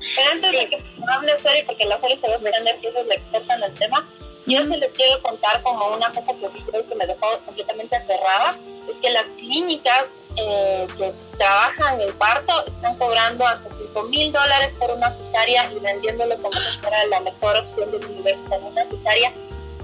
Pero 0.00 0.30
antes 0.32 0.52
de 0.52 0.68
que 0.68 0.82
hable 1.12 1.36
Sori, 1.36 1.62
porque 1.64 1.84
la 1.84 1.98
Sori 1.98 2.16
se 2.16 2.28
va 2.28 2.34
a 2.34 2.36
entender 2.36 2.78
que 2.80 2.88
es 2.88 3.06
la 3.06 3.14
experta 3.14 3.54
en 3.54 3.62
el 3.64 3.74
tema, 3.74 4.06
yo 4.46 4.64
se 4.64 4.78
les 4.78 4.92
quiero 4.92 5.20
contar 5.20 5.62
como 5.62 5.88
una 5.94 6.10
cosa 6.10 6.32
que 6.32 6.48
que 6.48 6.94
me 6.94 7.06
dejó 7.06 7.26
completamente 7.44 7.96
aterrada, 7.96 8.56
es 8.88 8.96
que 8.96 9.10
las 9.10 9.24
clínicas 9.36 10.04
eh, 10.40 10.86
que 10.96 11.12
trabajan 11.36 12.00
el 12.00 12.12
parto 12.14 12.52
están 12.66 12.96
cobrando 12.96 13.44
hasta 13.46 13.68
5 13.70 14.02
mil 14.04 14.32
dólares 14.32 14.72
por 14.78 14.90
una 14.92 15.10
cesárea 15.10 15.70
y 15.72 15.80
vendiéndolo 15.80 16.36
como 16.36 16.52
si 16.52 16.78
fuera 16.78 17.04
la 17.06 17.20
mejor 17.20 17.56
opción 17.56 17.90
del 17.90 18.04
universo 18.04 18.44
para 18.48 18.62
una 18.62 18.84
cesárea. 18.84 19.32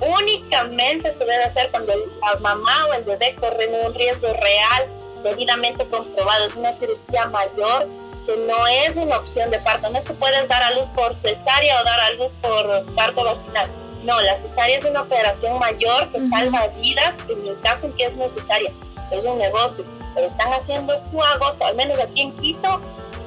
Únicamente 0.01 1.13
se 1.13 1.19
debe 1.19 1.45
hacer 1.45 1.71
cuando 1.71 1.93
la 1.95 2.39
mamá 2.41 2.87
o 2.87 2.95
el 2.95 3.05
bebé 3.05 3.35
corren 3.41 3.71
un 3.85 3.95
riesgo 3.95 4.29
real, 4.35 4.87
debidamente 5.23 5.87
comprobado. 5.87 6.47
Es 6.47 6.55
una 6.55 6.73
cirugía 6.73 7.27
mayor 7.27 7.89
que 8.27 8.37
no 8.49 8.67
es 8.67 8.97
una 8.97 9.17
opción 9.17 9.51
de 9.51 9.59
parto. 9.59 9.91
No 9.91 9.99
es 9.99 10.05
que 10.05 10.15
puedes 10.15 10.47
dar 10.49 10.63
a 10.63 10.71
luz 10.73 10.89
por 10.95 11.15
cesárea 11.15 11.81
o 11.81 11.85
dar 11.85 12.01
a 12.01 12.11
luz 12.13 12.33
por 12.41 12.95
parto 12.95 13.25
vaginal. 13.25 13.69
No, 14.05 14.21
la 14.21 14.37
cesárea 14.37 14.79
es 14.79 14.85
una 14.85 15.03
operación 15.03 15.59
mayor 15.59 16.11
que 16.13 16.29
salva 16.29 16.67
vidas 16.77 17.15
en 17.29 17.47
el 17.49 17.59
caso 17.61 17.87
en 17.87 17.93
que 17.95 18.05
es 18.05 18.17
necesaria. 18.17 18.71
Es 19.11 19.25
un 19.25 19.39
negocio 19.39 19.85
pero 20.15 20.27
están 20.27 20.53
haciendo 20.53 20.99
su 20.99 21.23
agosto, 21.23 21.65
al 21.65 21.75
menos 21.75 21.99
aquí 21.99 22.23
en 22.23 22.33
Quito, 22.37 22.81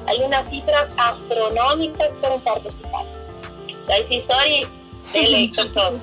hay 0.06 0.22
unas 0.22 0.48
cifras 0.48 0.88
astronómicas 0.96 2.10
por 2.20 2.32
un 2.32 2.40
parto 2.40 2.68
Ahí 3.90 4.04
sí, 4.08 4.22
sorry, 4.22 4.66
todo. 5.74 6.00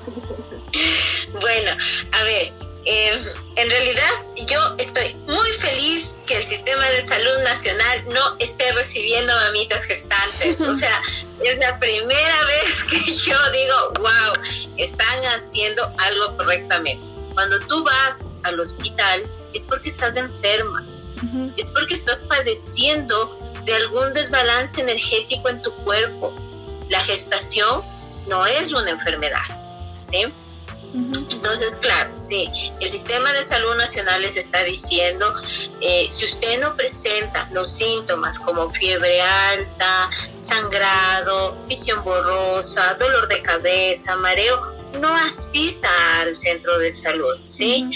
Bueno, 1.40 1.72
a 2.12 2.22
ver, 2.24 2.52
eh, 2.84 3.20
en 3.56 3.70
realidad 3.70 4.10
yo 4.46 4.74
estoy 4.78 5.14
muy 5.26 5.52
feliz 5.52 6.20
que 6.26 6.36
el 6.36 6.42
sistema 6.42 6.88
de 6.90 7.02
salud 7.02 7.42
nacional 7.42 8.04
no 8.08 8.36
esté 8.38 8.72
recibiendo 8.72 9.32
mamitas 9.34 9.84
gestantes. 9.84 10.60
O 10.60 10.72
sea, 10.72 11.02
es 11.44 11.58
la 11.58 11.78
primera 11.78 12.42
vez 12.44 12.84
que 12.84 13.14
yo 13.14 13.36
digo, 13.50 13.92
wow, 13.98 14.44
están 14.76 15.24
haciendo 15.24 15.90
algo 15.98 16.36
correctamente. 16.36 17.04
Cuando 17.34 17.58
tú 17.60 17.84
vas 17.84 18.32
al 18.44 18.58
hospital, 18.60 19.24
es 19.56 19.62
porque 19.62 19.88
estás 19.88 20.16
enferma, 20.16 20.84
es 21.56 21.66
porque 21.70 21.94
estás 21.94 22.20
padeciendo 22.20 23.38
de 23.64 23.74
algún 23.74 24.12
desbalance 24.12 24.80
energético 24.80 25.48
en 25.48 25.62
tu 25.62 25.72
cuerpo. 25.84 26.32
La 26.88 27.00
gestación 27.00 27.82
no 28.28 28.46
es 28.46 28.72
una 28.72 28.90
enfermedad, 28.90 29.42
¿sí? 30.00 30.26
Entonces, 30.94 31.76
claro, 31.80 32.12
sí, 32.16 32.48
el 32.80 32.88
sistema 32.88 33.32
de 33.32 33.42
salud 33.42 33.74
nacional 33.76 34.22
les 34.22 34.36
está 34.36 34.62
diciendo, 34.64 35.34
eh, 35.80 36.06
si 36.08 36.24
usted 36.24 36.58
no 36.60 36.74
presenta 36.74 37.48
los 37.52 37.70
síntomas 37.70 38.38
como 38.38 38.70
fiebre 38.70 39.20
alta, 39.20 40.10
sangrado, 40.34 41.56
visión 41.66 42.02
borrosa, 42.02 42.94
dolor 42.94 43.28
de 43.28 43.42
cabeza, 43.42 44.16
mareo, 44.16 44.60
no 45.00 45.14
asista 45.14 45.90
al 46.20 46.34
centro 46.34 46.78
de 46.78 46.90
salud, 46.90 47.36
¿sí? 47.44 47.90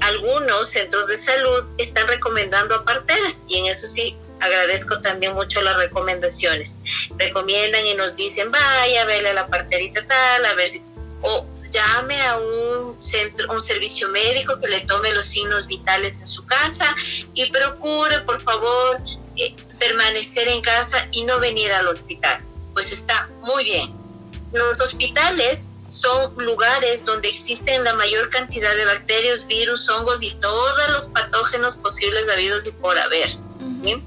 Algunos 0.00 0.68
centros 0.68 1.08
de 1.08 1.16
salud 1.16 1.68
están 1.78 2.08
recomendando 2.08 2.74
a 2.74 2.84
parteras 2.84 3.44
y 3.48 3.58
en 3.58 3.66
eso 3.66 3.86
sí 3.86 4.16
agradezco 4.40 5.00
también 5.00 5.32
mucho 5.34 5.62
las 5.62 5.76
recomendaciones. 5.76 6.78
Recomiendan 7.16 7.86
y 7.86 7.94
nos 7.94 8.16
dicen, 8.16 8.50
vaya 8.50 9.02
a 9.02 9.04
a 9.04 9.32
la 9.32 9.46
parterita 9.46 10.06
tal, 10.06 10.44
a 10.44 10.54
ver 10.54 10.68
si... 10.68 10.82
O 11.22 11.46
llame 11.70 12.20
a 12.22 12.36
un 12.36 13.00
centro, 13.00 13.52
un 13.52 13.60
servicio 13.60 14.08
médico 14.10 14.60
que 14.60 14.68
le 14.68 14.86
tome 14.86 15.12
los 15.12 15.24
signos 15.24 15.66
vitales 15.66 16.20
en 16.20 16.26
su 16.26 16.44
casa 16.46 16.94
y 17.32 17.50
procure, 17.50 18.20
por 18.20 18.40
favor, 18.40 19.00
eh, 19.36 19.54
permanecer 19.78 20.48
en 20.48 20.60
casa 20.60 21.08
y 21.10 21.24
no 21.24 21.40
venir 21.40 21.72
al 21.72 21.88
hospital. 21.88 22.40
Pues 22.74 22.92
está 22.92 23.28
muy 23.40 23.64
bien. 23.64 23.92
los 24.52 24.80
hospitales 24.80 25.70
son 25.86 26.34
lugares 26.36 27.04
donde 27.04 27.28
existen 27.28 27.84
la 27.84 27.94
mayor 27.94 28.30
cantidad 28.30 28.74
de 28.74 28.84
bacterias, 28.84 29.46
virus, 29.46 29.88
hongos 29.88 30.22
y 30.22 30.34
todos 30.36 30.88
los 30.90 31.08
patógenos 31.10 31.74
posibles 31.74 32.28
habidos 32.28 32.66
y 32.66 32.72
por 32.72 32.98
haber. 32.98 33.28
¿sí? 33.70 34.02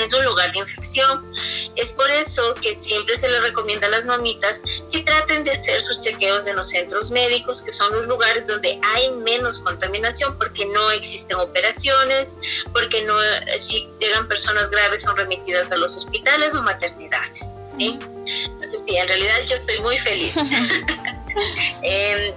Es 0.00 0.12
un 0.12 0.24
lugar 0.24 0.52
de 0.52 0.58
infección. 0.58 1.30
Es 1.76 1.92
por 1.92 2.10
eso 2.10 2.54
que 2.54 2.74
siempre 2.74 3.14
se 3.14 3.28
le 3.28 3.40
recomienda 3.40 3.86
a 3.86 3.90
las 3.90 4.06
mamitas 4.06 4.62
que 4.90 5.00
traten 5.00 5.44
de 5.44 5.52
hacer 5.52 5.80
sus 5.80 5.98
chequeos 6.00 6.46
en 6.46 6.56
los 6.56 6.68
centros 6.68 7.10
médicos, 7.10 7.62
que 7.62 7.70
son 7.70 7.92
los 7.92 8.06
lugares 8.06 8.46
donde 8.46 8.80
hay 8.94 9.10
menos 9.10 9.60
contaminación, 9.60 10.36
porque 10.38 10.66
no 10.66 10.90
existen 10.90 11.36
operaciones, 11.38 12.38
porque 12.72 13.02
no, 13.02 13.14
si 13.58 13.88
llegan 14.00 14.28
personas 14.28 14.70
graves 14.70 15.02
son 15.02 15.16
remitidas 15.16 15.72
a 15.72 15.76
los 15.76 15.96
hospitales 15.96 16.54
o 16.56 16.62
maternidades. 16.62 17.60
¿sí? 17.70 17.98
Entonces, 18.00 18.82
sí, 18.86 18.96
en 18.96 19.08
realidad 19.08 19.36
yo 19.48 19.54
estoy 19.54 19.80
muy 19.80 19.98
feliz. 19.98 20.34
eh, 21.82 22.34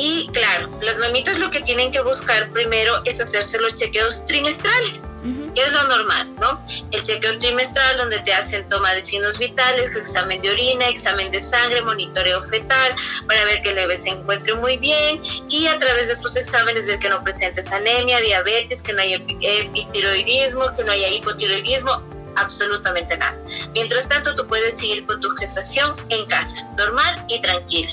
y 0.00 0.28
claro, 0.28 0.70
las 0.80 1.00
mamitas 1.00 1.40
lo 1.40 1.50
que 1.50 1.60
tienen 1.60 1.90
que 1.90 2.00
buscar 2.00 2.48
primero 2.50 3.02
es 3.04 3.20
hacerse 3.20 3.58
los 3.58 3.74
chequeos 3.74 4.24
trimestrales, 4.26 5.16
que 5.56 5.60
es 5.60 5.72
lo 5.72 5.82
normal, 5.88 6.32
¿no? 6.36 6.64
El 6.92 7.02
chequeo 7.02 7.36
trimestral 7.40 7.96
donde 7.98 8.20
te 8.20 8.32
hacen 8.32 8.68
toma 8.68 8.92
de 8.94 9.00
signos 9.00 9.38
vitales, 9.40 9.96
examen 9.96 10.40
de 10.40 10.50
orina, 10.50 10.86
examen 10.86 11.32
de 11.32 11.40
sangre, 11.40 11.82
monitoreo 11.82 12.40
fetal, 12.44 12.94
para 13.26 13.44
ver 13.44 13.60
que 13.60 13.70
el 13.70 13.74
bebé 13.74 13.96
se 13.96 14.10
encuentre 14.10 14.54
muy 14.54 14.76
bien 14.76 15.20
y 15.48 15.66
a 15.66 15.76
través 15.80 16.06
de 16.06 16.16
tus 16.18 16.36
exámenes 16.36 16.86
ver 16.86 17.00
que 17.00 17.08
no 17.08 17.24
presentes 17.24 17.72
anemia, 17.72 18.20
diabetes, 18.20 18.82
que 18.82 18.92
no 18.92 19.02
haya 19.02 19.16
epitiroidismo, 19.16 20.72
que 20.76 20.84
no 20.84 20.92
haya 20.92 21.08
hipotiroidismo, 21.08 22.00
absolutamente 22.36 23.16
nada. 23.16 23.36
Mientras 23.74 24.08
tanto, 24.08 24.36
tú 24.36 24.46
puedes 24.46 24.76
seguir 24.76 25.04
con 25.06 25.20
tu 25.20 25.28
gestación 25.30 25.96
en 26.08 26.24
casa, 26.26 26.68
normal 26.76 27.24
y 27.28 27.40
tranquila. 27.40 27.92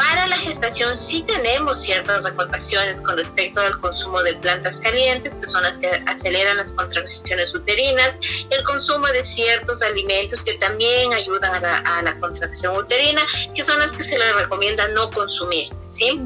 Para 0.00 0.26
la 0.28 0.38
gestación 0.38 0.96
sí 0.96 1.22
tenemos 1.24 1.82
ciertas 1.82 2.24
acotaciones 2.24 3.02
con 3.02 3.18
respecto 3.18 3.60
al 3.60 3.78
consumo 3.80 4.22
de 4.22 4.34
plantas 4.34 4.80
calientes, 4.80 5.34
que 5.34 5.44
son 5.44 5.62
las 5.62 5.76
que 5.76 5.88
aceleran 6.06 6.56
las 6.56 6.72
contracciones 6.72 7.54
uterinas, 7.54 8.18
el 8.48 8.64
consumo 8.64 9.08
de 9.08 9.20
ciertos 9.20 9.82
alimentos 9.82 10.42
que 10.42 10.54
también 10.54 11.12
ayudan 11.12 11.62
a 11.62 12.00
la, 12.00 12.18
contracción 12.18 12.78
uterina, 12.78 13.20
que 13.54 13.62
son 13.62 13.78
las 13.78 13.92
que 13.92 14.02
se 14.02 14.18
le 14.18 14.32
recomienda 14.32 14.88
no 14.88 15.10
consumir, 15.10 15.68
¿sí? 15.84 16.18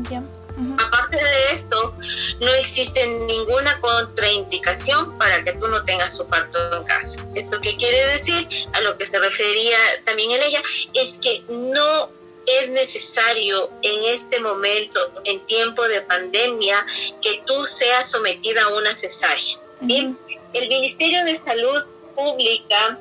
Aparte 0.78 1.16
de 1.16 1.50
esto, 1.50 1.96
no 2.40 2.54
existe 2.54 3.04
ninguna 3.26 3.80
contraindicación 3.80 5.18
para 5.18 5.42
que 5.42 5.52
tú 5.54 5.66
no 5.66 5.82
tengas 5.82 6.16
tu 6.16 6.24
parto 6.28 6.76
en 6.76 6.84
casa. 6.84 7.26
¿Esto 7.34 7.60
qué 7.60 7.76
quiere 7.76 8.06
decir? 8.06 8.46
A 8.72 8.80
lo 8.82 8.96
que 8.96 9.04
se 9.04 9.18
refería 9.18 9.78
también 10.04 10.30
en 10.30 10.42
ella, 10.44 10.62
es 10.92 11.18
que 11.20 11.42
no 11.48 12.08
es 12.46 12.70
necesario 12.70 13.70
en 13.82 14.10
este 14.10 14.40
momento, 14.40 15.00
en 15.24 15.44
tiempo 15.46 15.82
de 15.88 16.02
pandemia, 16.02 16.84
que 17.20 17.42
tú 17.46 17.64
seas 17.64 18.10
sometida 18.10 18.62
a 18.64 18.68
una 18.76 18.92
cesárea. 18.92 19.58
¿sí? 19.72 20.14
El 20.52 20.68
Ministerio 20.68 21.24
de 21.24 21.34
Salud 21.34 21.84
Pública, 22.14 22.98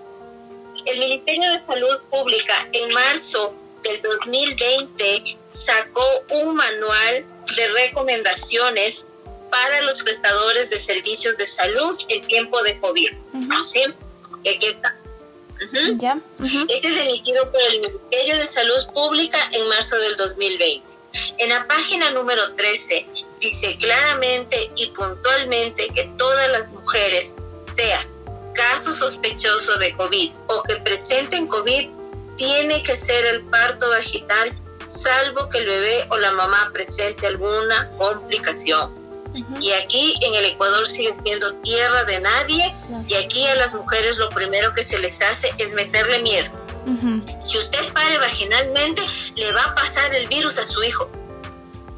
el 0.86 1.00
Ministerio 1.00 1.52
de 1.52 1.60
Salud 1.60 2.02
Pública 2.10 2.68
en 2.72 2.94
marzo 2.94 3.56
del 3.84 4.02
2020 4.02 5.24
sacó 5.52 6.06
un 6.32 6.56
manual 6.56 7.26
de 7.56 7.68
recomendaciones 7.70 9.08
para 9.50 9.82
los 9.82 10.02
prestadores 10.02 10.70
de 10.70 10.78
servicios 10.78 11.38
de 11.38 11.46
salud 11.46 11.96
en 12.08 12.26
tiempo 12.26 12.62
de 12.64 12.80
COVID. 12.80 13.10
¿sí? 13.64 13.84
Aquí 14.39 14.66
está 14.66 14.98
este 16.70 16.88
es 16.88 16.97
emitido 16.97 17.51
por 17.51 17.61
el 17.61 17.82
Ministerio 17.82 18.38
de 18.38 18.45
Salud 18.45 18.88
Pública 18.93 19.38
en 19.51 19.68
marzo 19.70 19.95
del 19.97 20.16
2020. 20.18 20.93
En 21.38 21.49
la 21.49 21.68
página 21.68 22.11
número 22.11 22.53
13 22.55 23.05
dice 23.39 23.78
claramente 23.78 24.72
y 24.76 24.88
puntualmente 24.88 25.89
que 25.89 26.05
todas 26.18 26.51
las 26.51 26.72
mujeres, 26.72 27.36
sea 27.64 28.07
caso 28.53 28.91
sospechoso 28.91 29.78
de 29.78 29.95
COVID 29.95 30.32
o 30.47 30.64
que 30.64 30.76
presenten 30.78 31.47
COVID, 31.47 31.89
tiene 32.36 32.84
que 32.84 32.95
ser 32.95 33.26
el 33.26 33.43
parto 33.43 33.89
vaginal, 33.89 34.57
salvo 34.86 35.49
que 35.49 35.59
el 35.59 35.66
bebé 35.66 36.07
o 36.09 36.18
la 36.18 36.32
mamá 36.32 36.72
presente 36.74 37.28
alguna 37.28 37.91
complicación. 37.97 39.03
Y 39.60 39.72
aquí 39.72 40.14
en 40.22 40.36
el 40.36 40.46
Ecuador 40.46 40.86
sigue 40.86 41.16
siendo 41.24 41.56
tierra 41.56 42.04
de 42.04 42.20
nadie 42.20 42.76
y 43.08 43.16
aquí 43.16 43.46
a 43.48 43.56
las 43.56 43.74
mujeres 43.74 44.18
lo 44.20 44.30
primero 44.30 44.74
que 44.74 44.84
se 44.84 45.00
les 45.00 45.22
hace 45.22 45.52
es 45.58 45.74
meterle 45.74 46.20
miedo. 46.22 46.52
Si 47.40 47.58
usted 47.58 47.94
pare 47.94 48.18
vaginalmente, 48.18 49.02
le 49.36 49.52
va 49.54 49.64
a 49.64 49.76
pasar 49.76 50.14
el 50.14 50.28
virus 50.28 50.58
a 50.58 50.64
su 50.64 50.84
hijo. 50.84 51.10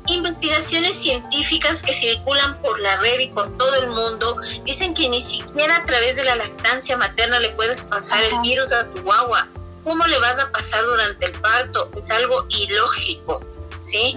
Investigaciones 0.08 0.94
científicas 0.94 1.82
que 1.82 1.92
circulan 1.92 2.62
por 2.62 2.80
la 2.80 2.96
red 2.98 3.20
y 3.20 3.28
por 3.30 3.58
todo 3.58 3.76
el 3.76 3.88
mundo 3.88 4.38
dicen 4.64 4.94
que 4.94 5.10
ni 5.10 5.20
siquiera 5.20 5.78
a 5.78 5.86
través 5.86 6.16
de 6.16 6.24
la 6.24 6.36
lactancia 6.36 6.96
materna 6.96 7.40
le 7.40 7.50
puedes 7.50 7.82
pasar 7.82 8.24
el 8.24 8.40
virus 8.42 8.72
a 8.72 8.88
tu 8.92 9.02
guagua. 9.02 9.48
¿Cómo 9.84 10.06
le 10.06 10.20
vas 10.20 10.40
a 10.40 10.52
pasar 10.52 10.86
durante 10.86 11.26
el 11.26 11.32
parto? 11.34 11.90
Es 11.98 12.12
algo 12.12 12.46
ilógico. 12.50 13.42
¿Sí? 13.86 14.16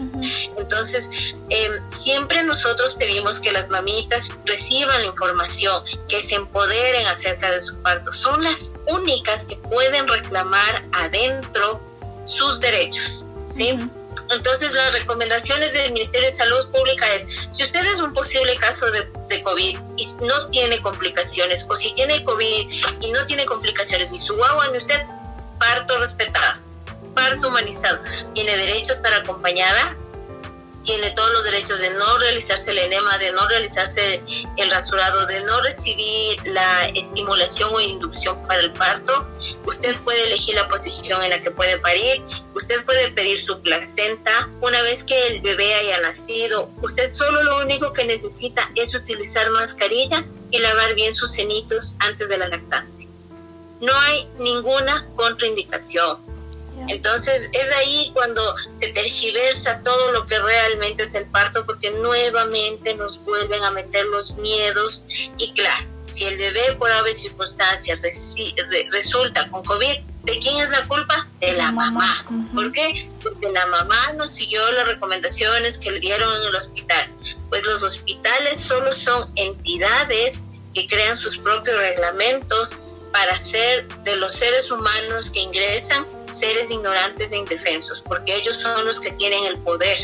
Entonces, 0.57 1.35
em, 1.51 1.91
siempre 1.91 2.43
nosotros 2.43 2.97
pedimos 2.99 3.41
que 3.41 3.53
las 3.53 3.69
mamitas 3.69 4.35
reciban 4.45 5.03
la 5.03 5.07
información, 5.07 5.83
que 6.09 6.21
se 6.21 6.37
empoderen 6.37 7.07
acerca 7.07 7.51
de 7.51 7.59
su 7.59 7.77
parto. 7.83 8.13
Son 8.13 8.43
las 8.43 8.75
únicas 8.87 9.47
que 9.47 9.57
pueden 9.57 10.09
reclamar 10.09 10.85
adentro 10.93 11.81
sus 12.25 12.61
derechos, 12.61 13.27
¿sí? 13.47 13.79
Entonces, 14.31 14.75
las 14.75 14.93
recomendaciones 14.93 15.73
del 15.73 15.93
Ministerio 15.93 16.29
de 16.29 16.35
Salud 16.35 16.71
Pública 16.71 17.07
es, 17.15 17.49
si 17.51 17.63
usted 17.63 17.85
es 17.87 18.03
un 18.03 18.13
posible 18.13 18.57
caso 18.57 18.91
de, 18.91 19.09
de, 19.31 19.43
COVID 19.43 19.79
y 19.97 20.07
no 20.27 20.49
tiene 20.51 20.81
complicaciones, 20.81 21.67
o 21.69 21.75
si 21.75 21.95
tiene 21.95 22.23
COVID 22.25 22.71
y 23.01 23.11
no 23.11 23.25
tiene 23.25 23.47
complicaciones, 23.47 24.11
ni 24.11 24.19
su 24.19 24.43
agua 24.45 24.69
ni 24.69 24.77
usted, 24.77 25.03
parto 25.59 25.97
respetado 25.97 26.68
parto 27.15 27.49
humanizado. 27.49 28.01
Tiene 28.35 28.57
derechos 28.57 28.97
para 28.97 29.19
acompañada, 29.19 29.97
tiene 30.89 31.11
todos 31.11 31.31
los 31.33 31.45
derechos 31.45 31.81
de 31.81 31.91
no 31.91 32.19
realizarse 32.19 32.71
el 32.71 32.79
enema, 32.79 33.19
de 33.19 33.33
no 33.33 33.47
realizarse 33.47 34.23
el 34.57 34.71
rasurado, 34.71 35.27
de 35.27 35.45
no 35.45 35.61
recibir 35.61 36.41
la 36.47 36.87
estimulación 36.87 37.71
o 37.75 37.81
inducción 37.81 38.41
para 38.47 38.61
el 38.61 38.73
parto. 38.73 39.29
Usted 39.67 40.01
puede 40.01 40.25
elegir 40.25 40.55
la 40.55 40.67
posición 40.69 41.23
en 41.23 41.31
la 41.31 41.41
que 41.43 41.51
puede 41.51 41.79
parir, 41.79 42.23
usted 42.55 42.85
puede 42.87 43.11
pedir 43.11 43.39
su 43.39 43.61
placenta. 43.61 44.49
Una 44.63 44.81
vez 44.83 45.05
que 45.05 45.27
el 45.27 45.43
bebé 45.43 45.75
haya 45.75 46.01
nacido, 46.01 46.71
usted 46.81 47.11
solo 47.11 47.43
lo 47.43 47.59
único 47.59 47.93
que 47.93 48.07
necesita 48.07 48.71
es 48.75 48.95
utilizar 48.95 49.51
mascarilla 49.51 50.25
y 50.51 50.59
lavar 50.59 50.95
bien 50.95 51.13
sus 51.13 51.33
cenitos 51.33 51.97
antes 51.99 52.31
de 52.31 52.39
la 52.39 52.49
lactancia. 52.49 53.11
No 53.81 53.93
hay 53.95 54.27
ninguna 54.39 55.07
contraindicación 55.17 56.38
entonces 56.87 57.51
es 57.53 57.73
ahí 57.73 58.11
cuando 58.15 58.43
se 58.75 58.89
tergiversa 58.89 59.83
todo 59.83 60.13
lo 60.13 60.27
que 60.27 60.39
realmente 60.39 61.03
es 61.03 61.15
el 61.15 61.27
parto 61.27 61.67
porque 61.67 61.91
nuevamente 61.91 62.95
nos 62.95 63.23
vuelven 63.25 63.65
a 63.65 63.71
meter 63.71 64.05
los 64.07 64.37
miedos 64.37 65.05
y 65.37 65.53
claro, 65.53 65.87
si 66.05 66.25
el 66.25 66.39
bebé 66.39 66.75
por 66.79 66.91
ave 66.91 67.13
circunstancia 67.13 67.99
resulta 68.91 69.49
con 69.51 69.63
COVID, 69.63 69.99
¿de 70.25 70.39
quién 70.39 70.57
es 70.59 70.71
la 70.71 70.87
culpa? 70.89 71.29
De 71.41 71.53
la 71.53 71.71
mamá. 71.71 72.25
¿Por 72.55 72.73
qué? 72.73 73.09
Porque 73.23 73.51
la 73.51 73.67
mamá 73.67 74.13
no 74.15 74.27
siguió 74.27 74.61
las 74.73 74.87
recomendaciones 74.87 75.79
que 75.79 75.91
le 75.91 76.01
dieron 76.01 76.35
en 76.37 76.49
el 76.49 76.55
hospital. 76.55 77.11
Pues 77.49 77.65
los 77.67 77.83
hospitales 77.83 78.59
solo 78.59 78.93
son 78.93 79.31
entidades 79.37 80.45
que 80.75 80.87
crean 80.87 81.17
sus 81.17 81.39
propios 81.39 81.77
reglamentos 81.77 82.79
para 83.13 83.37
ser 83.37 83.89
de 84.05 84.17
los 84.17 84.33
seres 84.33 84.71
humanos 84.71 85.31
que 85.31 85.41
ingresan 85.41 86.07
seres 86.25 86.71
ignorantes 86.71 87.33
e 87.33 87.37
indefensos, 87.37 88.01
porque 88.01 88.35
ellos 88.37 88.57
son 88.57 88.85
los 88.85 89.01
que 89.01 89.13
tienen 89.13 89.45
el 89.45 89.59
poder. 89.59 89.97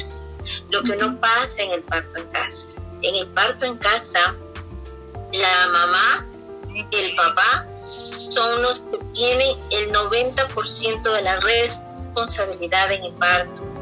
Lo 0.71 0.83
que 0.83 0.97
no 0.97 1.19
pasa 1.21 1.63
en 1.63 1.73
el 1.73 1.83
parto 1.83 2.19
en 2.19 2.27
casa. 2.27 2.77
En 3.03 3.15
el 3.17 3.27
parto 3.29 3.65
en 3.65 3.77
casa, 3.79 4.35
la 5.33 5.67
mamá, 5.69 6.27
el 6.91 7.15
papá, 7.15 7.67
son 7.85 8.63
los 8.63 8.81
que 8.81 8.99
tienen 9.15 9.57
el 9.71 9.93
90% 9.93 11.03
de 11.03 11.23
la 11.23 11.41
responsabilidad 11.41 12.93
en 12.93 13.05
el 13.05 13.13
parto 13.15 13.74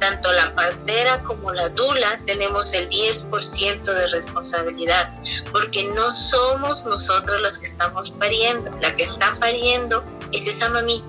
tanto 0.00 0.32
la 0.32 0.54
partera 0.54 1.22
como 1.22 1.52
la 1.52 1.68
dula 1.68 2.18
tenemos 2.26 2.72
el 2.74 2.88
10% 2.88 3.82
de 3.82 4.06
responsabilidad, 4.08 5.14
porque 5.52 5.84
no 5.84 6.10
somos 6.10 6.84
nosotros 6.84 7.40
las 7.40 7.58
que 7.58 7.66
estamos 7.66 8.10
pariendo, 8.10 8.70
la 8.80 8.96
que 8.96 9.04
está 9.04 9.36
pariendo 9.38 10.02
es 10.32 10.48
esa 10.48 10.68
mamita. 10.68 11.06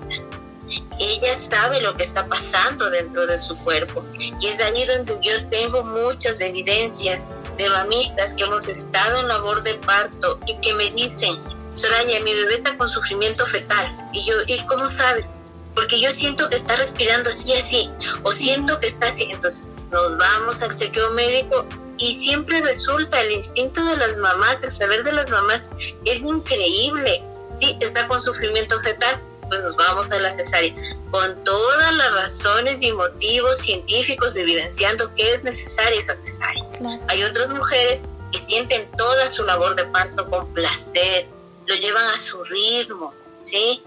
Ella 0.98 1.36
sabe 1.36 1.80
lo 1.80 1.96
que 1.96 2.04
está 2.04 2.26
pasando 2.26 2.88
dentro 2.90 3.26
de 3.26 3.38
su 3.38 3.56
cuerpo 3.58 4.04
y 4.18 4.46
es 4.46 4.60
ahí 4.60 4.86
donde 4.86 5.18
yo 5.22 5.48
tengo 5.48 5.82
muchas 5.82 6.40
evidencias 6.40 7.28
de 7.56 7.68
mamitas 7.68 8.34
que 8.34 8.44
hemos 8.44 8.66
estado 8.68 9.20
en 9.20 9.28
labor 9.28 9.62
de 9.62 9.74
parto 9.74 10.38
y 10.46 10.58
que 10.60 10.72
me 10.74 10.90
dicen, 10.92 11.38
Soraya, 11.74 12.20
mi 12.20 12.34
bebé 12.34 12.52
está 12.52 12.76
con 12.76 12.86
sufrimiento 12.86 13.46
fetal. 13.46 13.86
Y 14.12 14.22
yo, 14.24 14.34
¿y 14.46 14.64
cómo 14.66 14.86
sabes? 14.86 15.38
Porque 15.74 16.00
yo 16.00 16.10
siento 16.10 16.48
que 16.48 16.56
está 16.56 16.76
respirando 16.76 17.30
así, 17.30 17.52
así, 17.54 17.90
o 18.22 18.32
siento 18.32 18.78
que 18.80 18.88
está 18.88 19.08
así. 19.08 19.24
Entonces 19.30 19.74
nos 19.90 20.16
vamos 20.16 20.62
al 20.62 20.74
chequeo 20.74 21.10
médico 21.10 21.66
y 21.98 22.12
siempre 22.12 22.60
resulta 22.60 23.20
el 23.20 23.32
instinto 23.32 23.84
de 23.84 23.96
las 23.96 24.18
mamás, 24.18 24.62
el 24.62 24.70
saber 24.70 25.02
de 25.04 25.12
las 25.12 25.30
mamás 25.30 25.70
es 26.04 26.24
increíble. 26.24 27.22
Sí, 27.52 27.76
está 27.80 28.08
con 28.08 28.18
sufrimiento 28.18 28.80
fetal, 28.80 29.20
pues 29.48 29.60
nos 29.60 29.76
vamos 29.76 30.10
a 30.12 30.18
la 30.18 30.30
cesárea, 30.30 30.74
con 31.10 31.44
todas 31.44 31.94
las 31.94 32.12
razones 32.12 32.82
y 32.82 32.92
motivos 32.92 33.58
científicos 33.58 34.34
evidenciando 34.36 35.14
que 35.14 35.30
es 35.30 35.44
necesaria 35.44 36.00
esa 36.00 36.14
cesárea. 36.14 36.64
Hay 37.08 37.22
otras 37.24 37.52
mujeres 37.52 38.06
que 38.32 38.40
sienten 38.40 38.90
toda 38.96 39.26
su 39.26 39.44
labor 39.44 39.76
de 39.76 39.84
parto 39.84 40.28
con 40.28 40.52
placer, 40.54 41.26
lo 41.66 41.74
llevan 41.74 42.06
a 42.06 42.16
su 42.16 42.42
ritmo, 42.44 43.14
¿sí? 43.38 43.82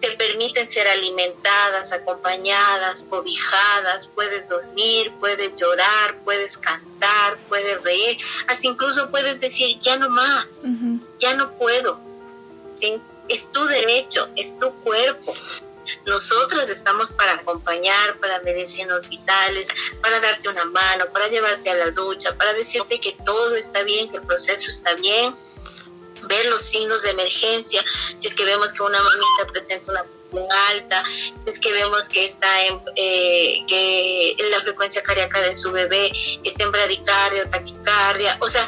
Se 0.00 0.12
permiten 0.12 0.64
ser 0.64 0.88
alimentadas, 0.88 1.92
acompañadas, 1.92 3.06
cobijadas, 3.08 4.08
puedes 4.08 4.48
dormir, 4.48 5.12
puedes 5.20 5.54
llorar, 5.56 6.16
puedes 6.24 6.56
cantar, 6.56 7.38
puedes 7.48 7.82
reír, 7.82 8.16
hasta 8.46 8.66
incluso 8.66 9.10
puedes 9.10 9.40
decir, 9.40 9.78
ya 9.78 9.98
no 9.98 10.08
más, 10.08 10.66
ya 11.18 11.34
no 11.34 11.54
puedo, 11.56 12.00
¿sí? 12.70 12.98
Es 13.28 13.52
tu 13.52 13.62
derecho, 13.66 14.28
es 14.36 14.58
tu 14.58 14.72
cuerpo. 14.76 15.34
Nosotros 16.06 16.68
estamos 16.70 17.12
para 17.12 17.32
acompañar, 17.32 18.16
para 18.20 18.40
medicinas 18.40 19.08
vitales, 19.08 19.68
para 20.00 20.20
darte 20.20 20.48
una 20.48 20.64
mano, 20.64 21.06
para 21.12 21.28
llevarte 21.28 21.70
a 21.70 21.74
la 21.74 21.90
ducha, 21.90 22.34
para 22.36 22.54
decirte 22.54 23.00
que 23.00 23.12
todo 23.24 23.54
está 23.54 23.82
bien, 23.82 24.08
que 24.10 24.16
el 24.16 24.22
proceso 24.22 24.68
está 24.68 24.94
bien, 24.94 25.34
ver 26.28 26.46
los 26.46 26.60
signos 26.60 27.02
de 27.02 27.10
emergencia, 27.10 27.84
si 28.16 28.26
es 28.26 28.34
que 28.34 28.44
vemos 28.44 28.72
que 28.72 28.82
una 28.82 29.02
mamita 29.02 29.46
presenta 29.52 29.92
una 29.92 30.04
presión 30.04 30.46
alta, 30.70 31.02
si 31.34 31.48
es 31.48 31.58
que 31.58 31.72
vemos 31.72 32.08
que 32.08 32.24
está 32.24 32.66
en 32.66 32.80
eh, 32.96 33.64
que 33.66 34.36
la 34.50 34.60
frecuencia 34.60 35.02
cardíaca 35.02 35.40
de 35.40 35.52
su 35.52 35.72
bebé 35.72 36.10
está 36.44 36.64
en 36.64 36.72
bradicardia 36.72 37.44
o 37.44 37.50
taquicardia, 37.50 38.36
o 38.40 38.46
sea, 38.46 38.66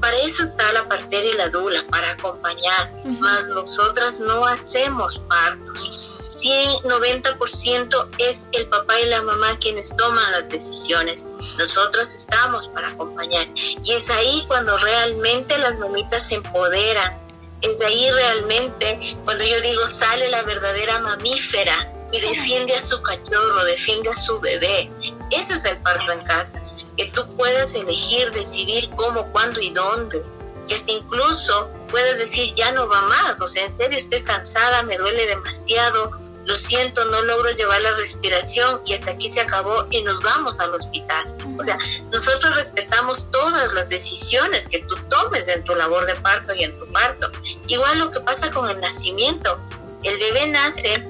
para 0.00 0.16
eso 0.18 0.44
está 0.44 0.72
la 0.72 0.86
parteria 0.88 1.32
y 1.32 1.36
la 1.36 1.48
dula, 1.48 1.84
para 1.88 2.12
acompañar, 2.12 2.92
más 3.04 3.48
nosotras 3.48 4.20
no 4.20 4.46
hacemos 4.46 5.18
partos. 5.20 6.07
100, 6.28 6.82
90% 6.84 8.08
es 8.18 8.48
el 8.52 8.66
papá 8.66 9.00
y 9.00 9.06
la 9.06 9.22
mamá 9.22 9.58
quienes 9.58 9.96
toman 9.96 10.30
las 10.32 10.48
decisiones. 10.48 11.26
Nosotras 11.56 12.14
estamos 12.14 12.68
para 12.68 12.88
acompañar. 12.88 13.46
Y 13.82 13.92
es 13.92 14.10
ahí 14.10 14.44
cuando 14.46 14.76
realmente 14.78 15.58
las 15.58 15.78
mamitas 15.78 16.28
se 16.28 16.36
empoderan. 16.36 17.18
Es 17.62 17.82
ahí 17.82 18.10
realmente 18.10 19.16
cuando 19.24 19.44
yo 19.44 19.60
digo 19.60 19.84
sale 19.86 20.28
la 20.28 20.42
verdadera 20.42 21.00
mamífera 21.00 21.92
y 22.12 22.20
defiende 22.20 22.74
a 22.74 22.82
su 22.82 23.02
cachorro, 23.02 23.64
defiende 23.64 24.10
a 24.10 24.12
su 24.12 24.38
bebé. 24.40 24.90
Eso 25.30 25.54
es 25.54 25.64
el 25.64 25.76
parto 25.78 26.12
en 26.12 26.22
casa 26.22 26.62
que 26.96 27.06
tú 27.12 27.24
puedas 27.36 27.74
elegir, 27.76 28.30
decidir 28.32 28.90
cómo, 28.96 29.30
cuándo 29.32 29.60
y 29.60 29.72
dónde. 29.72 30.22
Y 30.68 30.74
hasta 30.74 30.92
incluso 30.92 31.70
puedes 31.90 32.18
decir, 32.18 32.52
ya 32.54 32.72
no 32.72 32.86
va 32.88 33.02
más, 33.02 33.40
o 33.40 33.46
sea, 33.46 33.64
en 33.64 33.72
serio 33.72 33.98
estoy 33.98 34.22
cansada, 34.22 34.82
me 34.82 34.98
duele 34.98 35.26
demasiado, 35.26 36.10
lo 36.48 36.54
siento, 36.54 37.04
no 37.06 37.22
logro 37.22 37.50
llevar 37.50 37.82
la 37.82 37.92
respiración 37.92 38.80
y 38.86 38.94
hasta 38.94 39.10
aquí 39.10 39.28
se 39.28 39.40
acabó 39.40 39.86
y 39.90 40.02
nos 40.02 40.22
vamos 40.22 40.60
al 40.60 40.74
hospital. 40.74 41.26
O 41.58 41.64
sea, 41.64 41.78
nosotros 42.10 42.56
respetamos 42.56 43.30
todas 43.30 43.74
las 43.74 43.90
decisiones 43.90 44.66
que 44.66 44.78
tú 44.80 44.96
tomes 45.10 45.46
en 45.48 45.62
tu 45.64 45.74
labor 45.74 46.06
de 46.06 46.14
parto 46.14 46.54
y 46.54 46.64
en 46.64 46.78
tu 46.78 46.86
parto. 46.90 47.30
Igual 47.66 47.98
lo 47.98 48.10
que 48.10 48.20
pasa 48.20 48.50
con 48.50 48.68
el 48.70 48.80
nacimiento. 48.80 49.58
El 50.02 50.18
bebé 50.18 50.46
nace 50.46 51.06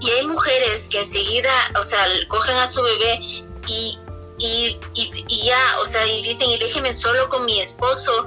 y 0.00 0.10
hay 0.10 0.26
mujeres 0.28 0.86
que 0.86 1.00
enseguida, 1.00 1.50
o 1.78 1.82
sea, 1.82 2.06
cogen 2.28 2.56
a 2.56 2.68
su 2.68 2.82
bebé 2.82 3.18
y 3.66 3.98
y, 4.38 4.78
y, 4.94 5.44
ya, 5.44 5.58
o 5.80 5.84
sea, 5.84 6.06
y 6.06 6.22
dicen, 6.22 6.50
y 6.50 6.58
déjeme 6.58 6.92
solo 6.92 7.28
con 7.28 7.46
mi 7.46 7.58
esposo 7.58 8.26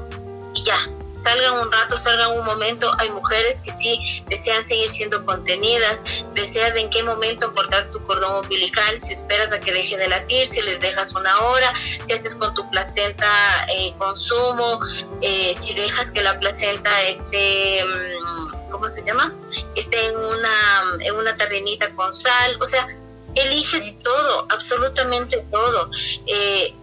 y 0.54 0.64
ya, 0.64 0.78
salgan 1.12 1.60
un 1.60 1.72
rato, 1.72 1.98
salgan 1.98 2.32
un 2.32 2.46
momento. 2.46 2.92
Hay 2.98 3.10
mujeres 3.10 3.62
que 3.62 3.72
sí 3.72 4.24
desean 4.28 4.64
seguir 4.64 4.88
siendo 4.88 5.24
contenidas, 5.26 6.26
deseas 6.34 6.76
en 6.76 6.90
qué 6.90 7.04
momento 7.04 7.54
cortar 7.54 7.90
tu 7.92 8.04
cordón 8.06 8.44
umbilical, 8.44 8.98
si 8.98 9.14
esperas 9.14 9.54
a 9.54 9.60
que 9.60 9.72
deje 9.72 9.98
de 9.98 10.08
latir, 10.08 10.48
si 10.48 10.62
les 10.62 10.80
dejas 10.80 11.14
una 11.16 11.40
hora, 11.42 11.72
si 11.76 12.14
haces 12.14 12.36
con 12.36 12.54
tu 12.54 12.70
placenta 12.70 13.28
eh, 13.74 13.94
consumo, 13.98 14.80
eh, 15.22 15.54
si 15.54 15.74
dejas 15.74 16.12
que 16.12 16.22
la 16.22 16.40
placenta 16.40 17.02
esté, 17.04 17.84
mm, 17.86 18.72
¿cómo 18.72 18.88
se 18.88 19.04
llama? 19.04 19.34
Esté 19.76 20.08
en 20.08 20.18
una, 20.18 20.98
en 21.02 21.16
una 21.16 21.36
tarrinita 21.38 21.94
con 21.96 22.12
sal, 22.12 22.56
o 22.60 22.66
sea, 22.66 22.88
eliges 23.36 24.00
todo, 24.02 24.48
absolutamente 24.50 25.46
todo. 25.52 25.90
Eh, 26.26 26.74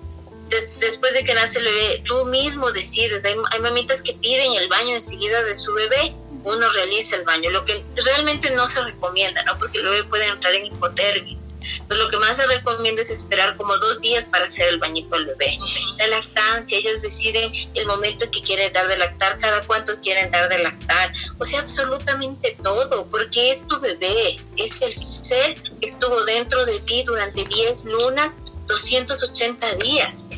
después 0.49 1.15
de 1.15 1.25
que 1.25 1.35
nace 1.35 1.59
el 1.59 1.67
bebé, 1.67 2.03
tú 2.05 2.25
mismo 2.27 2.71
decides. 2.73 3.25
Hay, 3.25 3.35
hay, 3.53 3.61
mamitas 3.61 4.03
que 4.03 4.15
piden 4.15 4.53
el 4.53 4.69
baño 4.69 4.95
enseguida 4.95 5.43
de 5.43 5.53
su 5.53 5.73
bebé, 5.73 6.15
uno 6.45 6.69
realiza 6.73 7.17
el 7.17 7.25
baño, 7.25 7.51
lo 7.51 7.65
que 7.65 7.85
realmente 7.97 8.51
no 8.51 8.67
se 8.67 8.83
recomienda, 8.83 9.43
¿no? 9.45 9.59
Porque 9.59 9.79
el 9.79 9.85
bebé 9.85 10.05
puede 10.05 10.27
entrar 10.27 10.55
en 10.55 10.67
hipotermia. 10.67 11.37
Entonces, 11.61 11.99
lo 11.99 12.11
que 12.11 12.17
más 12.19 12.37
se 12.37 12.47
recomienda 12.47 13.03
es 13.03 13.11
esperar 13.11 13.57
como 13.57 13.77
dos 13.79 14.01
días 14.01 14.27
para 14.27 14.45
hacer 14.45 14.69
el 14.69 14.79
bañito 14.79 15.15
al 15.15 15.27
bebé. 15.27 15.59
La 15.99 16.07
lactancia, 16.09 16.79
ellas 16.79 17.01
deciden 17.01 17.51
el 17.75 17.87
momento 17.87 18.31
que 18.31 18.41
quieren 18.41 18.73
dar 18.73 18.89
de 18.89 18.97
lactar, 18.97 19.39
cada 19.39 19.63
cuánto 19.67 19.99
quieren 20.01 20.31
dar 20.31 20.49
de 20.49 20.59
lactar. 20.59 21.13
O 21.39 21.45
sea, 21.45 21.61
absolutamente 21.61 22.57
todo, 22.63 23.07
porque 23.07 23.51
es 23.51 23.67
tu 23.67 23.81
bebé, 23.81 24.41
es 24.57 24.81
el 24.83 24.93
ser 24.93 25.61
que 25.81 25.89
estuvo 25.89 26.23
dentro 26.25 26.65
de 26.65 26.81
ti 26.81 27.03
durante 27.05 27.45
10 27.45 27.85
lunas, 27.87 28.39
280 28.67 29.75
días. 29.77 30.31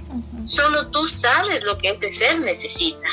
Solo 0.44 0.88
tú 0.88 1.04
sabes 1.04 1.62
lo 1.62 1.78
que 1.78 1.90
ese 1.90 2.08
ser 2.08 2.38
necesita. 2.40 3.08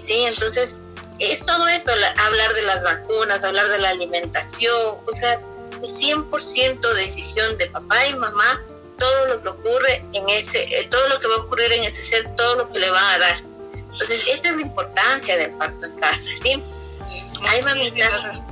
¿Sí? 0.00 0.24
Entonces, 0.24 0.78
es 1.18 1.44
todo 1.44 1.66
esto, 1.68 1.92
hablar 1.92 2.54
de 2.54 2.62
las 2.62 2.84
vacunas, 2.84 3.44
hablar 3.44 3.68
de 3.68 3.78
la 3.78 3.90
alimentación, 3.90 4.98
o 5.06 5.12
sea, 5.12 5.40
100% 5.80 6.94
decisión 6.94 7.56
de 7.56 7.66
papá 7.66 8.06
y 8.06 8.14
mamá 8.14 8.62
todo 8.98 9.26
lo 9.26 9.42
que 9.42 9.48
ocurre 9.48 10.04
en 10.12 10.28
ese, 10.28 10.62
eh, 10.62 10.88
todo 10.90 11.08
lo 11.08 11.18
que 11.18 11.28
va 11.28 11.34
a 11.34 11.38
ocurrir 11.38 11.72
en 11.72 11.84
ese 11.84 12.00
ser, 12.02 12.34
todo 12.36 12.56
lo 12.56 12.68
que 12.68 12.78
le 12.78 12.90
van 12.90 13.04
a 13.04 13.18
dar. 13.18 13.42
Entonces, 13.74 14.26
esta 14.28 14.48
es 14.48 14.56
la 14.56 14.62
importancia 14.62 15.36
del 15.36 15.50
parto 15.52 15.86
en 15.86 15.96
casa, 15.98 16.30
¿sí? 16.30 16.62
hay 17.42 17.62
mamitas, 17.62 18.42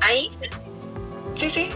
hay... 0.00 0.30
Sí, 1.34 1.50
sí. 1.50 1.72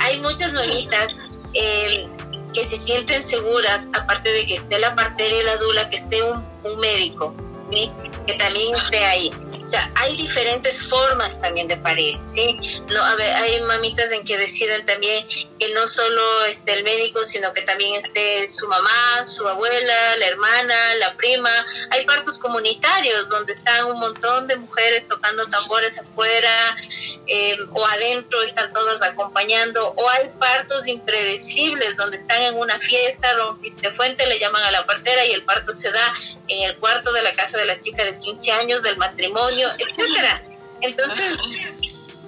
Hay 0.00 0.18
muchas 0.20 0.54
mamitas 0.54 1.14
em, 1.54 2.08
que 2.52 2.64
se 2.64 2.76
sienten 2.76 3.22
seguras, 3.22 3.88
aparte 3.94 4.32
de 4.32 4.46
que 4.46 4.54
esté 4.54 4.78
la 4.78 4.94
parteria 4.94 5.40
y 5.40 5.44
la 5.44 5.56
dula, 5.56 5.88
que 5.88 5.96
esté 5.96 6.22
un, 6.22 6.44
un 6.64 6.78
médico, 6.78 7.34
que 8.26 8.34
también 8.34 8.74
esté 8.74 9.04
ahí. 9.04 9.30
O 9.62 9.66
sea, 9.66 9.88
hay 9.94 10.16
diferentes 10.16 10.80
formas 10.88 11.40
también 11.40 11.68
de 11.68 11.76
parir, 11.76 12.18
¿sí? 12.22 12.58
No, 12.88 13.00
a 13.00 13.14
ver, 13.14 13.28
hay 13.28 13.60
mamitas 13.60 14.10
en 14.10 14.24
que 14.24 14.36
deciden 14.36 14.84
también 14.84 15.26
que 15.28 15.68
no 15.72 15.86
solo 15.86 16.44
esté 16.46 16.72
el 16.72 16.82
médico, 16.82 17.22
sino 17.22 17.52
que 17.52 17.62
también 17.62 17.94
esté 17.94 18.50
su 18.50 18.66
mamá, 18.66 19.22
su 19.22 19.46
abuela, 19.46 20.16
la 20.16 20.26
hermana, 20.26 20.94
la 20.96 21.14
prima. 21.14 21.50
Hay 21.90 22.04
partos 22.04 22.38
comunitarios 22.38 23.28
donde 23.28 23.52
están 23.52 23.84
un 23.84 24.00
montón 24.00 24.48
de 24.48 24.56
mujeres 24.56 25.06
tocando 25.06 25.48
tambores 25.48 25.98
afuera 26.00 26.76
eh, 27.28 27.56
o 27.72 27.86
adentro, 27.86 28.42
están 28.42 28.72
todas 28.72 29.00
acompañando. 29.02 29.94
O 29.96 30.10
hay 30.10 30.28
partos 30.40 30.88
impredecibles 30.88 31.96
donde 31.96 32.18
están 32.18 32.42
en 32.42 32.58
una 32.58 32.80
fiesta, 32.80 33.32
rompiste 33.34 33.92
fuente, 33.92 34.26
le 34.26 34.40
llaman 34.40 34.64
a 34.64 34.72
la 34.72 34.84
partera 34.86 35.24
y 35.24 35.32
el 35.32 35.44
parto 35.44 35.70
se 35.70 35.90
da 35.92 36.12
en 36.48 36.68
el 36.68 36.76
cuarto 36.78 37.12
de 37.12 37.22
la 37.22 37.32
casa 37.32 37.56
de 37.56 37.66
la 37.66 37.78
chica 37.78 38.04
de 38.04 38.18
15 38.18 38.52
años 38.52 38.82
del 38.82 38.96
matrimonio 38.96 39.51
etcétera. 39.60 40.42
Entonces, 40.80 41.38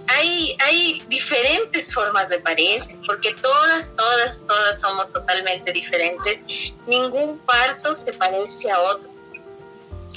hay, 0.06 0.56
hay 0.60 1.02
diferentes 1.08 1.92
formas 1.92 2.28
de 2.28 2.38
parir, 2.40 2.84
porque 3.06 3.34
todas, 3.34 3.92
todas, 3.96 4.44
todas 4.46 4.80
somos 4.80 5.10
totalmente 5.10 5.72
diferentes. 5.72 6.72
Ningún 6.86 7.38
parto 7.38 7.92
se 7.94 8.12
parece 8.12 8.70
a 8.70 8.80
otro. 8.80 9.10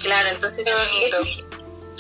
Claro, 0.01 0.30
entonces 0.30 0.66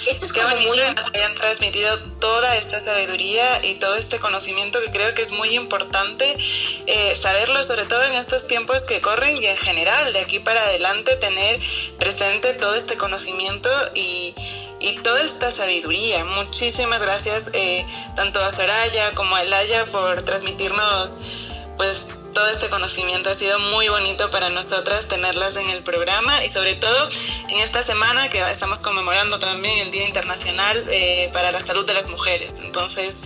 esto 0.05 0.25
es 0.25 0.33
Qué 0.33 0.41
como 0.41 0.55
muy... 0.57 0.79
hayan 0.79 1.35
transmitido 1.35 1.97
toda 2.19 2.55
esta 2.57 2.79
sabiduría 2.79 3.45
y 3.63 3.75
todo 3.75 3.95
este 3.95 4.19
conocimiento 4.19 4.79
que 4.81 4.91
creo 4.91 5.13
que 5.13 5.21
es 5.21 5.31
muy 5.31 5.49
importante 5.55 6.37
eh, 6.85 7.15
saberlo, 7.15 7.63
sobre 7.63 7.85
todo 7.85 8.03
en 8.05 8.13
estos 8.13 8.47
tiempos 8.47 8.83
que 8.83 9.01
corren 9.01 9.35
y 9.41 9.45
en 9.45 9.57
general, 9.57 10.13
de 10.13 10.19
aquí 10.19 10.39
para 10.39 10.61
adelante, 10.61 11.15
tener 11.15 11.59
presente 11.99 12.53
todo 12.53 12.75
este 12.75 12.97
conocimiento 12.97 13.69
y, 13.95 14.35
y 14.79 14.97
toda 14.99 15.21
esta 15.23 15.51
sabiduría. 15.51 16.23
Muchísimas 16.25 17.01
gracias 17.01 17.49
eh, 17.53 17.85
tanto 18.15 18.39
a 18.39 18.53
Soraya 18.53 19.11
como 19.15 19.35
a 19.35 19.41
Elaya 19.41 19.85
por 19.87 20.21
transmitirnos 20.21 21.47
pues 21.77 22.03
todo 22.37 22.49
este 22.49 22.69
conocimiento. 22.69 23.31
Ha 23.31 23.33
sido 23.33 23.57
muy 23.57 23.87
bonito 23.87 24.29
para 24.29 24.51
nosotras 24.51 25.07
tenerlas 25.07 25.55
en 25.55 25.67
el 25.71 25.81
programa 25.81 26.45
y 26.45 26.49
sobre 26.49 26.75
todo 26.75 27.09
en 27.49 27.57
esta 27.57 27.81
semana 27.81 28.29
que 28.29 28.39
estamos 28.41 28.77
conmemorando 28.77 29.39
también 29.39 29.79
el 29.79 29.89
Día 29.89 30.05
Internacional 30.05 30.85
eh, 30.91 31.31
para 31.33 31.51
la 31.51 31.59
Salud 31.59 31.83
de 31.87 31.95
las 31.95 32.09
Mujeres. 32.09 32.59
Entonces, 32.61 33.19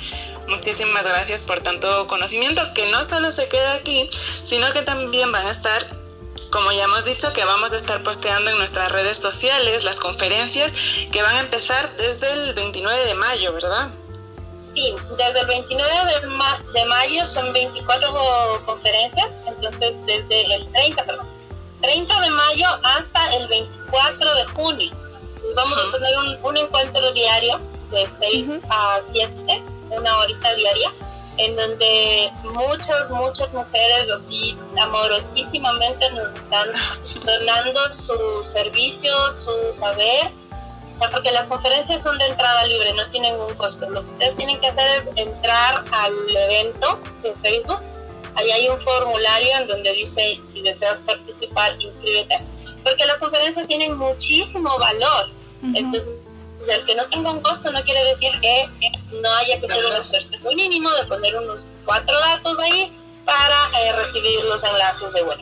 muchísimas 0.48 1.06
gracias 1.06 1.42
por 1.42 1.60
tanto 1.60 2.08
conocimiento 2.08 2.62
que 2.74 2.86
no 2.86 3.04
solo 3.04 3.30
se 3.34 3.50
queda 3.50 3.74
aquí, 3.74 4.10
sino 4.44 4.72
que 4.72 4.82
también 4.82 5.30
van 5.34 5.46
a 5.46 5.52
estar 5.52 5.86
como 6.50 6.72
ya 6.72 6.84
hemos 6.86 7.04
dicho, 7.04 7.34
que 7.34 7.44
vamos 7.44 7.74
a 7.74 7.78
estar 7.78 8.04
posteando 8.04 8.52
en 8.52 8.58
nuestras 8.58 8.92
redes 8.94 9.18
sociales 9.18 9.84
las 9.84 10.00
conferencias 10.00 10.74
que 11.12 11.22
van 11.22 11.36
a 11.36 11.40
empezar 11.42 11.98
desde 11.98 12.32
el 12.32 12.54
29 12.54 13.06
de 13.08 13.16
mayo, 13.16 13.54
¿verdad? 13.54 13.90
Sí, 14.74 14.96
desde 15.18 15.40
el 15.42 15.48
29 15.48 15.92
de, 16.06 16.80
de 16.80 16.86
mayo 16.86 17.26
son 17.26 17.52
24 17.52 18.62
conferencias, 18.66 19.40
entonces 19.46 19.94
desde 20.06 20.56
el 20.56 20.72
30, 20.72 21.04
perdón, 21.04 21.28
30 21.82 22.22
de 22.22 22.30
mayo 22.30 22.68
hasta 22.84 23.36
el 23.36 23.48
24 23.48 24.36
de 24.36 24.46
junio. 24.46 24.92
vamos 25.56 25.78
a 25.78 25.92
tener 25.92 26.18
un, 26.20 26.38
un, 26.46 26.58
encuentro 26.58 27.12
diario 27.12 27.60
de 27.92 28.08
6 28.08 28.62
a 28.70 29.00
7, 29.12 29.64
una 29.90 30.20
horita 30.20 30.54
diaria, 30.54 30.90
en 31.38 31.56
donde 31.56 32.32
muchas, 32.44 33.10
muchas 33.10 33.52
mujeres 33.52 34.08
así 34.10 34.58
amorosísimamente 34.80 36.10
nos 36.12 36.34
están 36.36 36.70
donando 37.26 37.92
su 37.92 38.44
servicio, 38.44 39.34
su 39.34 39.74
saber 39.74 40.32
sea, 41.02 41.10
porque 41.10 41.32
las 41.32 41.48
conferencias 41.48 42.04
son 42.04 42.18
de 42.18 42.26
entrada 42.26 42.66
libre, 42.66 42.94
no 42.94 43.08
tienen 43.10 43.40
un 43.40 43.54
costo. 43.56 43.90
Lo 43.90 44.06
que 44.06 44.12
ustedes 44.12 44.36
tienen 44.36 44.60
que 44.60 44.68
hacer 44.68 44.90
es 44.98 45.10
entrar 45.16 45.84
al 45.92 46.14
evento 46.30 47.00
de 47.24 47.34
Facebook. 47.42 47.82
Ahí 48.36 48.52
hay 48.52 48.70
un 48.70 48.80
formulario 48.82 49.58
en 49.58 49.68
donde 49.68 49.92
dice 49.94 50.40
si 50.54 50.62
deseas 50.62 51.02
participar, 51.02 51.76
inscríbete. 51.82 52.40
Porque 52.84 53.06
las 53.06 53.20
conferencias 53.20 53.68
tienen 53.68 53.98
muchísimo 53.98 54.78
valor. 54.78 55.30
Entonces, 55.76 56.24
el 56.70 56.86
que 56.86 56.96
no 56.96 57.06
tenga 57.08 57.32
un 57.32 57.42
costo 57.42 57.72
no 57.72 57.84
quiere 57.84 58.04
decir 58.06 58.32
que 58.42 58.70
no 59.22 59.34
haya 59.36 59.60
que 59.60 59.66
hacer 59.66 59.86
un 59.86 59.94
esfuerzo 59.94 60.50
mínimo 60.54 60.90
de 60.92 61.06
poner 61.06 61.36
unos 61.36 61.68
cuatro 61.86 62.20
datos 62.20 62.58
ahí 62.60 62.92
para 63.26 63.70
eh, 63.80 63.92
recibir 63.94 64.44
los 64.46 64.64
enlaces 64.64 65.14
de 65.14 65.24
web. 65.24 65.40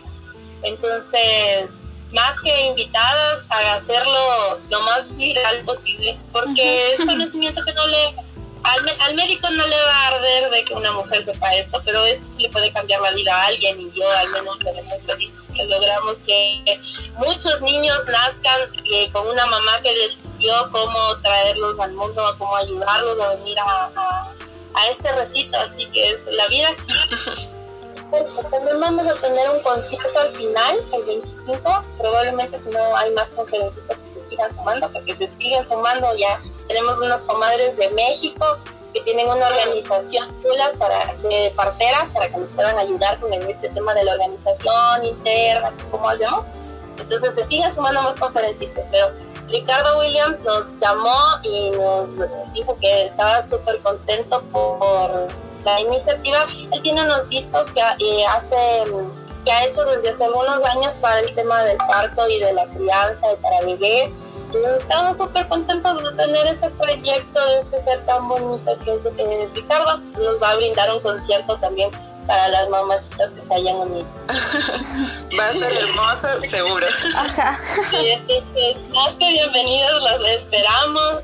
Entonces, 0.63 1.81
más 2.11 2.39
que 2.41 2.65
invitadas 2.65 3.45
a 3.49 3.75
hacerlo 3.75 4.59
lo 4.69 4.81
más 4.81 5.15
viral 5.15 5.63
posible, 5.63 6.17
porque 6.31 6.93
es 6.93 6.99
conocimiento 6.99 7.63
que 7.63 7.73
no 7.73 7.87
le, 7.87 8.15
al, 8.63 9.15
médico 9.15 9.49
no 9.51 9.65
le 9.65 9.75
va 9.75 9.95
a 9.95 10.07
arder 10.07 10.49
de 10.49 10.65
que 10.65 10.73
una 10.73 10.91
mujer 10.91 11.23
sepa 11.23 11.53
esto, 11.55 11.81
pero 11.85 12.03
eso 12.05 12.25
sí 12.25 12.43
le 12.43 12.49
puede 12.49 12.71
cambiar 12.71 13.01
la 13.01 13.11
vida 13.11 13.35
a 13.35 13.47
alguien 13.47 13.79
y 13.79 13.91
yo 13.91 14.09
al 14.09 14.29
menos 14.29 14.57
seré 14.59 14.81
muy 14.83 14.99
feliz 15.05 15.33
que 15.55 15.65
logramos 15.65 16.17
que 16.19 16.79
muchos 17.17 17.61
niños 17.61 17.97
nazcan 18.07 18.61
eh, 18.91 19.09
con 19.11 19.27
una 19.27 19.45
mamá 19.45 19.81
que 19.81 19.93
decidió 19.93 20.53
cómo 20.71 21.17
traerlos 21.21 21.79
al 21.79 21.93
mundo, 21.93 22.35
cómo 22.37 22.55
ayudarlos 22.55 23.19
a 23.19 23.35
venir 23.35 23.59
a, 23.59 23.91
a, 23.95 24.33
a 24.73 24.87
este 24.89 25.11
recito, 25.13 25.57
así 25.57 25.85
que 25.87 26.11
es 26.11 26.25
la 26.27 26.47
vida. 26.47 26.69
también 28.51 28.79
vamos 28.79 29.07
a 29.07 29.13
tener 29.15 29.49
un 29.49 29.61
concierto 29.61 30.19
al 30.19 30.29
final, 30.29 30.75
el 30.93 31.03
25. 31.03 31.83
Probablemente 31.97 32.57
si 32.57 32.69
no 32.69 32.95
hay 32.95 33.11
más 33.11 33.29
conferencias 33.29 33.85
que 33.85 34.19
se 34.19 34.29
sigan 34.29 34.53
sumando, 34.53 34.91
porque 34.91 35.15
se 35.15 35.27
siguen 35.27 35.65
sumando 35.65 36.15
ya. 36.15 36.41
Tenemos 36.67 36.99
unas 37.01 37.23
comadres 37.23 37.77
de 37.77 37.89
México 37.91 38.57
que 38.93 39.01
tienen 39.01 39.27
una 39.27 39.47
organización 39.47 40.27
chulas 40.41 40.75
para, 40.77 41.13
de 41.15 41.51
parteras 41.55 42.09
para 42.13 42.29
que 42.29 42.37
nos 42.37 42.49
puedan 42.51 42.77
ayudar 42.79 43.19
con 43.19 43.31
este 43.33 43.69
tema 43.69 43.93
de 43.93 44.03
la 44.03 44.13
organización 44.13 45.05
interna, 45.05 45.71
cómo 45.91 46.09
hacemos. 46.09 46.45
Entonces 46.97 47.33
se 47.33 47.47
siguen 47.47 47.73
sumando 47.73 48.01
más 48.01 48.15
conferencistas, 48.15 48.85
pero 48.91 49.11
Ricardo 49.47 49.97
Williams 49.99 50.41
nos 50.41 50.67
llamó 50.79 51.17
y 51.43 51.71
nos 51.71 52.09
dijo 52.53 52.77
que 52.79 53.05
estaba 53.05 53.41
súper 53.41 53.79
contento 53.79 54.41
por 54.51 55.27
la 55.63 55.81
iniciativa. 55.81 56.45
Él 56.71 56.81
tiene 56.81 57.03
unos 57.03 57.29
discos 57.29 57.71
que 57.71 57.81
eh, 57.81 58.25
hace 58.27 58.55
que 59.43 59.51
ha 59.51 59.65
hecho 59.65 59.85
desde 59.85 60.09
hace 60.09 60.25
algunos 60.25 60.63
años 60.65 60.93
para 61.01 61.19
el 61.19 61.33
tema 61.33 61.63
del 61.63 61.77
parto 61.77 62.27
y 62.29 62.39
de 62.39 62.53
la 62.53 62.65
crianza 62.67 63.27
y 63.31 63.41
para 63.41 63.61
bebés. 63.61 64.11
estamos 64.79 65.17
súper 65.17 65.47
contentos 65.47 66.03
de 66.03 66.23
tener 66.23 66.47
ese 66.47 66.69
proyecto, 66.71 67.45
de 67.45 67.59
ese 67.59 67.83
ser 67.83 68.05
tan 68.05 68.27
bonito 68.27 68.77
que 68.83 68.93
es 68.93 69.03
de 69.03 69.49
Ricardo. 69.53 69.97
Nos 69.97 70.41
va 70.41 70.51
a 70.51 70.55
brindar 70.55 70.93
un 70.93 70.99
concierto 71.01 71.55
también 71.57 71.89
para 72.27 72.47
las 72.49 72.69
mamacitas 72.69 73.31
que 73.31 73.41
se 73.41 73.53
hayan 73.53 73.75
unido. 73.77 74.07
va 74.27 75.45
a 75.45 75.53
ser 75.53 75.83
hermoso, 75.83 76.27
seguro. 76.41 76.85
Ajá. 77.15 77.59
entonces, 77.93 78.75
más 78.89 79.13
que 79.13 79.31
bienvenidos, 79.31 80.03
las 80.03 80.21
esperamos. 80.21 81.23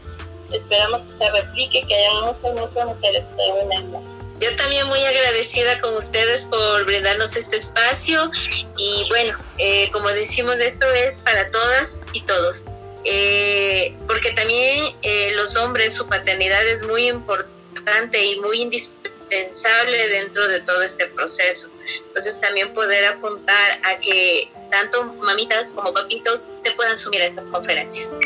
Esperamos 0.51 1.01
que 1.01 1.11
se 1.11 1.29
replique, 1.31 1.86
que 1.86 1.95
haya 1.95 2.13
muchas, 2.21 2.53
muchas 2.53 2.86
mujeres 2.86 3.25
que 3.25 3.43
se 3.43 3.65
unan. 3.65 4.14
Yo 4.39 4.53
también 4.57 4.88
muy 4.88 4.99
agradecida 5.03 5.79
con 5.79 5.95
ustedes 5.95 6.43
por 6.43 6.86
brindarnos 6.86 7.36
este 7.38 7.55
espacio 7.55 8.29
y 8.77 9.05
bueno, 9.09 9.38
eh, 9.57 9.89
como 9.91 10.09
decimos, 10.09 10.57
esto 10.57 10.86
es 10.93 11.21
para 11.21 11.49
todas 11.51 12.01
y 12.11 12.21
todos. 12.23 12.63
Eh, 13.05 13.95
porque 14.07 14.31
también 14.31 14.95
eh, 15.03 15.31
los 15.36 15.55
hombres, 15.55 15.93
su 15.93 16.07
paternidad 16.07 16.67
es 16.67 16.83
muy 16.83 17.07
importante 17.07 18.25
y 18.25 18.39
muy 18.39 18.61
indispensable 18.61 20.07
dentro 20.09 20.47
de 20.47 20.59
todo 20.61 20.81
este 20.81 21.05
proceso. 21.07 21.69
Entonces 22.07 22.39
también 22.41 22.73
poder 22.73 23.05
apuntar 23.05 23.79
a 23.83 23.99
que 23.99 24.49
tanto 24.69 25.03
mamitas 25.03 25.73
como 25.73 25.93
papitos 25.93 26.47
se 26.57 26.71
puedan 26.71 26.95
sumir 26.95 27.21
a 27.21 27.25
estas 27.25 27.49
conferencias. 27.49 28.19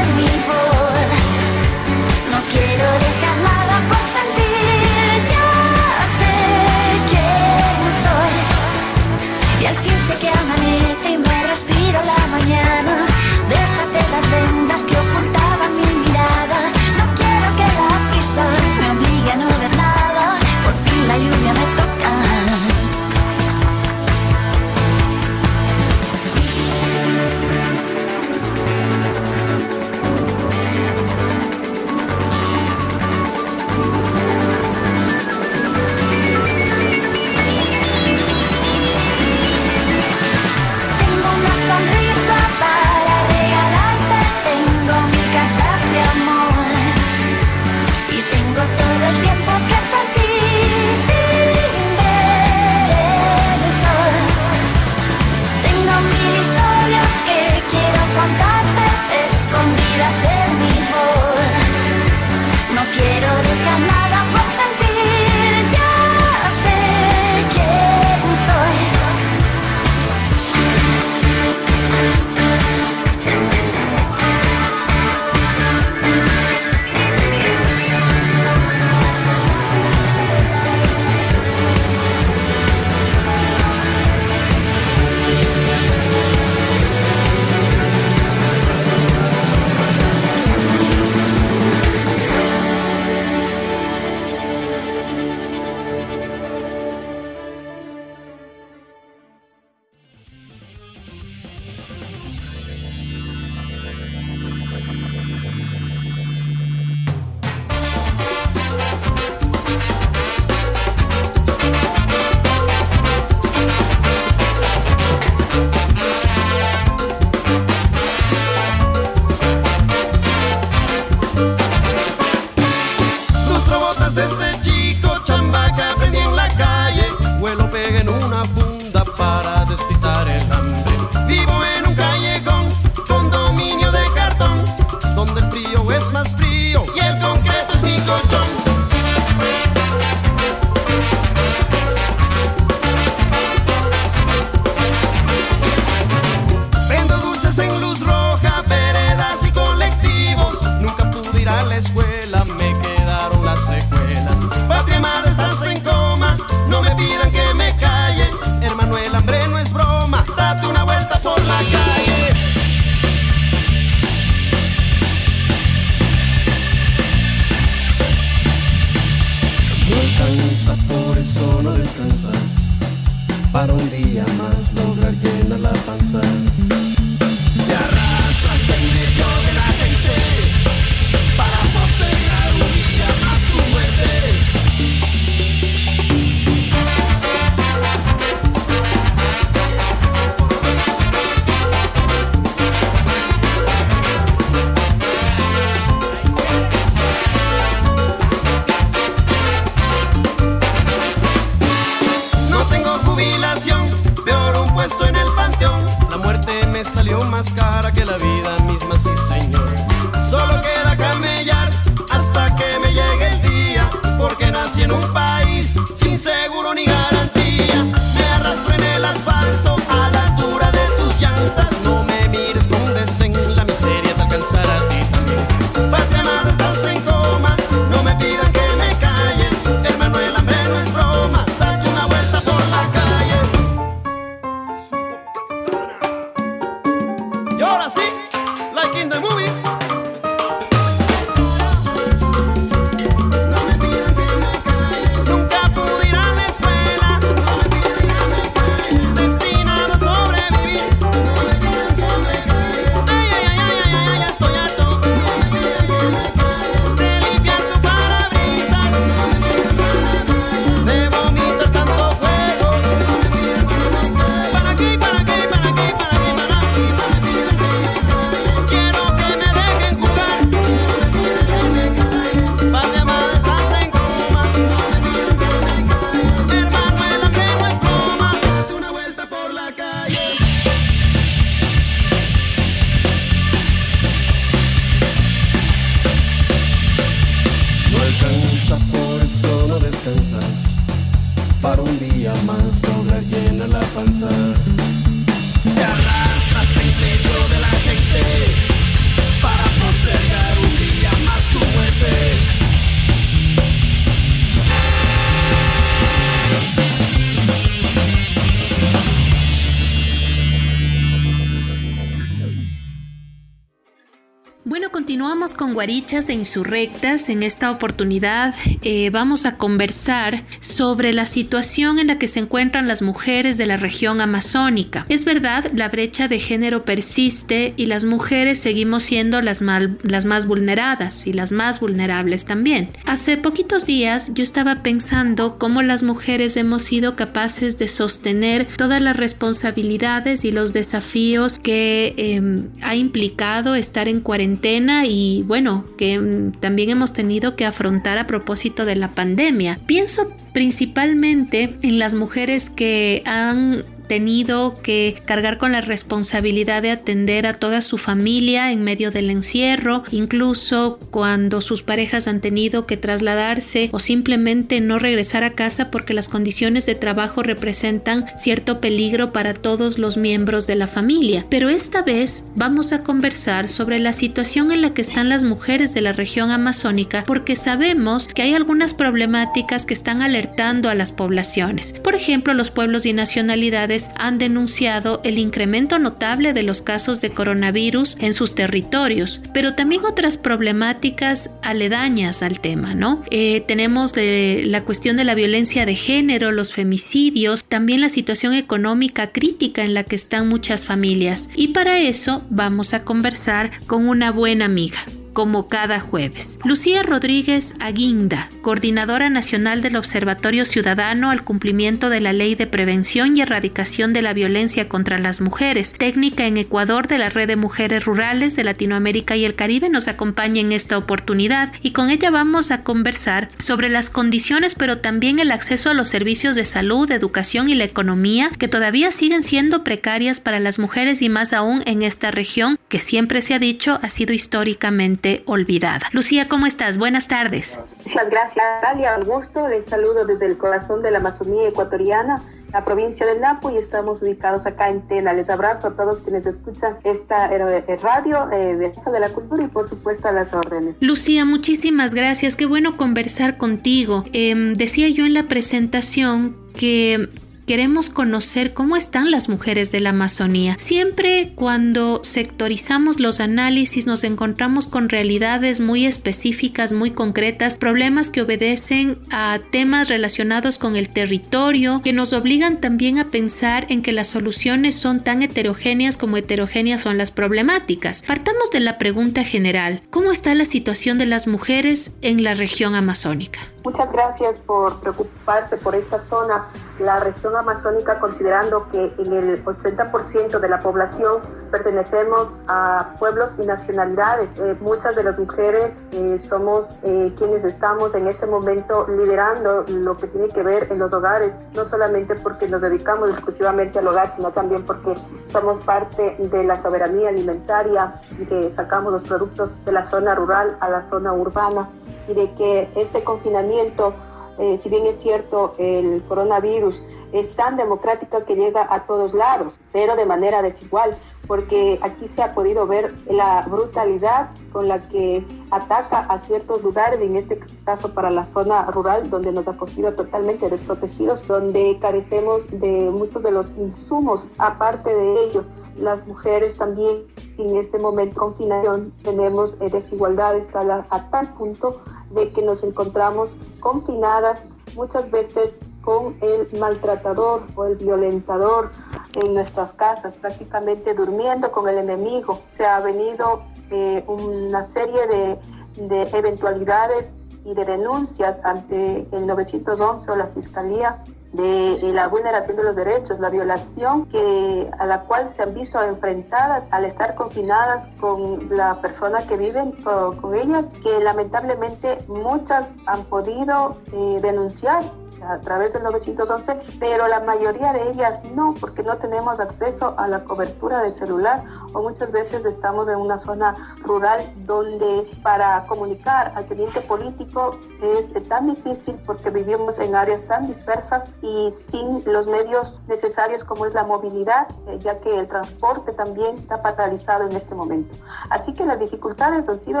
E 315.88 316.32
Insurrectas. 316.32 317.28
En 317.28 317.44
esta 317.44 317.70
oportunidad 317.70 318.54
eh, 318.82 319.10
vamos 319.10 319.46
a 319.46 319.56
conversar 319.56 320.42
sobre 320.76 321.14
la 321.14 321.24
situación 321.24 321.98
en 321.98 322.08
la 322.08 322.18
que 322.18 322.28
se 322.28 322.40
encuentran 322.40 322.86
las 322.86 323.00
mujeres 323.00 323.56
de 323.56 323.64
la 323.64 323.78
región 323.78 324.20
amazónica. 324.20 325.06
Es 325.08 325.24
verdad, 325.24 325.70
la 325.72 325.88
brecha 325.88 326.28
de 326.28 326.38
género 326.38 326.84
persiste 326.84 327.72
y 327.78 327.86
las 327.86 328.04
mujeres 328.04 328.58
seguimos 328.58 329.02
siendo 329.02 329.40
las, 329.40 329.62
las 329.62 330.24
más 330.26 330.46
vulneradas 330.46 331.26
y 331.26 331.32
las 331.32 331.50
más 331.50 331.80
vulnerables 331.80 332.44
también. 332.44 332.90
Hace 333.06 333.38
poquitos 333.38 333.86
días 333.86 334.32
yo 334.34 334.42
estaba 334.42 334.82
pensando 334.82 335.58
cómo 335.58 335.80
las 335.80 336.02
mujeres 336.02 336.56
hemos 336.58 336.82
sido 336.82 337.16
capaces 337.16 337.78
de 337.78 337.88
sostener 337.88 338.66
todas 338.76 339.00
las 339.00 339.16
responsabilidades 339.16 340.44
y 340.44 340.52
los 340.52 340.74
desafíos 340.74 341.58
que 341.58 342.14
eh, 342.18 342.42
ha 342.82 342.96
implicado 342.96 343.74
estar 343.74 344.08
en 344.08 344.20
cuarentena 344.20 345.06
y 345.06 345.42
bueno, 345.46 345.86
que 345.96 346.18
mm, 346.18 346.52
también 346.60 346.90
hemos 346.90 347.14
tenido 347.14 347.56
que 347.56 347.64
afrontar 347.64 348.18
a 348.18 348.26
propósito 348.26 348.84
de 348.84 348.96
la 348.96 349.12
pandemia. 349.12 349.78
Pienso 349.86 350.30
principalmente 350.56 351.76
en 351.82 351.98
las 351.98 352.14
mujeres 352.14 352.70
que 352.70 353.22
han 353.26 353.84
tenido 354.06 354.74
que 354.82 355.20
cargar 355.24 355.58
con 355.58 355.72
la 355.72 355.80
responsabilidad 355.80 356.82
de 356.82 356.90
atender 356.90 357.46
a 357.46 357.54
toda 357.54 357.82
su 357.82 357.98
familia 357.98 358.72
en 358.72 358.82
medio 358.82 359.10
del 359.10 359.30
encierro, 359.30 360.04
incluso 360.10 360.98
cuando 361.10 361.60
sus 361.60 361.82
parejas 361.82 362.28
han 362.28 362.40
tenido 362.40 362.86
que 362.86 362.96
trasladarse 362.96 363.88
o 363.92 363.98
simplemente 363.98 364.80
no 364.80 364.98
regresar 364.98 365.44
a 365.44 365.50
casa 365.50 365.90
porque 365.90 366.14
las 366.14 366.28
condiciones 366.28 366.86
de 366.86 366.94
trabajo 366.94 367.42
representan 367.42 368.26
cierto 368.36 368.80
peligro 368.80 369.32
para 369.32 369.54
todos 369.54 369.98
los 369.98 370.16
miembros 370.16 370.66
de 370.66 370.76
la 370.76 370.86
familia. 370.86 371.46
Pero 371.50 371.68
esta 371.68 372.02
vez 372.02 372.44
vamos 372.54 372.92
a 372.92 373.02
conversar 373.02 373.68
sobre 373.68 373.98
la 373.98 374.12
situación 374.12 374.72
en 374.72 374.82
la 374.82 374.90
que 374.90 375.02
están 375.02 375.28
las 375.28 375.44
mujeres 375.44 375.94
de 375.94 376.00
la 376.00 376.12
región 376.12 376.50
amazónica 376.50 377.24
porque 377.26 377.56
sabemos 377.56 378.28
que 378.28 378.42
hay 378.42 378.54
algunas 378.54 378.94
problemáticas 378.94 379.86
que 379.86 379.94
están 379.94 380.22
alertando 380.22 380.88
a 380.88 380.94
las 380.94 381.12
poblaciones. 381.12 381.92
Por 381.92 382.14
ejemplo, 382.14 382.54
los 382.54 382.70
pueblos 382.70 383.06
y 383.06 383.12
nacionalidades 383.12 383.95
han 384.16 384.38
denunciado 384.38 385.20
el 385.24 385.38
incremento 385.38 385.98
notable 385.98 386.52
de 386.52 386.62
los 386.62 386.82
casos 386.82 387.20
de 387.20 387.30
coronavirus 387.30 388.16
en 388.20 388.34
sus 388.34 388.54
territorios, 388.54 389.42
pero 389.52 389.74
también 389.74 390.04
otras 390.04 390.36
problemáticas 390.36 391.50
aledañas 391.62 392.42
al 392.42 392.60
tema, 392.60 392.94
¿no? 392.94 393.22
Eh, 393.30 393.62
tenemos 393.66 394.12
de 394.12 394.64
la 394.66 394.84
cuestión 394.84 395.16
de 395.16 395.24
la 395.24 395.34
violencia 395.34 395.86
de 395.86 395.94
género, 395.94 396.52
los 396.52 396.72
femicidios, 396.72 397.64
también 397.64 398.00
la 398.00 398.08
situación 398.08 398.54
económica 398.54 399.32
crítica 399.32 399.84
en 399.84 399.94
la 399.94 400.04
que 400.04 400.16
están 400.16 400.48
muchas 400.48 400.84
familias. 400.84 401.48
Y 401.56 401.68
para 401.68 401.98
eso 401.98 402.44
vamos 402.50 402.94
a 402.94 403.04
conversar 403.04 403.70
con 403.86 404.08
una 404.08 404.30
buena 404.30 404.66
amiga 404.66 404.98
como 405.36 405.68
cada 405.68 406.00
jueves. 406.00 406.58
Lucía 406.64 407.02
Rodríguez 407.02 407.74
Aguinda, 407.78 408.48
coordinadora 408.62 409.28
nacional 409.28 409.82
del 409.82 409.96
Observatorio 409.96 410.64
Ciudadano 410.64 411.30
al 411.30 411.44
cumplimiento 411.44 412.08
de 412.08 412.22
la 412.22 412.32
Ley 412.32 412.54
de 412.54 412.66
Prevención 412.66 413.36
y 413.36 413.42
Erradicación 413.42 414.14
de 414.14 414.22
la 414.22 414.32
Violencia 414.32 414.88
contra 414.88 415.18
las 415.18 415.42
Mujeres, 415.42 415.92
técnica 415.92 416.46
en 416.46 416.56
Ecuador 416.56 417.06
de 417.06 417.18
la 417.18 417.28
Red 417.28 417.48
de 417.48 417.56
Mujeres 417.56 418.06
Rurales 418.06 418.56
de 418.56 418.64
Latinoamérica 418.64 419.36
y 419.36 419.44
el 419.44 419.54
Caribe, 419.54 419.90
nos 419.90 420.08
acompaña 420.08 420.62
en 420.62 420.72
esta 420.72 420.96
oportunidad 420.96 421.70
y 421.82 421.90
con 421.90 422.08
ella 422.08 422.30
vamos 422.30 422.70
a 422.70 422.82
conversar 422.82 423.50
sobre 423.58 423.90
las 423.90 424.08
condiciones 424.08 424.74
pero 424.74 425.00
también 425.00 425.38
el 425.38 425.52
acceso 425.52 425.90
a 425.90 425.94
los 425.94 426.08
servicios 426.08 426.56
de 426.56 426.64
salud, 426.64 427.10
educación 427.10 427.68
y 427.68 427.74
la 427.74 427.84
economía 427.84 428.48
que 428.58 428.68
todavía 428.68 429.12
siguen 429.12 429.42
siendo 429.42 429.84
precarias 429.84 430.40
para 430.40 430.60
las 430.60 430.78
mujeres 430.78 431.20
y 431.20 431.28
más 431.28 431.52
aún 431.52 431.82
en 431.84 432.02
esta 432.02 432.30
región 432.30 432.78
que 432.88 433.00
siempre 433.00 433.42
se 433.42 433.52
ha 433.52 433.58
dicho 433.58 433.98
ha 434.00 434.08
sido 434.08 434.32
históricamente 434.32 435.25
olvidada. 435.46 436.08
Lucía, 436.12 436.48
¿cómo 436.48 436.66
estás? 436.66 436.98
Buenas 436.98 437.28
tardes. 437.28 437.78
Muchas 438.04 438.30
gracias, 438.30 438.64
Dalia. 438.82 439.16
Un 439.20 439.26
gusto. 439.26 439.68
Les 439.68 439.84
saludo 439.86 440.24
desde 440.24 440.46
el 440.46 440.56
corazón 440.58 441.02
de 441.02 441.10
la 441.10 441.18
Amazonía 441.18 441.68
ecuatoriana, 441.68 442.42
la 442.72 442.84
provincia 442.84 443.26
del 443.26 443.40
Napo, 443.40 443.70
y 443.70 443.76
estamos 443.76 444.22
ubicados 444.22 444.66
acá 444.66 444.88
en 444.88 445.06
Tena. 445.08 445.32
Les 445.32 445.50
abrazo 445.50 445.88
a 445.88 445.96
todos 445.96 446.22
quienes 446.22 446.46
escuchan 446.46 446.94
esta 447.04 447.46
eh, 447.52 447.98
radio 448.02 448.50
eh, 448.52 448.76
de 448.76 448.92
Casa 448.92 449.10
de 449.10 449.20
la 449.20 449.30
Cultura 449.30 449.64
y, 449.64 449.68
por 449.68 449.86
supuesto, 449.86 450.28
a 450.28 450.32
las 450.32 450.52
órdenes. 450.52 450.96
Lucía, 451.00 451.44
muchísimas 451.44 452.14
gracias. 452.14 452.56
Qué 452.56 452.66
bueno 452.66 452.96
conversar 452.96 453.56
contigo. 453.56 454.24
Eh, 454.32 454.54
decía 454.76 455.08
yo 455.08 455.26
en 455.26 455.34
la 455.34 455.48
presentación 455.48 456.56
que 456.74 457.28
queremos 457.66 458.10
conocer 458.10 458.72
cómo 458.72 458.96
están 458.96 459.30
las 459.30 459.48
mujeres 459.48 459.92
de 459.92 460.00
la 460.00 460.10
Amazonía. 460.10 460.76
Siempre 460.78 461.52
cuando 461.54 462.20
sectorizamos 462.22 463.20
los 463.20 463.40
análisis 463.40 464.06
nos 464.06 464.24
encontramos 464.24 464.88
con 464.88 465.08
realidades 465.08 465.80
muy 465.80 466.06
específicas, 466.06 466.92
muy 466.92 467.10
concretas, 467.10 467.76
problemas 467.76 468.30
que 468.30 468.42
obedecen 468.42 469.18
a 469.30 469.58
temas 469.70 470.08
relacionados 470.08 470.78
con 470.78 470.96
el 470.96 471.08
territorio, 471.08 472.00
que 472.02 472.12
nos 472.12 472.32
obligan 472.32 472.80
también 472.80 473.18
a 473.18 473.30
pensar 473.30 473.86
en 473.88 474.02
que 474.02 474.12
las 474.12 474.28
soluciones 474.28 474.94
son 474.94 475.20
tan 475.20 475.42
heterogéneas 475.42 476.16
como 476.16 476.36
heterogéneas 476.36 477.00
son 477.00 477.18
las 477.18 477.32
problemáticas. 477.32 478.22
Partamos 478.22 478.70
de 478.70 478.80
la 478.80 478.98
pregunta 478.98 479.44
general, 479.44 480.02
¿cómo 480.10 480.30
está 480.30 480.54
la 480.54 480.66
situación 480.66 481.18
de 481.18 481.26
las 481.26 481.48
mujeres 481.48 482.12
en 482.22 482.44
la 482.44 482.54
región 482.54 482.94
amazónica? 482.94 483.60
Muchas 483.86 484.10
gracias 484.10 484.58
por 484.58 484.98
preocuparse 484.98 485.76
por 485.76 485.94
esta 485.94 486.18
zona 486.18 486.66
la 486.98 487.20
región 487.20 487.54
amazónica, 487.54 488.18
considerando 488.18 488.88
que 488.90 489.14
en 489.16 489.32
el 489.32 489.64
80% 489.64 490.58
de 490.58 490.68
la 490.68 490.80
población 490.80 491.40
pertenecemos 491.70 492.58
a 492.66 493.14
pueblos 493.20 493.54
y 493.60 493.64
nacionalidades. 493.64 494.58
Eh, 494.58 494.76
muchas 494.80 495.14
de 495.14 495.22
las 495.22 495.38
mujeres 495.38 496.00
eh, 496.10 496.36
somos 496.40 496.96
eh, 497.04 497.32
quienes 497.38 497.62
estamos 497.62 498.16
en 498.16 498.26
este 498.26 498.46
momento 498.46 499.06
liderando 499.06 499.84
lo 499.86 500.16
que 500.16 500.26
tiene 500.26 500.48
que 500.48 500.64
ver 500.64 500.88
en 500.90 500.98
los 500.98 501.12
hogares, 501.12 501.54
no 501.72 501.84
solamente 501.84 502.34
porque 502.34 502.66
nos 502.66 502.80
dedicamos 502.80 503.28
exclusivamente 503.28 504.00
al 504.00 504.08
hogar, 504.08 504.32
sino 504.34 504.50
también 504.50 504.84
porque 504.84 505.14
somos 505.46 505.84
parte 505.84 506.36
de 506.40 506.64
la 506.64 506.74
soberanía 506.74 507.28
alimentaria 507.28 508.20
que 508.48 508.72
sacamos 508.74 509.12
los 509.12 509.22
productos 509.22 509.70
de 509.84 509.92
la 509.92 510.02
zona 510.02 510.34
rural 510.34 510.76
a 510.80 510.90
la 510.90 511.02
zona 511.02 511.32
urbana 511.32 511.88
y 512.28 512.34
de 512.34 512.52
que 512.54 512.88
este 512.96 513.22
confinamiento 513.22 514.14
eh, 514.58 514.78
si 514.80 514.88
bien 514.88 515.06
es 515.06 515.20
cierto, 515.20 515.74
el 515.78 516.22
coronavirus 516.28 517.02
es 517.32 517.54
tan 517.56 517.76
democrática 517.76 518.44
que 518.44 518.56
llega 518.56 518.86
a 518.88 519.06
todos 519.06 519.34
lados, 519.34 519.78
pero 519.92 520.16
de 520.16 520.24
manera 520.24 520.62
desigual, 520.62 521.16
porque 521.46 521.98
aquí 522.02 522.26
se 522.26 522.42
ha 522.42 522.54
podido 522.54 522.86
ver 522.86 523.14
la 523.28 523.66
brutalidad 523.68 524.50
con 524.72 524.88
la 524.88 525.06
que 525.08 525.44
ataca 525.70 526.20
a 526.20 526.38
ciertos 526.40 526.82
lugares, 526.82 527.20
en 527.20 527.36
este 527.36 527.60
caso 527.84 528.14
para 528.14 528.30
la 528.30 528.44
zona 528.44 528.90
rural, 528.90 529.28
donde 529.28 529.52
nos 529.52 529.68
ha 529.68 529.76
cogido 529.76 530.14
totalmente 530.14 530.68
desprotegidos, 530.70 531.46
donde 531.46 531.98
carecemos 532.00 532.66
de 532.68 533.10
muchos 533.10 533.42
de 533.42 533.50
los 533.50 533.70
insumos. 533.76 534.50
Aparte 534.58 535.14
de 535.14 535.44
ello, 535.44 535.64
las 535.98 536.26
mujeres 536.26 536.76
también 536.76 537.24
en 537.58 537.76
este 537.76 537.98
momento 537.98 538.34
de 538.34 538.40
confinación 538.40 539.12
tenemos 539.22 539.76
eh, 539.80 539.88
desigualdades 539.90 540.68
a 540.74 541.30
tal 541.30 541.54
punto 541.54 542.02
de 542.30 542.52
que 542.52 542.62
nos 542.62 542.82
encontramos 542.82 543.56
confinadas 543.80 544.64
muchas 544.94 545.30
veces 545.30 545.76
con 546.02 546.36
el 546.40 546.68
maltratador 546.78 547.62
o 547.74 547.84
el 547.84 547.96
violentador 547.96 548.92
en 549.34 549.54
nuestras 549.54 549.92
casas, 549.92 550.34
prácticamente 550.34 551.14
durmiendo 551.14 551.72
con 551.72 551.88
el 551.88 551.98
enemigo. 551.98 552.60
Se 552.74 552.86
ha 552.86 553.00
venido 553.00 553.62
eh, 553.90 554.24
una 554.26 554.82
serie 554.84 555.26
de, 555.26 556.06
de 556.06 556.22
eventualidades 556.38 557.32
y 557.64 557.74
de 557.74 557.84
denuncias 557.84 558.60
ante 558.62 559.26
el 559.32 559.46
911 559.46 560.30
o 560.30 560.36
la 560.36 560.46
Fiscalía 560.48 561.24
de 561.56 562.12
la 562.12 562.28
vulneración 562.28 562.76
de 562.76 562.82
los 562.82 562.96
derechos, 562.96 563.38
la 563.40 563.50
violación 563.50 564.26
que, 564.26 564.90
a 564.98 565.06
la 565.06 565.22
cual 565.22 565.48
se 565.48 565.62
han 565.62 565.74
visto 565.74 566.00
enfrentadas 566.02 566.84
al 566.90 567.04
estar 567.04 567.34
confinadas 567.34 568.08
con 568.20 568.68
la 568.70 569.00
persona 569.00 569.46
que 569.46 569.56
viven 569.56 569.92
con, 569.92 570.54
ellas, 570.54 570.90
que 571.02 571.20
lamentablemente 571.20 572.18
muchas 572.28 572.92
han 573.06 573.24
podido 573.24 573.96
eh, 574.12 574.38
denunciar 574.42 575.02
a 575.42 575.60
través 575.60 575.92
del 575.92 576.02
911, 576.02 576.78
pero 576.98 577.28
la 577.28 577.40
mayoría 577.40 577.92
de 577.92 578.10
ellas 578.10 578.42
no, 578.54 578.74
porque 578.74 579.02
no 579.02 579.16
tenemos 579.18 579.60
acceso 579.60 580.14
a 580.18 580.28
la 580.28 580.44
cobertura 580.44 581.00
del 581.02 581.12
celular 581.12 581.64
o 581.92 582.02
muchas 582.02 582.32
veces 582.32 582.64
estamos 582.64 583.08
en 583.08 583.16
una 583.16 583.38
zona 583.38 583.96
rural 584.02 584.40
donde 584.66 585.28
para 585.42 585.84
comunicar 585.86 586.52
al 586.54 586.66
teniente 586.66 587.00
político 587.00 587.78
es 588.02 588.30
tan 588.48 588.66
difícil 588.66 589.16
porque 589.26 589.50
vivimos 589.50 589.98
en 589.98 590.14
áreas 590.14 590.44
tan 590.44 590.66
dispersas 590.66 591.26
y 591.42 591.72
sin 591.90 592.22
los 592.24 592.46
medios 592.46 593.00
necesarios 593.06 593.64
como 593.64 593.86
es 593.86 593.94
la 593.94 594.04
movilidad, 594.04 594.68
eh, 594.86 594.98
ya 594.98 595.18
que 595.20 595.38
el 595.38 595.48
transporte 595.48 596.12
también 596.12 596.56
está 596.56 596.82
paralizado 596.82 597.46
en 597.46 597.56
este 597.56 597.74
momento. 597.74 598.16
Así 598.50 598.72
que 598.74 598.84
las 598.84 598.98
dificultades 598.98 599.68
han 599.68 599.80
sido 599.82 600.00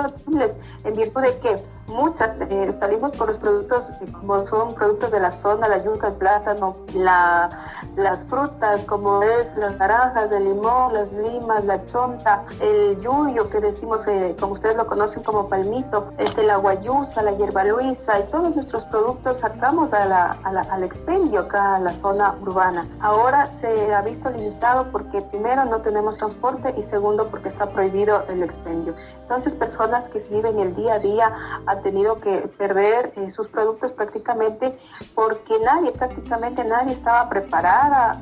en 0.84 0.92
virtud 0.94 1.22
de 1.22 1.38
que 1.38 1.62
muchas 1.88 2.38
eh, 2.40 2.72
salimos 2.78 3.12
con 3.12 3.28
los 3.28 3.38
productos 3.38 3.90
eh, 4.00 4.12
como 4.12 4.46
son 4.46 4.74
productos 4.74 5.12
de 5.12 5.20
la 5.20 5.30
zona, 5.30 5.68
la 5.68 5.82
yuca, 5.84 6.08
el 6.08 6.14
plátano, 6.14 6.76
la, 6.94 7.48
las 7.96 8.26
frutas 8.26 8.82
como 8.82 9.22
es 9.22 9.56
las 9.56 9.76
naranjas, 9.78 10.30
el 10.30 10.44
limón, 10.44 10.92
las 10.92 11.12
limas, 11.12 11.64
la 11.64 11.84
chonta, 11.86 12.44
el 12.60 13.00
yuyo 13.00 13.48
que 13.48 13.60
decimos, 13.60 14.06
eh, 14.06 14.36
como 14.38 14.52
ustedes 14.52 14.76
lo 14.76 14.86
conocen 14.86 15.22
como 15.22 15.48
palmito, 15.48 16.10
este, 16.18 16.42
la 16.42 16.56
guayusa, 16.56 17.22
la 17.22 17.32
hierba 17.32 17.64
luisa 17.64 18.20
y 18.20 18.24
todos 18.24 18.54
nuestros 18.54 18.84
productos 18.84 19.40
sacamos 19.40 19.92
al 19.92 20.82
expendio 20.82 21.40
acá 21.40 21.76
a 21.76 21.80
la 21.80 21.92
zona 21.92 22.36
urbana. 22.40 22.86
Ahora 23.00 23.46
se 23.46 23.94
ha 23.94 24.02
visto 24.02 24.30
limitado 24.30 24.92
porque 24.92 25.22
primero 25.22 25.64
no 25.64 25.80
tenemos 25.80 26.18
transporte 26.18 26.74
y 26.76 26.82
segundo 26.82 27.28
porque 27.30 27.48
está 27.48 27.70
prohibido 27.70 28.24
el 28.28 28.42
expendio. 28.42 28.94
Entonces 29.22 29.54
personas 29.54 30.08
que 30.10 30.20
viven 30.30 30.58
el 30.58 30.74
día 30.74 30.94
a 30.94 30.98
día 30.98 31.32
han 31.66 31.82
tenido 31.82 32.20
que 32.20 32.48
perder 32.58 33.12
eh, 33.16 33.30
sus 33.30 33.48
productos 33.48 33.92
prácticamente 33.92 34.78
porque 35.14 35.58
nadie, 35.60 35.92
prácticamente 35.92 36.64
nadie 36.64 36.92
estaba 36.92 37.28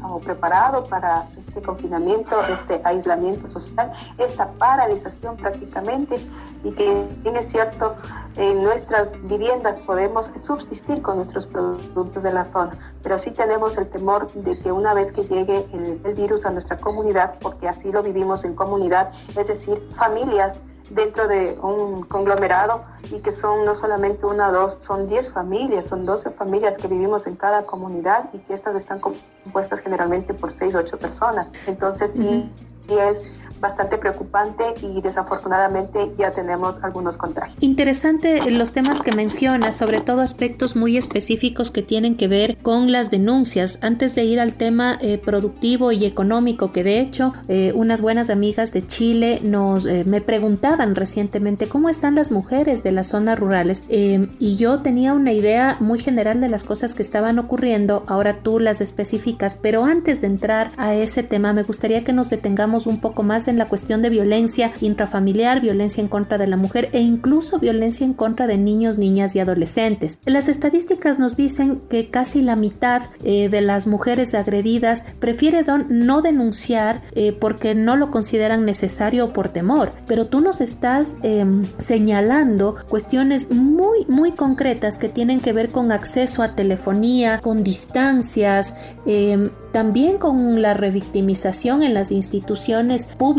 o 0.09 0.21
preparado 0.21 0.85
para 0.85 1.29
este 1.39 1.63
confinamiento, 1.63 2.37
este 2.47 2.81
aislamiento 2.85 3.49
social, 3.49 3.93
esta 4.19 4.51
paralización 4.53 5.37
prácticamente 5.37 6.21
y 6.63 6.73
que 6.73 7.09
bien 7.23 7.37
es 7.37 7.51
cierto, 7.51 7.97
en 8.37 8.63
nuestras 8.63 9.13
viviendas 9.29 9.79
podemos 9.81 10.33
subsistir 10.43 11.03
con 11.03 11.17
nuestros 11.17 11.47
productos 11.47 12.23
de 12.23 12.33
la 12.33 12.45
zona, 12.45 12.73
pero 13.03 13.19
sí 13.19 13.31
tenemos 13.31 13.77
el 13.77 13.89
temor 13.89 14.31
de 14.33 14.59
que 14.59 14.73
una 14.73 14.93
vez 14.93 15.13
que 15.13 15.25
llegue 15.25 15.67
el 15.73 16.15
virus 16.15 16.45
a 16.45 16.51
nuestra 16.51 16.77
comunidad, 16.77 17.35
porque 17.41 17.69
así 17.69 17.93
lo 17.93 18.03
vivimos 18.03 18.45
en 18.45 18.55
comunidad, 18.55 19.13
es 19.37 19.47
decir, 19.47 19.81
familias 19.97 20.61
dentro 20.91 21.29
de 21.29 21.59
un 21.63 22.03
conglomerado 22.03 22.83
y 23.11 23.21
que 23.21 23.33
son 23.33 23.65
no 23.65 23.75
solamente 23.75 24.27
una 24.27 24.49
o 24.49 24.53
dos, 24.53 24.79
son 24.81 25.09
10 25.09 25.33
familias, 25.33 25.87
son 25.87 26.05
12 26.05 26.31
familias 26.33 26.79
que 26.79 26.89
vivimos 26.89 27.27
en 27.27 27.37
cada 27.37 27.65
comunidad 27.65 28.31
y 28.33 28.39
que 28.39 28.55
estas 28.55 28.75
están 28.77 29.01
compuestas 29.01 29.81
generalmente 29.81 30.35
por 30.35 30.53
6 30.53 30.75
o 30.75 30.79
8 30.79 30.99
personas. 30.99 31.53
Entonces 31.67 32.13
sí, 32.15 32.53
es 32.89 33.25
bastante 33.61 33.99
preocupante 33.99 34.65
y 34.83 35.01
desafortunadamente 35.01 36.13
ya 36.19 36.31
tenemos 36.31 36.83
algunos 36.83 37.17
contagios. 37.17 37.57
Interesante 37.61 38.51
los 38.51 38.73
temas 38.73 39.03
que 39.03 39.13
menciona, 39.13 39.73
sobre 39.73 40.01
todo 40.01 40.21
aspectos 40.21 40.77
muy 40.77 40.97
específicos 40.97 41.71
que 41.71 41.83
tienen 41.83 42.17
que 42.17 42.29
ver 42.29 42.57
con 42.59 42.93
las 42.93 43.11
denuncias. 43.11 43.79
Antes 43.83 44.15
de 44.15 44.25
ir 44.25 44.41
al 44.41 44.55
tema 44.55 44.99
eh, 45.01 45.19
productivo 45.19 45.93
y 45.93 46.05
económico, 46.05 46.73
que 46.73 46.85
de 46.85 47.01
hecho 47.01 47.33
eh, 47.49 47.73
unas 47.75 48.01
buenas 48.01 48.31
amigas 48.31 48.73
de 48.73 48.87
Chile 48.87 49.41
nos 49.43 49.87
eh, 49.87 50.05
me 50.07 50.21
preguntaban 50.21 50.95
recientemente 50.95 51.69
cómo 51.69 51.89
están 51.89 52.15
las 52.15 52.31
mujeres 52.33 52.83
de 52.83 52.93
las 52.93 53.09
zonas 53.09 53.39
rurales 53.39 53.85
y 53.89 54.57
yo 54.57 54.81
tenía 54.81 55.13
una 55.15 55.33
idea 55.33 55.77
muy 55.81 55.99
general 55.99 56.41
de 56.41 56.49
las 56.49 56.65
cosas 56.65 56.95
que 56.95 57.03
estaban 57.03 57.39
ocurriendo. 57.39 58.05
Ahora 58.07 58.39
tú 58.43 58.59
las 58.59 58.81
especificas, 58.81 59.57
pero 59.57 59.85
antes 59.85 60.21
de 60.21 60.27
entrar 60.27 60.71
a 60.77 60.95
ese 60.95 61.23
tema 61.23 61.53
me 61.53 61.63
gustaría 61.63 62.05
que 62.05 62.13
nos 62.13 62.31
detengamos 62.31 62.87
un 62.87 63.01
poco 63.01 63.23
más 63.23 63.44
en 63.49 63.59
la 63.59 63.69
cuestión 63.69 64.03
de 64.03 64.11
violencia 64.11 64.73
intrafamiliar, 64.81 65.61
violencia 65.61 66.01
en 66.01 66.09
contra 66.09 66.39
de 66.39 66.47
la 66.47 66.57
mujer 66.57 66.91
e 66.93 67.01
incluso 67.01 67.59
violencia 67.59 68.05
en 68.05 68.15
contra 68.15 68.47
de 68.47 68.59
niños, 68.59 68.99
niñas 68.99 69.35
y 69.37 69.41
adolescentes. 69.41 70.21
Las 70.25 70.49
estadísticas 70.49 71.19
nos 71.19 71.37
dicen 71.37 71.81
que 71.89 72.11
casi 72.11 72.43
la 72.43 72.57
mitad 72.57 73.03
eh, 73.23 73.49
de 73.49 73.61
las 73.61 73.87
mujeres 73.87 74.35
agredidas 74.35 75.05
prefiere 75.19 75.65
no 75.89 76.23
denunciar 76.23 77.03
eh, 77.15 77.33
porque 77.33 77.75
no 77.75 77.97
lo 77.97 78.11
consideran 78.11 78.65
necesario 78.65 79.27
o 79.27 79.33
por 79.33 79.49
temor, 79.49 79.91
pero 80.07 80.27
tú 80.27 80.41
nos 80.41 80.61
estás 80.61 81.17
em, 81.23 81.65
señalando 81.79 82.77
cuestiones 82.89 83.51
muy, 83.51 84.05
muy 84.09 84.33
concretas 84.33 84.99
que 84.99 85.09
tienen 85.09 85.41
que 85.41 85.53
ver 85.53 85.71
con 85.71 85.93
acceso 85.93 86.43
a 86.43 86.55
telefonía, 86.55 87.41
con 87.41 87.65
distancias, 87.65 88.75
em, 89.07 89.51
también 89.73 90.19
con 90.19 90.63
la 90.63 90.75
revictimización 90.75 91.83
en 91.83 91.95
las 91.95 92.13
instituciones 92.13 93.07
públicas. 93.07 93.34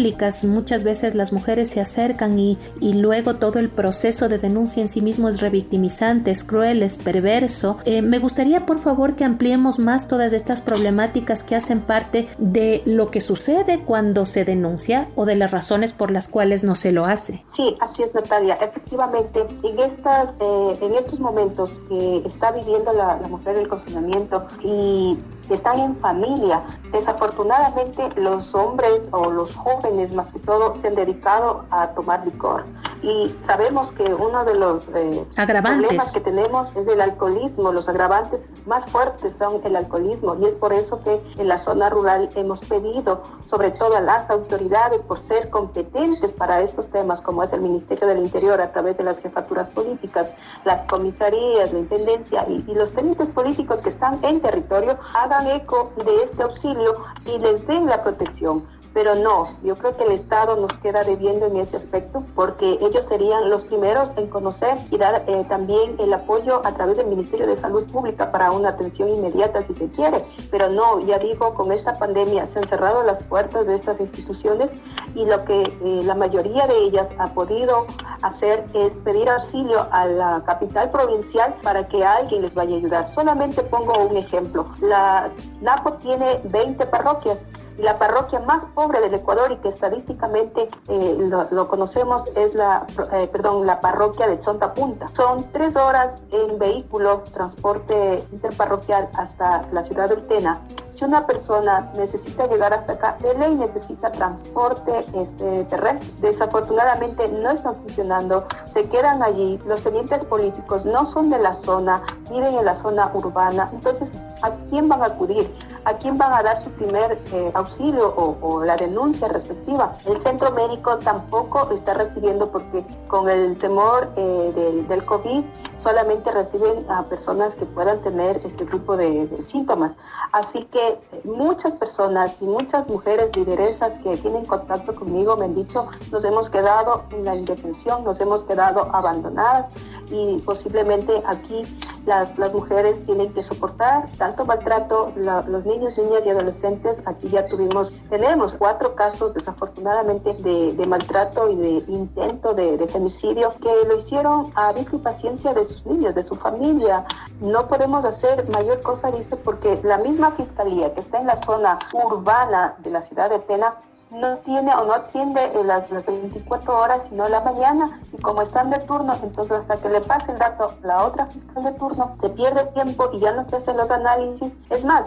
Muchas 0.46 0.84
veces 0.84 1.16
las 1.16 1.32
mujeres 1.32 1.70
se 1.70 1.82
acercan 1.82 2.40
y, 2.40 2.58
y 2.80 2.94
luego 2.94 3.36
todo 3.36 3.60
el 3.60 3.70
proceso 3.70 4.30
de 4.30 4.38
denuncia 4.38 4.82
en 4.82 4.88
sí 4.88 5.02
mismo 5.02 5.30
es 5.30 5.42
revictimizante, 5.42 6.32
es 6.32 6.44
cruel, 6.44 6.84
es 6.84 6.98
perverso. 6.98 7.78
Eh, 7.86 8.02
me 8.02 8.20
gustaría 8.20 8.66
por 8.66 8.80
favor 8.80 9.16
que 9.16 9.24
ampliemos 9.24 9.80
más 9.80 10.08
todas 10.08 10.34
estas 10.34 10.62
problemáticas 10.62 11.44
que 11.44 11.56
hacen 11.56 11.82
parte 11.82 12.28
de 12.38 12.82
lo 12.86 13.12
que 13.12 13.22
sucede 13.22 13.84
cuando 13.84 14.26
se 14.26 14.46
denuncia 14.46 15.10
o 15.16 15.26
de 15.26 15.36
las 15.36 15.52
razones 15.52 15.94
por 15.94 16.12
las 16.12 16.28
cuales 16.28 16.64
no 16.64 16.76
se 16.76 16.92
lo 16.92 17.06
hace. 17.06 17.44
Sí, 17.54 17.76
así 17.80 18.04
es 18.04 18.14
Natalia. 18.14 18.56
Efectivamente, 18.56 19.46
en, 19.64 19.80
estas, 19.80 20.30
eh, 20.40 20.92
estos 21.00 21.20
momentos 21.20 21.72
que 21.90 22.24
está 22.26 22.52
viviendo 22.52 22.94
la, 22.94 23.20
la 23.20 23.28
mujer 23.28 23.58
el 23.58 23.68
confinamiento 23.68 24.46
y 24.64 25.18
que 25.48 25.56
están 25.56 25.80
en 25.80 25.96
familia. 25.98 26.64
Desafortunadamente 26.92 28.10
los 28.16 28.54
hombres 28.56 29.10
o 29.12 29.32
los 29.32 29.56
jóvenes 29.56 30.14
más 30.14 30.28
que 30.28 30.40
todo 30.40 30.74
se 30.74 30.88
han 30.88 30.96
dedicado 30.96 31.66
a 31.72 31.88
tomar 31.90 32.26
licor 32.26 32.64
y 33.06 33.36
sabemos 33.46 33.92
que 33.92 34.04
uno 34.04 34.44
de 34.46 34.56
los 34.56 34.88
eh, 34.96 35.26
problemas 35.36 36.12
que 36.12 36.22
tenemos 36.22 36.76
es 36.76 36.88
el 36.88 37.00
alcoholismo. 37.02 37.72
Los 37.72 37.88
agravantes 37.88 38.48
más 38.66 38.88
fuertes 38.88 39.38
son 39.38 39.62
el 39.64 39.76
alcoholismo 39.76 40.36
y 40.42 40.46
es 40.46 40.56
por 40.56 40.74
eso 40.74 41.04
que 41.04 41.22
en 41.38 41.48
la 41.48 41.60
zona 41.60 41.90
rural 41.92 42.30
hemos 42.36 42.62
pedido, 42.62 43.22
sobre 43.48 43.70
todo 43.70 43.96
a 43.96 44.02
las 44.02 44.32
autoridades, 44.32 45.04
por 45.04 45.24
ser 45.24 45.52
competentes 45.52 46.34
para 46.34 46.62
estos 46.62 46.88
temas, 46.88 47.22
como 47.22 47.44
es 47.44 47.54
el 47.54 47.62
Ministerio 47.62 48.08
del 48.08 48.20
Interior 48.20 48.60
a 48.60 48.72
través 48.72 48.98
de 48.98 49.04
las 49.04 49.20
jefaturas 49.20 49.70
políticas, 49.70 50.32
las 50.64 50.82
comisarías, 50.84 51.72
la 51.74 51.80
intendencia 51.80 52.46
y, 52.50 52.66
y 52.68 52.74
los 52.74 52.92
tenientes 52.92 53.30
políticos 53.30 53.84
que 53.84 53.90
están 53.90 54.20
en 54.24 54.42
territorio, 54.42 54.98
hagan 55.14 55.35
eco 55.44 55.92
de 56.06 56.24
este 56.24 56.44
auxilio 56.44 56.94
y 57.26 57.38
les 57.40 57.66
den 57.68 57.88
la 57.88 58.04
protección 58.04 58.64
pero 58.96 59.14
no, 59.14 59.58
yo 59.62 59.76
creo 59.76 59.98
que 59.98 60.06
el 60.06 60.14
Estado 60.14 60.56
nos 60.56 60.80
queda 60.80 61.04
debiendo 61.04 61.48
en 61.48 61.58
ese 61.58 61.76
aspecto 61.76 62.24
porque 62.34 62.80
ellos 62.82 63.04
serían 63.04 63.50
los 63.50 63.66
primeros 63.66 64.16
en 64.16 64.28
conocer 64.28 64.78
y 64.90 64.98
dar 64.98 65.26
eh, 65.28 65.46
también 65.50 65.98
el 66.00 66.14
apoyo 66.14 66.62
a 66.66 66.74
través 66.74 66.96
del 66.96 67.08
Ministerio 67.08 67.46
de 67.46 67.58
Salud 67.58 67.86
Pública 67.92 68.32
para 68.32 68.52
una 68.52 68.70
atención 68.70 69.10
inmediata 69.10 69.66
si 69.66 69.74
se 69.74 69.90
quiere, 69.90 70.24
pero 70.50 70.70
no, 70.70 71.02
ya 71.02 71.20
digo, 71.20 71.54
con 71.56 71.74
esta 71.74 71.96
pandemia 71.96 72.48
se 72.48 72.60
han 72.60 72.70
cerrado 72.70 73.04
las 73.04 73.22
puertas 73.22 73.68
de 73.68 73.76
estas 73.76 74.00
instituciones 74.00 74.76
y 75.14 75.26
lo 75.26 75.44
que 75.44 75.64
eh, 75.64 76.02
la 76.06 76.16
mayoría 76.16 76.66
de 76.66 76.78
ellas 76.78 77.10
ha 77.18 77.34
podido 77.34 77.88
hacer 78.22 78.64
es 78.74 78.94
pedir 78.94 79.30
auxilio 79.30 79.88
a 79.92 80.06
la 80.06 80.44
capital 80.46 80.90
provincial 80.90 81.54
para 81.62 81.86
que 81.90 82.06
alguien 82.06 82.44
les 82.44 82.54
vaya 82.54 82.76
a 82.76 82.78
ayudar. 82.78 83.10
Solamente 83.10 83.62
pongo 83.62 84.06
un 84.06 84.16
ejemplo. 84.16 84.70
La 84.80 85.32
NAPO 85.60 85.94
tiene 85.96 86.40
20 86.46 86.86
parroquias 86.86 87.40
la 87.78 87.98
parroquia 87.98 88.40
más 88.40 88.66
pobre 88.66 89.02
del 89.02 89.14
Ecuador 89.14 89.52
y 89.52 89.58
que 89.58 89.70
estadísticamente 89.70 90.70
eh, 90.88 91.18
lo, 91.52 91.68
conocemos 91.68 92.24
es 92.36 92.54
la, 92.54 92.86
eh, 93.14 93.28
perdón, 93.32 93.66
la 93.66 93.82
parroquia 93.82 94.28
de 94.28 94.40
Chonta 94.40 94.74
Punta. 94.74 95.08
Son 95.14 95.52
tres 95.52 95.76
horas 95.76 96.24
en 96.32 96.58
vehículo, 96.58 97.24
transporte 97.34 98.26
interparroquial 98.32 99.10
hasta 99.14 99.68
la 99.72 99.84
ciudad 99.84 100.10
de 100.10 100.18
Tena 100.18 100.62
si 100.96 101.04
una 101.04 101.28
persona 101.28 101.92
necesita 101.98 102.48
llegar 102.48 102.74
hasta 102.74 102.94
acá, 102.94 103.18
de 103.20 103.38
ley 103.38 103.54
necesita 103.56 104.12
transporte 104.12 105.06
este, 105.14 105.66
terrestre. 105.66 106.10
Desafortunadamente 106.22 107.28
no 107.28 107.52
están 107.52 107.76
funcionando, 107.76 108.46
se 108.74 108.88
quedan 108.88 109.22
allí, 109.22 109.60
los 109.68 109.84
tenientes 109.84 110.24
políticos 110.24 110.86
no 110.86 111.06
son 111.06 111.30
de 111.30 111.40
la 111.40 111.54
zona, 111.54 112.02
viven 112.32 112.56
en 112.56 112.66
la 112.66 112.76
zona 112.76 113.12
urbana, 113.14 113.70
entonces 113.74 114.14
¿a 114.42 114.52
quién 114.70 114.88
van 114.88 115.02
a 115.02 115.08
acudir? 115.08 115.52
¿A 115.84 115.94
quién 115.98 116.16
van 116.18 116.34
a 116.34 116.42
dar 116.42 116.64
su 116.64 116.72
primer 116.72 117.20
eh, 117.32 117.52
auxilio 117.54 118.14
o, 118.16 118.64
la 118.64 118.76
denuncia 118.78 119.28
respectiva? 119.28 119.98
El 120.06 120.18
centro 120.18 120.52
médico 120.52 120.98
tampoco 120.98 121.70
está 121.72 121.94
recibiendo 121.94 122.52
porque 122.52 122.86
con 123.08 123.30
el 123.30 123.58
temor 123.58 124.14
eh, 124.16 124.52
del, 124.56 124.88
del 124.88 125.06
COVID 125.06 125.44
solamente 125.86 126.32
reciben 126.32 126.84
a 126.90 127.04
personas 127.04 127.56
que 127.56 127.68
puedan 127.68 128.02
tener 128.02 128.38
este 128.44 128.66
tipo 128.66 128.98
de, 128.98 129.30
síntomas. 129.46 129.94
Así 130.32 130.64
que 130.66 131.00
muchas 131.24 131.76
personas 131.76 132.34
y 132.42 132.46
muchas 132.46 132.90
mujeres 132.90 133.30
lideresas 133.38 134.00
que 134.00 134.18
tienen 134.18 134.46
contacto 134.46 134.96
conmigo 134.96 135.38
me 135.38 135.46
han 135.46 135.54
dicho, 135.54 135.88
nos 136.12 136.24
hemos 136.24 136.50
quedado 136.50 137.04
en 137.12 137.24
la 137.24 137.36
indefensión, 137.36 138.04
nos 138.04 138.20
hemos 138.20 138.46
quedado 138.46 138.90
abandonadas 138.96 139.70
y 140.10 140.40
posiblemente 140.40 141.22
aquí 141.28 141.62
las, 142.06 142.38
las 142.38 142.52
mujeres 142.54 143.04
tienen 143.06 143.32
que 143.34 143.44
soportar 143.44 144.10
tanto 144.18 144.46
maltrato, 144.46 145.12
los 145.16 145.66
niños, 145.66 145.98
niñas 145.98 146.26
y 146.26 146.30
adolescentes, 146.30 147.02
aquí 147.06 147.30
ya 147.30 147.48
tuvimos, 147.48 147.94
tenemos 148.10 148.54
cuatro 148.54 148.96
casos 148.96 149.34
desafortunadamente 149.34 150.34
de, 150.34 150.86
maltrato 150.86 151.50
y 151.50 151.56
de 151.56 151.84
intento 151.88 152.54
de, 152.54 152.78
de, 152.78 152.88
femicidio 152.88 153.54
que 153.62 153.88
lo 153.88 153.98
hicieron 153.98 154.52
a 154.56 154.72
vista 154.74 154.96
y 154.96 155.00
paciencia 155.00 155.54
de 155.54 155.66
niños, 155.86 156.14
de 156.14 156.24
su 156.24 156.36
familia. 156.36 157.06
No 157.42 157.68
podemos 157.68 158.06
hacer 158.06 158.48
mayor 158.50 158.82
cosa, 158.82 159.12
dice, 159.12 159.36
porque 159.36 159.80
la 159.84 159.98
misma 159.98 160.32
fiscalía 160.32 160.94
que 160.94 161.02
está 161.02 161.20
en 161.20 161.28
la 161.28 161.42
zona 161.42 161.80
urbana 161.92 162.76
de 162.80 162.92
la 162.92 163.02
ciudad 163.02 163.30
de 163.30 163.40
Tena 163.40 163.76
no 164.12 164.38
tiene 164.38 164.74
o 164.76 164.86
no 164.86 164.94
atiende 164.94 165.42
las, 165.66 165.90
las 165.92 166.06
24 166.06 166.80
horas, 166.80 167.08
sino 167.10 167.28
la 167.28 167.42
mañana. 167.42 168.00
Y 168.14 168.22
como 168.22 168.42
están 168.42 168.70
de 168.70 168.80
turno, 168.80 169.16
entonces 169.22 169.58
hasta 169.58 169.78
que 169.78 169.90
le 169.90 170.02
pase 170.02 170.32
el 170.32 170.38
dato 170.38 170.76
la 170.84 171.04
otra 171.04 171.26
fiscal 171.28 171.64
de 171.64 171.72
turno, 171.74 172.16
se 172.22 172.30
pierde 172.30 172.64
tiempo 172.74 173.10
y 173.12 173.20
ya 173.20 173.34
no 173.34 173.44
se 173.44 173.58
hacen 173.58 173.78
los 173.78 173.92
análisis. 173.92 174.54
Es 174.70 174.86
más, 174.86 175.06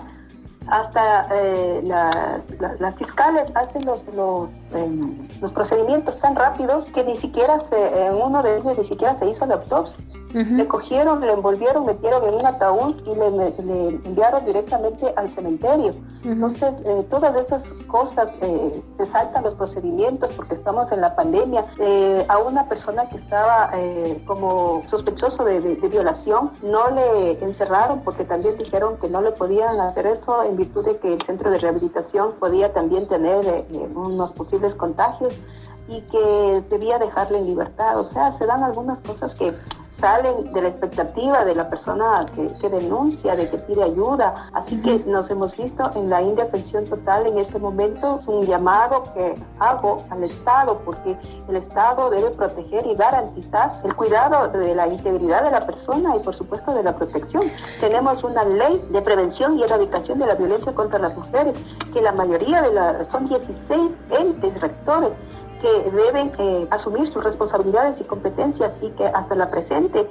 hasta 0.68 1.26
eh, 1.30 1.82
las 2.78 2.96
fiscales 2.96 3.50
hacen 3.54 3.84
los, 3.86 4.04
los, 5.40 5.52
procedimientos 5.52 6.18
tan 6.20 6.36
rápidos 6.36 6.86
que 6.86 7.04
ni 7.04 7.16
siquiera 7.16 7.58
se, 7.58 8.06
en 8.06 8.14
uno 8.14 8.42
de 8.42 8.58
ellos 8.58 8.78
ni 8.78 8.84
siquiera 8.84 9.16
se 9.16 9.28
hizo 9.28 9.46
la 9.46 9.54
autopsia. 9.54 10.04
Le 10.34 10.68
cogieron, 10.68 11.20
le 11.20 11.32
envolvieron, 11.32 11.86
metieron 11.86 12.22
en 12.28 12.34
un 12.34 12.44
ataúd 12.44 12.96
y 13.06 13.14
le, 13.14 13.88
enviaron 14.04 14.44
directamente 14.44 15.10
al 15.16 15.30
cementerio. 15.30 15.94
Entonces, 16.22 16.82
eh, 16.84 17.06
todas 17.08 17.34
esas 17.36 17.72
cosas 17.86 18.28
eh, 18.42 18.82
se 18.94 19.06
saltan 19.06 19.42
los 19.42 19.54
procedimientos 19.54 20.30
porque 20.36 20.52
estamos 20.52 20.92
en 20.92 21.00
la 21.00 21.14
pandemia. 21.14 21.64
Eh, 21.78 22.26
a 22.28 22.38
una 22.38 22.68
persona 22.68 23.08
que 23.08 23.16
estaba 23.16 23.70
como 24.26 24.82
sospechoso 24.86 25.44
de, 25.44 25.60
violación, 25.88 26.50
no 26.62 26.90
le 26.90 27.42
encerraron 27.42 28.00
porque 28.00 28.24
también 28.24 28.58
dijeron 28.58 28.98
que 28.98 29.08
no 29.08 29.22
le 29.22 29.32
podían 29.32 29.80
hacer 29.80 30.06
eso 30.06 30.42
en 30.42 30.56
virtud 30.56 30.84
de 30.84 30.98
que 30.98 31.14
el 31.14 31.22
centro 31.22 31.50
de 31.50 31.58
rehabilitación 31.58 32.32
podía 32.38 32.72
también 32.74 33.08
tener 33.08 33.66
unos 33.94 34.32
posibles 34.32 34.57
contagios 34.74 35.34
y 35.88 36.02
que 36.02 36.64
debía 36.68 36.98
dejarle 36.98 37.38
en 37.38 37.46
libertad. 37.46 37.98
O 37.98 38.04
sea, 38.04 38.30
se 38.30 38.46
dan 38.46 38.62
algunas 38.62 39.00
cosas 39.00 39.34
que 39.34 39.54
salen 39.98 40.52
de 40.52 40.62
la 40.62 40.68
expectativa 40.68 41.44
de 41.44 41.54
la 41.54 41.68
persona 41.68 42.24
que, 42.34 42.68
denuncia, 42.68 43.34
de 43.34 43.50
que 43.50 43.58
pide 43.58 43.82
ayuda. 43.82 44.50
Así 44.52 44.80
que 44.80 45.04
nos 45.06 45.30
hemos 45.30 45.56
visto 45.56 45.90
en 45.94 46.08
la 46.08 46.22
indefensión 46.22 46.84
total 46.84 47.26
en 47.26 47.38
este 47.38 47.58
momento. 47.58 48.18
Es 48.18 48.28
un 48.28 48.46
llamado 48.46 49.02
que 49.14 49.34
hago 49.58 49.98
al 50.10 50.24
Estado 50.24 50.78
porque 50.84 51.16
el 51.48 51.56
Estado 51.56 52.10
debe 52.10 52.30
proteger 52.30 52.86
y 52.86 52.94
garantizar 52.94 53.72
el 53.84 53.94
cuidado 53.96 54.48
de 54.48 54.74
la 54.74 54.86
integridad 54.86 55.42
de 55.42 55.50
la 55.50 55.66
persona 55.66 56.16
y 56.16 56.20
por 56.20 56.34
supuesto 56.34 56.72
de 56.74 56.82
la 56.82 56.96
protección. 56.96 57.44
Tenemos 57.80 58.22
una 58.22 58.44
ley 58.44 58.84
de 58.90 59.02
prevención 59.02 59.58
y 59.58 59.64
erradicación 59.64 60.18
de 60.18 60.26
la 60.26 60.34
violencia 60.34 60.74
contra 60.74 60.98
las 60.98 61.16
mujeres 61.16 61.56
que 61.92 62.00
la 62.02 62.12
mayoría 62.12 62.62
de 62.62 62.72
las 62.72 63.08
son 63.08 63.26
16 63.26 64.00
entes 64.10 64.60
rectores 64.60 65.12
que 65.58 65.90
deben 65.90 66.32
eh, 66.38 66.66
asumir 66.70 67.06
sus 67.06 67.22
responsabilidades 67.22 68.00
y 68.00 68.04
competencias 68.04 68.76
y 68.80 68.90
que 68.90 69.06
hasta 69.06 69.34
la 69.34 69.50
presente 69.50 70.08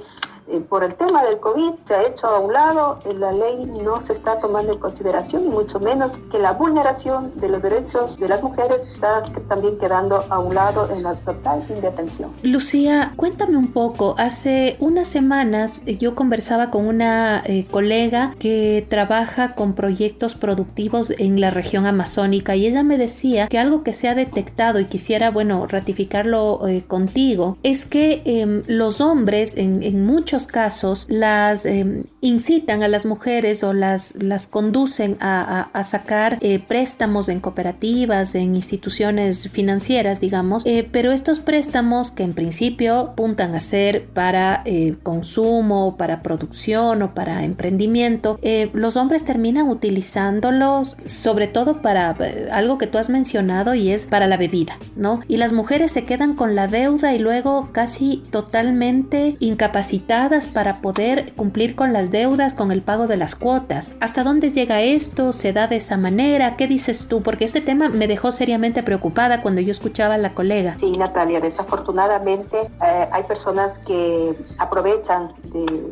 por 0.68 0.84
el 0.84 0.94
tema 0.94 1.22
del 1.24 1.38
COVID 1.40 1.72
se 1.84 1.94
ha 1.94 2.02
hecho 2.06 2.26
a 2.26 2.38
un 2.38 2.52
lado, 2.52 2.98
la 3.18 3.32
ley 3.32 3.66
no 3.66 4.00
se 4.00 4.12
está 4.12 4.38
tomando 4.38 4.72
en 4.72 4.78
consideración 4.78 5.44
y 5.44 5.48
mucho 5.48 5.78
menos 5.80 6.18
que 6.30 6.38
la 6.38 6.52
vulneración 6.52 7.32
de 7.36 7.48
los 7.48 7.62
derechos 7.62 8.18
de 8.18 8.28
las 8.28 8.42
mujeres 8.42 8.84
está 8.92 9.22
también 9.48 9.78
quedando 9.78 10.24
a 10.30 10.38
un 10.38 10.54
lado 10.54 10.90
en 10.90 11.02
la 11.02 11.14
total 11.14 11.64
indefensión. 11.68 12.32
Lucía, 12.42 13.12
cuéntame 13.16 13.56
un 13.56 13.72
poco, 13.72 14.14
hace 14.18 14.76
unas 14.80 15.08
semanas 15.08 15.82
eh, 15.86 15.96
yo 15.96 16.14
conversaba 16.14 16.70
con 16.70 16.86
una 16.86 17.42
eh, 17.44 17.66
colega 17.70 18.34
que 18.38 18.86
trabaja 18.88 19.54
con 19.54 19.74
proyectos 19.74 20.34
productivos 20.34 21.12
en 21.18 21.40
la 21.40 21.50
región 21.50 21.86
amazónica 21.86 22.56
y 22.56 22.66
ella 22.66 22.82
me 22.82 22.96
decía 22.96 23.48
que 23.48 23.58
algo 23.58 23.82
que 23.82 23.92
se 23.92 24.08
ha 24.08 24.14
detectado 24.14 24.80
y 24.80 24.86
quisiera, 24.86 25.30
bueno, 25.30 25.66
ratificarlo 25.66 26.60
contigo, 26.86 27.56
es 27.62 27.86
que 27.86 28.22
em, 28.24 28.62
los 28.66 29.00
hombres 29.00 29.56
en, 29.56 29.82
en 29.82 30.04
muchos 30.04 30.37
casos 30.46 31.06
las 31.08 31.66
eh, 31.66 32.04
incitan 32.20 32.82
a 32.82 32.88
las 32.88 33.06
mujeres 33.06 33.64
o 33.64 33.72
las, 33.72 34.14
las 34.16 34.46
conducen 34.46 35.16
a, 35.20 35.68
sacar 35.84 36.38
eh, 36.40 36.58
préstamos 36.58 37.28
en 37.28 37.40
cooperativas, 37.40 38.34
en 38.34 38.56
instituciones 38.56 39.48
financieras, 39.48 40.20
digamos, 40.20 40.64
eh, 40.66 40.86
pero 40.90 41.12
estos 41.12 41.40
préstamos 41.40 42.10
que 42.10 42.24
en 42.24 42.34
principio 42.34 42.98
apuntan 42.98 43.54
a 43.54 43.60
ser 43.60 44.06
para 44.06 44.64
consumo, 45.02 45.96
para 45.96 46.22
producción 46.22 47.00
o 47.02 47.14
para 47.14 47.44
emprendimiento, 47.44 48.38
los 48.72 48.96
hombres 48.96 49.24
terminan 49.24 49.68
utilizándolos 49.68 50.96
sobre 51.06 51.46
todo 51.46 51.80
para 51.80 52.16
algo 52.52 52.76
que 52.76 52.86
tú 52.86 52.98
has 52.98 53.08
mencionado 53.08 53.74
y 53.74 53.90
es 53.90 54.06
para 54.06 54.26
la 54.26 54.36
bebida, 54.36 54.78
¿no? 54.96 55.20
Y 55.28 55.38
las 55.38 55.52
mujeres 55.52 55.92
se 55.92 56.04
quedan 56.04 56.34
con 56.34 56.54
la 56.54 56.68
deuda 56.68 57.14
y 57.14 57.18
luego 57.18 57.70
casi 57.72 58.22
totalmente 58.30 59.36
incapacitadas 59.40 59.98
para 60.28 60.82
poder 60.82 61.32
cumplir 61.34 61.74
con 61.74 61.94
las 61.94 62.10
deudas, 62.10 62.54
con 62.54 62.70
el 62.70 62.82
pago 62.82 63.06
de 63.06 63.16
las 63.16 63.34
cuotas. 63.34 63.92
¿Hasta 63.98 64.24
dónde 64.24 64.52
llega 64.52 64.82
esto? 64.82 65.32
¿Se 65.32 65.54
da 65.54 65.68
de 65.68 65.76
esa 65.76 65.96
manera? 65.96 66.56
¿Qué 66.56 66.66
dices 66.66 67.06
tú? 67.08 67.22
Porque 67.22 67.46
este 67.46 67.62
tema 67.62 67.88
me 67.88 68.06
dejó 68.06 68.30
seriamente 68.30 68.82
preocupada 68.82 69.40
cuando 69.40 69.62
yo 69.62 69.72
escuchaba 69.72 70.14
a 70.14 70.18
la 70.18 70.34
colega. 70.34 70.76
Sí, 70.78 70.92
Natalia, 70.98 71.40
desafortunadamente 71.40 72.58
eh, 72.60 73.08
hay 73.10 73.22
personas 73.22 73.78
que 73.78 74.36
aprovechan 74.58 75.32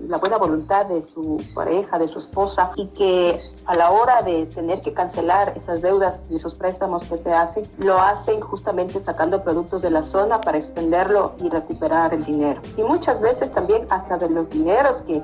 la 0.06 0.18
buena 0.18 0.36
voluntad 0.36 0.84
de 0.84 1.02
su 1.02 1.42
pareja, 1.54 1.98
de 1.98 2.08
su 2.08 2.18
esposa, 2.18 2.72
y 2.76 2.88
que 2.88 3.40
a 3.66 3.74
la 3.74 3.90
hora 3.90 4.22
de 4.22 4.46
tener 4.46 4.80
que 4.80 4.92
cancelar 4.92 5.52
esas 5.56 5.82
deudas 5.82 6.20
y 6.30 6.36
esos 6.36 6.54
préstamos 6.54 7.02
que 7.04 7.18
se 7.18 7.32
hacen, 7.32 7.64
lo 7.78 8.00
hacen 8.00 8.40
justamente 8.40 9.02
sacando 9.02 9.42
productos 9.42 9.82
de 9.82 9.90
la 9.90 10.02
zona 10.02 10.40
para 10.40 10.58
extenderlo 10.58 11.34
y 11.38 11.48
recuperar 11.48 12.14
el 12.14 12.24
dinero. 12.24 12.60
Y 12.76 12.82
muchas 12.82 13.20
veces 13.20 13.52
también 13.52 13.86
hasta 13.90 14.18
de 14.18 14.30
los 14.30 14.50
dineros 14.50 15.02
que 15.02 15.20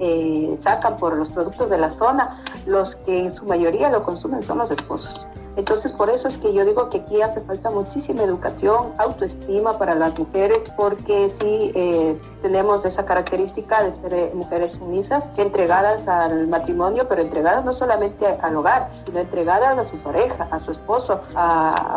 eh, 0.00 0.58
sacan 0.60 0.96
por 0.96 1.16
los 1.16 1.30
productos 1.30 1.70
de 1.70 1.78
la 1.78 1.90
zona, 1.90 2.36
los 2.66 2.96
que 2.96 3.20
en 3.20 3.32
su 3.32 3.44
mayoría 3.44 3.90
lo 3.90 4.02
consumen 4.02 4.42
son 4.42 4.58
los 4.58 4.70
esposos. 4.70 5.26
Entonces, 5.56 5.92
por 5.92 6.10
eso 6.10 6.28
es 6.28 6.38
que 6.38 6.52
yo 6.52 6.64
digo 6.64 6.90
que 6.90 6.98
aquí 6.98 7.22
hace 7.22 7.40
falta 7.40 7.70
muchísima 7.70 8.22
educación, 8.22 8.92
autoestima 8.98 9.78
para 9.78 9.94
las 9.94 10.18
mujeres, 10.18 10.64
porque 10.76 11.28
sí 11.28 11.72
eh, 11.74 12.20
tenemos 12.42 12.84
esa 12.84 13.04
característica 13.04 13.82
de 13.82 13.92
ser 13.94 14.14
eh, 14.14 14.32
mujeres 14.34 14.72
sumisas, 14.72 15.28
entregadas 15.36 16.08
al 16.08 16.48
matrimonio, 16.48 17.06
pero 17.08 17.22
entregadas 17.22 17.64
no 17.64 17.72
solamente 17.72 18.26
al 18.26 18.56
hogar, 18.56 18.90
sino 19.06 19.20
entregadas 19.20 19.78
a 19.78 19.84
su 19.84 20.02
pareja, 20.02 20.48
a 20.50 20.58
su 20.58 20.72
esposo. 20.72 21.20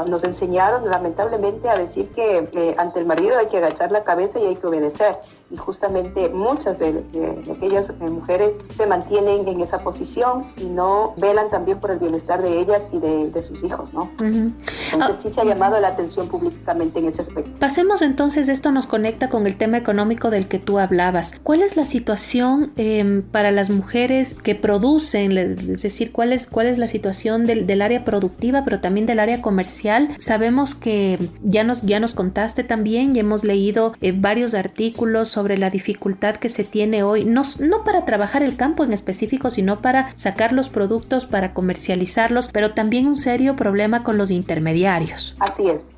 nos 0.08 0.24
enseñaron 0.24 0.90
lamentablemente 0.90 1.70
a 1.70 1.76
decir 1.76 2.10
que 2.10 2.76
ante 2.78 3.00
el 3.00 3.06
marido 3.06 3.38
hay 3.38 3.48
que 3.48 3.58
agachar 3.58 3.92
la 3.92 4.04
cabeza 4.04 4.40
y 4.40 4.46
hay 4.46 4.56
que 4.56 4.68
obedecer 4.68 5.18
y 5.50 5.56
justamente 5.56 6.30
muchas 6.30 6.78
de, 6.78 7.04
aquellas 7.56 7.90
eh, 7.90 7.94
mujeres 8.10 8.58
se 8.76 8.86
mantienen 8.86 9.48
en 9.48 9.62
esa 9.62 9.84
posición 9.84 10.52
y 10.58 10.66
no 10.66 11.14
velan 11.18 11.50
también 11.50 11.80
por 11.80 11.92
el 11.92 12.00
bienestar 12.00 12.42
de 12.42 12.60
ellas 12.60 12.88
y 12.92 13.00
de, 13.00 13.42
sus 13.48 13.64
hijos, 13.64 13.94
¿no? 13.94 14.12
Entonces 14.20 15.18
sí 15.22 15.30
se 15.30 15.42
ha 15.42 15.46
llamado 15.46 15.80
la 15.80 15.90
atención 15.90 16.28
públicamente 16.28 17.00
en 17.00 17.06
ese 17.06 17.22
aspecto. 17.22 17.52
Pasemos 17.60 18.02
entonces, 18.02 18.50
esto 18.50 18.72
nos 18.72 18.88
conecta 18.88 19.30
con 19.30 19.48
el 19.48 19.58
tema 19.58 19.78
económico 19.78 20.30
del 20.30 20.48
que 20.48 20.60
tú 20.60 20.80
hablabas. 20.80 21.34
¿Cuál 21.44 21.62
es 21.62 21.76
la 21.76 21.86
situación 21.86 22.72
em, 22.76 23.22
para 23.22 23.52
las 23.52 23.70
mujeres 23.70 24.36
que 24.36 24.56
producen, 24.56 25.38
es 25.38 25.82
decir, 25.82 26.12
cuál 26.12 26.34
es, 26.34 26.48
cuál 26.48 26.68
es 26.68 26.78
la 26.78 26.88
situación 26.88 27.46
del, 27.46 27.66
del, 27.68 27.82
área 27.82 28.04
productiva, 28.04 28.64
pero 28.64 28.80
también 28.80 29.06
del 29.06 29.20
área 29.20 29.42
comercial? 29.42 30.10
Sabemos 30.20 30.76
que 30.76 31.20
ya 31.44 31.64
nos, 31.64 31.84
ya 31.84 32.00
nos 32.00 32.14
contaste 32.14 32.64
también 32.64 33.16
y 33.16 33.20
hemos 33.20 33.44
leído 33.44 33.94
eh, 34.02 34.14
varios 34.16 34.54
artículos 34.54 35.30
sobre 35.30 35.58
la 35.58 35.70
dificultad 35.70 36.36
que 36.36 36.50
se 36.50 36.64
tiene 36.64 37.04
hoy, 37.04 37.26
no, 37.26 37.44
no 37.60 37.84
para 37.84 38.06
trabajar 38.06 38.44
el 38.44 38.56
campo 38.56 38.84
en 38.84 38.94
específico, 38.94 39.52
sino 39.52 39.82
para 39.82 40.12
sacar 40.16 40.54
los 40.54 40.70
productos, 40.70 41.26
para 41.26 41.54
comercializarlos, 41.54 42.50
pero 42.52 42.72
también 42.72 43.08
un 43.08 43.18
serio 43.18 43.37
problema 43.56 44.04
con 44.04 44.18
los 44.18 44.32
intermediarios. 44.32 45.36
Así 45.40 45.70
es. 45.70 45.90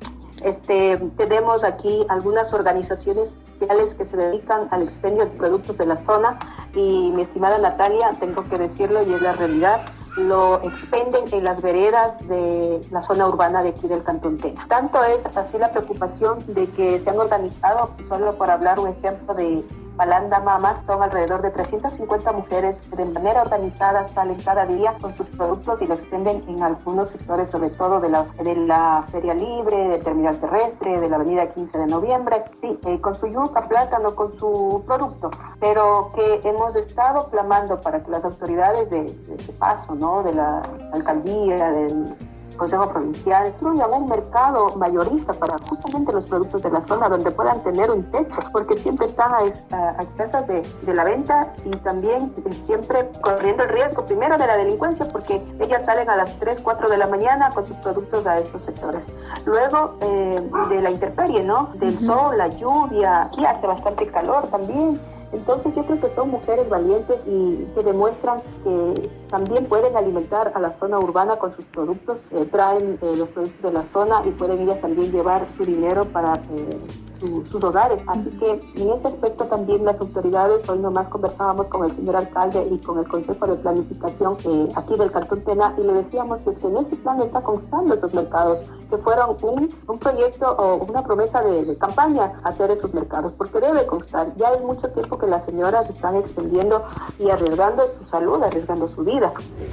Este, 0.42 0.96
tenemos 1.16 1.64
aquí 1.64 2.06
algunas 2.08 2.54
organizaciones 2.54 3.36
sociales 3.58 3.94
que 3.94 4.04
se 4.06 4.16
dedican 4.16 4.68
al 4.70 4.82
expendio 4.82 5.24
de 5.24 5.30
productos 5.30 5.76
de 5.76 5.86
la 5.86 5.96
zona 5.96 6.38
y 6.74 7.12
mi 7.14 7.22
estimada 7.22 7.58
Natalia, 7.58 8.12
tengo 8.18 8.42
que 8.44 8.56
decirlo 8.56 9.02
y 9.02 9.12
es 9.12 9.20
la 9.20 9.34
realidad, 9.34 9.82
lo 10.16 10.62
expenden 10.62 11.24
en 11.32 11.44
las 11.44 11.60
veredas 11.60 12.16
de 12.26 12.80
la 12.90 13.02
zona 13.02 13.28
urbana 13.28 13.62
de 13.62 13.70
aquí 13.70 13.86
del 13.86 14.02
Cantón 14.02 14.38
Tena. 14.38 14.66
Tanto 14.68 15.02
es 15.04 15.24
así 15.36 15.58
la 15.58 15.72
preocupación 15.72 16.42
de 16.54 16.68
que 16.68 16.98
se 16.98 17.10
han 17.10 17.18
organizado, 17.18 17.90
solo 18.08 18.36
por 18.36 18.50
hablar 18.50 18.80
un 18.80 18.88
ejemplo 18.88 19.34
de 19.34 19.62
Palanda 20.00 20.40
Mamas 20.40 20.86
son 20.86 21.02
alrededor 21.02 21.42
de 21.42 21.50
350 21.50 22.32
mujeres 22.32 22.80
que 22.80 22.96
de 22.96 23.04
manera 23.04 23.42
organizada 23.42 24.06
salen 24.06 24.40
cada 24.40 24.64
día 24.64 24.96
con 24.98 25.12
sus 25.12 25.28
productos 25.28 25.82
y 25.82 25.86
lo 25.86 25.92
extienden 25.92 26.42
en 26.48 26.62
algunos 26.62 27.08
sectores, 27.08 27.50
sobre 27.50 27.68
todo 27.68 28.00
de 28.00 28.08
la, 28.08 28.22
de 28.42 28.56
la 28.56 29.04
Feria 29.12 29.34
Libre, 29.34 29.88
del 29.88 30.02
Terminal 30.02 30.40
Terrestre, 30.40 31.00
de 31.00 31.10
la 31.10 31.16
Avenida 31.16 31.50
15 31.50 31.76
de 31.76 31.86
Noviembre, 31.86 32.44
sí, 32.62 32.80
eh, 32.86 32.98
con 32.98 33.14
su 33.14 33.26
yuca, 33.26 33.68
plátano, 33.68 34.14
con 34.14 34.32
su 34.32 34.82
producto, 34.86 35.28
pero 35.60 36.10
que 36.14 36.48
hemos 36.48 36.76
estado 36.76 37.28
clamando 37.28 37.82
para 37.82 38.02
que 38.02 38.10
las 38.10 38.24
autoridades 38.24 38.88
de, 38.88 39.02
de 39.02 39.52
paso, 39.58 39.94
¿no? 39.94 40.22
de 40.22 40.32
la 40.32 40.62
alcaldía, 40.94 41.72
del 41.72 42.16
Consejo 42.60 42.90
Provincial, 42.90 43.48
incluyan 43.48 43.90
un 43.94 44.06
mercado 44.06 44.76
mayorista 44.76 45.32
para 45.32 45.56
justamente 45.66 46.12
los 46.12 46.26
productos 46.26 46.62
de 46.62 46.70
la 46.70 46.82
zona 46.82 47.08
donde 47.08 47.30
puedan 47.30 47.62
tener 47.62 47.90
un 47.90 48.10
techo, 48.10 48.38
porque 48.52 48.76
siempre 48.76 49.06
están 49.06 49.32
a, 49.32 50.02
expensas 50.02 50.46
de, 50.46 50.62
de, 50.82 50.94
la 50.94 51.04
venta 51.04 51.54
y 51.64 51.70
también 51.78 52.34
siempre 52.62 53.10
corriendo 53.22 53.62
el 53.62 53.70
riesgo 53.70 54.04
primero 54.04 54.36
de 54.36 54.46
la 54.46 54.58
delincuencia, 54.58 55.08
porque 55.08 55.42
ellas 55.58 55.86
salen 55.86 56.10
a 56.10 56.16
las 56.16 56.38
3, 56.38 56.60
4 56.60 56.90
de 56.90 56.98
la 56.98 57.06
mañana 57.06 57.50
con 57.50 57.64
sus 57.64 57.78
productos 57.78 58.26
a 58.26 58.38
estos 58.38 58.60
sectores. 58.60 59.08
Luego 59.46 59.96
eh, 60.02 60.46
de 60.68 60.82
la 60.82 60.90
intemperie, 60.90 61.42
¿no? 61.42 61.70
Del 61.76 61.98
sol, 61.98 62.36
la 62.36 62.48
lluvia, 62.48 63.22
aquí 63.22 63.42
hace 63.42 63.66
bastante 63.66 64.06
calor 64.10 64.48
también 64.48 65.00
entonces 65.32 65.74
yo 65.76 65.84
creo 65.84 66.00
que 66.00 66.08
son 66.08 66.30
mujeres 66.30 66.68
valientes 66.68 67.22
y 67.26 67.68
que 67.74 67.82
demuestran 67.82 68.42
que 68.64 69.10
también 69.30 69.66
pueden 69.66 69.96
alimentar 69.96 70.52
a 70.54 70.60
la 70.60 70.72
zona 70.72 70.98
urbana 70.98 71.36
con 71.36 71.54
sus 71.54 71.64
productos, 71.66 72.18
eh, 72.32 72.46
traen 72.50 72.98
eh, 73.00 73.14
los 73.16 73.28
productos 73.28 73.62
de 73.62 73.72
la 73.72 73.84
zona 73.84 74.22
y 74.26 74.30
pueden 74.30 74.62
ellas 74.62 74.80
también 74.80 75.12
llevar 75.12 75.48
su 75.48 75.62
dinero 75.62 76.04
para 76.06 76.34
eh, 76.34 76.78
sus 77.20 77.62
hogares. 77.62 78.02
Así 78.06 78.30
que 78.30 78.60
en 78.76 78.90
ese 78.90 79.08
aspecto 79.08 79.44
también 79.44 79.84
las 79.84 80.00
autoridades, 80.00 80.66
hoy 80.68 80.78
nomás 80.78 81.08
conversábamos 81.10 81.68
con 81.68 81.84
el 81.84 81.92
señor 81.92 82.16
alcalde 82.16 82.66
y 82.70 82.78
con 82.78 82.98
el 82.98 83.06
Consejo 83.06 83.46
de 83.46 83.56
Planificación 83.56 84.38
aquí 84.74 84.96
del 84.96 85.12
Cantón 85.12 85.44
Tena 85.44 85.74
y 85.76 85.82
le 85.82 85.92
decíamos 85.92 86.46
es 86.46 86.58
que 86.58 86.68
en 86.68 86.78
ese 86.78 86.96
plan 86.96 87.20
está 87.20 87.42
constando 87.42 87.92
esos 87.92 88.14
mercados, 88.14 88.64
que 88.88 88.96
fueron 88.96 89.36
un, 89.42 89.68
un 89.86 89.98
proyecto 89.98 90.50
o 90.50 90.76
una 90.86 91.04
promesa 91.04 91.42
de, 91.42 91.64
de, 91.66 91.76
campaña 91.76 92.40
hacer 92.42 92.70
esos 92.70 92.94
mercados, 92.94 93.34
porque 93.34 93.60
debe 93.60 93.86
constar. 93.86 94.34
Ya 94.36 94.48
hay 94.48 94.64
mucho 94.64 94.90
tiempo 94.90 95.18
que 95.18 95.26
las 95.26 95.44
señoras 95.44 95.90
están 95.90 96.16
extendiendo 96.16 96.82
y 97.18 97.28
arriesgando 97.28 97.84
su 97.98 98.06
salud, 98.06 98.42
arriesgando 98.42 98.88
su 98.88 99.04
vida. 99.04 99.19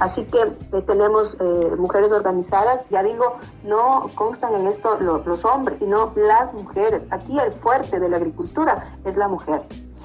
Así 0.00 0.24
que 0.24 0.40
eh, 0.40 0.82
tenemos 0.82 1.36
eh, 1.40 1.76
mujeres 1.76 2.12
organizadas, 2.12 2.88
ya 2.90 3.02
digo, 3.02 3.36
no 3.64 4.10
constan 4.14 4.54
en 4.54 4.66
esto 4.66 4.98
los, 5.00 5.26
los 5.26 5.44
hombres, 5.44 5.78
sino 5.78 6.12
las 6.16 6.54
mujeres. 6.54 7.06
Aquí 7.10 7.38
el 7.38 7.52
fuerte 7.52 7.98
de 7.98 8.08
la 8.08 8.16
agricultura 8.18 8.98
es 9.04 9.16
la 9.16 9.28
mujer. 9.28 9.62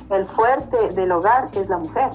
El 0.10 0.26
fuerte 0.26 0.90
del 0.94 1.12
hogar 1.12 1.50
es 1.54 1.70
la 1.70 1.78
mujer. 1.78 2.12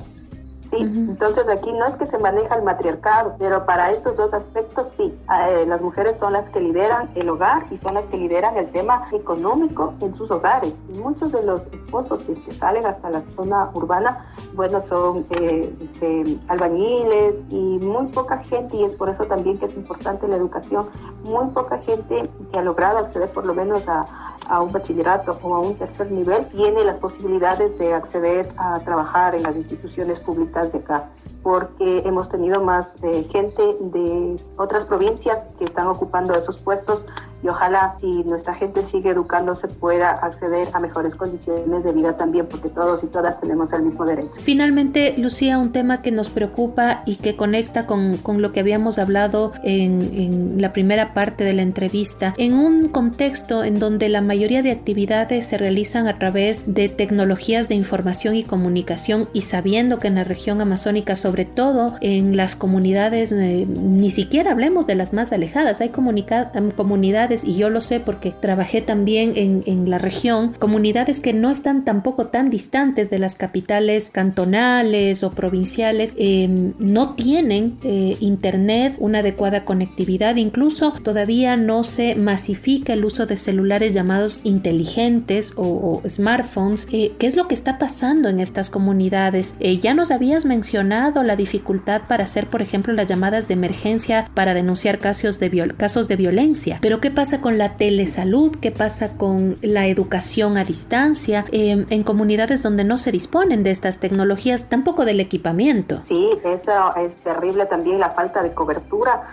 ¿Sí? 0.70 0.76
Entonces 0.80 1.48
aquí 1.48 1.72
no 1.72 1.86
es 1.86 1.96
que 1.96 2.06
se 2.06 2.18
maneja 2.18 2.54
el 2.54 2.62
matriarcado, 2.62 3.36
pero 3.38 3.64
para 3.66 3.90
estos 3.90 4.16
dos 4.16 4.34
aspectos 4.34 4.92
sí, 4.96 5.18
eh, 5.48 5.64
las 5.66 5.82
mujeres 5.82 6.18
son 6.18 6.32
las 6.32 6.50
que 6.50 6.60
lideran 6.60 7.10
el 7.14 7.28
hogar 7.28 7.66
y 7.70 7.76
son 7.76 7.94
las 7.94 8.06
que 8.06 8.16
lideran 8.16 8.56
el 8.56 8.70
tema 8.70 9.06
económico 9.12 9.94
en 10.00 10.12
sus 10.12 10.30
hogares. 10.30 10.74
Y 10.92 10.98
muchos 10.98 11.32
de 11.32 11.42
los 11.42 11.66
esposos, 11.68 12.22
si 12.22 12.32
es 12.32 12.40
que 12.40 12.52
salen 12.52 12.86
hasta 12.86 13.10
la 13.10 13.20
zona 13.20 13.70
urbana, 13.74 14.26
bueno, 14.54 14.80
son 14.80 15.26
eh, 15.30 15.74
este, 15.82 16.38
albañiles 16.48 17.44
y 17.50 17.78
muy 17.78 18.06
poca 18.08 18.38
gente, 18.38 18.76
y 18.76 18.84
es 18.84 18.92
por 18.92 19.10
eso 19.10 19.24
también 19.24 19.58
que 19.58 19.66
es 19.66 19.74
importante 19.74 20.28
la 20.28 20.36
educación, 20.36 20.88
muy 21.24 21.48
poca 21.48 21.78
gente 21.78 22.28
que 22.52 22.58
ha 22.58 22.62
logrado 22.62 22.98
acceder 22.98 23.30
por 23.30 23.46
lo 23.46 23.54
menos 23.54 23.88
a, 23.88 24.06
a 24.48 24.62
un 24.62 24.72
bachillerato 24.72 25.38
o 25.42 25.54
a 25.54 25.60
un 25.60 25.74
tercer 25.76 26.10
nivel 26.10 26.46
tiene 26.46 26.84
las 26.84 26.98
posibilidades 26.98 27.78
de 27.78 27.92
acceder 27.92 28.48
a 28.56 28.80
trabajar 28.80 29.34
en 29.34 29.42
las 29.42 29.54
instituciones 29.54 30.20
públicas 30.20 30.57
de 30.66 30.78
acá 30.78 31.10
porque 31.42 32.02
hemos 32.04 32.28
tenido 32.28 32.62
más 32.62 32.96
eh, 33.02 33.26
gente 33.30 33.62
de 33.80 34.36
otras 34.56 34.84
provincias 34.84 35.46
que 35.58 35.64
están 35.64 35.86
ocupando 35.86 36.34
esos 36.34 36.60
puestos 36.60 37.04
y 37.42 37.48
ojalá 37.48 37.94
si 37.98 38.24
nuestra 38.24 38.54
gente 38.54 38.82
sigue 38.84 39.10
educándose 39.10 39.68
pueda 39.68 40.10
acceder 40.10 40.68
a 40.72 40.80
mejores 40.80 41.14
condiciones 41.14 41.84
de 41.84 41.92
vida 41.92 42.16
también, 42.16 42.46
porque 42.46 42.68
todos 42.68 43.02
y 43.04 43.06
todas 43.06 43.40
tenemos 43.40 43.72
el 43.72 43.82
mismo 43.82 44.04
derecho. 44.04 44.40
Finalmente, 44.42 45.14
Lucía, 45.18 45.58
un 45.58 45.72
tema 45.72 46.02
que 46.02 46.10
nos 46.10 46.30
preocupa 46.30 47.02
y 47.06 47.16
que 47.16 47.36
conecta 47.36 47.86
con, 47.86 48.16
con 48.18 48.42
lo 48.42 48.52
que 48.52 48.60
habíamos 48.60 48.98
hablado 48.98 49.52
en, 49.62 50.60
la 50.60 50.72
primera 50.72 51.14
parte 51.14 51.44
de 51.44 51.52
la 51.52 51.62
entrevista, 51.62 52.34
en 52.36 52.54
un 52.54 52.88
contexto 52.88 53.64
en 53.64 53.78
donde 53.78 54.08
la 54.08 54.20
mayoría 54.20 54.62
de 54.62 54.70
actividades 54.70 55.46
se 55.46 55.58
realizan 55.58 56.08
a 56.08 56.18
través 56.18 56.74
de 56.74 56.88
tecnologías 56.88 57.68
de 57.68 57.74
información 57.74 58.34
y 58.34 58.42
comunicación 58.42 59.28
y 59.32 59.42
sabiendo 59.42 59.98
que 59.98 60.08
en 60.08 60.16
la 60.16 60.24
región 60.24 60.60
amazónica, 60.60 61.16
sobre 61.16 61.44
todo 61.44 61.96
en 62.00 62.36
las 62.36 62.56
comunidades, 62.56 63.32
eh, 63.32 63.66
ni 63.66 64.10
siquiera 64.10 64.52
hablemos 64.52 64.86
de 64.86 64.96
las 64.96 65.12
más 65.12 65.32
alejadas, 65.32 65.80
hay 65.80 65.90
comunidades 65.90 67.27
y 67.44 67.56
yo 67.56 67.70
lo 67.70 67.80
sé 67.80 68.00
porque 68.00 68.32
trabajé 68.32 68.80
también 68.80 69.32
en, 69.36 69.62
en 69.66 69.90
la 69.90 69.98
región, 69.98 70.54
comunidades 70.58 71.20
que 71.20 71.32
no 71.32 71.50
están 71.50 71.84
tampoco 71.84 72.26
tan 72.26 72.50
distantes 72.50 73.10
de 73.10 73.18
las 73.18 73.36
capitales 73.36 74.10
cantonales 74.10 75.22
o 75.22 75.30
provinciales, 75.30 76.14
em, 76.18 76.72
no 76.78 77.14
tienen 77.14 77.78
eh, 77.82 78.16
internet, 78.20 78.94
una 78.98 79.20
adecuada 79.20 79.64
conectividad, 79.64 80.36
incluso 80.36 80.92
todavía 81.02 81.56
no 81.56 81.84
se 81.84 82.14
masifica 82.14 82.92
el 82.92 83.04
uso 83.04 83.26
de 83.26 83.36
celulares 83.36 83.94
llamados 83.94 84.40
inteligentes 84.44 85.52
o, 85.56 86.02
smartphones. 86.08 86.86
Eh, 86.92 87.12
¿Qué 87.18 87.26
es 87.26 87.36
lo 87.36 87.48
que 87.48 87.54
está 87.54 87.78
pasando 87.78 88.28
en 88.28 88.40
estas 88.40 88.70
comunidades? 88.70 89.54
Eh, 89.60 89.78
ya 89.78 89.94
nos 89.94 90.10
habías 90.10 90.44
mencionado 90.44 91.22
la 91.22 91.36
dificultad 91.36 92.02
para 92.08 92.24
hacer, 92.24 92.46
por 92.46 92.62
ejemplo, 92.62 92.92
las 92.92 93.06
llamadas 93.06 93.48
de 93.48 93.54
emergencia 93.54 94.30
para 94.34 94.54
denunciar 94.54 94.98
casos 94.98 95.38
de, 95.38 95.74
casos 95.76 96.08
de 96.08 96.16
violencia, 96.16 96.78
pero 96.80 97.00
¿qué 97.00 97.10
pasa 97.18 97.40
con 97.40 97.58
la 97.58 97.70
telesalud? 97.70 98.58
¿Qué 98.60 98.70
pasa 98.70 99.16
con 99.16 99.58
la 99.60 99.88
educación 99.88 100.56
a 100.56 100.62
distancia 100.62 101.44
em, 101.50 101.84
en 101.90 102.04
comunidades 102.04 102.62
donde 102.62 102.84
no 102.84 102.96
se 102.96 103.10
disponen 103.10 103.64
de 103.64 103.72
estas 103.72 103.98
tecnologías, 103.98 104.68
tampoco 104.68 105.04
del 105.04 105.18
equipamiento? 105.18 105.98
Sí, 106.04 106.30
eso 106.44 106.94
es 106.94 107.16
terrible 107.16 107.66
también 107.66 107.98
la 107.98 108.10
falta 108.10 108.40
de 108.40 108.54
cobertura 108.54 109.24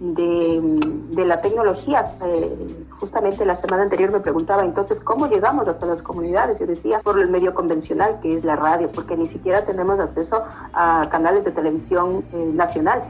de, 0.00 1.24
la 1.24 1.40
tecnología. 1.40 2.06
Eh, 2.24 2.86
justamente 2.98 3.44
la 3.44 3.54
semana 3.54 3.82
anterior 3.82 4.10
me 4.10 4.20
preguntaba 4.20 4.64
entonces 4.64 5.00
cómo 5.00 5.26
llegamos 5.26 5.68
hasta 5.68 5.86
las 5.86 6.02
comunidades. 6.02 6.60
Yo 6.60 6.66
decía 6.66 7.00
por 7.00 7.18
el 7.18 7.28
medio 7.30 7.54
convencional 7.54 8.20
que 8.20 8.34
es 8.34 8.44
la 8.44 8.56
radio, 8.56 8.90
porque 8.92 9.16
ni 9.16 9.26
siquiera 9.26 9.64
tenemos 9.64 9.98
acceso 10.00 10.42
a 10.72 11.08
canales 11.10 11.44
de 11.44 11.52
televisión 11.52 12.24
eh, 12.32 12.50
nacional. 12.54 13.04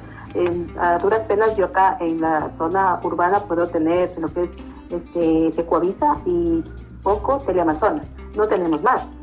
a 0.78 0.98
duras 0.98 1.24
penas 1.24 1.56
yo 1.56 1.66
acá 1.66 1.96
en 2.00 2.20
la 2.20 2.50
zona 2.50 3.00
urbana 3.02 3.40
puedo 3.40 3.68
tener 3.68 4.14
lo 4.18 4.28
que 4.28 4.44
es 4.44 4.50
este, 4.90 5.48
Ecuavisa 5.60 6.20
y 6.24 6.62
poco 7.02 7.38
Teleamazonas. 7.38 8.06
No 8.36 8.46
tenemos 8.46 8.82
más. 8.82 9.17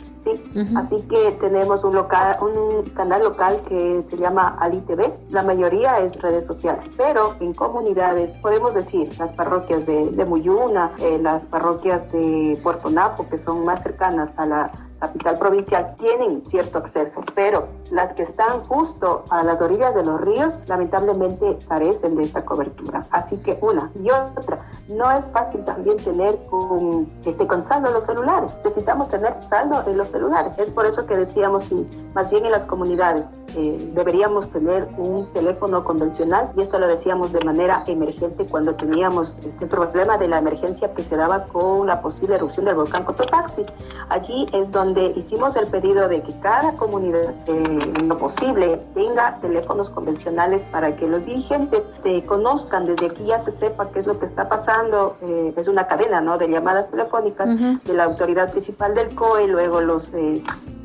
Así 0.76 1.02
que 1.04 1.32
tenemos 1.40 1.84
un, 1.84 1.96
local, 1.96 2.38
un 2.42 2.84
canal 2.92 3.22
local 3.22 3.62
que 3.68 4.02
se 4.02 4.18
llama 4.18 4.56
Ali 4.60 4.80
TV. 4.82 5.14
La 5.30 5.44
mayoría 5.44 6.00
es 6.00 6.20
redes 6.22 6.46
sociales, 6.46 6.90
pero 6.98 7.36
en 7.40 7.54
comunidades, 7.54 8.32
podemos 8.42 8.74
decir, 8.74 9.12
las 9.20 9.34
parroquias 9.34 9.86
de, 9.86 10.10
de 10.12 10.26
Muyuna, 10.26 10.92
eh, 11.00 11.18
las 11.20 11.46
parroquias 11.46 12.12
de 12.12 12.60
Puerto 12.64 12.90
Napo, 12.90 13.28
que 13.30 13.38
son 13.38 13.66
más 13.66 13.84
cercanas 13.84 14.34
a 14.38 14.46
la 14.46 14.72
capital 15.08 15.38
provincial 15.38 15.96
tienen 15.98 16.44
cierto 16.44 16.80
acceso, 16.80 17.22
pero 17.36 17.68
las 17.92 18.14
que 18.14 18.24
están 18.24 18.64
justo 18.64 19.24
a 19.30 19.44
las 19.44 19.62
orillas 19.62 19.94
de 19.94 20.04
los 20.04 20.20
ríos 20.22 20.60
lamentablemente 20.68 21.58
carecen 21.68 22.16
de 22.16 22.24
esa 22.24 22.44
cobertura. 22.44 23.06
Así 23.12 23.38
que 23.38 23.60
una 23.62 23.92
y 23.96 24.10
otra, 24.10 24.66
no 24.90 25.12
es 25.12 25.30
fácil 25.32 25.64
también 25.64 25.98
tener 25.98 26.44
con, 26.46 27.08
este, 27.24 27.46
con 27.48 27.64
saldo 27.64 27.92
los 27.92 28.06
celulares. 28.06 28.58
Necesitamos 28.64 29.10
tener 29.10 29.42
saldo 29.44 29.84
en 29.88 29.98
los 29.98 30.10
celulares. 30.10 30.56
Es 30.58 30.72
por 30.72 30.86
eso 30.86 31.06
que 31.06 31.18
decíamos, 31.18 31.64
si 31.64 31.88
más 32.14 32.30
bien 32.30 32.46
en 32.46 32.52
las 32.52 32.66
comunidades 32.66 33.32
eh, 33.58 33.92
deberíamos 33.94 34.50
tener 34.50 34.88
un 34.98 35.32
teléfono 35.32 35.84
convencional 35.84 36.52
y 36.58 36.62
esto 36.62 36.78
lo 36.78 36.88
decíamos 36.88 37.32
de 37.32 37.44
manera 37.46 37.84
emergente 37.88 38.46
cuando 38.48 38.76
teníamos 38.76 39.38
este 39.46 39.66
problema 39.66 40.18
de 40.18 40.28
la 40.28 40.40
emergencia 40.40 40.94
que 40.94 41.04
se 41.04 41.16
daba 41.16 41.46
con 41.46 41.88
la 41.88 42.02
posible 42.02 42.36
erupción 42.36 42.66
del 42.66 42.76
volcán 42.76 43.06
Cotopaxi. 43.06 43.64
Allí 44.10 44.46
es 44.52 44.72
donde 44.72 44.95
donde 44.96 45.20
hicimos 45.20 45.56
el 45.58 45.68
pedido 45.68 46.08
de 46.08 46.22
que 46.22 46.34
cada 46.40 46.76
comunidad, 46.76 47.36
eh, 47.48 47.64
en 48.00 48.08
lo 48.08 48.18
posible, 48.18 48.82
tenga 48.94 49.40
teléfonos 49.42 49.90
convencionales 49.90 50.64
para 50.64 50.96
que 50.96 51.08
los 51.08 51.26
dirigentes 51.26 51.82
se 52.02 52.26
conozcan, 52.26 52.86
desde 52.86 53.08
aquí 53.08 53.26
ya 53.26 53.44
se 53.44 53.52
sepa 53.52 53.90
qué 53.92 54.00
es 54.00 54.08
lo 54.08 54.20
que 54.20 54.26
está 54.26 54.48
pasando. 54.48 55.18
Eh, 55.22 55.54
es 55.56 55.68
una 55.68 55.88
cadena 55.88 56.22
¿no? 56.22 56.38
de 56.38 56.50
llamadas 56.50 56.90
telefónicas 56.90 57.50
de 57.84 57.94
la 57.94 58.06
autoridad 58.06 58.52
principal 58.52 58.96
del 58.96 59.14
COE, 59.16 59.48
luego 59.48 59.82
los 59.82 60.10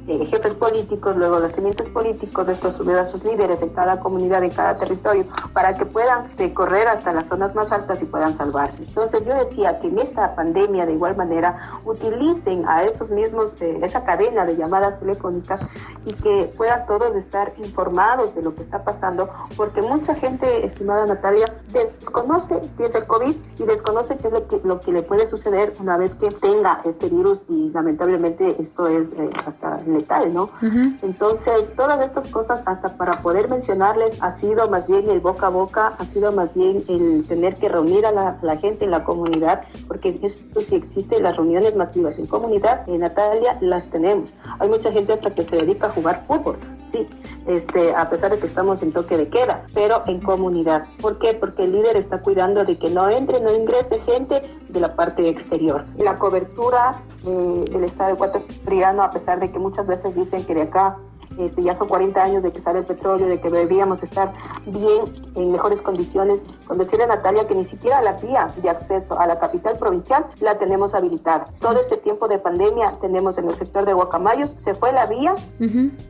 eh, 0.06 0.20
eh, 0.20 0.26
jefes 0.26 0.54
políticos, 0.54 1.16
luego 1.16 1.38
los 1.38 1.52
tenientes 1.52 1.88
políticos, 1.88 2.48
estos 2.48 2.74
suben 2.74 2.96
a 2.96 3.04
sus 3.04 3.22
líderes 3.24 3.62
en 3.62 3.70
cada 3.70 4.00
comunidad, 4.00 4.42
en 4.42 4.50
cada 4.50 4.76
territorio, 4.76 5.26
para 5.52 5.74
que 5.74 5.86
puedan 5.86 6.26
eh, 6.38 6.52
correr 6.52 6.88
hasta 6.88 7.12
las 7.12 7.26
zonas 7.26 7.54
más 7.54 7.72
altas 7.72 8.02
y 8.02 8.06
puedan 8.06 8.36
salvarse. 8.36 8.82
Entonces 8.82 9.24
yo 9.26 9.34
decía 9.34 9.80
que 9.80 9.88
en 9.88 9.98
esta 9.98 10.34
pandemia 10.34 10.86
de 10.86 10.92
igual 10.92 11.16
manera 11.16 11.80
utilicen 11.84 12.66
a 12.68 12.82
esos 12.82 13.10
mismos, 13.10 13.60
eh, 13.60 13.80
esa 13.82 14.04
cadena 14.04 14.44
de 14.44 14.56
llamadas 14.56 14.98
telefónicas 15.00 15.60
y 16.04 16.12
que 16.12 16.52
puedan 16.56 16.86
todos 16.86 17.14
estar 17.16 17.52
informados 17.58 18.34
de 18.34 18.42
lo 18.42 18.54
que 18.54 18.62
está 18.62 18.82
pasando, 18.82 19.28
porque 19.56 19.82
mucha 19.82 20.14
gente, 20.14 20.66
estimada 20.66 21.06
Natalia, 21.06 21.46
desconoce 21.72 22.60
qué 22.76 22.86
es 22.86 22.94
el 22.94 23.06
COVID 23.06 23.36
y 23.58 23.62
desconoce 23.64 24.16
qué 24.16 24.28
es 24.28 24.32
lo 24.32 24.48
que, 24.48 24.60
lo 24.64 24.80
que 24.80 24.92
le 24.92 25.02
puede 25.02 25.26
suceder 25.26 25.74
una 25.78 25.98
vez 25.98 26.14
que 26.14 26.28
tenga 26.28 26.80
este 26.84 27.08
virus 27.08 27.40
y 27.48 27.70
lamentablemente 27.70 28.56
esto 28.60 28.86
es 28.86 29.10
hasta 29.46 29.78
¿no? 30.32 30.48
Entonces, 31.02 31.72
todas 31.76 32.04
estas 32.04 32.26
cosas, 32.26 32.62
hasta 32.66 32.96
para 32.96 33.22
poder 33.22 33.48
mencionarles, 33.48 34.16
ha 34.20 34.32
sido 34.32 34.68
más 34.68 34.88
bien 34.88 35.08
el 35.08 35.20
boca 35.20 35.46
a 35.46 35.50
boca, 35.50 35.94
ha 35.98 36.04
sido 36.06 36.32
más 36.32 36.54
bien 36.54 36.84
el 36.88 37.24
tener 37.26 37.54
que 37.54 37.68
reunir 37.68 38.06
a 38.06 38.12
la, 38.12 38.56
gente 38.56 38.84
en 38.84 38.90
la 38.90 39.04
comunidad, 39.04 39.62
porque 39.88 40.18
esto 40.22 40.60
si 40.60 40.74
existe 40.74 41.20
las 41.20 41.36
reuniones 41.36 41.76
masivas 41.76 42.18
en 42.18 42.26
comunidad, 42.26 42.88
en 42.88 43.00
Natalia 43.00 43.56
las 43.60 43.90
tenemos. 43.90 44.34
Hay 44.58 44.68
mucha 44.68 44.92
gente 44.92 45.12
hasta 45.12 45.34
que 45.34 45.42
se 45.42 45.56
dedica 45.56 45.86
a 45.86 45.90
jugar 45.90 46.24
fútbol. 46.26 46.58
Sí, 46.90 47.06
este, 47.46 47.94
a 47.94 48.10
pesar 48.10 48.32
de 48.32 48.38
que 48.40 48.46
estamos 48.46 48.82
en 48.82 48.92
toque 48.92 49.16
de 49.16 49.28
queda, 49.28 49.62
pero 49.72 50.02
en 50.08 50.20
comunidad. 50.20 50.86
¿Por 51.00 51.18
qué? 51.18 51.34
Porque 51.34 51.64
el 51.64 51.72
líder 51.72 51.96
está 51.96 52.20
cuidando 52.20 52.64
de 52.64 52.78
que 52.78 52.90
no 52.90 53.08
entre, 53.08 53.40
no 53.40 53.54
ingrese 53.54 54.00
gente 54.00 54.42
de 54.68 54.80
la 54.80 54.96
parte 54.96 55.28
exterior. 55.28 55.84
La 55.98 56.18
cobertura 56.18 57.00
eh, 57.24 57.64
del 57.70 57.84
Estado 57.84 58.14
ecuatoriano, 58.14 59.02
a 59.02 59.10
pesar 59.10 59.40
de 59.40 59.50
que 59.50 59.58
muchas 59.58 59.86
veces 59.86 60.14
dicen 60.14 60.44
que 60.44 60.54
de 60.54 60.62
acá 60.62 60.98
este, 61.38 61.62
ya 61.62 61.74
son 61.74 61.88
40 61.88 62.22
años 62.22 62.42
de 62.42 62.52
que 62.52 62.60
sale 62.60 62.80
el 62.80 62.84
petróleo, 62.84 63.26
de 63.26 63.40
que 63.40 63.50
deberíamos 63.50 64.02
estar 64.02 64.32
bien, 64.66 65.02
en 65.34 65.52
mejores 65.52 65.80
condiciones, 65.80 66.42
con 66.66 66.78
decirle 66.78 67.04
a 67.04 67.08
Natalia 67.08 67.44
que 67.44 67.54
ni 67.54 67.64
siquiera 67.64 68.02
la 68.02 68.14
vía 68.14 68.48
de 68.60 68.68
acceso 68.68 69.18
a 69.18 69.26
la 69.26 69.38
capital 69.38 69.78
provincial 69.78 70.26
la 70.40 70.58
tenemos 70.58 70.94
habilitada. 70.94 71.46
Todo 71.60 71.80
este 71.80 71.96
tiempo 71.96 72.28
de 72.28 72.38
pandemia 72.38 72.98
tenemos 73.00 73.38
en 73.38 73.48
el 73.48 73.56
sector 73.56 73.84
de 73.84 73.92
Guacamayos, 73.92 74.54
se 74.58 74.74
fue 74.74 74.92
la 74.92 75.06
vía, 75.06 75.34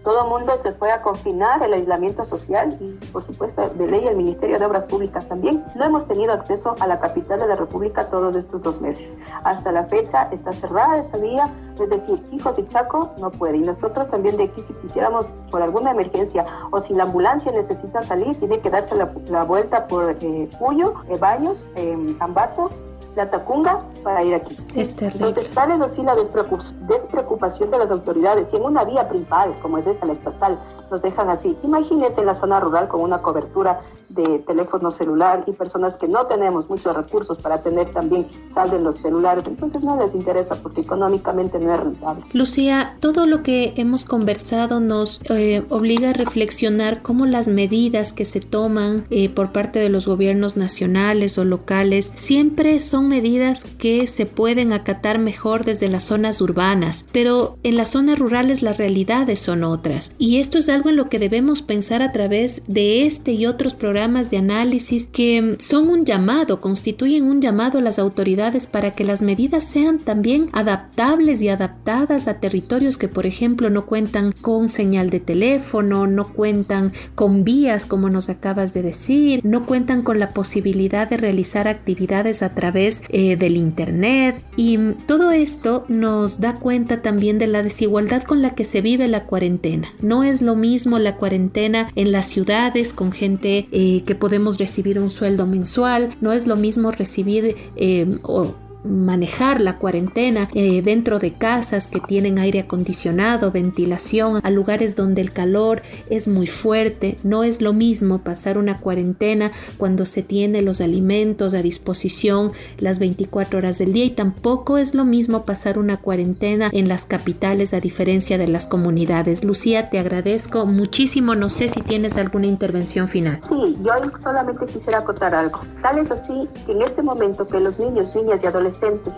todo 0.02 0.22
el 0.22 0.28
mundo 0.28 0.52
se 0.62 0.72
fue 0.72 0.90
a 0.90 1.02
confinar 1.02 1.62
el 1.62 1.72
aislamiento 1.74 2.24
social 2.24 2.76
y 2.80 2.92
por 3.06 3.24
supuesto 3.26 3.68
de 3.68 3.88
ley 3.88 4.06
el 4.06 4.16
Ministerio 4.16 4.58
de 4.58 4.64
Obras 4.64 4.86
Públicas 4.86 5.28
también. 5.28 5.64
No 5.76 5.84
hemos 5.84 6.06
tenido 6.06 6.32
acceso 6.32 6.74
a 6.80 6.86
la 6.86 6.98
capital 6.98 7.40
de 7.40 7.46
la 7.46 7.56
República 7.56 8.08
todos 8.08 8.36
estos 8.36 8.62
dos 8.62 8.80
meses. 8.80 9.18
Hasta 9.44 9.70
la 9.72 9.84
fecha 9.84 10.28
está 10.32 10.52
cerrada 10.52 10.98
esa 10.98 11.18
vía, 11.18 11.54
es 11.78 11.88
decir, 11.88 12.22
hijos 12.32 12.58
y 12.58 12.66
Chaco 12.66 13.12
no 13.20 13.30
puede. 13.30 13.58
Y 13.58 13.60
nosotros 13.60 14.08
también 14.08 14.36
de 14.36 14.44
aquí 14.44 14.62
si 14.66 14.72
quisiéramos 14.74 15.09
por 15.50 15.62
alguna 15.62 15.90
emergencia 15.90 16.44
o 16.70 16.80
si 16.80 16.94
la 16.94 17.04
ambulancia 17.04 17.52
necesita 17.52 18.02
salir, 18.02 18.38
tiene 18.38 18.58
que 18.60 18.70
darse 18.70 18.94
la, 18.96 19.44
vuelta 19.44 19.86
por 19.86 20.16
eh, 20.20 20.48
Puyo, 20.58 20.94
eh, 21.08 21.18
Baños, 21.18 21.66
eh, 21.74 21.96
Ambato 22.20 22.70
la 23.16 23.30
Tacunga 23.30 23.78
para 24.02 24.22
ir 24.24 24.34
aquí. 24.34 24.56
Entonces, 24.74 25.50
tal 25.50 25.70
es 25.72 25.80
así 25.80 26.02
la 26.02 26.14
despreocupación 26.14 27.70
de 27.70 27.78
las 27.78 27.90
autoridades. 27.90 28.52
Y 28.52 28.56
en 28.56 28.64
una 28.64 28.84
vía 28.84 29.08
principal, 29.08 29.58
como 29.60 29.78
es 29.78 29.86
esta, 29.86 30.06
la 30.06 30.12
estatal, 30.12 30.60
nos 30.90 31.02
dejan 31.02 31.28
así. 31.28 31.56
Imagínense 31.62 32.20
en 32.20 32.26
la 32.26 32.34
zona 32.34 32.60
rural 32.60 32.88
con 32.88 33.00
una 33.00 33.20
cobertura 33.20 33.80
de 34.08 34.40
teléfono 34.40 34.90
celular 34.90 35.44
y 35.46 35.52
personas 35.52 35.96
que 35.96 36.08
no 36.08 36.26
tenemos 36.26 36.68
muchos 36.68 36.94
recursos 36.96 37.38
para 37.38 37.60
tener 37.60 37.92
también 37.92 38.26
saldo 38.52 38.76
en 38.76 38.84
los 38.84 38.98
celulares. 38.98 39.44
Entonces, 39.46 39.82
no 39.82 39.98
les 39.98 40.14
interesa 40.14 40.56
porque 40.56 40.82
económicamente 40.82 41.58
no 41.58 41.74
es 41.74 41.80
rentable. 41.80 42.24
Lucía, 42.32 42.96
todo 43.00 43.26
lo 43.26 43.42
que 43.42 43.74
hemos 43.76 44.04
conversado 44.04 44.80
nos 44.80 45.20
eh, 45.30 45.64
obliga 45.68 46.10
a 46.10 46.12
reflexionar 46.12 47.02
cómo 47.02 47.26
las 47.26 47.48
medidas 47.48 48.12
que 48.12 48.24
se 48.24 48.40
toman 48.40 49.06
eh, 49.10 49.28
por 49.28 49.52
parte 49.52 49.78
de 49.78 49.88
los 49.88 50.06
gobiernos 50.06 50.56
nacionales 50.56 51.38
o 51.38 51.44
locales 51.44 52.12
siempre 52.16 52.80
son 52.80 52.99
medidas 53.08 53.64
que 53.78 54.06
se 54.06 54.26
pueden 54.26 54.72
acatar 54.72 55.18
mejor 55.18 55.64
desde 55.64 55.88
las 55.88 56.04
zonas 56.04 56.40
urbanas, 56.40 57.06
pero 57.12 57.58
en 57.62 57.76
las 57.76 57.90
zonas 57.90 58.18
rurales 58.18 58.62
las 58.62 58.76
realidades 58.76 59.40
son 59.40 59.64
otras. 59.64 60.12
Y 60.18 60.38
esto 60.38 60.58
es 60.58 60.68
algo 60.68 60.90
en 60.90 60.96
lo 60.96 61.08
que 61.08 61.18
debemos 61.18 61.62
pensar 61.62 62.02
a 62.02 62.12
través 62.12 62.62
de 62.66 63.06
este 63.06 63.32
y 63.32 63.46
otros 63.46 63.74
programas 63.74 64.30
de 64.30 64.38
análisis 64.38 65.06
que 65.06 65.56
son 65.58 65.88
un 65.88 66.04
llamado, 66.04 66.60
constituyen 66.60 67.24
un 67.24 67.40
llamado 67.40 67.78
a 67.78 67.82
las 67.82 67.98
autoridades 67.98 68.66
para 68.66 68.92
que 68.92 69.04
las 69.04 69.22
medidas 69.22 69.64
sean 69.64 69.98
también 69.98 70.48
adaptables 70.52 71.42
y 71.42 71.48
adaptadas 71.48 72.28
a 72.28 72.40
territorios 72.40 72.98
que, 72.98 73.08
por 73.08 73.26
ejemplo, 73.26 73.70
no 73.70 73.86
cuentan 73.86 74.32
con 74.32 74.70
señal 74.70 75.10
de 75.10 75.20
teléfono, 75.20 76.06
no 76.06 76.32
cuentan 76.32 76.92
con 77.14 77.44
vías, 77.44 77.86
como 77.86 78.10
nos 78.10 78.28
acabas 78.28 78.72
de 78.72 78.82
decir, 78.82 79.40
no 79.44 79.66
cuentan 79.66 80.02
con 80.02 80.18
la 80.18 80.30
posibilidad 80.30 81.08
de 81.08 81.16
realizar 81.16 81.68
actividades 81.68 82.42
a 82.42 82.54
través 82.54 82.89
eh, 83.08 83.36
del 83.36 83.56
Internet 83.56 84.42
y 84.56 84.78
todo 85.06 85.30
esto 85.30 85.84
nos 85.88 86.40
da 86.40 86.54
cuenta 86.54 87.02
también 87.02 87.38
de 87.38 87.46
la 87.46 87.62
desigualdad 87.62 88.22
con 88.22 88.42
la 88.42 88.54
que 88.54 88.64
se 88.64 88.80
vive 88.80 89.08
la 89.08 89.24
cuarentena. 89.24 89.88
No 90.00 90.24
es 90.24 90.42
lo 90.42 90.56
mismo 90.56 90.98
la 90.98 91.16
cuarentena 91.16 91.88
en 91.94 92.12
las 92.12 92.26
ciudades 92.26 92.92
con 92.92 93.12
gente 93.12 93.68
eh, 93.72 94.02
que 94.04 94.14
podemos 94.14 94.58
recibir 94.58 94.98
un 94.98 95.10
sueldo 95.10 95.46
mensual, 95.46 96.10
no 96.20 96.32
es 96.32 96.46
lo 96.46 96.56
mismo 96.56 96.90
recibir 96.90 97.56
eh, 97.76 98.18
o 98.22 98.54
manejar 98.84 99.60
la 99.60 99.78
cuarentena 99.78 100.48
eh, 100.54 100.82
dentro 100.82 101.18
de 101.18 101.32
casas 101.32 101.88
que 101.88 102.00
tienen 102.00 102.38
aire 102.38 102.60
acondicionado, 102.60 103.50
ventilación, 103.50 104.40
a 104.42 104.50
lugares 104.50 104.96
donde 104.96 105.20
el 105.20 105.32
calor 105.32 105.82
es 106.08 106.28
muy 106.28 106.46
fuerte. 106.46 107.18
No 107.22 107.44
es 107.44 107.60
lo 107.60 107.72
mismo 107.72 108.18
pasar 108.18 108.58
una 108.58 108.78
cuarentena 108.78 109.52
cuando 109.76 110.06
se 110.06 110.22
tiene 110.22 110.62
los 110.62 110.80
alimentos 110.80 111.54
a 111.54 111.62
disposición 111.62 112.52
las 112.78 112.98
24 112.98 113.58
horas 113.58 113.78
del 113.78 113.92
día 113.92 114.04
y 114.04 114.10
tampoco 114.10 114.78
es 114.78 114.94
lo 114.94 115.04
mismo 115.04 115.44
pasar 115.44 115.78
una 115.78 115.98
cuarentena 115.98 116.70
en 116.72 116.88
las 116.88 117.04
capitales 117.04 117.74
a 117.74 117.80
diferencia 117.80 118.38
de 118.38 118.48
las 118.48 118.66
comunidades. 118.66 119.44
Lucía, 119.44 119.90
te 119.90 119.98
agradezco 119.98 120.66
muchísimo. 120.66 121.34
No 121.34 121.50
sé 121.50 121.68
si 121.68 121.80
tienes 121.82 122.16
alguna 122.16 122.46
intervención 122.46 123.08
final. 123.08 123.38
Sí, 123.48 123.76
yo 123.82 123.92
solamente 124.22 124.66
quisiera 124.66 124.98
acotar 124.98 125.34
algo. 125.34 125.60
Tal 125.82 125.98
es 125.98 126.10
así 126.10 126.48
que 126.66 126.72
en 126.72 126.82
este 126.82 127.02
momento 127.02 127.46
que 127.46 127.60
los 127.60 127.78
niños, 127.78 128.14
niñas 128.14 128.40
y 128.42 128.46
adolescentes 128.46 128.69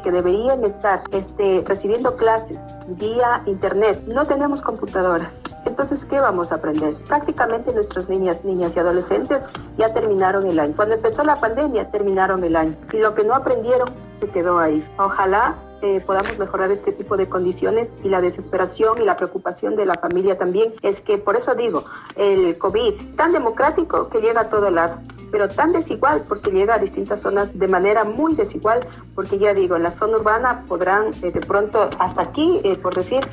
que 0.03 0.11
deberían 0.11 0.65
estar 0.65 1.03
este, 1.13 1.65
recibiendo 1.67 2.17
clases 2.17 2.59
vía 2.89 3.43
internet, 3.47 4.03
no 4.07 4.25
tenemos 4.25 4.61
computadoras. 4.63 5.41
Entonces, 5.65 6.05
¿qué 6.07 6.21
vamos 6.21 6.53
a 6.53 6.57
aprender? 6.57 6.95
Prácticamente 7.07 7.73
nuestras 7.73 8.09
niñas, 8.09 8.45
niñas 8.45 8.73
y 8.75 8.81
adolescentes 8.81 9.39
ya 9.79 9.93
terminaron 9.95 10.47
el 10.47 10.59
año. 10.59 10.75
Cuando 10.77 10.97
empezó 10.97 11.23
la 11.25 11.41
pandemia, 11.41 11.91
terminaron 11.91 12.45
el 12.45 12.57
año. 12.57 12.77
Y 12.93 12.99
lo 12.99 13.15
que 13.15 13.25
no 13.25 13.35
aprendieron 13.35 13.89
se 14.21 14.29
quedó 14.29 14.59
ahí. 14.59 14.87
Ojalá 14.99 15.57
eh, 15.83 16.01
podamos 16.07 16.39
mejorar 16.39 16.71
este 16.71 16.93
tipo 16.93 17.17
de 17.17 17.29
condiciones 17.29 17.89
y 18.05 18.09
la 18.09 18.21
desesperación 18.21 19.03
y 19.03 19.05
la 19.05 19.17
preocupación 19.17 19.75
de 19.75 19.85
la 19.85 19.97
familia 19.97 20.39
también 20.39 20.73
es 20.81 21.01
que 21.01 21.19
por 21.19 21.35
eso 21.35 21.57
digo, 21.57 21.85
el 22.15 22.57
COVID 22.57 23.17
tan 23.17 23.33
democrático 23.33 24.09
que 24.09 24.21
llega 24.21 24.43
a 24.43 24.49
todo 24.49 24.71
lado, 24.71 24.99
pero 25.33 25.49
tan 25.49 25.73
desigual 25.73 26.23
porque 26.29 26.53
llega 26.53 26.77
a 26.77 26.79
distintas 26.79 27.21
zonas 27.21 27.59
de 27.59 27.67
manera 27.67 28.05
muy 28.05 28.37
desigual, 28.37 28.87
porque 29.17 29.41
ya 29.41 29.55
digo, 29.55 29.75
en 29.75 29.83
la 29.83 29.91
zona 29.91 30.19
urbana 30.19 30.65
podrán 30.69 31.07
eh, 31.21 31.33
de 31.33 31.41
pronto 31.41 31.91
hasta 31.99 32.23
aquí, 32.23 32.61
eh, 32.63 32.77
por 32.77 32.95
decir, 32.95 33.27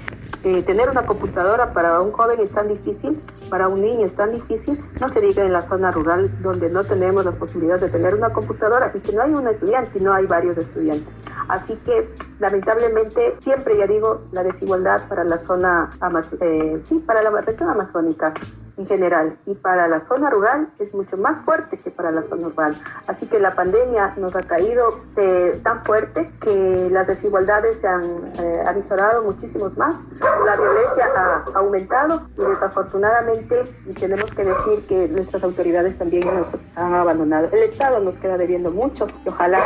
tener 0.66 0.90
una 0.90 1.06
computadora 1.06 1.74
para 1.74 2.00
un 2.00 2.14
joven 2.14 2.40
es 2.40 2.50
tan 2.52 2.70
difícil, 2.70 3.22
para 3.50 3.68
un 3.68 3.82
niño 3.82 4.06
es 4.06 4.16
tan 4.16 4.34
difícil, 4.34 4.82
no 5.00 5.10
se 5.10 5.20
diga 5.20 5.44
en 5.44 5.52
la 5.52 5.62
zona 5.62 5.92
rural 5.92 6.32
donde 6.42 6.70
no 6.70 6.84
tenemos 6.86 7.26
la 7.26 7.34
posibilidad 7.34 7.78
de 7.78 7.90
tener 7.90 8.16
una 8.16 8.30
computadora 8.30 8.90
y 8.96 9.00
que 9.02 9.12
no 9.12 9.22
hay 9.22 9.34
un 9.34 9.48
estudiante 9.48 10.00
y 10.00 10.02
no 10.02 10.14
hay 10.14 10.26
varios 10.28 10.58
estudiantes. 10.58 11.14
Así 11.50 11.76
que 11.84 12.08
lamentablemente 12.40 13.36
siempre 13.40 13.78
ya 13.78 13.88
digo 13.88 14.22
la 14.32 14.44
desigualdad 14.44 15.08
para 15.08 15.24
la 15.24 15.38
zona, 15.40 15.90
eh, 16.42 16.82
sí, 16.84 17.00
para 17.00 17.22
la 17.22 17.30
región 17.42 17.70
amazónica 17.70 18.34
en 18.80 18.88
general 18.88 19.38
y 19.46 19.56
para 19.56 19.88
la 19.88 20.00
zona 20.00 20.30
rural 20.30 20.70
es 20.80 20.94
mucho 20.94 21.18
más 21.18 21.42
fuerte 21.42 21.80
que 21.80 21.92
para 21.92 22.12
la 22.12 22.22
zona 22.22 22.48
urbana. 22.48 22.76
Así 23.08 23.28
que 23.28 23.40
la 23.40 23.54
pandemia 23.54 24.14
nos 24.18 24.36
ha 24.36 24.44
caído 24.44 25.02
eh, 25.18 25.60
tan 25.64 25.84
fuerte 25.84 26.32
que 26.40 26.88
las 26.90 27.06
desigualdades 27.06 27.82
se 27.82 27.88
han 27.88 28.32
eh, 28.40 28.64
avisorado 28.66 29.24
muchísimos 29.24 29.78
más, 29.78 29.96
la 30.46 30.56
violencia 30.56 31.06
ha 31.16 31.44
aumentado 31.56 32.30
y 32.38 32.42
desafortunadamente 32.42 33.66
tenemos 34.00 34.34
que 34.34 34.46
decir 34.46 34.86
que 34.88 35.10
nuestras 35.10 35.44
autoridades 35.44 35.98
también 35.98 36.34
nos 36.34 36.56
han 36.76 36.94
abandonado. 36.94 37.50
El 37.52 37.64
Estado 37.64 38.00
nos 38.00 38.16
queda 38.20 38.38
debiendo 38.38 38.72
mucho 38.72 39.08
y 39.26 39.30
ojalá 39.30 39.60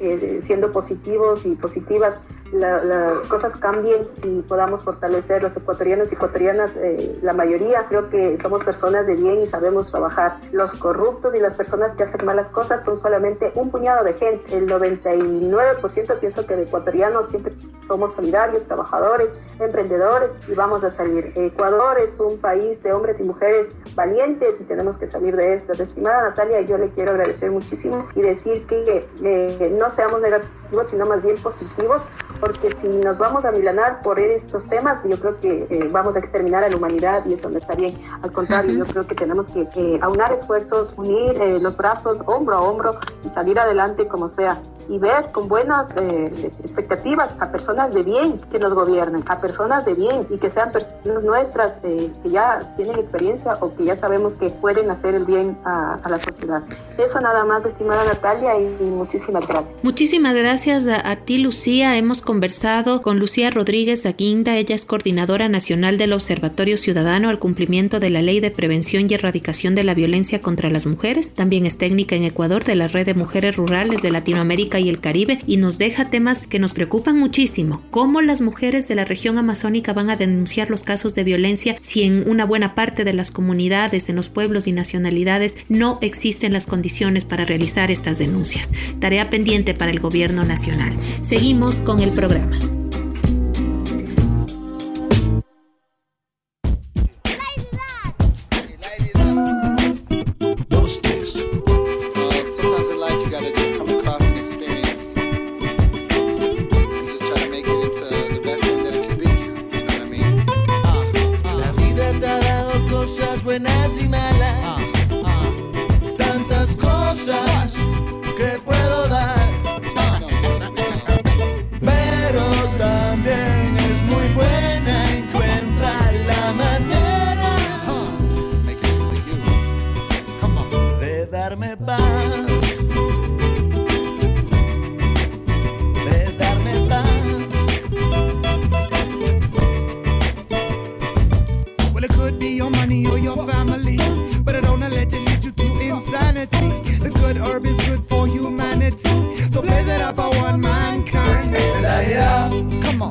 eh, 0.00 0.40
siendo 0.42 0.70
positivos 0.70 1.46
y 1.46 1.56
positivas 1.56 2.14
las 2.52 3.22
cosas 3.24 3.56
cambien 3.56 4.08
y 4.22 4.42
podamos 4.42 4.82
fortalecer 4.82 5.42
los 5.42 5.56
ecuatorianos 5.56 6.10
y 6.10 6.14
ecuatorianas, 6.14 6.72
eh, 6.76 7.18
la 7.22 7.32
mayoría 7.32 7.86
creo 7.88 8.08
que 8.08 8.38
somos 8.38 8.57
personas 8.64 9.06
de 9.06 9.14
bien 9.14 9.42
y 9.42 9.46
sabemos 9.46 9.90
trabajar. 9.90 10.38
Los 10.52 10.72
corruptos 10.74 11.34
y 11.34 11.40
las 11.40 11.54
personas 11.54 11.92
que 11.92 12.04
hacen 12.04 12.24
malas 12.26 12.48
cosas 12.48 12.84
son 12.84 12.98
solamente 13.00 13.52
un 13.54 13.70
puñado 13.70 14.04
de 14.04 14.14
gente. 14.14 14.56
El 14.56 14.68
99% 14.68 16.18
pienso 16.18 16.46
que 16.46 16.56
de 16.56 16.62
ecuatorianos 16.62 17.28
siempre 17.28 17.54
somos 17.86 18.12
solidarios, 18.12 18.66
trabajadores, 18.66 19.30
emprendedores 19.58 20.32
y 20.46 20.54
vamos 20.54 20.84
a 20.84 20.90
salir. 20.90 21.32
Ecuador 21.34 21.98
es 21.98 22.18
un 22.20 22.38
país 22.38 22.82
de 22.82 22.92
hombres 22.92 23.20
y 23.20 23.24
mujeres 23.24 23.70
valientes 23.94 24.60
y 24.60 24.64
tenemos 24.64 24.98
que 24.98 25.06
salir 25.06 25.36
de 25.36 25.54
esto. 25.54 25.72
Estimada 25.72 26.22
Natalia, 26.22 26.60
yo 26.62 26.76
le 26.76 26.90
quiero 26.90 27.12
agradecer 27.12 27.50
muchísimo 27.50 28.06
y 28.14 28.22
decir 28.22 28.66
que 28.66 29.08
eh, 29.22 29.76
no 29.78 29.88
seamos 29.88 30.20
negativos, 30.20 30.86
sino 30.88 31.06
más 31.06 31.22
bien 31.22 31.36
positivos 31.38 32.02
porque 32.40 32.70
si 32.70 32.88
nos 32.88 33.18
vamos 33.18 33.44
a 33.44 33.52
milanar 33.52 34.00
por 34.02 34.20
estos 34.20 34.66
temas, 34.66 35.00
yo 35.04 35.18
creo 35.18 35.40
que 35.40 35.66
eh, 35.68 35.88
vamos 35.90 36.16
a 36.16 36.18
exterminar 36.20 36.64
a 36.64 36.68
la 36.68 36.76
humanidad 36.76 37.24
y 37.26 37.34
eso 37.34 37.48
no 37.48 37.58
está 37.58 37.74
bien. 37.74 37.98
Al 38.22 38.32
contrario, 38.38 38.72
yo 38.72 38.86
creo 38.86 39.04
que 39.04 39.16
tenemos 39.16 39.46
que 39.48 39.98
aunar 40.00 40.30
esfuerzos, 40.32 40.94
unir 40.96 41.32
eh, 41.42 41.58
los 41.60 41.76
brazos 41.76 42.18
hombro 42.26 42.54
a 42.56 42.60
hombro 42.60 42.92
y 43.24 43.28
salir 43.30 43.58
adelante 43.58 44.06
como 44.06 44.28
sea 44.28 44.60
y 44.88 44.98
ver 44.98 45.26
con 45.32 45.48
buenas 45.48 45.86
eh, 45.96 46.50
expectativas 46.62 47.34
a 47.40 47.50
personas 47.50 47.92
de 47.92 48.02
bien 48.02 48.38
que 48.50 48.58
nos 48.58 48.72
gobiernen, 48.74 49.22
a 49.28 49.40
personas 49.40 49.84
de 49.84 49.94
bien 49.94 50.26
y 50.30 50.38
que 50.38 50.50
sean 50.50 50.72
personas 50.72 51.22
nuestras 51.24 51.72
que 51.82 52.10
ya 52.24 52.60
tienen 52.76 52.98
experiencia 52.98 53.54
o 53.60 53.74
que 53.74 53.84
ya 53.84 53.96
sabemos 53.96 54.34
que 54.34 54.50
pueden 54.50 54.90
hacer 54.90 55.14
el 55.14 55.24
bien 55.24 55.58
a, 55.64 55.98
la 56.08 56.18
sociedad. 56.22 56.62
Eso 56.96 57.20
nada 57.20 57.44
más, 57.44 57.66
estimada 57.66 58.02
Natalia, 58.04 58.58
y, 58.58 58.84
muchísimas 58.84 59.46
gracias. 59.46 59.78
Muchísimas 59.82 60.34
gracias 60.34 60.88
a, 60.88 61.10
a 61.10 61.16
ti, 61.16 61.38
Lucía. 61.38 61.98
Hemos 61.98 62.22
conversado 62.22 63.02
con 63.02 63.18
Lucía 63.18 63.50
Rodríguez 63.50 64.06
Aguinda, 64.06 64.56
ella 64.56 64.74
es 64.74 64.86
coordinadora 64.86 65.48
nacional 65.48 65.98
del 65.98 66.14
Observatorio 66.14 66.78
Ciudadano 66.78 67.28
al 67.28 67.38
cumplimiento 67.38 68.00
de 68.00 68.08
la 68.08 68.22
Ley 68.22 68.27
de 68.28 68.50
Prevención 68.50 69.06
y 69.08 69.14
Erradicación 69.14 69.74
de 69.74 69.84
la 69.84 69.94
Violencia 69.94 70.42
contra 70.42 70.68
las 70.70 70.84
Mujeres. 70.84 71.30
También 71.30 71.64
es 71.64 71.78
técnica 71.78 72.14
en 72.14 72.24
Ecuador 72.24 72.62
de 72.62 72.74
la 72.74 72.86
Red 72.86 73.06
de 73.06 73.14
Mujeres 73.14 73.56
Rurales 73.56 74.02
de 74.02 74.10
Latinoamérica 74.10 74.78
y 74.78 74.90
el 74.90 75.00
Caribe 75.00 75.40
y 75.46 75.56
nos 75.56 75.78
deja 75.78 76.10
temas 76.10 76.46
que 76.46 76.58
nos 76.58 76.74
preocupan 76.74 77.18
muchísimo. 77.18 77.82
¿Cómo 77.90 78.20
las 78.20 78.42
mujeres 78.42 78.86
de 78.86 78.96
la 78.96 79.06
región 79.06 79.38
amazónica 79.38 79.94
van 79.94 80.10
a 80.10 80.16
denunciar 80.16 80.68
los 80.68 80.82
casos 80.82 81.14
de 81.14 81.24
violencia 81.24 81.76
si 81.80 82.02
en 82.02 82.28
una 82.28 82.44
buena 82.44 82.74
parte 82.74 83.04
de 83.04 83.14
las 83.14 83.30
comunidades, 83.30 84.10
en 84.10 84.16
los 84.16 84.28
pueblos 84.28 84.66
y 84.66 84.72
nacionalidades 84.72 85.56
no 85.70 85.98
existen 86.02 86.52
las 86.52 86.66
condiciones 86.66 87.24
para 87.24 87.46
realizar 87.46 87.90
estas 87.90 88.18
denuncias? 88.18 88.74
Tarea 89.00 89.30
pendiente 89.30 89.72
para 89.72 89.90
el 89.90 90.00
gobierno 90.00 90.44
nacional. 90.44 90.92
Seguimos 91.22 91.80
con 91.80 92.00
el 92.00 92.10
programa. 92.10 92.58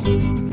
Thank 0.07 0.39
you. 0.39 0.46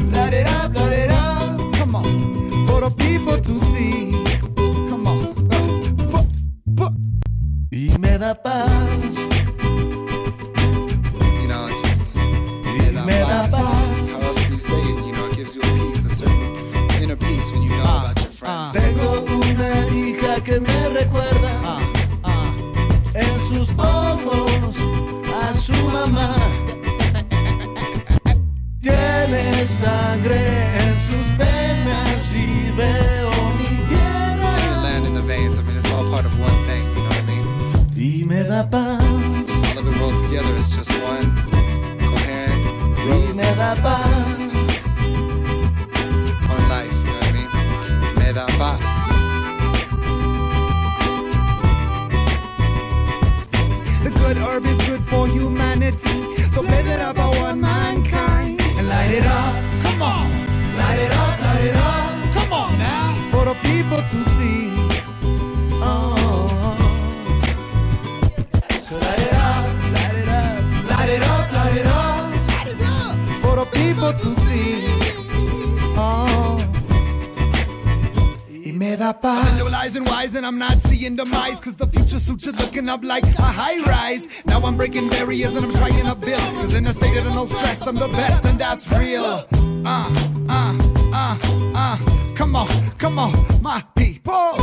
Y 79.04 79.12
me. 79.12 79.18
I'm 79.24 79.46
visualizing 79.50 80.04
wise 80.04 80.34
and 80.34 80.46
I'm 80.46 80.58
not 80.58 80.80
seeing 80.80 81.14
the 81.14 81.26
mice. 81.26 81.60
Cause 81.60 81.76
the 81.76 81.86
future 81.86 82.18
suits 82.18 82.46
you 82.46 82.52
looking 82.52 82.88
up 82.88 83.04
like 83.04 83.24
a 83.24 83.42
high 83.42 83.78
rise. 83.84 84.26
Now 84.46 84.62
I'm 84.62 84.76
breaking 84.78 85.10
barriers 85.10 85.54
and 85.54 85.66
I'm 85.66 85.72
trying 85.72 86.06
to 86.06 86.14
build. 86.14 86.40
Cause 86.40 86.72
in 86.72 86.86
a 86.86 86.92
state 86.92 87.18
of 87.18 87.34
no 87.34 87.44
stress, 87.46 87.86
I'm 87.86 87.96
the 87.96 88.08
best 88.08 88.46
and 88.46 88.58
that's 88.58 88.90
real. 88.92 89.46
Uh, 89.84 90.10
uh, 90.48 90.78
uh, 91.12 91.38
uh. 91.74 91.98
Come 92.34 92.56
on, 92.56 92.68
come 92.96 93.18
on, 93.18 93.62
my 93.62 93.84
people. 93.94 94.54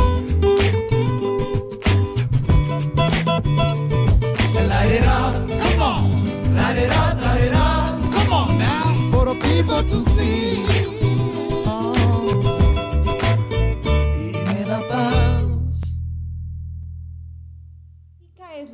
And 4.57 4.67
light 4.69 4.91
it 4.91 5.03
up, 5.03 5.35
come 5.35 5.81
on. 5.83 6.55
Light 6.55 6.77
it 6.79 6.91
up, 6.91 7.21
light 7.21 7.41
it 7.41 7.53
up. 7.53 8.11
Come 8.11 8.33
on 8.33 8.57
now. 8.57 9.09
For 9.11 9.25
the 9.25 9.35
people 9.35 9.83
to 9.83 10.09
see. 10.11 10.80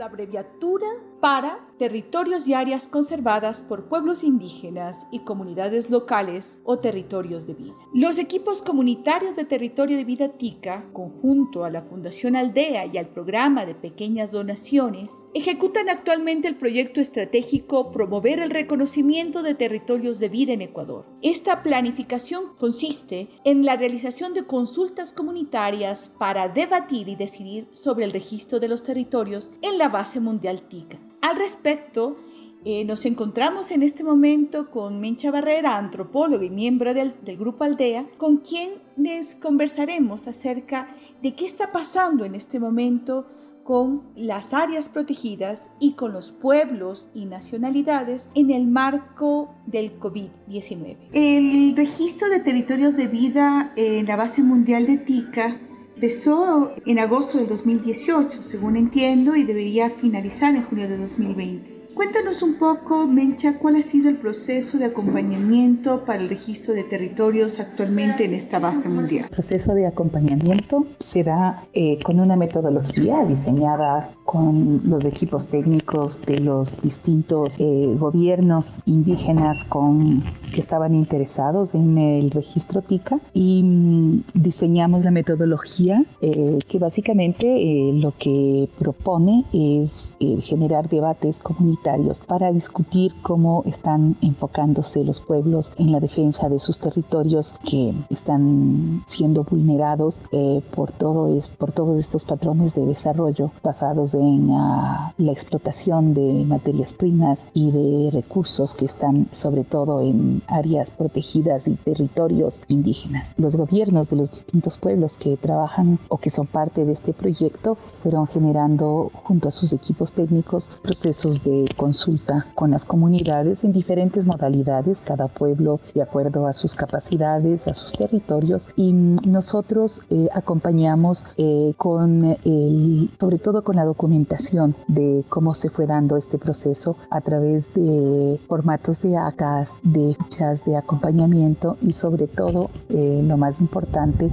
Abreviatura 0.08 0.88
para 1.22 1.60
territorios 1.78 2.48
y 2.48 2.54
áreas 2.54 2.88
conservadas 2.88 3.62
por 3.62 3.86
pueblos 3.86 4.24
indígenas 4.24 5.06
y 5.12 5.20
comunidades 5.20 5.90
locales 5.90 6.60
o 6.64 6.80
territorios 6.80 7.46
de 7.48 7.54
vida. 7.54 7.74
Los 7.94 8.18
equipos 8.18 8.62
comunitarios 8.62 9.36
de 9.36 9.46
territorio 9.46 9.98
de 9.98 10.04
vida 10.04 10.30
TICA, 10.30 10.86
conjunto 10.94 11.64
a 11.64 11.70
la 11.70 11.84
Fundación 11.84 12.36
Aldea 12.36 12.86
y 12.88 12.98
al 12.98 13.10
programa 13.10 13.66
de 13.66 13.76
pequeñas 13.76 14.32
donaciones, 14.32 15.12
ejecutan 15.34 15.90
actualmente 15.90 16.48
el 16.48 16.56
proyecto 16.56 17.00
estratégico 17.00 17.92
Promover 17.92 18.40
el 18.40 18.50
reconocimiento 18.50 19.44
de 19.44 19.56
territorios 19.56 20.20
de 20.20 20.30
vida 20.30 20.54
en 20.54 20.62
Ecuador. 20.62 21.06
Esta 21.22 21.64
planificación 21.64 22.56
consiste 22.58 23.30
en 23.44 23.66
la 23.66 23.76
realización 23.76 24.34
de 24.34 24.46
consultas 24.46 25.14
comunitarias 25.14 26.10
para 26.18 26.50
debatir 26.50 27.08
y 27.10 27.16
decidir 27.16 27.68
sobre 27.72 28.06
el 28.06 28.12
registro 28.12 28.60
de 28.60 28.68
los 28.68 28.84
territorios 28.84 29.52
en 29.62 29.78
la 29.78 29.90
base 29.90 30.20
mundial 30.20 30.68
TICA. 30.68 31.00
Al 31.22 31.36
respecto, 31.36 32.18
eh, 32.66 32.86
nos 32.86 33.06
encontramos 33.06 33.72
en 33.72 33.84
este 33.84 34.04
momento 34.04 34.70
con 34.72 35.00
Mencha 35.00 35.32
Barrera, 35.32 35.78
antropóloga 35.78 36.44
y 36.44 36.50
miembro 36.50 36.94
del, 36.94 37.16
del, 37.24 37.38
Grupo 37.38 37.64
Aldea, 37.64 38.08
con 38.18 38.38
quien 38.38 38.72
les 38.98 39.36
conversaremos 39.36 40.28
acerca 40.28 40.90
de 41.22 41.36
qué 41.36 41.46
está 41.46 41.70
pasando 41.70 42.26
en 42.26 42.36
este 42.36 42.60
momento 42.60 43.26
con 43.64 44.04
las 44.16 44.54
áreas 44.54 44.88
protegidas 44.88 45.70
y 45.82 45.92
con 45.94 46.14
los 46.14 46.32
pueblos 46.32 47.10
y 47.14 47.26
nacionalidades 47.26 48.30
en 48.34 48.50
el 48.50 48.66
marco 48.66 49.54
del 49.66 50.00
COVID-19. 50.00 50.98
El 51.12 51.76
registro 51.76 52.30
de 52.30 52.40
territorios 52.40 52.96
de 52.96 53.08
vida 53.08 53.74
en 53.76 54.06
la 54.06 54.16
base 54.16 54.42
mundial 54.42 54.88
de 54.88 54.98
TICA 54.98 55.60
Empezó 55.98 56.76
en 56.86 57.00
agosto 57.00 57.40
del 57.40 57.48
2018, 57.48 58.44
según 58.44 58.78
entiendo, 58.78 59.36
y 59.36 59.44
debería 59.46 59.90
finalizar 59.90 60.54
en 60.56 60.62
junio 60.62 60.88
de 60.88 60.96
2020. 60.96 61.77
Cuéntanos 61.98 62.44
un 62.44 62.60
poco, 62.60 63.08
Mencha, 63.08 63.58
cuál 63.58 63.76
ha 63.78 63.82
sido 63.82 64.08
el 64.08 64.18
proceso 64.18 64.78
de 64.78 64.86
acompañamiento 64.86 66.06
para 66.06 66.22
el 66.22 66.30
registro 66.30 66.76
de 66.76 66.84
territorios 66.84 67.60
actualmente 67.60 68.24
en 68.24 68.36
esta 68.36 68.60
base 68.60 68.88
mundial. 68.88 69.24
El 69.24 69.32
proceso 69.32 69.74
de 69.74 69.88
acompañamiento 69.88 70.86
se 71.00 71.24
da 71.24 71.64
eh, 71.74 71.98
con 72.04 72.20
una 72.20 72.36
metodología 72.36 73.26
diseñada 73.26 74.12
con 74.26 74.80
los 74.86 75.06
equipos 75.06 75.48
técnicos 75.48 76.24
de 76.24 76.40
los 76.40 76.80
distintos 76.84 77.58
eh, 77.58 77.96
gobiernos 77.98 78.76
indígenas 78.86 79.64
con, 79.64 80.22
que 80.54 80.62
estaban 80.62 80.94
interesados 80.94 81.74
en 81.74 81.98
el 81.98 82.30
registro 82.30 82.84
TICA 82.84 83.20
y 83.34 83.64
mm, 83.64 84.24
diseñamos 84.36 85.04
la 85.04 85.10
metodología 85.10 86.04
eh, 86.22 86.60
que 86.68 86.78
básicamente 86.78 87.48
eh, 87.48 87.94
lo 87.94 88.14
que 88.20 88.70
propone 88.78 89.46
es 89.52 90.12
eh, 90.20 90.42
generar 90.42 90.90
debates 90.90 91.40
comunitarios 91.40 91.87
para 92.28 92.52
discutir 92.52 93.14
cómo 93.22 93.64
están 93.66 94.18
enfocándose 94.22 95.06
los 95.06 95.22
pueblos 95.22 95.72
en 95.78 95.94
la 95.94 96.02
defensa 96.02 96.50
de 96.50 96.60
sus 96.60 96.80
territorios 96.80 97.54
que 97.64 97.94
están 98.10 99.04
siendo 99.08 99.46
vulnerados 99.46 100.20
eh, 100.34 100.62
por, 100.76 100.92
todo 100.92 101.38
es, 101.38 101.50
por 101.50 101.72
todos 101.72 101.98
estos 101.98 102.26
patrones 102.26 102.76
de 102.76 102.86
desarrollo 102.86 103.52
basados 103.64 104.14
en 104.16 104.50
uh, 104.50 105.14
la 105.18 105.32
explotación 105.32 106.14
de 106.14 106.44
materias 106.46 106.94
primas 106.94 107.48
y 107.54 107.72
de 107.72 108.12
recursos 108.12 108.74
que 108.74 108.86
están 108.86 109.28
sobre 109.32 109.64
todo 109.64 110.02
en 110.02 110.42
áreas 110.48 110.92
protegidas 110.92 111.70
y 111.70 111.76
territorios 111.76 112.62
indígenas. 112.68 113.34
Los 113.38 113.56
gobiernos 113.56 114.10
de 114.10 114.18
los 114.18 114.32
distintos 114.32 114.78
pueblos 114.78 115.16
que 115.16 115.38
trabajan 115.38 116.00
o 116.10 116.18
que 116.18 116.32
son 116.32 116.48
parte 116.48 116.84
de 116.84 116.92
este 116.92 117.14
proyecto 117.14 117.78
fueron 118.04 118.28
generando 118.28 119.10
junto 119.14 119.48
a 119.48 119.52
sus 119.52 119.72
equipos 119.72 120.12
técnicos 120.12 120.68
procesos 120.82 121.44
de 121.44 121.66
consulta 121.78 122.48
con 122.56 122.72
las 122.72 122.84
comunidades 122.84 123.64
en 123.64 123.72
diferentes 123.72 124.26
modalidades, 124.26 125.00
cada 125.00 125.28
pueblo 125.28 125.80
de 125.94 126.02
acuerdo 126.02 126.48
a 126.48 126.54
sus 126.54 126.76
capacidades, 126.76 127.68
a 127.68 127.74
sus 127.74 127.94
territorios. 127.94 128.68
Y 128.76 128.92
nosotros 128.92 130.02
eh, 130.10 130.28
acompañamos 130.34 131.24
eh, 131.38 131.74
con 131.78 132.36
el, 132.44 133.10
sobre 133.20 133.38
todo 133.38 133.64
con 133.64 133.78
la 133.78 133.86
documentación 133.86 134.76
de 134.88 135.24
cómo 135.30 135.54
se 135.54 135.70
fue 135.70 135.86
dando 135.86 136.18
este 136.18 136.38
proceso 136.38 136.98
a 137.10 137.22
través 137.22 137.74
de 137.74 138.40
formatos 138.48 139.02
de 139.02 139.16
ACAS, 139.16 139.78
de 139.84 140.16
fichas 140.16 140.66
de 140.66 140.76
acompañamiento 140.76 141.78
y 141.82 141.94
sobre 141.94 142.28
todo 142.28 142.70
eh, 142.90 143.22
lo 143.24 143.38
más 143.38 143.62
importante 143.62 144.30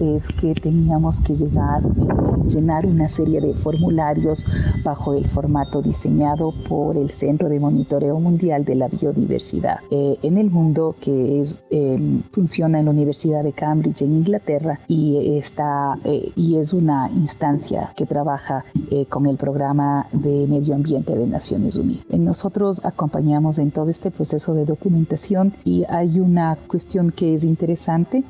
es 0.00 0.26
que 0.28 0.54
teníamos 0.54 1.20
que 1.20 1.36
llegar, 1.36 1.82
llenar 2.48 2.84
una 2.86 3.08
serie 3.08 3.40
de 3.40 3.54
formularios 3.54 4.44
bajo 4.82 5.14
el 5.14 5.28
formato 5.28 5.82
diseñado 5.82 6.52
por 6.68 6.79
el 6.92 7.10
Centro 7.10 7.48
de 7.48 7.60
Monitoreo 7.60 8.18
Mundial 8.18 8.64
de 8.64 8.74
la 8.74 8.88
Biodiversidad 8.88 9.78
eh, 9.90 10.18
en 10.22 10.38
el 10.38 10.50
mundo 10.50 10.94
que 11.00 11.40
es, 11.40 11.64
eh, 11.70 11.98
funciona 12.32 12.78
en 12.78 12.86
la 12.86 12.90
Universidad 12.90 13.42
de 13.44 13.52
Cambridge 13.52 14.02
en 14.02 14.12
Inglaterra 14.18 14.80
y, 14.88 15.36
está, 15.38 15.98
eh, 16.04 16.32
y 16.36 16.56
es 16.56 16.72
una 16.72 17.10
instancia 17.14 17.92
que 17.96 18.06
trabaja 18.06 18.64
eh, 18.90 19.06
con 19.06 19.26
el 19.26 19.36
programa 19.36 20.06
de 20.12 20.46
medio 20.46 20.74
ambiente 20.74 21.14
de 21.14 21.26
Naciones 21.26 21.76
Unidas. 21.76 22.04
Nosotros 22.10 22.84
acompañamos 22.84 23.58
en 23.58 23.70
todo 23.70 23.88
este 23.88 24.10
proceso 24.10 24.54
de 24.54 24.64
documentación 24.64 25.52
y 25.64 25.84
hay 25.88 26.20
una 26.20 26.56
cuestión 26.68 27.10
que 27.10 27.34
es 27.34 27.44
interesante 27.44 28.24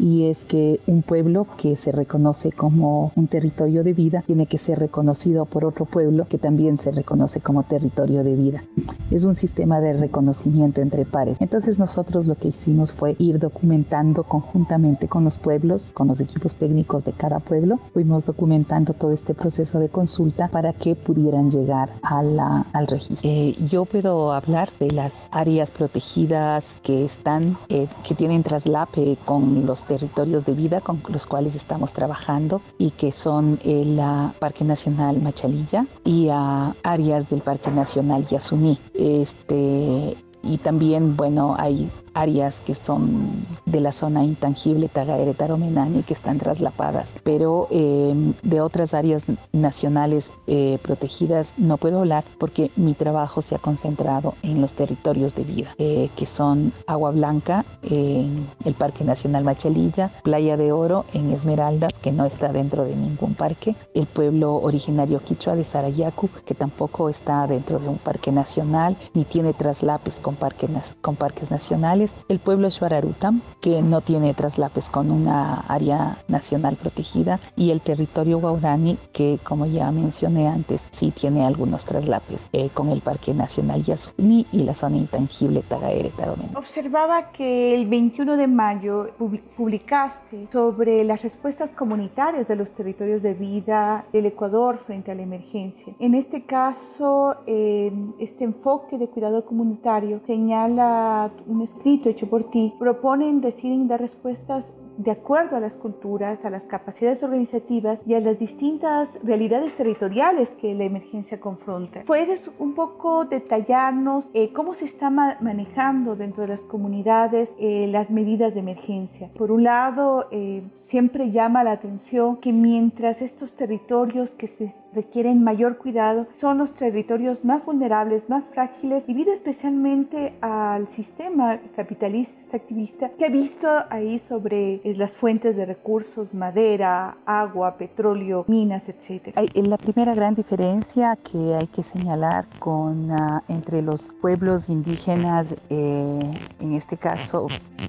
y 0.00 0.24
es 0.24 0.46
que 0.46 0.80
un 0.86 1.02
pueblo 1.02 1.46
que 1.58 1.76
se 1.76 1.92
reconoce 1.92 2.52
como 2.52 3.12
un 3.16 3.26
territorio 3.26 3.84
de 3.84 3.92
vida 3.92 4.24
tiene 4.26 4.46
que 4.46 4.58
ser 4.58 4.78
reconocido 4.78 5.44
por 5.44 5.66
otro 5.66 5.84
pueblo 5.84 6.26
que 6.26 6.38
también 6.38 6.78
se 6.78 6.90
reconoce 6.90 7.40
como 7.40 7.64
territorio 7.64 8.24
de 8.24 8.34
vida. 8.34 8.64
Es 9.10 9.24
un 9.24 9.34
sistema 9.34 9.80
de 9.80 9.92
reconocimiento 9.92 10.80
entre 10.80 11.04
pares. 11.04 11.38
Entonces 11.40 11.78
nosotros 11.78 12.26
lo 12.26 12.34
que 12.34 12.48
hicimos 12.48 12.92
fue 12.92 13.14
ir 13.18 13.38
documentando 13.38 14.24
conjuntamente 14.24 15.06
con 15.06 15.24
los 15.24 15.36
pueblos, 15.36 15.90
con 15.90 16.08
los 16.08 16.20
equipos 16.20 16.56
técnicos 16.56 17.04
de 17.04 17.12
cada 17.12 17.38
pueblo, 17.38 17.78
fuimos 17.92 18.24
documentando 18.24 18.94
todo 18.94 19.12
este 19.12 19.34
proceso 19.34 19.78
de 19.80 19.90
consulta 19.90 20.48
para 20.48 20.72
que 20.72 20.94
pudieran 20.94 21.50
llegar 21.50 21.90
a 22.02 22.22
la, 22.22 22.66
al 22.72 22.86
registro. 22.86 23.28
Eh, 23.28 23.54
yo 23.70 23.84
puedo 23.84 24.32
hablar 24.32 24.70
de 24.80 24.90
las 24.92 25.28
áreas 25.30 25.70
protegidas 25.70 26.78
que 26.82 27.04
están, 27.04 27.58
eh, 27.68 27.86
que 28.06 28.14
tienen 28.14 28.42
traslape 28.42 29.18
con 29.26 29.66
los 29.66 29.84
territorios 29.90 30.44
de 30.44 30.52
vida 30.52 30.80
con 30.80 31.02
los 31.08 31.26
cuales 31.26 31.56
estamos 31.56 31.92
trabajando 31.92 32.62
y 32.78 32.92
que 32.92 33.10
son 33.10 33.58
el 33.64 33.98
uh, 33.98 34.30
Parque 34.38 34.64
Nacional 34.64 35.20
Machalilla 35.20 35.84
y 36.04 36.28
uh, 36.28 36.72
áreas 36.84 37.28
del 37.28 37.40
Parque 37.40 37.72
Nacional 37.72 38.24
Yasuní. 38.24 38.78
Este, 38.94 40.16
y 40.44 40.58
también, 40.58 41.16
bueno, 41.16 41.56
hay 41.58 41.90
áreas 42.14 42.60
que 42.60 42.74
son 42.74 43.46
de 43.66 43.80
la 43.80 43.92
zona 43.92 44.24
intangible 44.24 44.88
Tagaere 44.88 45.34
Taromenani 45.34 46.02
que 46.02 46.14
están 46.14 46.38
traslapadas, 46.38 47.14
pero 47.24 47.68
eh, 47.70 48.14
de 48.42 48.60
otras 48.60 48.94
áreas 48.94 49.24
nacionales 49.52 50.30
eh, 50.46 50.78
protegidas 50.82 51.54
no 51.56 51.76
puedo 51.76 52.00
hablar 52.00 52.24
porque 52.38 52.70
mi 52.76 52.94
trabajo 52.94 53.42
se 53.42 53.54
ha 53.54 53.58
concentrado 53.58 54.34
en 54.42 54.60
los 54.60 54.74
territorios 54.74 55.34
de 55.34 55.44
vida, 55.44 55.74
eh, 55.78 56.10
que 56.16 56.26
son 56.26 56.72
Agua 56.86 57.10
Blanca 57.10 57.64
en 57.82 58.46
el 58.64 58.74
Parque 58.74 59.04
Nacional 59.04 59.44
Machalilla, 59.44 60.10
Playa 60.22 60.56
de 60.56 60.72
Oro 60.72 61.04
en 61.14 61.30
Esmeraldas, 61.30 61.98
que 61.98 62.12
no 62.12 62.24
está 62.24 62.52
dentro 62.52 62.84
de 62.84 62.96
ningún 62.96 63.34
parque, 63.34 63.76
el 63.94 64.06
pueblo 64.06 64.56
originario 64.56 65.20
quichua 65.20 65.54
de 65.54 65.64
Sarayacu, 65.64 66.28
que 66.44 66.54
tampoco 66.54 67.08
está 67.08 67.46
dentro 67.46 67.78
de 67.78 67.88
un 67.88 67.98
parque 67.98 68.32
nacional, 68.32 68.96
ni 69.14 69.24
tiene 69.24 69.52
traslapes 69.52 70.20
con 70.20 70.36
parques 70.36 71.50
nacionales, 71.50 72.09
es 72.10 72.14
el 72.28 72.38
pueblo 72.38 72.70
Xuararutam, 72.70 73.40
que 73.60 73.82
no 73.82 74.00
tiene 74.00 74.34
traslapes 74.34 74.88
con 74.88 75.10
una 75.10 75.60
área 75.68 76.18
nacional 76.28 76.76
protegida, 76.76 77.40
y 77.56 77.70
el 77.70 77.80
territorio 77.80 78.38
Guaurani, 78.38 78.98
que 79.12 79.38
como 79.42 79.66
ya 79.66 79.90
mencioné 79.90 80.48
antes, 80.48 80.86
sí 80.90 81.10
tiene 81.10 81.44
algunos 81.44 81.84
traslapes 81.84 82.48
eh, 82.52 82.70
con 82.72 82.88
el 82.88 83.00
Parque 83.00 83.34
Nacional 83.34 83.82
Yasuní 83.84 84.46
y 84.52 84.62
la 84.62 84.74
zona 84.74 84.96
intangible 84.96 85.62
Tagaere 85.62 86.10
Taromen. 86.10 86.56
Observaba 86.56 87.32
que 87.32 87.74
el 87.74 87.86
21 87.86 88.36
de 88.36 88.46
mayo 88.46 89.08
publicaste 89.56 90.48
sobre 90.52 91.04
las 91.04 91.22
respuestas 91.22 91.74
comunitarias 91.74 92.48
de 92.48 92.56
los 92.56 92.72
territorios 92.72 93.22
de 93.22 93.34
vida 93.34 94.04
del 94.12 94.26
Ecuador 94.26 94.78
frente 94.78 95.10
a 95.10 95.14
la 95.14 95.22
emergencia. 95.22 95.94
En 95.98 96.14
este 96.14 96.44
caso, 96.44 97.36
eh, 97.46 97.92
este 98.18 98.44
enfoque 98.44 98.98
de 98.98 99.08
cuidado 99.08 99.44
comunitario 99.44 100.20
señala 100.24 101.30
un 101.46 101.62
escrito 101.62 101.89
hecho 101.94 102.28
por 102.28 102.44
ti, 102.44 102.74
proponen, 102.78 103.40
deciden 103.40 103.88
dar 103.88 104.00
respuestas 104.00 104.72
de 105.00 105.10
acuerdo 105.10 105.56
a 105.56 105.60
las 105.60 105.76
culturas, 105.76 106.44
a 106.44 106.50
las 106.50 106.66
capacidades 106.66 107.22
organizativas 107.22 108.02
y 108.06 108.14
a 108.14 108.20
las 108.20 108.38
distintas 108.38 109.18
realidades 109.22 109.74
territoriales 109.74 110.50
que 110.50 110.74
la 110.74 110.84
emergencia 110.84 111.40
confronta. 111.40 112.02
¿Puedes 112.06 112.50
un 112.58 112.74
poco 112.74 113.24
detallarnos 113.24 114.30
eh, 114.34 114.52
cómo 114.52 114.74
se 114.74 114.84
está 114.84 115.08
manejando 115.08 116.16
dentro 116.16 116.42
de 116.42 116.48
las 116.48 116.64
comunidades 116.64 117.54
eh, 117.58 117.88
las 117.90 118.10
medidas 118.10 118.52
de 118.52 118.60
emergencia? 118.60 119.30
Por 119.38 119.50
un 119.52 119.64
lado, 119.64 120.28
eh, 120.32 120.62
siempre 120.80 121.30
llama 121.30 121.64
la 121.64 121.72
atención 121.72 122.36
que 122.36 122.52
mientras 122.52 123.22
estos 123.22 123.54
territorios 123.54 124.32
que 124.32 124.48
se 124.48 124.70
requieren 124.92 125.42
mayor 125.42 125.78
cuidado 125.78 126.26
son 126.32 126.58
los 126.58 126.74
territorios 126.74 127.42
más 127.42 127.64
vulnerables, 127.64 128.28
más 128.28 128.48
frágiles, 128.48 129.06
debido 129.06 129.32
especialmente 129.32 130.34
al 130.42 130.86
sistema 130.88 131.58
capitalista, 131.74 132.54
activista, 132.54 133.08
que 133.10 133.24
ha 133.24 133.30
visto 133.30 133.68
ahí 133.88 134.18
sobre 134.18 134.89
las 134.96 135.16
fuentes 135.16 135.56
de 135.56 135.66
recursos, 135.66 136.34
madera, 136.34 137.18
agua, 137.26 137.76
petróleo, 137.76 138.44
minas, 138.48 138.88
etc. 138.88 139.36
La 139.54 139.78
primera 139.78 140.14
gran 140.14 140.34
diferencia 140.34 141.16
que 141.16 141.54
hay 141.54 141.66
que 141.66 141.82
señalar 141.82 142.46
con, 142.58 143.10
ah, 143.10 143.42
entre 143.48 143.82
los 143.82 144.08
pueblos 144.20 144.68
indígenas, 144.68 145.56
eh, 145.68 146.20
en 146.60 146.72
este 146.74 146.96
caso 146.96 147.48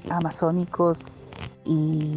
amazónicos 0.10 1.04
y 1.66 2.16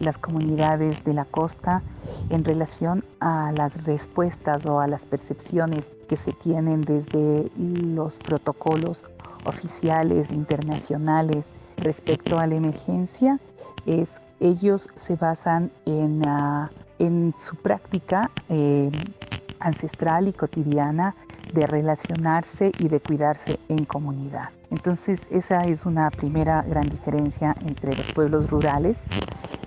las 0.00 0.18
comunidades 0.18 1.04
de 1.04 1.14
la 1.14 1.24
costa 1.24 1.82
en 2.30 2.44
relación 2.44 3.04
a 3.20 3.52
las 3.52 3.84
respuestas 3.84 4.66
o 4.66 4.80
a 4.80 4.88
las 4.88 5.06
percepciones 5.06 5.90
que 6.08 6.16
se 6.16 6.32
tienen 6.32 6.82
desde 6.82 7.50
los 7.56 8.18
protocolos 8.18 9.04
oficiales 9.44 10.32
internacionales 10.32 11.52
respecto 11.76 12.38
a 12.38 12.46
la 12.46 12.56
emergencia 12.56 13.38
es 13.86 14.20
ellos 14.40 14.88
se 14.94 15.16
basan 15.16 15.70
en, 15.86 16.26
ah, 16.26 16.70
en 16.98 17.34
su 17.38 17.56
práctica 17.56 18.30
eh, 18.48 18.90
ancestral 19.60 20.28
y 20.28 20.32
cotidiana 20.32 21.14
de 21.52 21.66
relacionarse 21.66 22.72
y 22.78 22.88
de 22.88 23.00
cuidarse 23.00 23.58
en 23.68 23.84
comunidad. 23.84 24.50
Entonces 24.70 25.26
esa 25.30 25.64
es 25.66 25.84
una 25.84 26.10
primera 26.10 26.62
gran 26.62 26.88
diferencia 26.88 27.54
entre 27.66 27.94
los 27.94 28.12
pueblos 28.12 28.50
rurales 28.50 29.04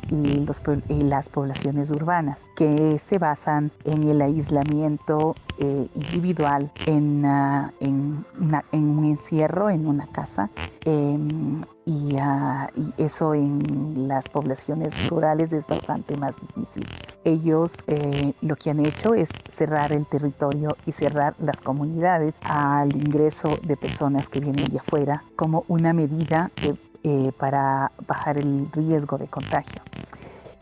y, 0.10 0.46
los, 0.46 0.62
y 0.90 1.04
las 1.04 1.30
poblaciones 1.30 1.90
urbanas, 1.90 2.46
que 2.56 3.00
se 3.00 3.18
basan 3.18 3.72
en 3.84 4.04
el 4.04 4.22
aislamiento 4.22 5.36
eh, 5.58 5.88
individual, 5.96 6.72
en, 6.86 7.26
ah, 7.26 7.72
en, 7.80 8.26
en, 8.72 8.84
un 8.84 9.06
encierro, 9.06 9.70
en 9.70 9.88
una 9.88 10.08
casa, 10.08 10.50
em, 10.84 11.62
y, 11.86 12.18
ah, 12.20 12.70
y, 12.76 13.02
eso 13.02 13.34
en 13.34 14.08
las 14.08 14.28
poblaciones 14.28 15.10
rurales 15.10 15.54
es 15.54 15.68
bastante 15.68 16.18
más 16.18 16.36
difícil. 16.40 16.86
Ellos 17.24 17.78
eh, 17.88 18.34
lo 18.42 18.56
que 18.56 18.72
han 18.72 18.86
hecho 18.86 19.14
es 19.14 19.30
cerrar 19.50 19.92
el 19.92 20.06
territorio 20.06 20.76
y 20.86 20.92
cerrar 20.92 21.36
las 21.40 21.62
comunidades 21.62 22.36
al 22.42 22.96
ingreso 22.96 23.58
de 23.64 23.78
personas 23.78 24.30
que 24.30 24.40
vienen 24.40 24.66
de 24.66 24.80
afuera 24.80 25.24
como 25.36 25.64
una 25.68 25.94
medida 25.94 26.52
de 26.62 26.76
eh, 27.08 27.32
para 27.38 27.92
bajar 28.08 28.40
el 28.40 28.68
riesgo 28.72 29.20
de 29.20 29.28
contagio. 29.28 29.80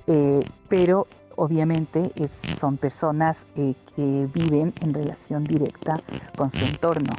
Eh, 0.08 0.46
pero 0.68 1.08
obviamente 1.38 2.12
son 2.28 2.76
personas 2.76 3.46
eh, 3.56 3.76
que 3.96 4.28
viven 4.34 4.74
en 4.82 4.94
relación 4.94 5.46
directa 5.46 6.02
con 6.36 6.52
su 6.52 6.66
entorno. 6.66 7.14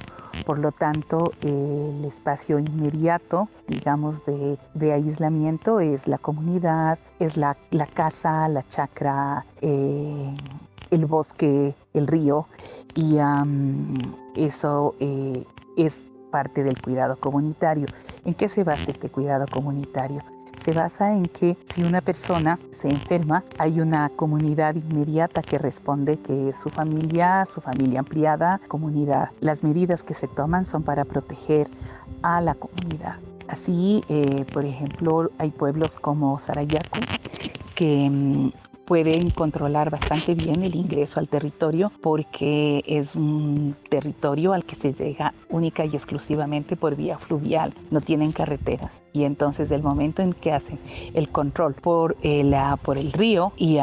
Por 0.45 0.59
lo 0.59 0.73
tanto, 0.73 1.33
el 1.41 2.05
espacio 2.05 2.59
inmediato, 2.59 3.49
digamos, 3.67 4.23
de, 4.27 4.93
aislamiento 4.93 5.81
es 5.81 6.07
la 6.07 6.19
comunidad, 6.19 6.99
es 7.19 7.39
la, 7.39 7.57
casa, 7.95 8.47
la 8.51 8.63
chacra, 8.69 9.47
el 9.63 11.07
bosque, 11.07 11.75
el 11.95 12.07
río, 12.07 12.47
y 12.95 13.17
eso 14.37 14.95
es 15.79 16.05
parte 16.31 16.63
del 16.63 16.79
cuidado 16.83 17.17
comunitario. 17.17 17.87
¿En 18.25 18.35
qué 18.35 18.49
se 18.49 18.65
basa 18.65 18.91
este 18.91 19.11
cuidado 19.11 19.47
comunitario? 19.51 20.21
Se 20.65 20.73
basa 20.73 21.13
en 21.13 21.27
que 21.27 21.59
si 21.65 21.83
una 21.83 22.01
persona 22.01 22.59
se 22.71 22.89
enferma, 22.89 23.45
hay 23.59 23.81
una 23.81 24.09
comunidad 24.09 24.75
inmediata 24.77 25.43
que 25.43 25.59
responde 25.59 26.19
que 26.19 26.49
es 26.49 26.57
su 26.59 26.71
familia, 26.71 27.45
su 27.45 27.61
familia 27.61 28.01
ampliada, 28.01 28.61
comunidad. 28.67 29.31
Las 29.41 29.63
medidas 29.63 30.03
que 30.03 30.15
se 30.15 30.27
toman 30.27 30.65
son 30.65 30.83
para 30.83 31.05
proteger 31.05 31.69
a 32.23 32.41
la 32.41 32.55
comunidad. 32.55 33.17
Así, 33.47 34.03
eh, 34.09 34.47
por 34.55 34.65
ejemplo, 34.65 35.31
hay 35.39 35.51
pueblos 35.51 35.97
como 35.97 36.39
Sarayaku 36.39 37.01
que 37.75 38.09
mm, 38.11 38.53
pueden 38.85 39.31
controlar 39.31 39.91
bastante 39.91 40.35
bien 40.35 40.63
el 40.63 40.75
ingreso 40.75 41.21
al 41.21 41.29
territorio 41.29 41.91
porque 42.01 42.83
es 42.87 43.15
un 43.15 43.77
territorio 43.89 44.53
al 44.53 44.65
que 44.65 44.75
se 44.75 44.93
llega 44.93 45.35
única 45.49 45.85
y 45.85 45.91
exclusivamente 45.91 46.77
por 46.77 46.97
vía 46.97 47.19
fluvial, 47.19 47.73
no 47.91 48.01
tienen 48.01 48.33
carreteras. 48.33 49.03
Y 49.13 49.25
entonces 49.25 49.71
el 49.71 49.83
momento 49.83 50.23
en 50.23 50.33
que 50.33 50.53
hacen 50.53 50.79
el 51.15 51.29
control 51.29 51.75
por 51.75 52.17
el, 52.23 52.53
ah, 52.55 52.79
por 52.83 52.99
el 52.99 53.13
río 53.13 53.53
y, 53.57 53.79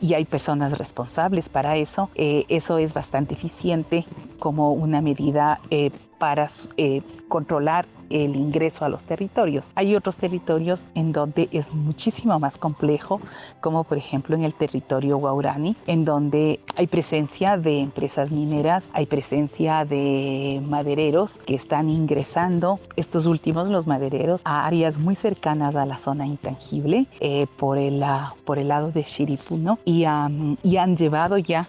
y 0.00 0.14
hay 0.14 0.24
personas 0.24 0.76
responsables 0.76 1.48
para 1.48 1.76
eso, 1.76 2.10
eh, 2.14 2.44
eso 2.48 2.78
es 2.78 2.94
bastante 2.94 3.34
eficiente 3.34 4.04
como 4.38 4.72
una 4.72 5.00
medida 5.00 5.60
eh, 5.70 5.90
para 6.18 6.48
eh, 6.76 7.02
controlar 7.28 7.86
el 8.10 8.36
ingreso 8.36 8.84
a 8.84 8.88
los 8.88 9.04
territorios. 9.04 9.70
Hay 9.74 9.94
otros 9.94 10.16
territorios 10.16 10.80
en 10.94 11.12
donde 11.12 11.48
es 11.52 11.74
muchísimo 11.74 12.38
más 12.38 12.56
complejo, 12.56 13.20
como 13.60 13.84
por 13.84 13.98
ejemplo 13.98 14.34
en 14.34 14.44
el 14.44 14.54
territorio 14.54 15.18
Guaurani, 15.18 15.76
en 15.86 16.04
donde 16.04 16.60
hay 16.74 16.86
presencia 16.86 17.58
de 17.58 17.80
empresas 17.80 18.32
mineras, 18.32 18.88
hay 18.94 19.04
presencia 19.06 19.84
de 19.84 20.62
madereros 20.66 21.38
que 21.46 21.54
están 21.54 21.90
ingresando, 21.90 22.80
estos 22.96 23.26
últimos, 23.26 23.68
los 23.68 23.86
madereros, 23.86 24.40
a 24.44 24.66
áreas 24.66 24.96
muy 24.96 25.14
cercanas 25.14 25.76
a 25.76 25.84
la 25.84 25.98
zona 25.98 26.26
intangible 26.26 27.06
eh, 27.20 27.46
por, 27.58 27.76
el, 27.76 28.02
por 28.44 28.58
el 28.58 28.68
lado 28.68 28.90
de 28.90 29.02
Shiripuno 29.02 29.78
y, 29.84 30.04
y 30.62 30.76
han 30.76 30.96
llevado 30.96 31.36
ya 31.36 31.66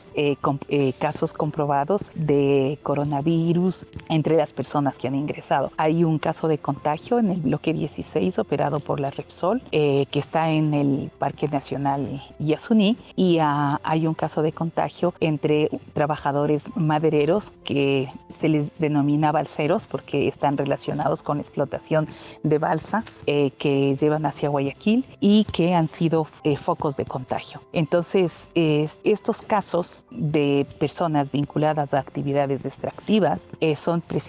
casos 1.00 1.34
comprobados 1.34 2.02
de 2.16 2.80
coronavirus 2.84 3.86
entre 4.08 4.39
las 4.40 4.54
personas 4.54 4.98
que 4.98 5.08
han 5.08 5.16
ingresado. 5.16 5.72
Hay 5.76 6.06
un 6.06 6.18
caso 6.18 6.48
de 6.48 6.58
contagio 6.58 7.20
en 7.20 7.30
el 7.32 7.42
bloque 7.42 7.74
16 7.74 8.40
operado 8.40 8.80
por 8.80 9.02
la 9.02 9.12
Repsol, 9.12 9.62
eh, 9.74 10.06
que 10.12 10.20
está 10.20 10.50
en 10.50 10.74
el 10.74 11.12
Parque 11.20 11.50
Nacional 11.50 12.24
Yasuní, 12.40 12.98
y 13.18 13.40
ah, 13.40 13.82
hay 13.84 14.08
un 14.08 14.14
caso 14.14 14.42
de 14.42 14.54
contagio 14.54 15.14
entre 15.20 15.70
trabajadores 15.94 16.64
madereros 16.76 17.52
que 17.66 18.10
se 18.30 18.48
les 18.48 18.80
denomina 18.80 19.34
balseros 19.34 19.84
porque 19.86 20.30
están 20.30 20.58
relacionados 20.58 21.22
con 21.22 21.40
explotación 21.40 22.08
de 22.44 22.58
balsa 22.60 23.04
eh, 23.28 23.52
que 23.58 23.98
llevan 24.00 24.26
hacia 24.26 24.48
Guayaquil 24.48 25.04
y 25.20 25.44
que 25.52 25.74
han 25.74 25.90
sido 25.90 26.28
eh, 26.46 26.56
focos 26.56 26.96
de 26.96 27.04
contagio. 27.04 27.62
Entonces, 27.74 28.48
estos 28.56 29.42
casos 29.42 30.06
de 30.12 30.66
personas 30.80 31.32
vinculadas 31.32 31.94
a 31.94 32.00
actividades 32.00 32.66
extractivas 32.66 33.42
son 33.76 34.00
precisamente 34.02 34.29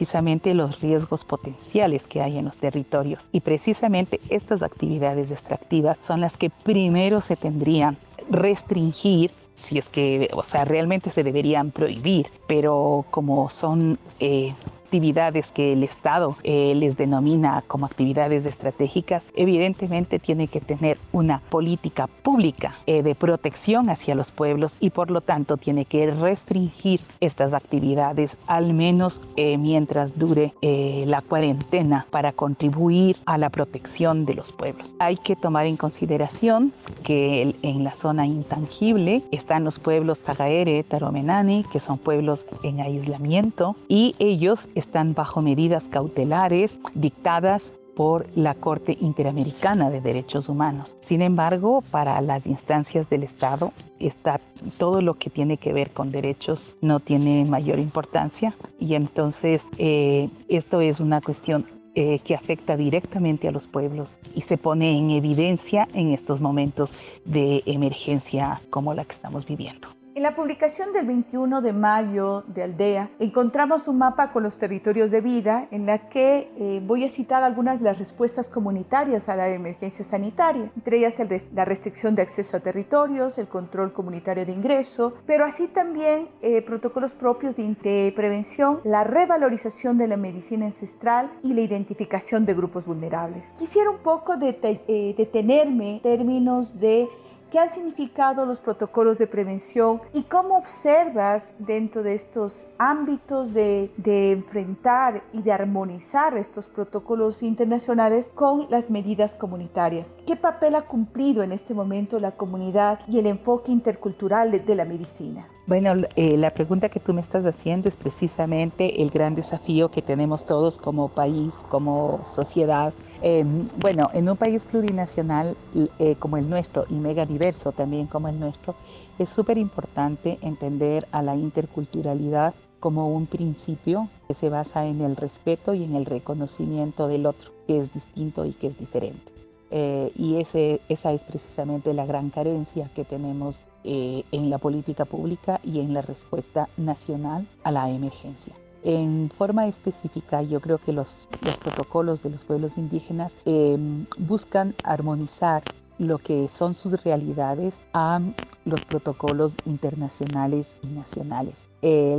los 0.54 0.80
riesgos 0.80 1.24
potenciales 1.24 2.06
que 2.06 2.22
hay 2.22 2.38
en 2.38 2.46
los 2.46 2.56
territorios. 2.56 3.26
Y 3.32 3.40
precisamente 3.40 4.20
estas 4.30 4.62
actividades 4.62 5.30
extractivas 5.30 5.98
son 6.00 6.20
las 6.20 6.36
que 6.36 6.50
primero 6.50 7.20
se 7.20 7.36
tendrían 7.36 7.96
restringir 8.30 9.30
si 9.54 9.76
es 9.78 9.88
que, 9.90 10.30
o 10.32 10.42
sea, 10.42 10.64
realmente 10.64 11.10
se 11.10 11.22
deberían 11.22 11.70
prohibir, 11.70 12.28
pero 12.46 13.04
como 13.10 13.50
son 13.50 13.98
eh, 14.18 14.54
actividades 14.90 15.52
que 15.52 15.72
el 15.72 15.84
Estado 15.84 16.36
eh, 16.42 16.72
les 16.74 16.96
denomina 16.96 17.62
como 17.68 17.86
actividades 17.86 18.44
estratégicas, 18.44 19.28
evidentemente 19.36 20.18
tiene 20.18 20.48
que 20.48 20.60
tener 20.60 20.98
una 21.12 21.38
política 21.48 22.08
pública 22.08 22.74
eh, 22.86 23.04
de 23.04 23.14
protección 23.14 23.88
hacia 23.88 24.16
los 24.16 24.32
pueblos 24.32 24.76
y 24.80 24.90
por 24.90 25.12
lo 25.12 25.20
tanto 25.20 25.58
tiene 25.58 25.84
que 25.84 26.10
restringir 26.10 27.02
estas 27.20 27.54
actividades 27.54 28.36
al 28.48 28.74
menos 28.74 29.20
eh, 29.36 29.58
mientras 29.58 30.18
dure 30.18 30.52
la 30.60 31.22
cuarentena 31.22 32.06
para 32.10 32.32
contribuir 32.32 33.16
a 33.26 33.38
la 33.38 33.48
protección 33.48 34.24
de 34.24 34.34
los 34.34 34.50
pueblos. 34.50 34.94
Hay 34.98 35.16
que 35.16 35.36
tomar 35.36 35.66
en 35.66 35.76
consideración 35.76 36.72
que 37.04 37.54
en 37.62 37.84
la 37.84 37.94
zona 37.94 38.26
intangible 38.26 39.22
están 39.30 39.64
los 39.64 39.78
pueblos 39.78 40.20
Tagaere, 40.20 40.82
Taromenani, 40.82 41.64
que 41.72 41.80
son 41.80 41.98
pueblos 41.98 42.46
en 42.62 42.80
aislamiento 42.80 43.76
y 43.88 44.14
ellos 44.18 44.68
están 44.80 45.14
bajo 45.14 45.40
medidas 45.40 45.88
cautelares 45.88 46.80
dictadas 46.94 47.72
por 47.94 48.26
la 48.34 48.54
Corte 48.54 48.96
Interamericana 49.00 49.90
de 49.90 50.00
Derechos 50.00 50.48
Humanos. 50.48 50.96
Sin 51.00 51.22
embargo, 51.22 51.82
para 51.90 52.20
las 52.22 52.46
instancias 52.46 53.10
del 53.10 53.22
Estado, 53.22 53.72
está 53.98 54.40
todo 54.78 55.02
lo 55.02 55.14
que 55.14 55.28
tiene 55.30 55.58
que 55.58 55.72
ver 55.72 55.90
con 55.90 56.10
derechos 56.10 56.76
no 56.80 57.00
tiene 57.00 57.44
mayor 57.44 57.78
importancia 57.78 58.54
y 58.78 58.94
entonces 58.94 59.68
eh, 59.78 60.28
esto 60.48 60.80
es 60.80 61.00
una 61.00 61.20
cuestión 61.20 61.66
eh, 61.94 62.20
que 62.20 62.34
afecta 62.34 62.76
directamente 62.76 63.48
a 63.48 63.52
los 63.52 63.66
pueblos 63.66 64.16
y 64.34 64.42
se 64.42 64.56
pone 64.56 64.96
en 64.96 65.10
evidencia 65.10 65.88
en 65.92 66.12
estos 66.12 66.40
momentos 66.40 66.96
de 67.24 67.62
emergencia 67.66 68.60
como 68.70 68.94
la 68.94 69.04
que 69.04 69.12
estamos 69.12 69.44
viviendo. 69.44 69.99
En 70.20 70.24
la 70.24 70.36
publicación 70.36 70.92
del 70.92 71.06
21 71.06 71.62
de 71.62 71.72
mayo 71.72 72.44
de 72.46 72.62
Aldea 72.62 73.08
encontramos 73.18 73.88
un 73.88 73.96
mapa 73.96 74.32
con 74.32 74.42
los 74.42 74.58
territorios 74.58 75.10
de 75.10 75.22
vida 75.22 75.66
en 75.70 75.86
la 75.86 76.10
que 76.10 76.50
eh, 76.58 76.82
voy 76.84 77.04
a 77.04 77.08
citar 77.08 77.42
algunas 77.42 77.78
de 77.78 77.86
las 77.86 77.98
respuestas 77.98 78.50
comunitarias 78.50 79.30
a 79.30 79.34
la 79.34 79.48
emergencia 79.48 80.04
sanitaria, 80.04 80.70
entre 80.76 80.98
ellas 80.98 81.14
la 81.54 81.64
restricción 81.64 82.16
de 82.16 82.20
acceso 82.20 82.58
a 82.58 82.60
territorios, 82.60 83.38
el 83.38 83.48
control 83.48 83.94
comunitario 83.94 84.44
de 84.44 84.52
ingreso, 84.52 85.14
pero 85.24 85.46
así 85.46 85.68
también 85.68 86.28
eh, 86.42 86.60
protocolos 86.60 87.14
propios 87.14 87.56
de, 87.56 88.12
prevención, 88.14 88.82
la 88.84 89.04
revalorización 89.04 89.96
de 89.96 90.06
la 90.06 90.18
medicina 90.18 90.66
ancestral 90.66 91.30
y 91.42 91.54
la 91.54 91.62
identificación 91.62 92.44
de 92.44 92.52
grupos 92.52 92.84
vulnerables. 92.84 93.54
Quisiera 93.54 93.88
un 93.88 94.00
poco 94.00 94.34
eh, 94.42 95.14
detenerme 95.16 95.92
en 95.92 96.02
términos 96.02 96.78
de 96.78 97.08
¿Qué 97.50 97.58
han 97.58 97.68
significado 97.68 98.46
los 98.46 98.60
protocolos 98.60 99.18
de 99.18 99.26
prevención 99.26 100.00
y 100.12 100.22
cómo 100.22 100.56
observas 100.56 101.52
dentro 101.58 102.04
de 102.04 102.14
estos 102.14 102.68
ámbitos 102.78 103.52
de, 103.52 103.90
enfrentar 104.04 105.24
y 105.32 105.42
de 105.42 105.50
armonizar 105.50 106.36
estos 106.36 106.68
protocolos 106.68 107.42
internacionales 107.42 108.30
con 108.32 108.68
las 108.70 108.88
medidas 108.88 109.34
comunitarias? 109.34 110.14
¿Qué 110.28 110.36
papel 110.36 110.76
ha 110.76 110.82
cumplido 110.82 111.42
en 111.42 111.50
este 111.50 111.74
momento 111.74 112.20
la 112.20 112.36
comunidad 112.36 113.00
y 113.08 113.18
el 113.18 113.26
enfoque 113.26 113.72
intercultural 113.72 114.52
de 114.64 114.74
la 114.76 114.84
medicina? 114.84 115.48
Bueno, 115.66 115.92
eh, 116.16 116.36
la 116.36 116.50
pregunta 116.50 116.88
que 116.88 117.00
tú 117.00 117.12
me 117.12 117.20
estás 117.20 117.44
haciendo 117.44 117.88
es 117.88 117.94
precisamente 117.94 119.02
el 119.02 119.10
gran 119.10 119.34
desafío 119.34 119.90
que 119.90 120.02
tenemos 120.02 120.44
todos 120.44 120.78
como 120.78 121.08
país, 121.08 121.54
como 121.68 122.22
sociedad. 122.24 122.92
Em, 123.22 123.68
bueno, 123.78 124.10
en 124.12 124.28
un 124.28 124.36
país 124.36 124.64
plurinacional 124.64 125.56
eh, 125.98 126.16
como 126.18 126.38
el 126.38 126.48
nuestro 126.48 126.86
y 126.88 126.94
mega 126.94 127.26
diverso 127.26 127.72
también 127.72 128.06
como 128.06 128.28
el 128.28 128.40
nuestro, 128.40 128.74
es 129.18 129.28
súper 129.28 129.58
importante 129.58 130.38
entender 130.40 131.06
a 131.12 131.22
la 131.22 131.36
interculturalidad 131.36 132.54
como 132.80 133.08
un 133.08 133.26
principio 133.26 134.08
que 134.26 134.34
se 134.34 134.48
basa 134.48 134.86
en 134.86 135.02
el 135.02 135.14
respeto 135.14 135.74
y 135.74 135.84
en 135.84 135.94
el 135.94 136.06
reconocimiento 136.06 137.06
del 137.06 137.26
otro, 137.26 137.52
que 137.66 137.78
es 137.78 137.92
distinto 137.92 138.46
y 138.46 138.54
que 138.54 138.66
es 138.66 138.78
diferente. 138.78 139.30
Eh, 139.70 140.10
y 140.16 140.38
ese, 140.38 140.80
esa 140.88 141.12
es 141.12 141.22
precisamente 141.22 141.94
la 141.94 142.06
gran 142.06 142.30
carencia 142.30 142.90
que 142.94 143.04
tenemos 143.04 143.60
eh, 143.84 144.24
en 144.32 144.50
la 144.50 144.58
política 144.58 145.04
pública 145.04 145.60
y 145.64 145.80
en 145.80 145.94
la 145.94 146.02
respuesta 146.02 146.68
nacional 146.76 147.46
a 147.64 147.72
la 147.72 147.90
emergencia. 147.90 148.54
En 148.82 149.30
forma 149.36 149.66
específica, 149.66 150.42
yo 150.42 150.60
creo 150.60 150.78
que 150.78 150.92
los, 150.92 151.28
los 151.42 151.56
protocolos 151.58 152.22
de 152.22 152.30
los 152.30 152.44
pueblos 152.44 152.78
indígenas 152.78 153.36
em, 153.44 154.06
buscan 154.18 154.74
armonizar 154.84 155.62
lo 155.98 156.16
que 156.18 156.48
son 156.48 156.74
sus 156.74 157.02
realidades 157.04 157.82
a 157.92 158.20
los 158.64 158.84
protocolos 158.86 159.56
internacionales 159.66 160.74
y 160.82 160.86
nacionales. 160.88 161.68
Eh, 161.82 162.16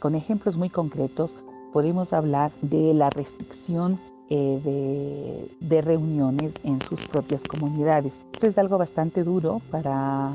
con 0.00 0.14
ejemplos 0.14 0.56
muy 0.56 0.70
concretos, 0.70 1.36
podemos 1.74 2.14
hablar 2.14 2.50
de 2.62 2.94
la 2.94 3.10
restricción 3.10 3.98
eh, 4.30 5.48
de, 5.60 5.80
reuniones 5.80 6.54
en 6.62 6.82
sus 6.82 7.00
propias 7.04 7.44
comunidades. 7.44 8.20
Esto 8.32 8.46
es 8.46 8.58
algo 8.58 8.76
bastante 8.76 9.24
duro 9.24 9.62
para 9.70 10.32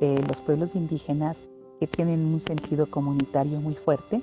eh, 0.00 0.22
los 0.26 0.40
pueblos 0.40 0.74
indígenas 0.74 1.42
que 1.78 1.86
tienen 1.86 2.24
un 2.24 2.40
sentido 2.40 2.86
comunitario 2.86 3.60
muy 3.60 3.74
fuerte 3.74 4.22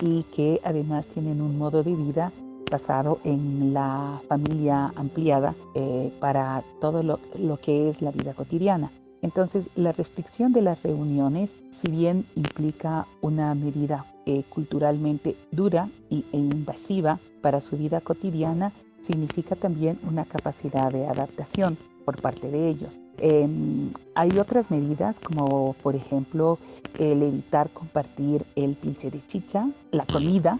y 0.00 0.24
que 0.24 0.60
además 0.64 1.06
tienen 1.06 1.40
un 1.40 1.56
modo 1.56 1.82
de 1.82 1.94
vida 1.94 2.32
basado 2.70 3.20
en 3.24 3.74
la 3.74 4.20
familia 4.28 4.92
ampliada 4.96 5.54
eh, 5.74 6.12
para 6.20 6.64
todo 6.80 7.02
lo, 7.02 7.20
lo 7.38 7.58
que 7.58 7.88
es 7.88 8.02
la 8.02 8.10
vida 8.10 8.34
cotidiana. 8.34 8.90
Entonces, 9.22 9.70
la 9.76 9.92
restricción 9.92 10.52
de 10.52 10.62
las 10.62 10.82
reuniones, 10.82 11.56
si 11.70 11.88
bien 11.90 12.26
implica 12.34 13.06
una 13.20 13.54
medida 13.54 14.04
eh, 14.26 14.42
culturalmente 14.48 15.36
dura 15.52 15.88
e 16.10 16.24
invasiva 16.32 17.20
para 17.40 17.60
su 17.60 17.76
vida 17.76 18.00
cotidiana, 18.00 18.72
significa 19.00 19.56
también 19.56 19.98
una 20.08 20.24
capacidad 20.24 20.90
de 20.92 21.06
adaptación 21.06 21.78
por 22.04 22.20
parte 22.20 22.50
de 22.50 22.68
ellos. 22.68 22.98
Em, 23.18 23.90
hay 24.14 24.38
otras 24.38 24.70
medidas 24.70 25.20
como 25.20 25.74
por 25.82 25.94
ejemplo 25.94 26.58
el 26.98 27.22
evitar 27.22 27.70
compartir 27.70 28.44
el 28.56 28.74
pilche 28.74 29.10
de 29.10 29.24
chicha, 29.26 29.68
la 29.92 30.04
comida, 30.06 30.58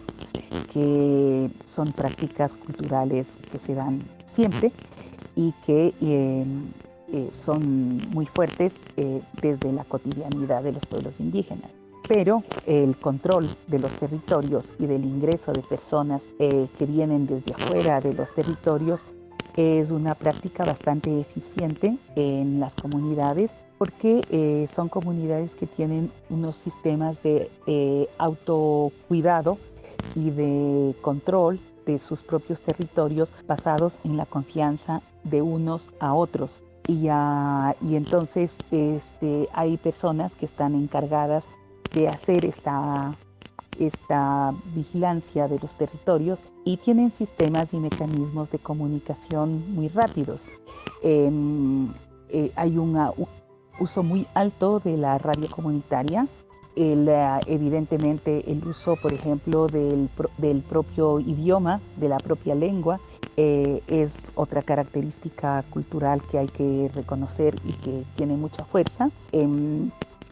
que 0.73 1.51
son 1.65 1.93
prácticas 1.93 2.55
culturales 2.55 3.37
que 3.51 3.59
se 3.59 3.75
dan 3.75 4.03
siempre 4.25 4.73
y 5.35 5.53
que 5.67 5.93
em, 6.01 6.69
eh, 7.13 7.29
son 7.33 7.99
muy 8.11 8.27
fuertes 8.27 8.81
eh, 8.97 9.21
desde 9.41 9.73
la 9.73 9.85
cotidianidad 9.85 10.63
de 10.63 10.73
los 10.73 10.87
pueblos 10.87 11.21
indígenas 11.21 11.71
pero 12.09 12.43
el 12.67 12.97
control 12.97 13.47
de 13.69 13.79
los 13.79 13.93
territorios 13.93 14.73
y 14.79 14.87
del 14.87 15.05
ingreso 15.05 15.53
de 15.53 15.61
personas 15.61 16.29
eh, 16.39 16.67
que 16.77 16.85
vienen 16.85 17.27
desde 17.27 17.55
afuera 17.55 18.01
de 18.01 18.13
los 18.13 18.35
territorios 18.35 19.05
es 19.57 19.91
una 19.91 20.15
práctica 20.15 20.65
bastante 20.65 21.21
eficiente 21.21 21.97
en 22.17 22.59
las 22.59 22.75
comunidades 22.75 23.57
porque 23.79 24.67
son 24.71 24.89
comunidades 24.89 25.55
que 25.55 25.67
tienen 25.67 26.11
unos 26.31 26.57
sistemas 26.57 27.23
de 27.23 27.51
autocuidado 28.17 29.59
y 30.15 30.31
de 30.31 30.95
control 31.03 31.61
de 31.87 31.99
sus 31.99 32.23
propios 32.23 32.63
territorios 32.63 33.33
basados 33.47 33.99
en 34.05 34.17
la 34.17 34.27
confianza 34.27 35.03
de 35.25 35.43
unos 35.43 35.91
a 36.01 36.15
otros. 36.15 36.63
Y, 36.89 37.07
y 37.07 37.97
entonces 37.97 38.59
este, 38.71 39.49
hay 39.53 39.77
personas 39.77 40.35
que 40.35 40.47
están 40.47 40.75
encargadas 40.75 41.47
de 41.95 42.09
hacer 42.09 42.45
esta, 42.45 43.15
esta 43.79 44.55
vigilancia 44.75 45.49
de 45.49 45.59
los 45.59 45.77
territorios 45.77 46.43
y 46.65 46.79
tienen 46.79 47.11
sistemas 47.11 47.73
y 47.73 47.79
mecanismos 47.79 48.51
de 48.51 48.59
comunicación 48.59 49.75
muy 49.75 49.89
rápidos. 49.89 50.47
Eh, 51.03 51.31
hay 52.57 52.79
un 52.79 52.99
uso 53.79 54.03
muy 54.03 54.27
alto 54.35 54.81
de 54.81 54.97
la 54.97 55.19
radio 55.19 55.49
comunitaria, 55.51 56.27
eh, 56.75 57.39
evidentemente 57.47 58.51
el 58.51 58.67
uso, 58.67 58.97
por 58.97 59.13
ejemplo, 59.13 59.67
del, 59.67 60.09
del, 60.39 60.63
propio 60.63 61.21
idioma, 61.21 61.81
de 61.97 62.09
la 62.09 62.17
propia 62.17 62.55
lengua, 62.55 62.99
eh, 63.37 63.83
es 63.87 64.31
otra 64.35 64.63
característica 64.63 65.63
cultural 65.71 66.23
que 66.31 66.39
hay 66.39 66.49
que 66.49 66.91
reconocer 66.95 67.55
y 67.65 67.73
que 67.73 68.05
tiene 68.15 68.37
mucha 68.37 68.65
fuerza. 68.65 69.11
Em, 69.33 69.91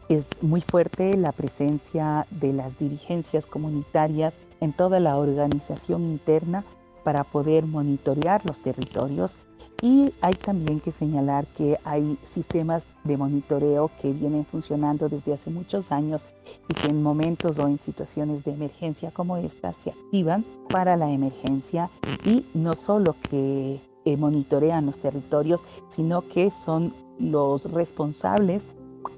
es 0.08 0.42
muy 0.42 0.60
fuerte 0.60 1.16
la 1.16 1.32
presencia 1.32 2.26
de 2.30 2.52
las 2.52 2.78
dirigencias 2.78 3.46
comunitarias 3.46 4.36
en 4.60 4.72
toda 4.72 5.00
la 5.00 5.16
organización 5.16 6.02
interna 6.02 6.64
para 7.04 7.24
poder 7.24 7.64
monitorear 7.64 8.44
los 8.44 8.60
territorios 8.60 9.36
y 9.82 10.12
hay 10.20 10.34
también 10.34 10.80
que 10.80 10.92
señalar 10.92 11.46
que 11.46 11.78
hay 11.84 12.18
sistemas 12.22 12.86
de 13.04 13.16
monitoreo 13.16 13.90
que 14.00 14.12
vienen 14.12 14.44
funcionando 14.44 15.08
desde 15.08 15.32
hace 15.32 15.50
muchos 15.50 15.90
años 15.90 16.24
y 16.68 16.74
que 16.74 16.88
en 16.88 17.02
momentos 17.02 17.58
o 17.58 17.66
en 17.66 17.78
situaciones 17.78 18.44
de 18.44 18.52
emergencia 18.52 19.10
como 19.10 19.36
esta 19.38 19.72
se 19.72 19.90
activan 19.90 20.44
para 20.68 20.96
la 20.96 21.10
emergencia. 21.10 21.90
Y 22.24 22.44
no 22.52 22.74
solo 22.74 23.16
que 23.30 23.80
eh, 24.04 24.16
monitorean 24.16 24.86
los 24.86 25.00
territorios, 25.00 25.64
sino 25.88 26.22
que 26.22 26.50
son 26.50 26.92
los 27.18 27.70
responsables 27.70 28.66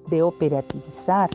de 0.08 0.22
operativizar 0.22 1.30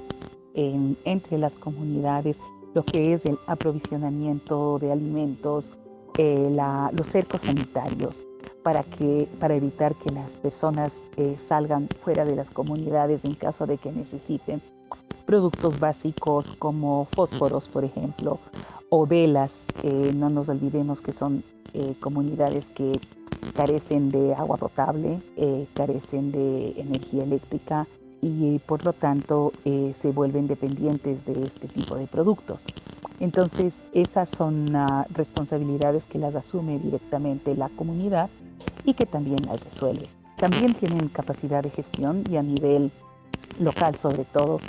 entre 0.53 1.37
las 1.37 1.55
comunidades 1.55 2.41
lo 2.73 2.83
que 2.83 3.13
es 3.13 3.25
el 3.25 3.37
aprovisionamiento 3.45 4.79
de 4.79 4.91
alimentos, 4.91 5.71
eh, 6.17 6.55
los 6.93 7.07
cercos 7.07 7.41
sanitarios, 7.41 8.23
para, 8.63 8.83
que, 8.83 9.27
para 9.39 9.55
evitar 9.55 9.95
que 9.95 10.13
las 10.13 10.35
personas 10.35 11.03
eh, 11.15 11.35
salgan 11.37 11.87
fuera 12.01 12.25
de 12.25 12.35
las 12.35 12.51
comunidades 12.51 13.25
en 13.25 13.35
caso 13.35 13.65
de 13.65 13.77
que 13.77 13.91
necesiten 13.91 14.61
productos 15.25 15.79
básicos 15.79 16.55
como 16.57 17.07
fósforos, 17.11 17.67
por 17.67 17.83
ejemplo, 17.83 18.39
o 18.89 19.05
velas. 19.05 19.65
no 19.83 20.29
nos 20.29 20.47
olvidemos 20.47 21.01
que 21.01 21.11
son 21.11 21.43
comunidades 21.99 22.69
que 22.69 22.97
carecen 23.53 24.09
de 24.09 24.33
agua 24.33 24.55
potable, 24.55 25.19
carecen 25.73 26.31
de 26.31 26.73
energía 26.77 27.25
eléctrica, 27.25 27.85
y 28.21 28.59
por 28.59 28.83
lo 28.83 28.93
tanto 28.93 29.53
eh, 29.65 29.91
se 29.95 30.11
vuelven 30.11 30.47
dependientes 30.47 31.25
de 31.25 31.43
este 31.43 31.67
tipo 31.67 31.95
de 31.95 32.07
productos. 32.07 32.65
Entonces 33.19 33.83
esas 33.93 34.29
son 34.29 34.75
uh, 34.75 35.03
responsabilidades 35.09 36.05
que 36.05 36.19
las 36.19 36.35
asume 36.35 36.79
directamente 36.79 37.55
la 37.55 37.69
comunidad 37.69 38.29
y 38.85 38.93
que 38.93 39.05
también 39.05 39.45
las 39.45 39.63
resuelve. 39.63 40.07
También 40.37 40.75
tienen 40.75 41.09
capacidad 41.09 41.63
de 41.63 41.71
gestión 41.71 42.23
y 42.29 42.37
a 42.37 42.43
nivel 42.43 42.91
local 43.59 43.95
sobre 43.95 44.23
todo 44.23 44.59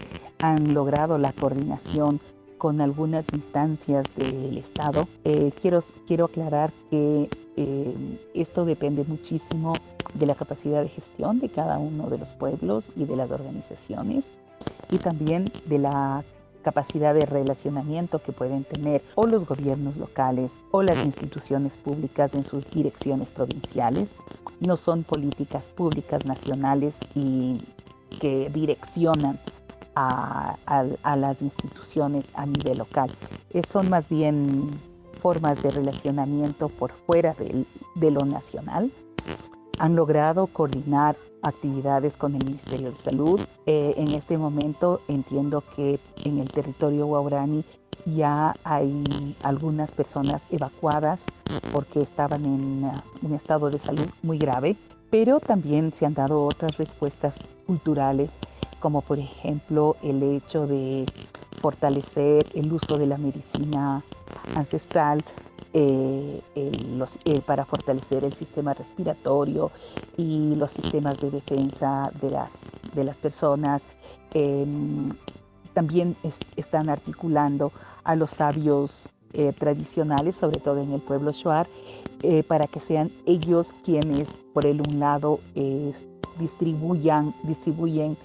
han 0.41 0.73
logrado 0.73 1.19
la 1.19 1.33
coordinación 1.33 2.21
con 2.57 2.81
algunas 2.81 3.27
instancias 3.33 4.07
del 4.17 4.59
Estado. 4.59 5.09
Eh, 5.25 5.53
quiero, 5.61 5.79
quiero 6.07 6.25
aclarar 6.27 6.73
que 6.91 7.29
eh, 7.57 7.95
esto 8.35 8.65
depende 8.65 9.05
muchísimo 9.05 9.75
de 10.15 10.27
la 10.27 10.35
capacidad 10.35 10.83
de 10.83 10.89
gestión 10.89 11.39
de 11.39 11.49
cada 11.49 11.79
uno 11.79 12.09
de 12.09 12.19
los 12.19 12.33
pueblos 12.33 12.91
y 12.97 13.05
de 13.05 13.17
las 13.17 13.31
organizaciones 13.31 14.25
y 14.91 14.99
también 14.99 15.45
de 15.67 15.79
la 15.79 16.25
capacidad 16.69 17.15
de 17.15 17.25
relacionamiento 17.25 18.19
que 18.19 18.31
pueden 18.31 18.63
tener 18.63 19.03
o 19.15 19.27
los 19.27 19.47
gobiernos 19.47 19.97
locales 19.97 20.61
o 20.71 20.83
las 20.83 21.03
instituciones 21.03 21.79
públicas 21.79 22.35
en 22.35 22.45
sus 22.45 22.69
direcciones 22.71 23.31
provinciales. 23.31 24.13
No 24.61 24.77
son 24.77 25.03
políticas 25.03 25.71
públicas 25.71 26.27
nacionales 26.27 26.99
y 27.15 27.63
que 28.21 28.51
direccionan 28.51 29.41
a, 29.95 30.59
las 31.17 31.41
instituciones 31.41 32.29
a 32.35 32.45
nivel 32.45 32.77
local. 32.77 33.11
son 33.67 33.89
más 33.89 34.11
bien 34.11 34.79
formas 35.23 35.63
de 35.63 35.71
relacionamiento 35.71 36.69
por 36.69 36.93
fuera 36.93 37.35
de 37.95 38.11
lo 38.11 38.27
nacional 38.27 38.93
han 39.79 39.97
logrado 39.97 40.47
coordinar 40.49 41.17
actividades 41.43 42.17
con 42.17 42.35
el 42.35 42.45
Ministerio 42.45 42.91
de 42.91 42.97
Salud. 42.97 43.41
Eh, 43.67 43.95
en 43.97 44.09
este 44.09 44.37
momento 44.37 45.01
entiendo 45.09 45.63
que 45.75 45.99
en 46.25 46.39
el 46.39 46.51
territorio 46.51 47.07
Guaurani 47.07 47.65
ya 48.05 48.55
hay 48.65 49.37
algunas 49.43 49.93
personas 49.93 50.47
evacuadas 50.51 51.25
porque 51.73 52.01
estaban 52.01 52.45
en 52.45 52.85
uh, 52.85 52.93
un 53.23 53.35
estado 53.35 53.71
de 53.71 53.79
salud 53.79 54.07
muy 54.23 54.39
grave, 54.39 54.77
pero 55.11 55.41
también 55.41 55.93
se 55.93 56.07
han 56.07 56.15
dado 56.15 56.45
otras 56.45 56.77
respuestas 56.79 57.37
culturales, 57.67 58.37
como 58.81 59.03
por 59.03 59.19
ejemplo 59.19 59.97
el 60.03 60.23
hecho 60.23 60.67
de 60.67 61.07
fortalecer 61.59 62.45
el 62.55 62.73
uso 62.73 62.97
de 62.97 63.07
la 63.07 63.19
medicina 63.19 64.03
ancestral 64.55 65.23
eh, 65.75 66.41
eh, 66.55 67.43
para 67.45 67.67
fortalecer 67.67 68.25
el 68.25 68.33
sistema 68.33 68.73
respiratorio 68.73 69.71
y 70.17 70.55
los 70.57 70.71
sistemas 70.71 71.21
de 71.21 71.31
defensa 71.31 72.11
de 72.23 72.31
las, 72.31 72.71
de 72.95 73.05
las 73.05 73.19
personas. 73.19 73.87
Em, 74.33 75.11
también 75.75 76.17
están 76.57 76.89
articulando 76.89 77.71
a 78.05 78.17
los 78.17 78.31
sabios 78.31 79.11
eh, 79.35 79.53
tradicionales, 79.53 80.37
sobre 80.37 80.59
todo 80.59 80.81
en 80.81 80.93
el 80.93 81.01
pueblo 81.01 81.33
Shuar, 81.33 81.69
para 82.49 82.67
que 82.67 82.81
sean 82.81 83.13
ellos 83.27 83.73
quienes, 83.85 84.29
por 84.53 84.67
el 84.67 84.81
un 84.81 84.99
lado, 84.99 85.39
distribuyan, 86.37 87.33
distribuyen 87.45 88.17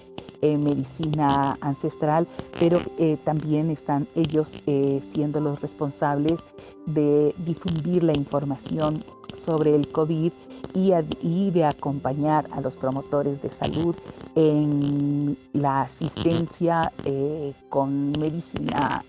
medicina 0.58 1.56
ancestral, 1.60 2.26
pero 2.58 2.80
eh, 2.98 3.16
también 3.24 3.70
están 3.70 4.06
ellos 4.14 4.62
eh, 4.66 5.00
siendo 5.02 5.40
los 5.40 5.60
responsables 5.60 6.40
de 6.86 7.34
difundir 7.38 8.02
la 8.02 8.12
información 8.12 9.02
sobre 9.32 9.74
el 9.74 9.88
COVID 9.88 10.32
y, 10.74 11.50
de 11.50 11.64
acompañar 11.64 12.46
a 12.50 12.60
los 12.60 12.76
promotores 12.76 13.40
de 13.40 13.50
salud 13.50 13.94
en 14.34 15.36
la 15.52 15.82
asistencia 15.82 16.92
eh, 17.04 17.52
con 17.68 18.12
medicina 18.18 19.04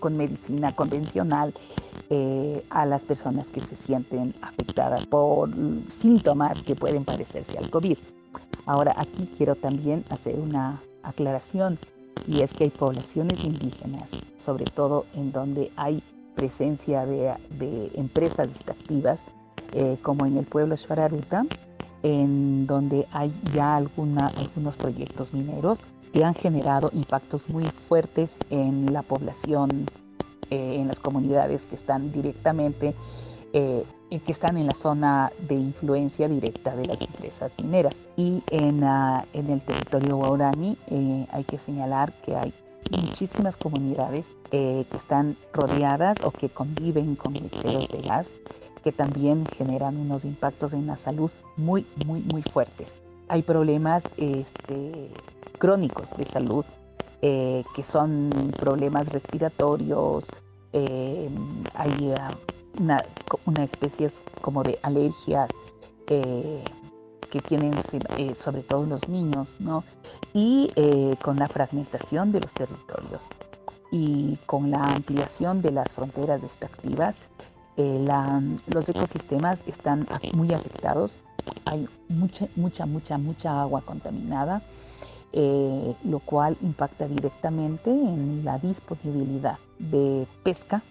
con 0.00 0.16
medicina 0.16 0.74
convencional 0.74 1.54
a 2.70 2.84
las 2.84 3.04
personas 3.04 3.50
que 3.50 3.60
se 3.60 3.76
sienten 3.76 4.34
afectadas 4.42 5.06
por 5.06 5.48
síntomas 5.88 6.62
que 6.62 6.74
pueden 6.74 7.04
parecerse 7.04 7.56
al 7.56 7.70
COVID. 7.70 7.96
Ahora 8.66 8.94
aquí 8.96 9.28
quiero 9.36 9.56
también 9.56 10.04
hacer 10.10 10.38
una 10.38 10.80
aclaración 11.02 11.78
y 12.26 12.42
es 12.42 12.52
que 12.52 12.64
hay 12.64 12.70
poblaciones 12.70 13.44
indígenas, 13.44 14.10
sobre 14.36 14.64
todo 14.64 15.06
en 15.14 15.32
donde 15.32 15.72
hay 15.76 16.02
presencia 16.34 17.04
de, 17.04 17.90
empresas 17.94 18.48
extractivas, 18.48 19.24
eh, 19.72 19.96
como 20.02 20.26
en 20.26 20.38
el 20.38 20.44
pueblo 20.44 20.76
Shwararuta, 20.76 21.44
en 22.02 22.66
donde 22.66 23.06
hay 23.12 23.32
ya 23.54 23.76
algunos 23.76 24.76
proyectos 24.76 25.32
mineros 25.32 25.80
que 26.12 26.24
han 26.24 26.34
generado 26.34 26.90
impactos 26.92 27.48
muy 27.48 27.64
fuertes 27.64 28.38
en 28.50 28.92
la 28.92 29.02
población, 29.02 29.86
eh, 30.50 30.76
en 30.78 30.88
las 30.88 31.00
comunidades 31.00 31.66
que 31.66 31.74
están 31.74 32.12
directamente 32.12 32.94
eh, 33.52 33.84
que 34.20 34.32
están 34.32 34.56
en 34.56 34.66
la 34.66 34.74
zona 34.74 35.32
de 35.48 35.54
influencia 35.54 36.28
directa 36.28 36.76
de 36.76 36.84
las 36.84 37.00
empresas 37.00 37.54
mineras. 37.62 38.02
Y 38.16 38.42
en, 38.50 38.84
ah, 38.84 39.24
en 39.32 39.50
el 39.50 39.62
territorio 39.62 40.16
Guarani 40.16 40.76
eh, 40.88 41.26
hay 41.30 41.44
que 41.44 41.58
señalar 41.58 42.12
que 42.22 42.36
hay 42.36 42.52
muchísimas 42.90 43.56
comunidades 43.56 44.30
eh, 44.50 44.84
que 44.90 44.96
están 44.96 45.36
rodeadas 45.52 46.18
o 46.24 46.30
que 46.30 46.48
conviven 46.48 47.16
con 47.16 47.32
lecheros 47.32 47.88
de 47.88 48.02
gas 48.02 48.34
que 48.84 48.92
también 48.92 49.46
generan 49.46 49.96
unos 49.96 50.24
impactos 50.24 50.72
en 50.72 50.88
la 50.88 50.96
salud 50.96 51.30
muy, 51.56 51.86
muy, 52.04 52.20
muy 52.20 52.42
fuertes. 52.42 52.98
Hay 53.28 53.42
problemas 53.42 54.08
este, 54.16 55.08
crónicos 55.58 56.10
de 56.16 56.24
salud 56.24 56.64
que 57.20 57.84
son 57.84 58.30
problemas 58.58 59.12
respiratorios, 59.12 60.26
hay 60.72 62.14
ah, 62.18 62.36
una, 62.78 63.04
una 63.46 63.64
especie 63.64 64.08
como 64.40 64.62
de 64.62 64.78
alergias 64.82 65.48
eh, 66.08 66.64
que 67.30 67.40
tienen 67.40 67.72
eh, 68.18 68.34
sobre 68.36 68.62
todo 68.62 68.84
los 68.84 69.08
niños, 69.08 69.56
¿no? 69.58 69.84
Y 70.34 70.70
eh, 70.76 71.16
con 71.22 71.38
la 71.38 71.48
fragmentación 71.48 72.30
de 72.30 72.40
los 72.40 72.52
territorios 72.52 73.22
y 73.90 74.36
con 74.44 74.70
la 74.70 74.82
ampliación 74.82 75.62
de 75.62 75.70
las 75.70 75.92
fronteras 75.94 76.42
extractivas, 76.42 77.16
los 77.76 78.88
ecosistemas 78.88 79.64
están 79.66 80.06
muy 80.34 80.52
afectados. 80.52 81.22
Hay 81.64 81.88
mucha, 82.08 82.46
mucha, 82.54 82.84
mucha, 82.84 83.16
mucha 83.16 83.62
agua 83.62 83.80
contaminada, 83.80 84.62
lo 85.32 86.18
cual 86.20 86.56
impacta 86.60 87.08
directamente 87.08 87.90
en 87.90 88.44
la 88.44 88.58
disponibilidad 88.58 89.58
de 89.78 90.26
pesca, 90.42 90.82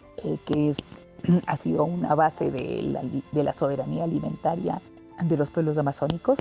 que 0.46 0.70
es 0.70 0.98
ha 1.48 1.58
sido 1.58 1.86
una 1.86 2.16
base 2.16 2.52
de 2.52 3.14
la, 3.34 3.54
soberanía 3.54 4.04
alimentaria 4.04 4.82
de 5.24 5.38
los 5.38 5.50
pueblos 5.52 5.78
amazónicos 5.78 6.40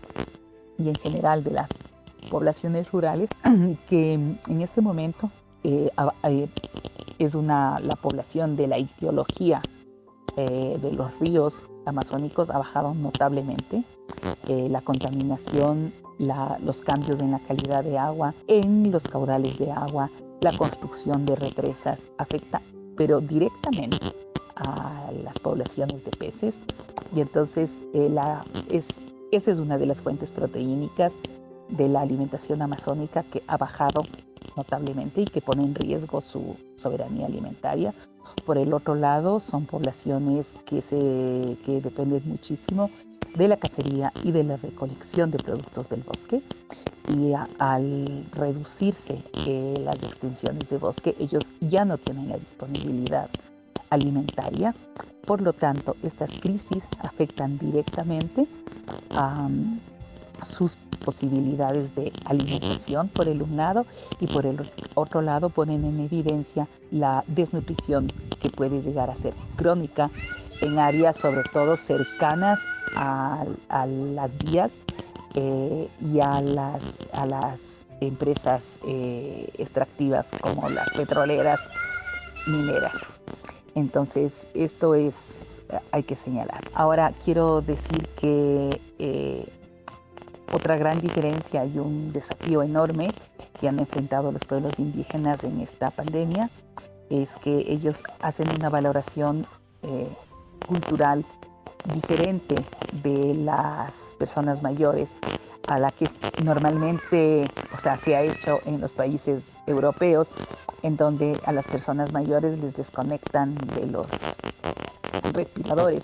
y 0.78 0.88
en 0.88 0.94
general 0.94 1.44
de 1.44 1.50
las 1.50 1.70
poblaciones 2.30 2.90
rurales, 2.90 3.28
que 3.88 4.14
en 4.14 4.62
este 4.62 4.80
momento 4.80 5.30
eh, 5.64 5.90
eh, 6.24 6.48
es 7.18 7.34
una, 7.34 7.80
la 7.80 7.96
población 7.96 8.56
de 8.56 8.66
la 8.66 8.78
ideología 8.78 9.60
eh, 10.36 10.78
de 10.80 10.92
los 10.92 11.18
ríos 11.18 11.62
amazónicos 11.86 12.50
ha 12.50 12.58
bajado 12.58 12.94
notablemente. 12.94 13.84
la 14.46 14.80
contaminación, 14.80 15.92
los 16.20 16.80
cambios 16.82 17.20
en 17.20 17.30
la 17.32 17.38
calidad 17.40 17.82
de 17.82 17.96
agua, 17.96 18.34
en 18.46 18.92
los 18.92 19.04
caudales 19.04 19.58
de 19.58 19.72
agua, 19.72 20.10
la 20.42 20.52
construcción 20.52 21.24
de 21.24 21.34
represas 21.36 22.06
afecta, 22.18 22.60
pero 22.96 23.20
directamente 23.20 24.06
a 24.56 25.10
las 25.24 25.38
poblaciones 25.38 26.04
de 26.04 26.10
peces 26.10 26.60
y 27.14 27.20
entonces 27.20 27.80
eh, 27.94 28.08
la, 28.10 28.44
es, 28.70 28.88
esa 29.32 29.50
es 29.50 29.58
una 29.58 29.78
de 29.78 29.86
las 29.86 30.02
fuentes 30.02 30.30
proteínicas 30.30 31.16
de 31.70 31.88
la 31.88 32.02
alimentación 32.02 32.60
amazónica 32.62 33.22
que 33.22 33.42
ha 33.46 33.56
bajado 33.56 34.02
notablemente 34.56 35.22
y 35.22 35.24
que 35.24 35.40
pone 35.40 35.62
en 35.62 35.74
riesgo 35.74 36.20
su 36.20 36.56
soberanía 36.76 37.26
alimentaria. 37.26 37.94
Por 38.44 38.58
el 38.58 38.72
otro 38.72 38.94
lado, 38.94 39.40
son 39.40 39.66
poblaciones 39.66 40.54
que, 40.66 40.82
se, 40.82 41.56
que 41.64 41.80
dependen 41.80 42.22
muchísimo 42.26 42.90
de 43.34 43.48
la 43.48 43.56
cacería 43.56 44.12
y 44.24 44.32
de 44.32 44.44
la 44.44 44.56
recolección 44.56 45.30
de 45.30 45.38
productos 45.38 45.88
del 45.88 46.02
bosque 46.02 46.42
y 47.08 47.32
al 47.58 48.24
reducirse 48.32 49.22
eh, 49.46 49.74
las 49.84 50.02
extensiones 50.02 50.68
de 50.68 50.78
bosque, 50.78 51.16
ellos 51.18 51.44
ya 51.60 51.84
no 51.84 51.98
tienen 51.98 52.28
la 52.28 52.38
disponibilidad 52.38 53.28
alimentaria. 53.88 54.74
Por 55.26 55.42
lo 55.42 55.52
tanto, 55.52 55.96
estas 56.02 56.30
crisis 56.40 56.84
afectan 57.00 57.58
directamente 57.58 58.46
a 59.14 59.48
sus 60.44 60.76
posibilidades 61.04 61.94
de 61.94 62.12
alimentación 62.24 63.08
por 63.08 63.28
el 63.28 63.42
un 63.42 63.56
lado 63.56 63.86
y 64.20 64.26
por 64.26 64.46
el 64.46 64.60
otro 64.94 65.22
lado 65.22 65.48
ponen 65.48 65.84
en 65.84 66.00
evidencia 66.00 66.68
la 66.90 67.24
desnutrición 67.26 68.06
que 68.40 68.50
puede 68.50 68.80
llegar 68.80 69.10
a 69.10 69.14
ser 69.14 69.34
crónica 69.56 70.10
en 70.60 70.78
áreas 70.78 71.16
sobre 71.16 71.42
todo 71.52 71.76
cercanas 71.76 72.60
a, 72.96 73.44
las 73.86 74.36
vías 74.38 74.80
eh, 75.34 75.88
y 76.00 76.20
a 76.20 76.40
las, 76.40 76.98
a 77.12 77.26
las 77.26 77.86
empresas 78.00 78.78
eh, 78.86 79.50
extractivas 79.58 80.30
como 80.40 80.68
las 80.68 80.90
petroleras 80.90 81.60
mineras. 82.46 82.94
Entonces, 83.74 84.48
esto 84.54 84.94
es, 84.94 85.62
hay 85.92 86.02
que 86.02 86.16
señalar. 86.16 86.68
Ahora, 86.74 87.12
quiero 87.24 87.60
decir 87.60 88.08
que 88.16 88.80
eh, 88.98 89.46
otra 90.52 90.76
gran 90.76 91.00
diferencia 91.00 91.64
y 91.64 91.78
un 91.78 92.12
desafío 92.12 92.62
enorme 92.62 93.12
que 93.60 93.68
han 93.68 93.78
enfrentado 93.78 94.32
los 94.32 94.44
pueblos 94.44 94.78
indígenas 94.78 95.44
en 95.44 95.60
esta 95.60 95.90
pandemia 95.90 96.50
es 97.08 97.36
que 97.36 97.64
ellos 97.68 98.02
hacen 98.20 98.48
una 98.50 98.68
valoración 98.68 99.46
cultural 100.66 101.24
diferente 101.94 102.54
de 103.02 103.34
las 103.34 104.14
personas 104.18 104.62
mayores 104.62 105.14
a 105.68 105.78
la 105.78 105.90
que 105.92 106.08
normalmente, 106.42 107.48
o 107.72 107.78
sea, 107.78 107.96
se 107.96 108.16
ha 108.16 108.22
hecho 108.22 108.60
en 108.64 108.80
los 108.80 108.92
países 108.92 109.44
europeos, 109.66 110.30
en 110.82 110.96
donde 110.96 111.38
a 111.44 111.52
las 111.52 111.68
personas 111.68 112.12
mayores 112.12 112.58
les 112.58 112.74
desconectan 112.74 113.54
de 113.54 113.86
los 113.86 114.06
respiradores. 115.32 116.02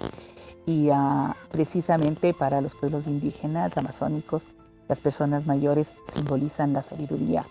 Y 0.66 0.90
ah, 0.92 1.34
precisamente 1.50 2.34
para 2.34 2.60
los 2.60 2.74
pueblos 2.74 3.06
indígenas 3.06 3.76
amazónicos, 3.76 4.46
las 4.88 5.00
personas 5.00 5.46
mayores 5.46 5.96
simbolizan 6.12 6.72
la 6.72 6.82
sabiduría 6.82 7.44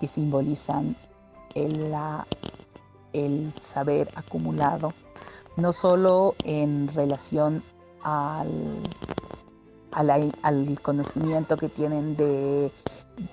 y 0.00 0.06
simbolizan 0.06 0.96
el, 1.54 1.94
el 3.12 3.52
saber 3.60 4.08
acumulado, 4.14 4.92
no 5.56 5.72
solo 5.72 6.34
en 6.44 6.88
relación 6.88 7.62
al, 8.02 8.80
al, 9.92 10.80
conocimiento 10.80 11.56
que 11.56 11.68
tienen 11.68 12.16
de, 12.16 12.70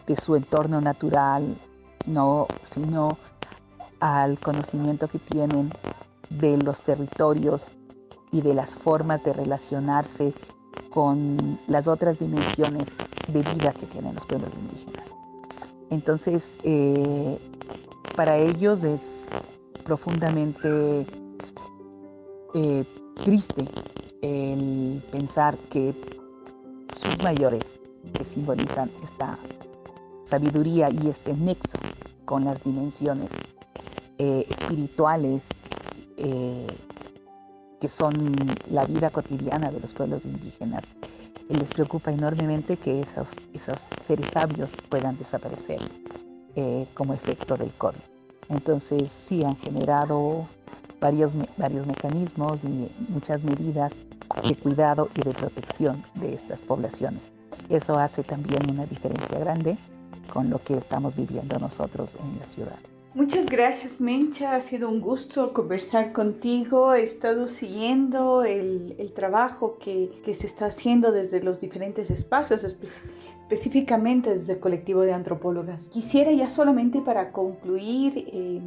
de 0.07 0.15
su 0.15 0.35
entorno 0.35 0.81
natural, 0.81 1.56
no, 2.06 2.48
sino 2.64 3.18
al 3.99 4.39
conocimiento 4.39 5.07
que 5.07 5.19
tienen 5.19 5.72
de 6.30 6.57
los 6.57 6.81
territorios 6.81 7.72
y 8.31 8.41
de 8.41 8.53
las 8.53 8.76
formas 8.76 9.23
de 9.23 9.34
relacionarse 9.34 10.34
con 10.89 11.60
las 11.68 11.88
otras 11.88 12.19
dimensiones 12.19 12.88
de 13.27 13.41
vida 13.41 13.72
que 13.72 13.85
tienen 13.88 14.15
los 14.15 14.26
pueblos 14.26 14.49
indígenas. 14.53 15.10
Entonces, 15.89 16.56
eh, 16.64 17.38
para 18.15 18.38
ellos 18.38 18.84
es 18.84 19.30
profundamente 19.84 21.06
eh, 22.53 22.83
triste 23.15 23.65
el 24.21 25.01
pensar 25.11 25.57
que 25.69 25.93
sus 26.95 27.23
mayores, 27.23 27.73
que 28.13 28.25
simbolizan 28.25 28.91
esta 29.03 29.37
sabiduría 30.25 30.89
y 30.89 31.09
este 31.09 31.33
nexo 31.33 31.77
con 32.25 32.45
las 32.45 32.63
dimensiones 32.63 33.29
eh, 34.17 34.45
espirituales, 34.49 35.47
que 37.81 37.89
son 37.89 38.13
la 38.69 38.85
vida 38.85 39.09
cotidiana 39.09 39.71
de 39.71 39.79
los 39.79 39.91
pueblos 39.91 40.23
indígenas. 40.25 40.83
Les 41.49 41.71
preocupa 41.71 42.11
enormemente 42.11 42.77
que 42.77 42.99
esos, 42.99 43.31
esos 43.53 43.81
seres 44.05 44.29
sabios 44.29 44.71
puedan 44.87 45.17
desaparecer 45.17 45.79
eh, 46.55 46.85
como 46.93 47.13
efecto 47.13 47.55
del 47.55 47.71
COVID. 47.71 47.97
Entonces 48.49 49.09
sí 49.09 49.43
han 49.43 49.55
generado 49.55 50.47
varios, 51.01 51.35
varios 51.57 51.85
mecanismos 51.85 52.63
y 52.63 52.89
muchas 53.09 53.43
medidas 53.43 53.97
de 54.47 54.55
cuidado 54.55 55.09
y 55.15 55.21
de 55.21 55.33
protección 55.33 56.03
de 56.15 56.33
estas 56.33 56.61
poblaciones. 56.61 57.31
Eso 57.69 57.97
hace 57.97 58.23
también 58.23 58.69
una 58.69 58.85
diferencia 58.85 59.37
grande 59.39 59.77
con 60.31 60.49
lo 60.49 60.63
que 60.63 60.75
estamos 60.77 61.15
viviendo 61.15 61.59
nosotros 61.59 62.15
en 62.15 62.39
la 62.39 62.45
ciudad. 62.45 62.77
Muchas 63.13 63.47
gracias, 63.47 63.99
Mencha. 63.99 64.55
Ha 64.55 64.61
sido 64.61 64.87
un 64.87 65.01
gusto 65.01 65.51
conversar 65.51 66.13
contigo. 66.13 66.93
He 66.93 67.03
estado 67.03 67.49
siguiendo 67.49 68.45
el, 68.45 68.95
el 68.99 69.11
trabajo 69.11 69.77
que, 69.79 70.21
que, 70.23 70.33
se 70.33 70.47
está 70.47 70.67
haciendo 70.67 71.11
desde 71.11 71.43
los 71.43 71.59
diferentes 71.59 72.09
espacios, 72.09 72.63
específicamente 72.63 74.29
desde 74.29 74.53
el 74.53 74.59
colectivo 74.61 75.01
de 75.01 75.11
antropólogas. 75.11 75.89
Quisiera 75.89 76.31
ya 76.31 76.47
solamente 76.47 77.01
para 77.01 77.33
concluir... 77.33 78.29
Eh, 78.31 78.61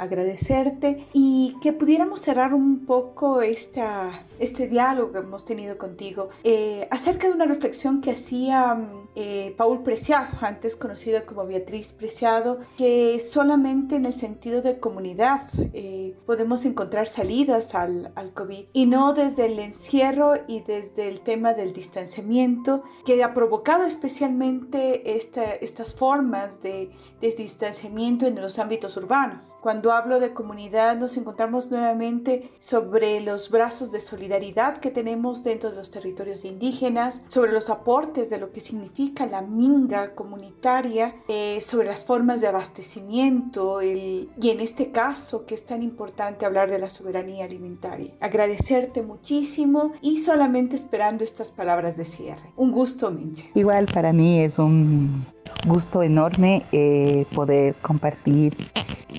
agradecerte 0.00 1.06
y 1.12 1.56
que 1.60 1.72
pudiéramos 1.72 2.22
cerrar 2.22 2.54
un 2.54 2.86
poco 2.86 3.42
esta, 3.42 4.26
este 4.38 4.66
diálogo 4.66 5.12
que 5.12 5.18
hemos 5.18 5.44
tenido 5.44 5.76
contigo 5.76 6.30
eh, 6.42 6.88
acerca 6.90 7.28
de 7.28 7.34
una 7.34 7.44
reflexión 7.44 8.00
que 8.00 8.12
hacía 8.12 8.74
mm, 8.74 9.08
eh, 9.14 9.54
Paul 9.58 9.82
Preciado, 9.82 10.28
antes 10.40 10.76
conocido 10.76 11.26
como 11.26 11.44
Beatriz 11.44 11.92
Preciado, 11.92 12.60
que 12.78 13.20
solamente 13.20 13.96
en 13.96 14.06
el 14.06 14.14
sentido 14.14 14.62
de 14.62 14.80
comunidad 14.80 15.42
eh, 15.74 16.16
podemos 16.24 16.64
encontrar 16.64 17.06
salidas 17.06 17.74
al, 17.74 18.12
al, 18.14 18.32
COVID 18.32 18.66
y 18.72 18.86
no 18.86 19.12
desde 19.12 19.46
el 19.46 19.58
encierro 19.58 20.34
y 20.48 20.60
desde 20.60 21.08
el 21.08 21.20
tema 21.20 21.52
del 21.52 21.72
distanciamiento 21.72 22.82
que 23.04 23.22
ha 23.22 23.34
provocado 23.34 23.84
especialmente 23.84 25.16
esta, 25.16 25.52
estas 25.52 25.92
formas 25.92 26.62
de, 26.62 26.90
de 27.20 27.32
distanciamiento 27.32 28.26
en 28.26 28.40
los 28.40 28.58
ámbitos 28.58 28.96
urbanos. 28.96 29.56
Cuando 29.60 29.89
hablo 29.92 30.20
de 30.20 30.32
comunidad 30.32 30.96
nos 30.96 31.16
encontramos 31.16 31.70
nuevamente 31.70 32.50
sobre 32.58 33.20
los 33.20 33.50
brazos 33.50 33.92
de 33.92 34.00
solidaridad 34.00 34.78
que 34.78 34.90
tenemos 34.90 35.44
dentro 35.44 35.70
de 35.70 35.76
los 35.76 35.90
territorios 35.90 36.44
indígenas, 36.44 37.22
sobre 37.28 37.52
los 37.52 37.70
aportes 37.70 38.30
de 38.30 38.38
lo 38.38 38.52
que 38.52 38.60
significa 38.60 39.26
la 39.26 39.42
minga 39.42 40.14
comunitaria, 40.14 41.16
eh, 41.28 41.60
sobre 41.62 41.88
las 41.88 42.04
formas 42.04 42.40
de 42.40 42.48
abastecimiento 42.48 43.82
y 43.82 44.28
en 44.42 44.60
este 44.60 44.90
caso 44.90 45.46
que 45.46 45.54
es 45.54 45.64
tan 45.64 45.82
importante 45.82 46.44
hablar 46.44 46.70
de 46.70 46.78
la 46.78 46.90
soberanía 46.90 47.44
alimentaria. 47.44 48.12
Agradecerte 48.20 49.02
muchísimo 49.02 49.92
y 50.00 50.22
solamente 50.22 50.76
esperando 50.76 51.24
estas 51.24 51.50
palabras 51.50 51.96
de 51.96 52.04
cierre. 52.04 52.52
Un 52.56 52.72
gusto, 52.72 53.10
Minche. 53.10 53.50
Igual 53.54 53.86
para 53.86 54.12
mí 54.12 54.40
es 54.40 54.58
un 54.58 55.24
gusto 55.66 56.02
enorme 56.02 56.64
eh, 56.72 57.26
poder 57.34 57.74
compartir 57.76 58.56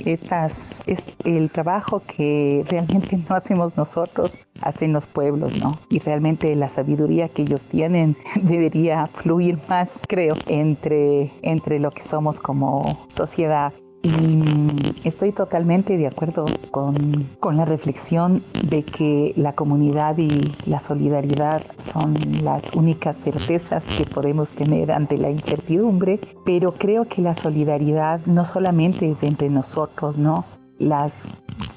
estas, 0.05 0.81
el 1.25 1.49
trabajo 1.51 2.01
que 2.05 2.63
realmente 2.67 3.17
no 3.29 3.35
hacemos 3.35 3.77
nosotros, 3.77 4.37
hacen 4.61 4.93
los 4.93 5.07
pueblos, 5.07 5.59
¿no? 5.61 5.79
Y 5.89 5.99
realmente 5.99 6.55
la 6.55 6.69
sabiduría 6.69 7.29
que 7.29 7.43
ellos 7.43 7.65
tienen 7.65 8.15
debería 8.41 9.07
fluir 9.07 9.59
más, 9.67 9.99
creo, 10.07 10.35
entre, 10.47 11.31
entre 11.41 11.79
lo 11.79 11.91
que 11.91 12.03
somos 12.03 12.39
como 12.39 13.05
sociedad. 13.09 13.73
Y 14.03 14.97
estoy 15.03 15.31
totalmente 15.31 15.95
de 15.95 16.07
acuerdo 16.07 16.45
con, 16.71 16.95
con, 17.39 17.57
la 17.57 17.65
reflexión 17.65 18.41
de 18.67 18.83
que 18.83 19.33
la 19.35 19.53
comunidad 19.53 20.17
y 20.17 20.55
la 20.65 20.79
solidaridad 20.79 21.61
son 21.77 22.15
las 22.43 22.73
únicas 22.73 23.17
certezas 23.17 23.85
que 23.85 24.05
podemos 24.05 24.51
tener 24.53 24.91
ante 24.91 25.17
la 25.17 25.29
incertidumbre, 25.29 26.19
pero 26.45 26.73
creo 26.73 27.05
que 27.05 27.21
la 27.21 27.35
solidaridad 27.35 28.25
no 28.25 28.43
solamente 28.43 29.07
es 29.07 29.21
entre 29.21 29.49
nosotros, 29.49 30.17
¿no? 30.17 30.45
Las, 30.79 31.27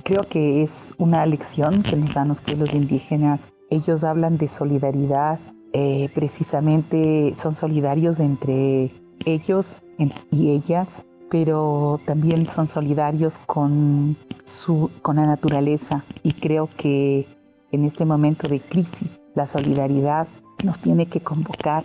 creo 0.03 0.23
que 0.23 0.63
es 0.63 0.95
una 0.97 1.27
lección 1.27 1.83
que 1.83 1.97
nos 1.97 2.15
dan 2.15 2.29
los 2.29 2.41
pueblos 2.41 2.73
indígenas. 2.73 3.49
Ellos 3.69 4.03
hablan 4.03 4.39
de 4.39 4.49
solidaridad, 4.49 5.39
eh, 5.75 6.09
precisamente 6.15 7.35
son 7.35 7.55
solidarios 7.55 8.19
entre 8.19 8.93
ellos 9.27 9.83
y 10.31 10.51
ellas 10.51 11.05
pero 11.31 12.01
también 12.05 12.47
son 12.47 12.69
solidarios 12.69 13.39
con, 13.47 14.17
su, 14.45 14.91
con 15.03 15.17
la 15.17 15.27
naturaleza 15.27 16.05
y 16.23 16.33
creo 16.33 16.69
que 16.77 17.27
en 17.73 17.85
este 17.85 18.05
momento 18.05 18.49
de 18.49 18.61
crisis 18.61 19.21
la 19.35 19.47
solidaridad 19.47 20.29
nos 20.63 20.81
tiene 20.81 21.07
que 21.07 21.21
convocar 21.21 21.85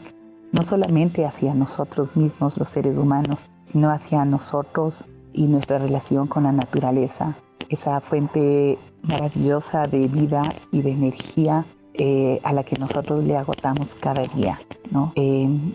no 0.52 0.64
solamente 0.64 1.26
hacia 1.26 1.54
nosotros 1.54 2.16
mismos, 2.16 2.58
los 2.58 2.70
seres 2.70 2.98
humanos, 2.98 3.50
sino 3.66 3.90
hacia 3.92 4.26
nosotros 4.26 5.10
y 5.34 5.44
nuestra 5.44 5.78
relación 5.78 6.28
con 6.28 6.44
la 6.44 6.52
naturaleza, 6.52 7.36
esa 7.70 8.00
fuente 8.02 8.78
maravillosa 9.04 9.86
de 9.88 10.08
vida 10.08 10.42
y 10.72 10.82
de 10.82 10.92
energía 10.92 11.66
eh, 11.94 12.40
a 12.44 12.54
la 12.54 12.64
que 12.64 12.78
nosotros 12.78 13.24
le 13.24 13.38
agotamos 13.38 13.96
cada 13.96 14.24
día. 14.24 14.60
¿no? 14.92 15.14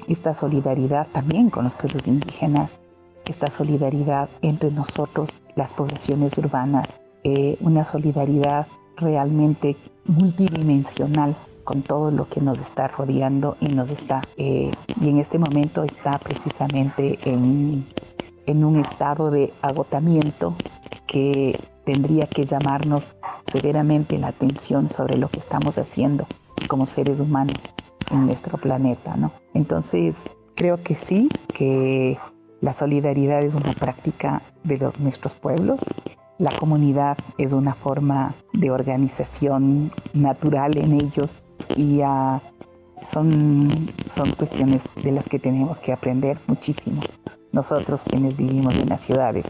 esta 0.08 0.34
solidaridad 0.34 1.06
también 1.12 1.48
con 1.48 1.62
los 1.64 1.74
pueblos 1.76 2.08
indígenas, 2.08 2.80
esta 3.26 3.48
solidaridad 3.48 4.28
entre 4.42 4.70
nosotros, 4.70 5.42
las 5.56 5.74
poblaciones 5.74 6.36
urbanas, 6.38 7.00
eh, 7.24 7.56
una 7.60 7.84
solidaridad 7.84 8.66
realmente 8.96 9.76
multidimensional 10.04 11.34
con 11.64 11.82
todo 11.82 12.10
lo 12.10 12.28
que 12.28 12.40
nos 12.40 12.60
está 12.60 12.88
rodeando 12.88 13.56
y 13.60 13.68
nos 13.68 13.90
está, 13.90 14.22
eh, 14.36 14.70
y 15.00 15.08
en 15.08 15.18
este 15.18 15.38
momento 15.38 15.82
está 15.82 16.18
precisamente 16.18 17.18
en, 17.24 17.86
en 18.46 18.64
un 18.64 18.80
estado 18.80 19.30
de 19.30 19.52
agotamiento 19.62 20.54
que 21.06 21.58
tendría 21.84 22.26
que 22.26 22.44
llamarnos 22.44 23.08
severamente 23.50 24.18
la 24.18 24.28
atención 24.28 24.90
sobre 24.90 25.16
lo 25.16 25.28
que 25.28 25.38
estamos 25.38 25.78
haciendo 25.78 26.26
como 26.68 26.86
seres 26.86 27.20
humanos 27.20 27.62
en 28.10 28.26
nuestro 28.26 28.58
planeta, 28.58 29.16
¿no? 29.16 29.32
Entonces, 29.54 30.28
creo 30.54 30.82
que 30.82 30.94
sí, 30.94 31.28
que 31.52 32.18
la 32.60 32.72
solidaridad 32.72 33.42
es 33.42 33.54
una 33.54 33.72
práctica 33.72 34.42
de 34.62 34.78
los, 34.78 34.98
nuestros 35.00 35.34
pueblos, 35.34 35.80
la 36.38 36.50
comunidad 36.58 37.16
es 37.38 37.52
una 37.52 37.74
forma 37.74 38.34
de 38.52 38.70
organización 38.70 39.92
natural 40.12 40.76
en 40.76 40.94
ellos 40.94 41.38
y 41.76 42.00
son, 43.04 43.68
son 44.06 44.32
cuestiones 44.32 44.88
de 45.02 45.12
las 45.12 45.28
que 45.28 45.38
tenemos 45.38 45.78
que 45.78 45.92
aprender 45.92 46.38
muchísimo 46.46 47.02
nosotros 47.54 48.02
quienes 48.02 48.36
vivimos 48.36 48.74
en 48.74 48.88
las 48.88 49.02
ciudades. 49.02 49.46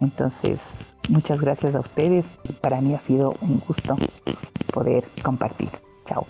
Entonces, 0.00 0.94
muchas 1.08 1.40
gracias 1.40 1.74
a 1.74 1.80
ustedes. 1.80 2.32
Para 2.60 2.80
mí 2.80 2.94
ha 2.94 3.00
sido 3.00 3.34
un 3.40 3.60
gusto 3.66 3.96
poder 4.72 5.04
compartir. 5.22 5.70
Chao. 6.04 6.24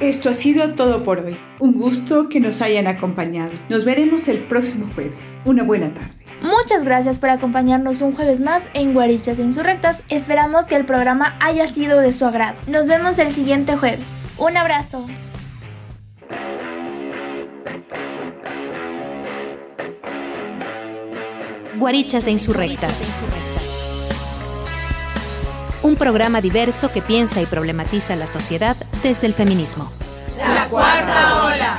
Esto 0.00 0.28
ha 0.30 0.34
sido 0.34 0.74
todo 0.74 1.04
por 1.04 1.20
hoy. 1.20 1.36
Un 1.60 1.72
gusto 1.72 2.28
que 2.28 2.40
nos 2.40 2.60
hayan 2.60 2.86
acompañado. 2.86 3.52
Nos 3.68 3.84
veremos 3.84 4.26
el 4.28 4.38
próximo 4.38 4.90
jueves. 4.94 5.38
Una 5.44 5.62
buena 5.62 5.94
tarde. 5.94 6.10
Muchas 6.42 6.84
gracias 6.84 7.18
por 7.18 7.30
acompañarnos 7.30 8.02
un 8.02 8.14
jueves 8.14 8.40
más 8.40 8.68
en 8.74 8.92
Guarichas 8.92 9.38
Insurrectas. 9.38 10.02
Esperamos 10.08 10.66
que 10.66 10.76
el 10.76 10.84
programa 10.84 11.36
haya 11.40 11.66
sido 11.66 12.00
de 12.00 12.12
su 12.12 12.26
agrado. 12.26 12.56
Nos 12.66 12.86
vemos 12.86 13.18
el 13.18 13.32
siguiente 13.32 13.76
jueves. 13.76 14.22
Un 14.36 14.56
abrazo. 14.56 15.06
Guarichas 21.78 22.26
e 22.26 22.30
Insurrectas. 22.32 23.08
Un 25.84 25.96
programa 25.96 26.40
diverso 26.40 26.90
que 26.90 27.02
piensa 27.02 27.42
y 27.42 27.46
problematiza 27.46 28.16
la 28.16 28.26
sociedad 28.26 28.74
desde 29.02 29.26
el 29.26 29.34
feminismo. 29.34 29.92
La 30.38 30.66
cuarta 30.68 31.44
ola. 31.44 31.78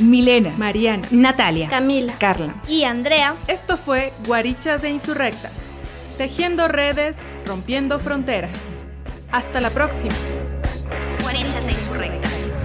Milena, 0.00 0.52
Mariana, 0.56 1.06
Natalia, 1.12 1.68
Camila, 1.68 2.14
Carla 2.18 2.52
y 2.66 2.82
Andrea. 2.82 3.36
Esto 3.46 3.76
fue 3.76 4.12
Guarichas 4.26 4.82
e 4.82 4.90
Insurrectas, 4.90 5.66
tejiendo 6.16 6.66
redes, 6.66 7.28
rompiendo 7.46 8.00
fronteras. 8.00 8.58
Hasta 9.30 9.60
la 9.60 9.70
próxima. 9.70 10.16
Guarichas 11.22 11.68
e 11.68 11.72
Insurrectas. 11.74 12.58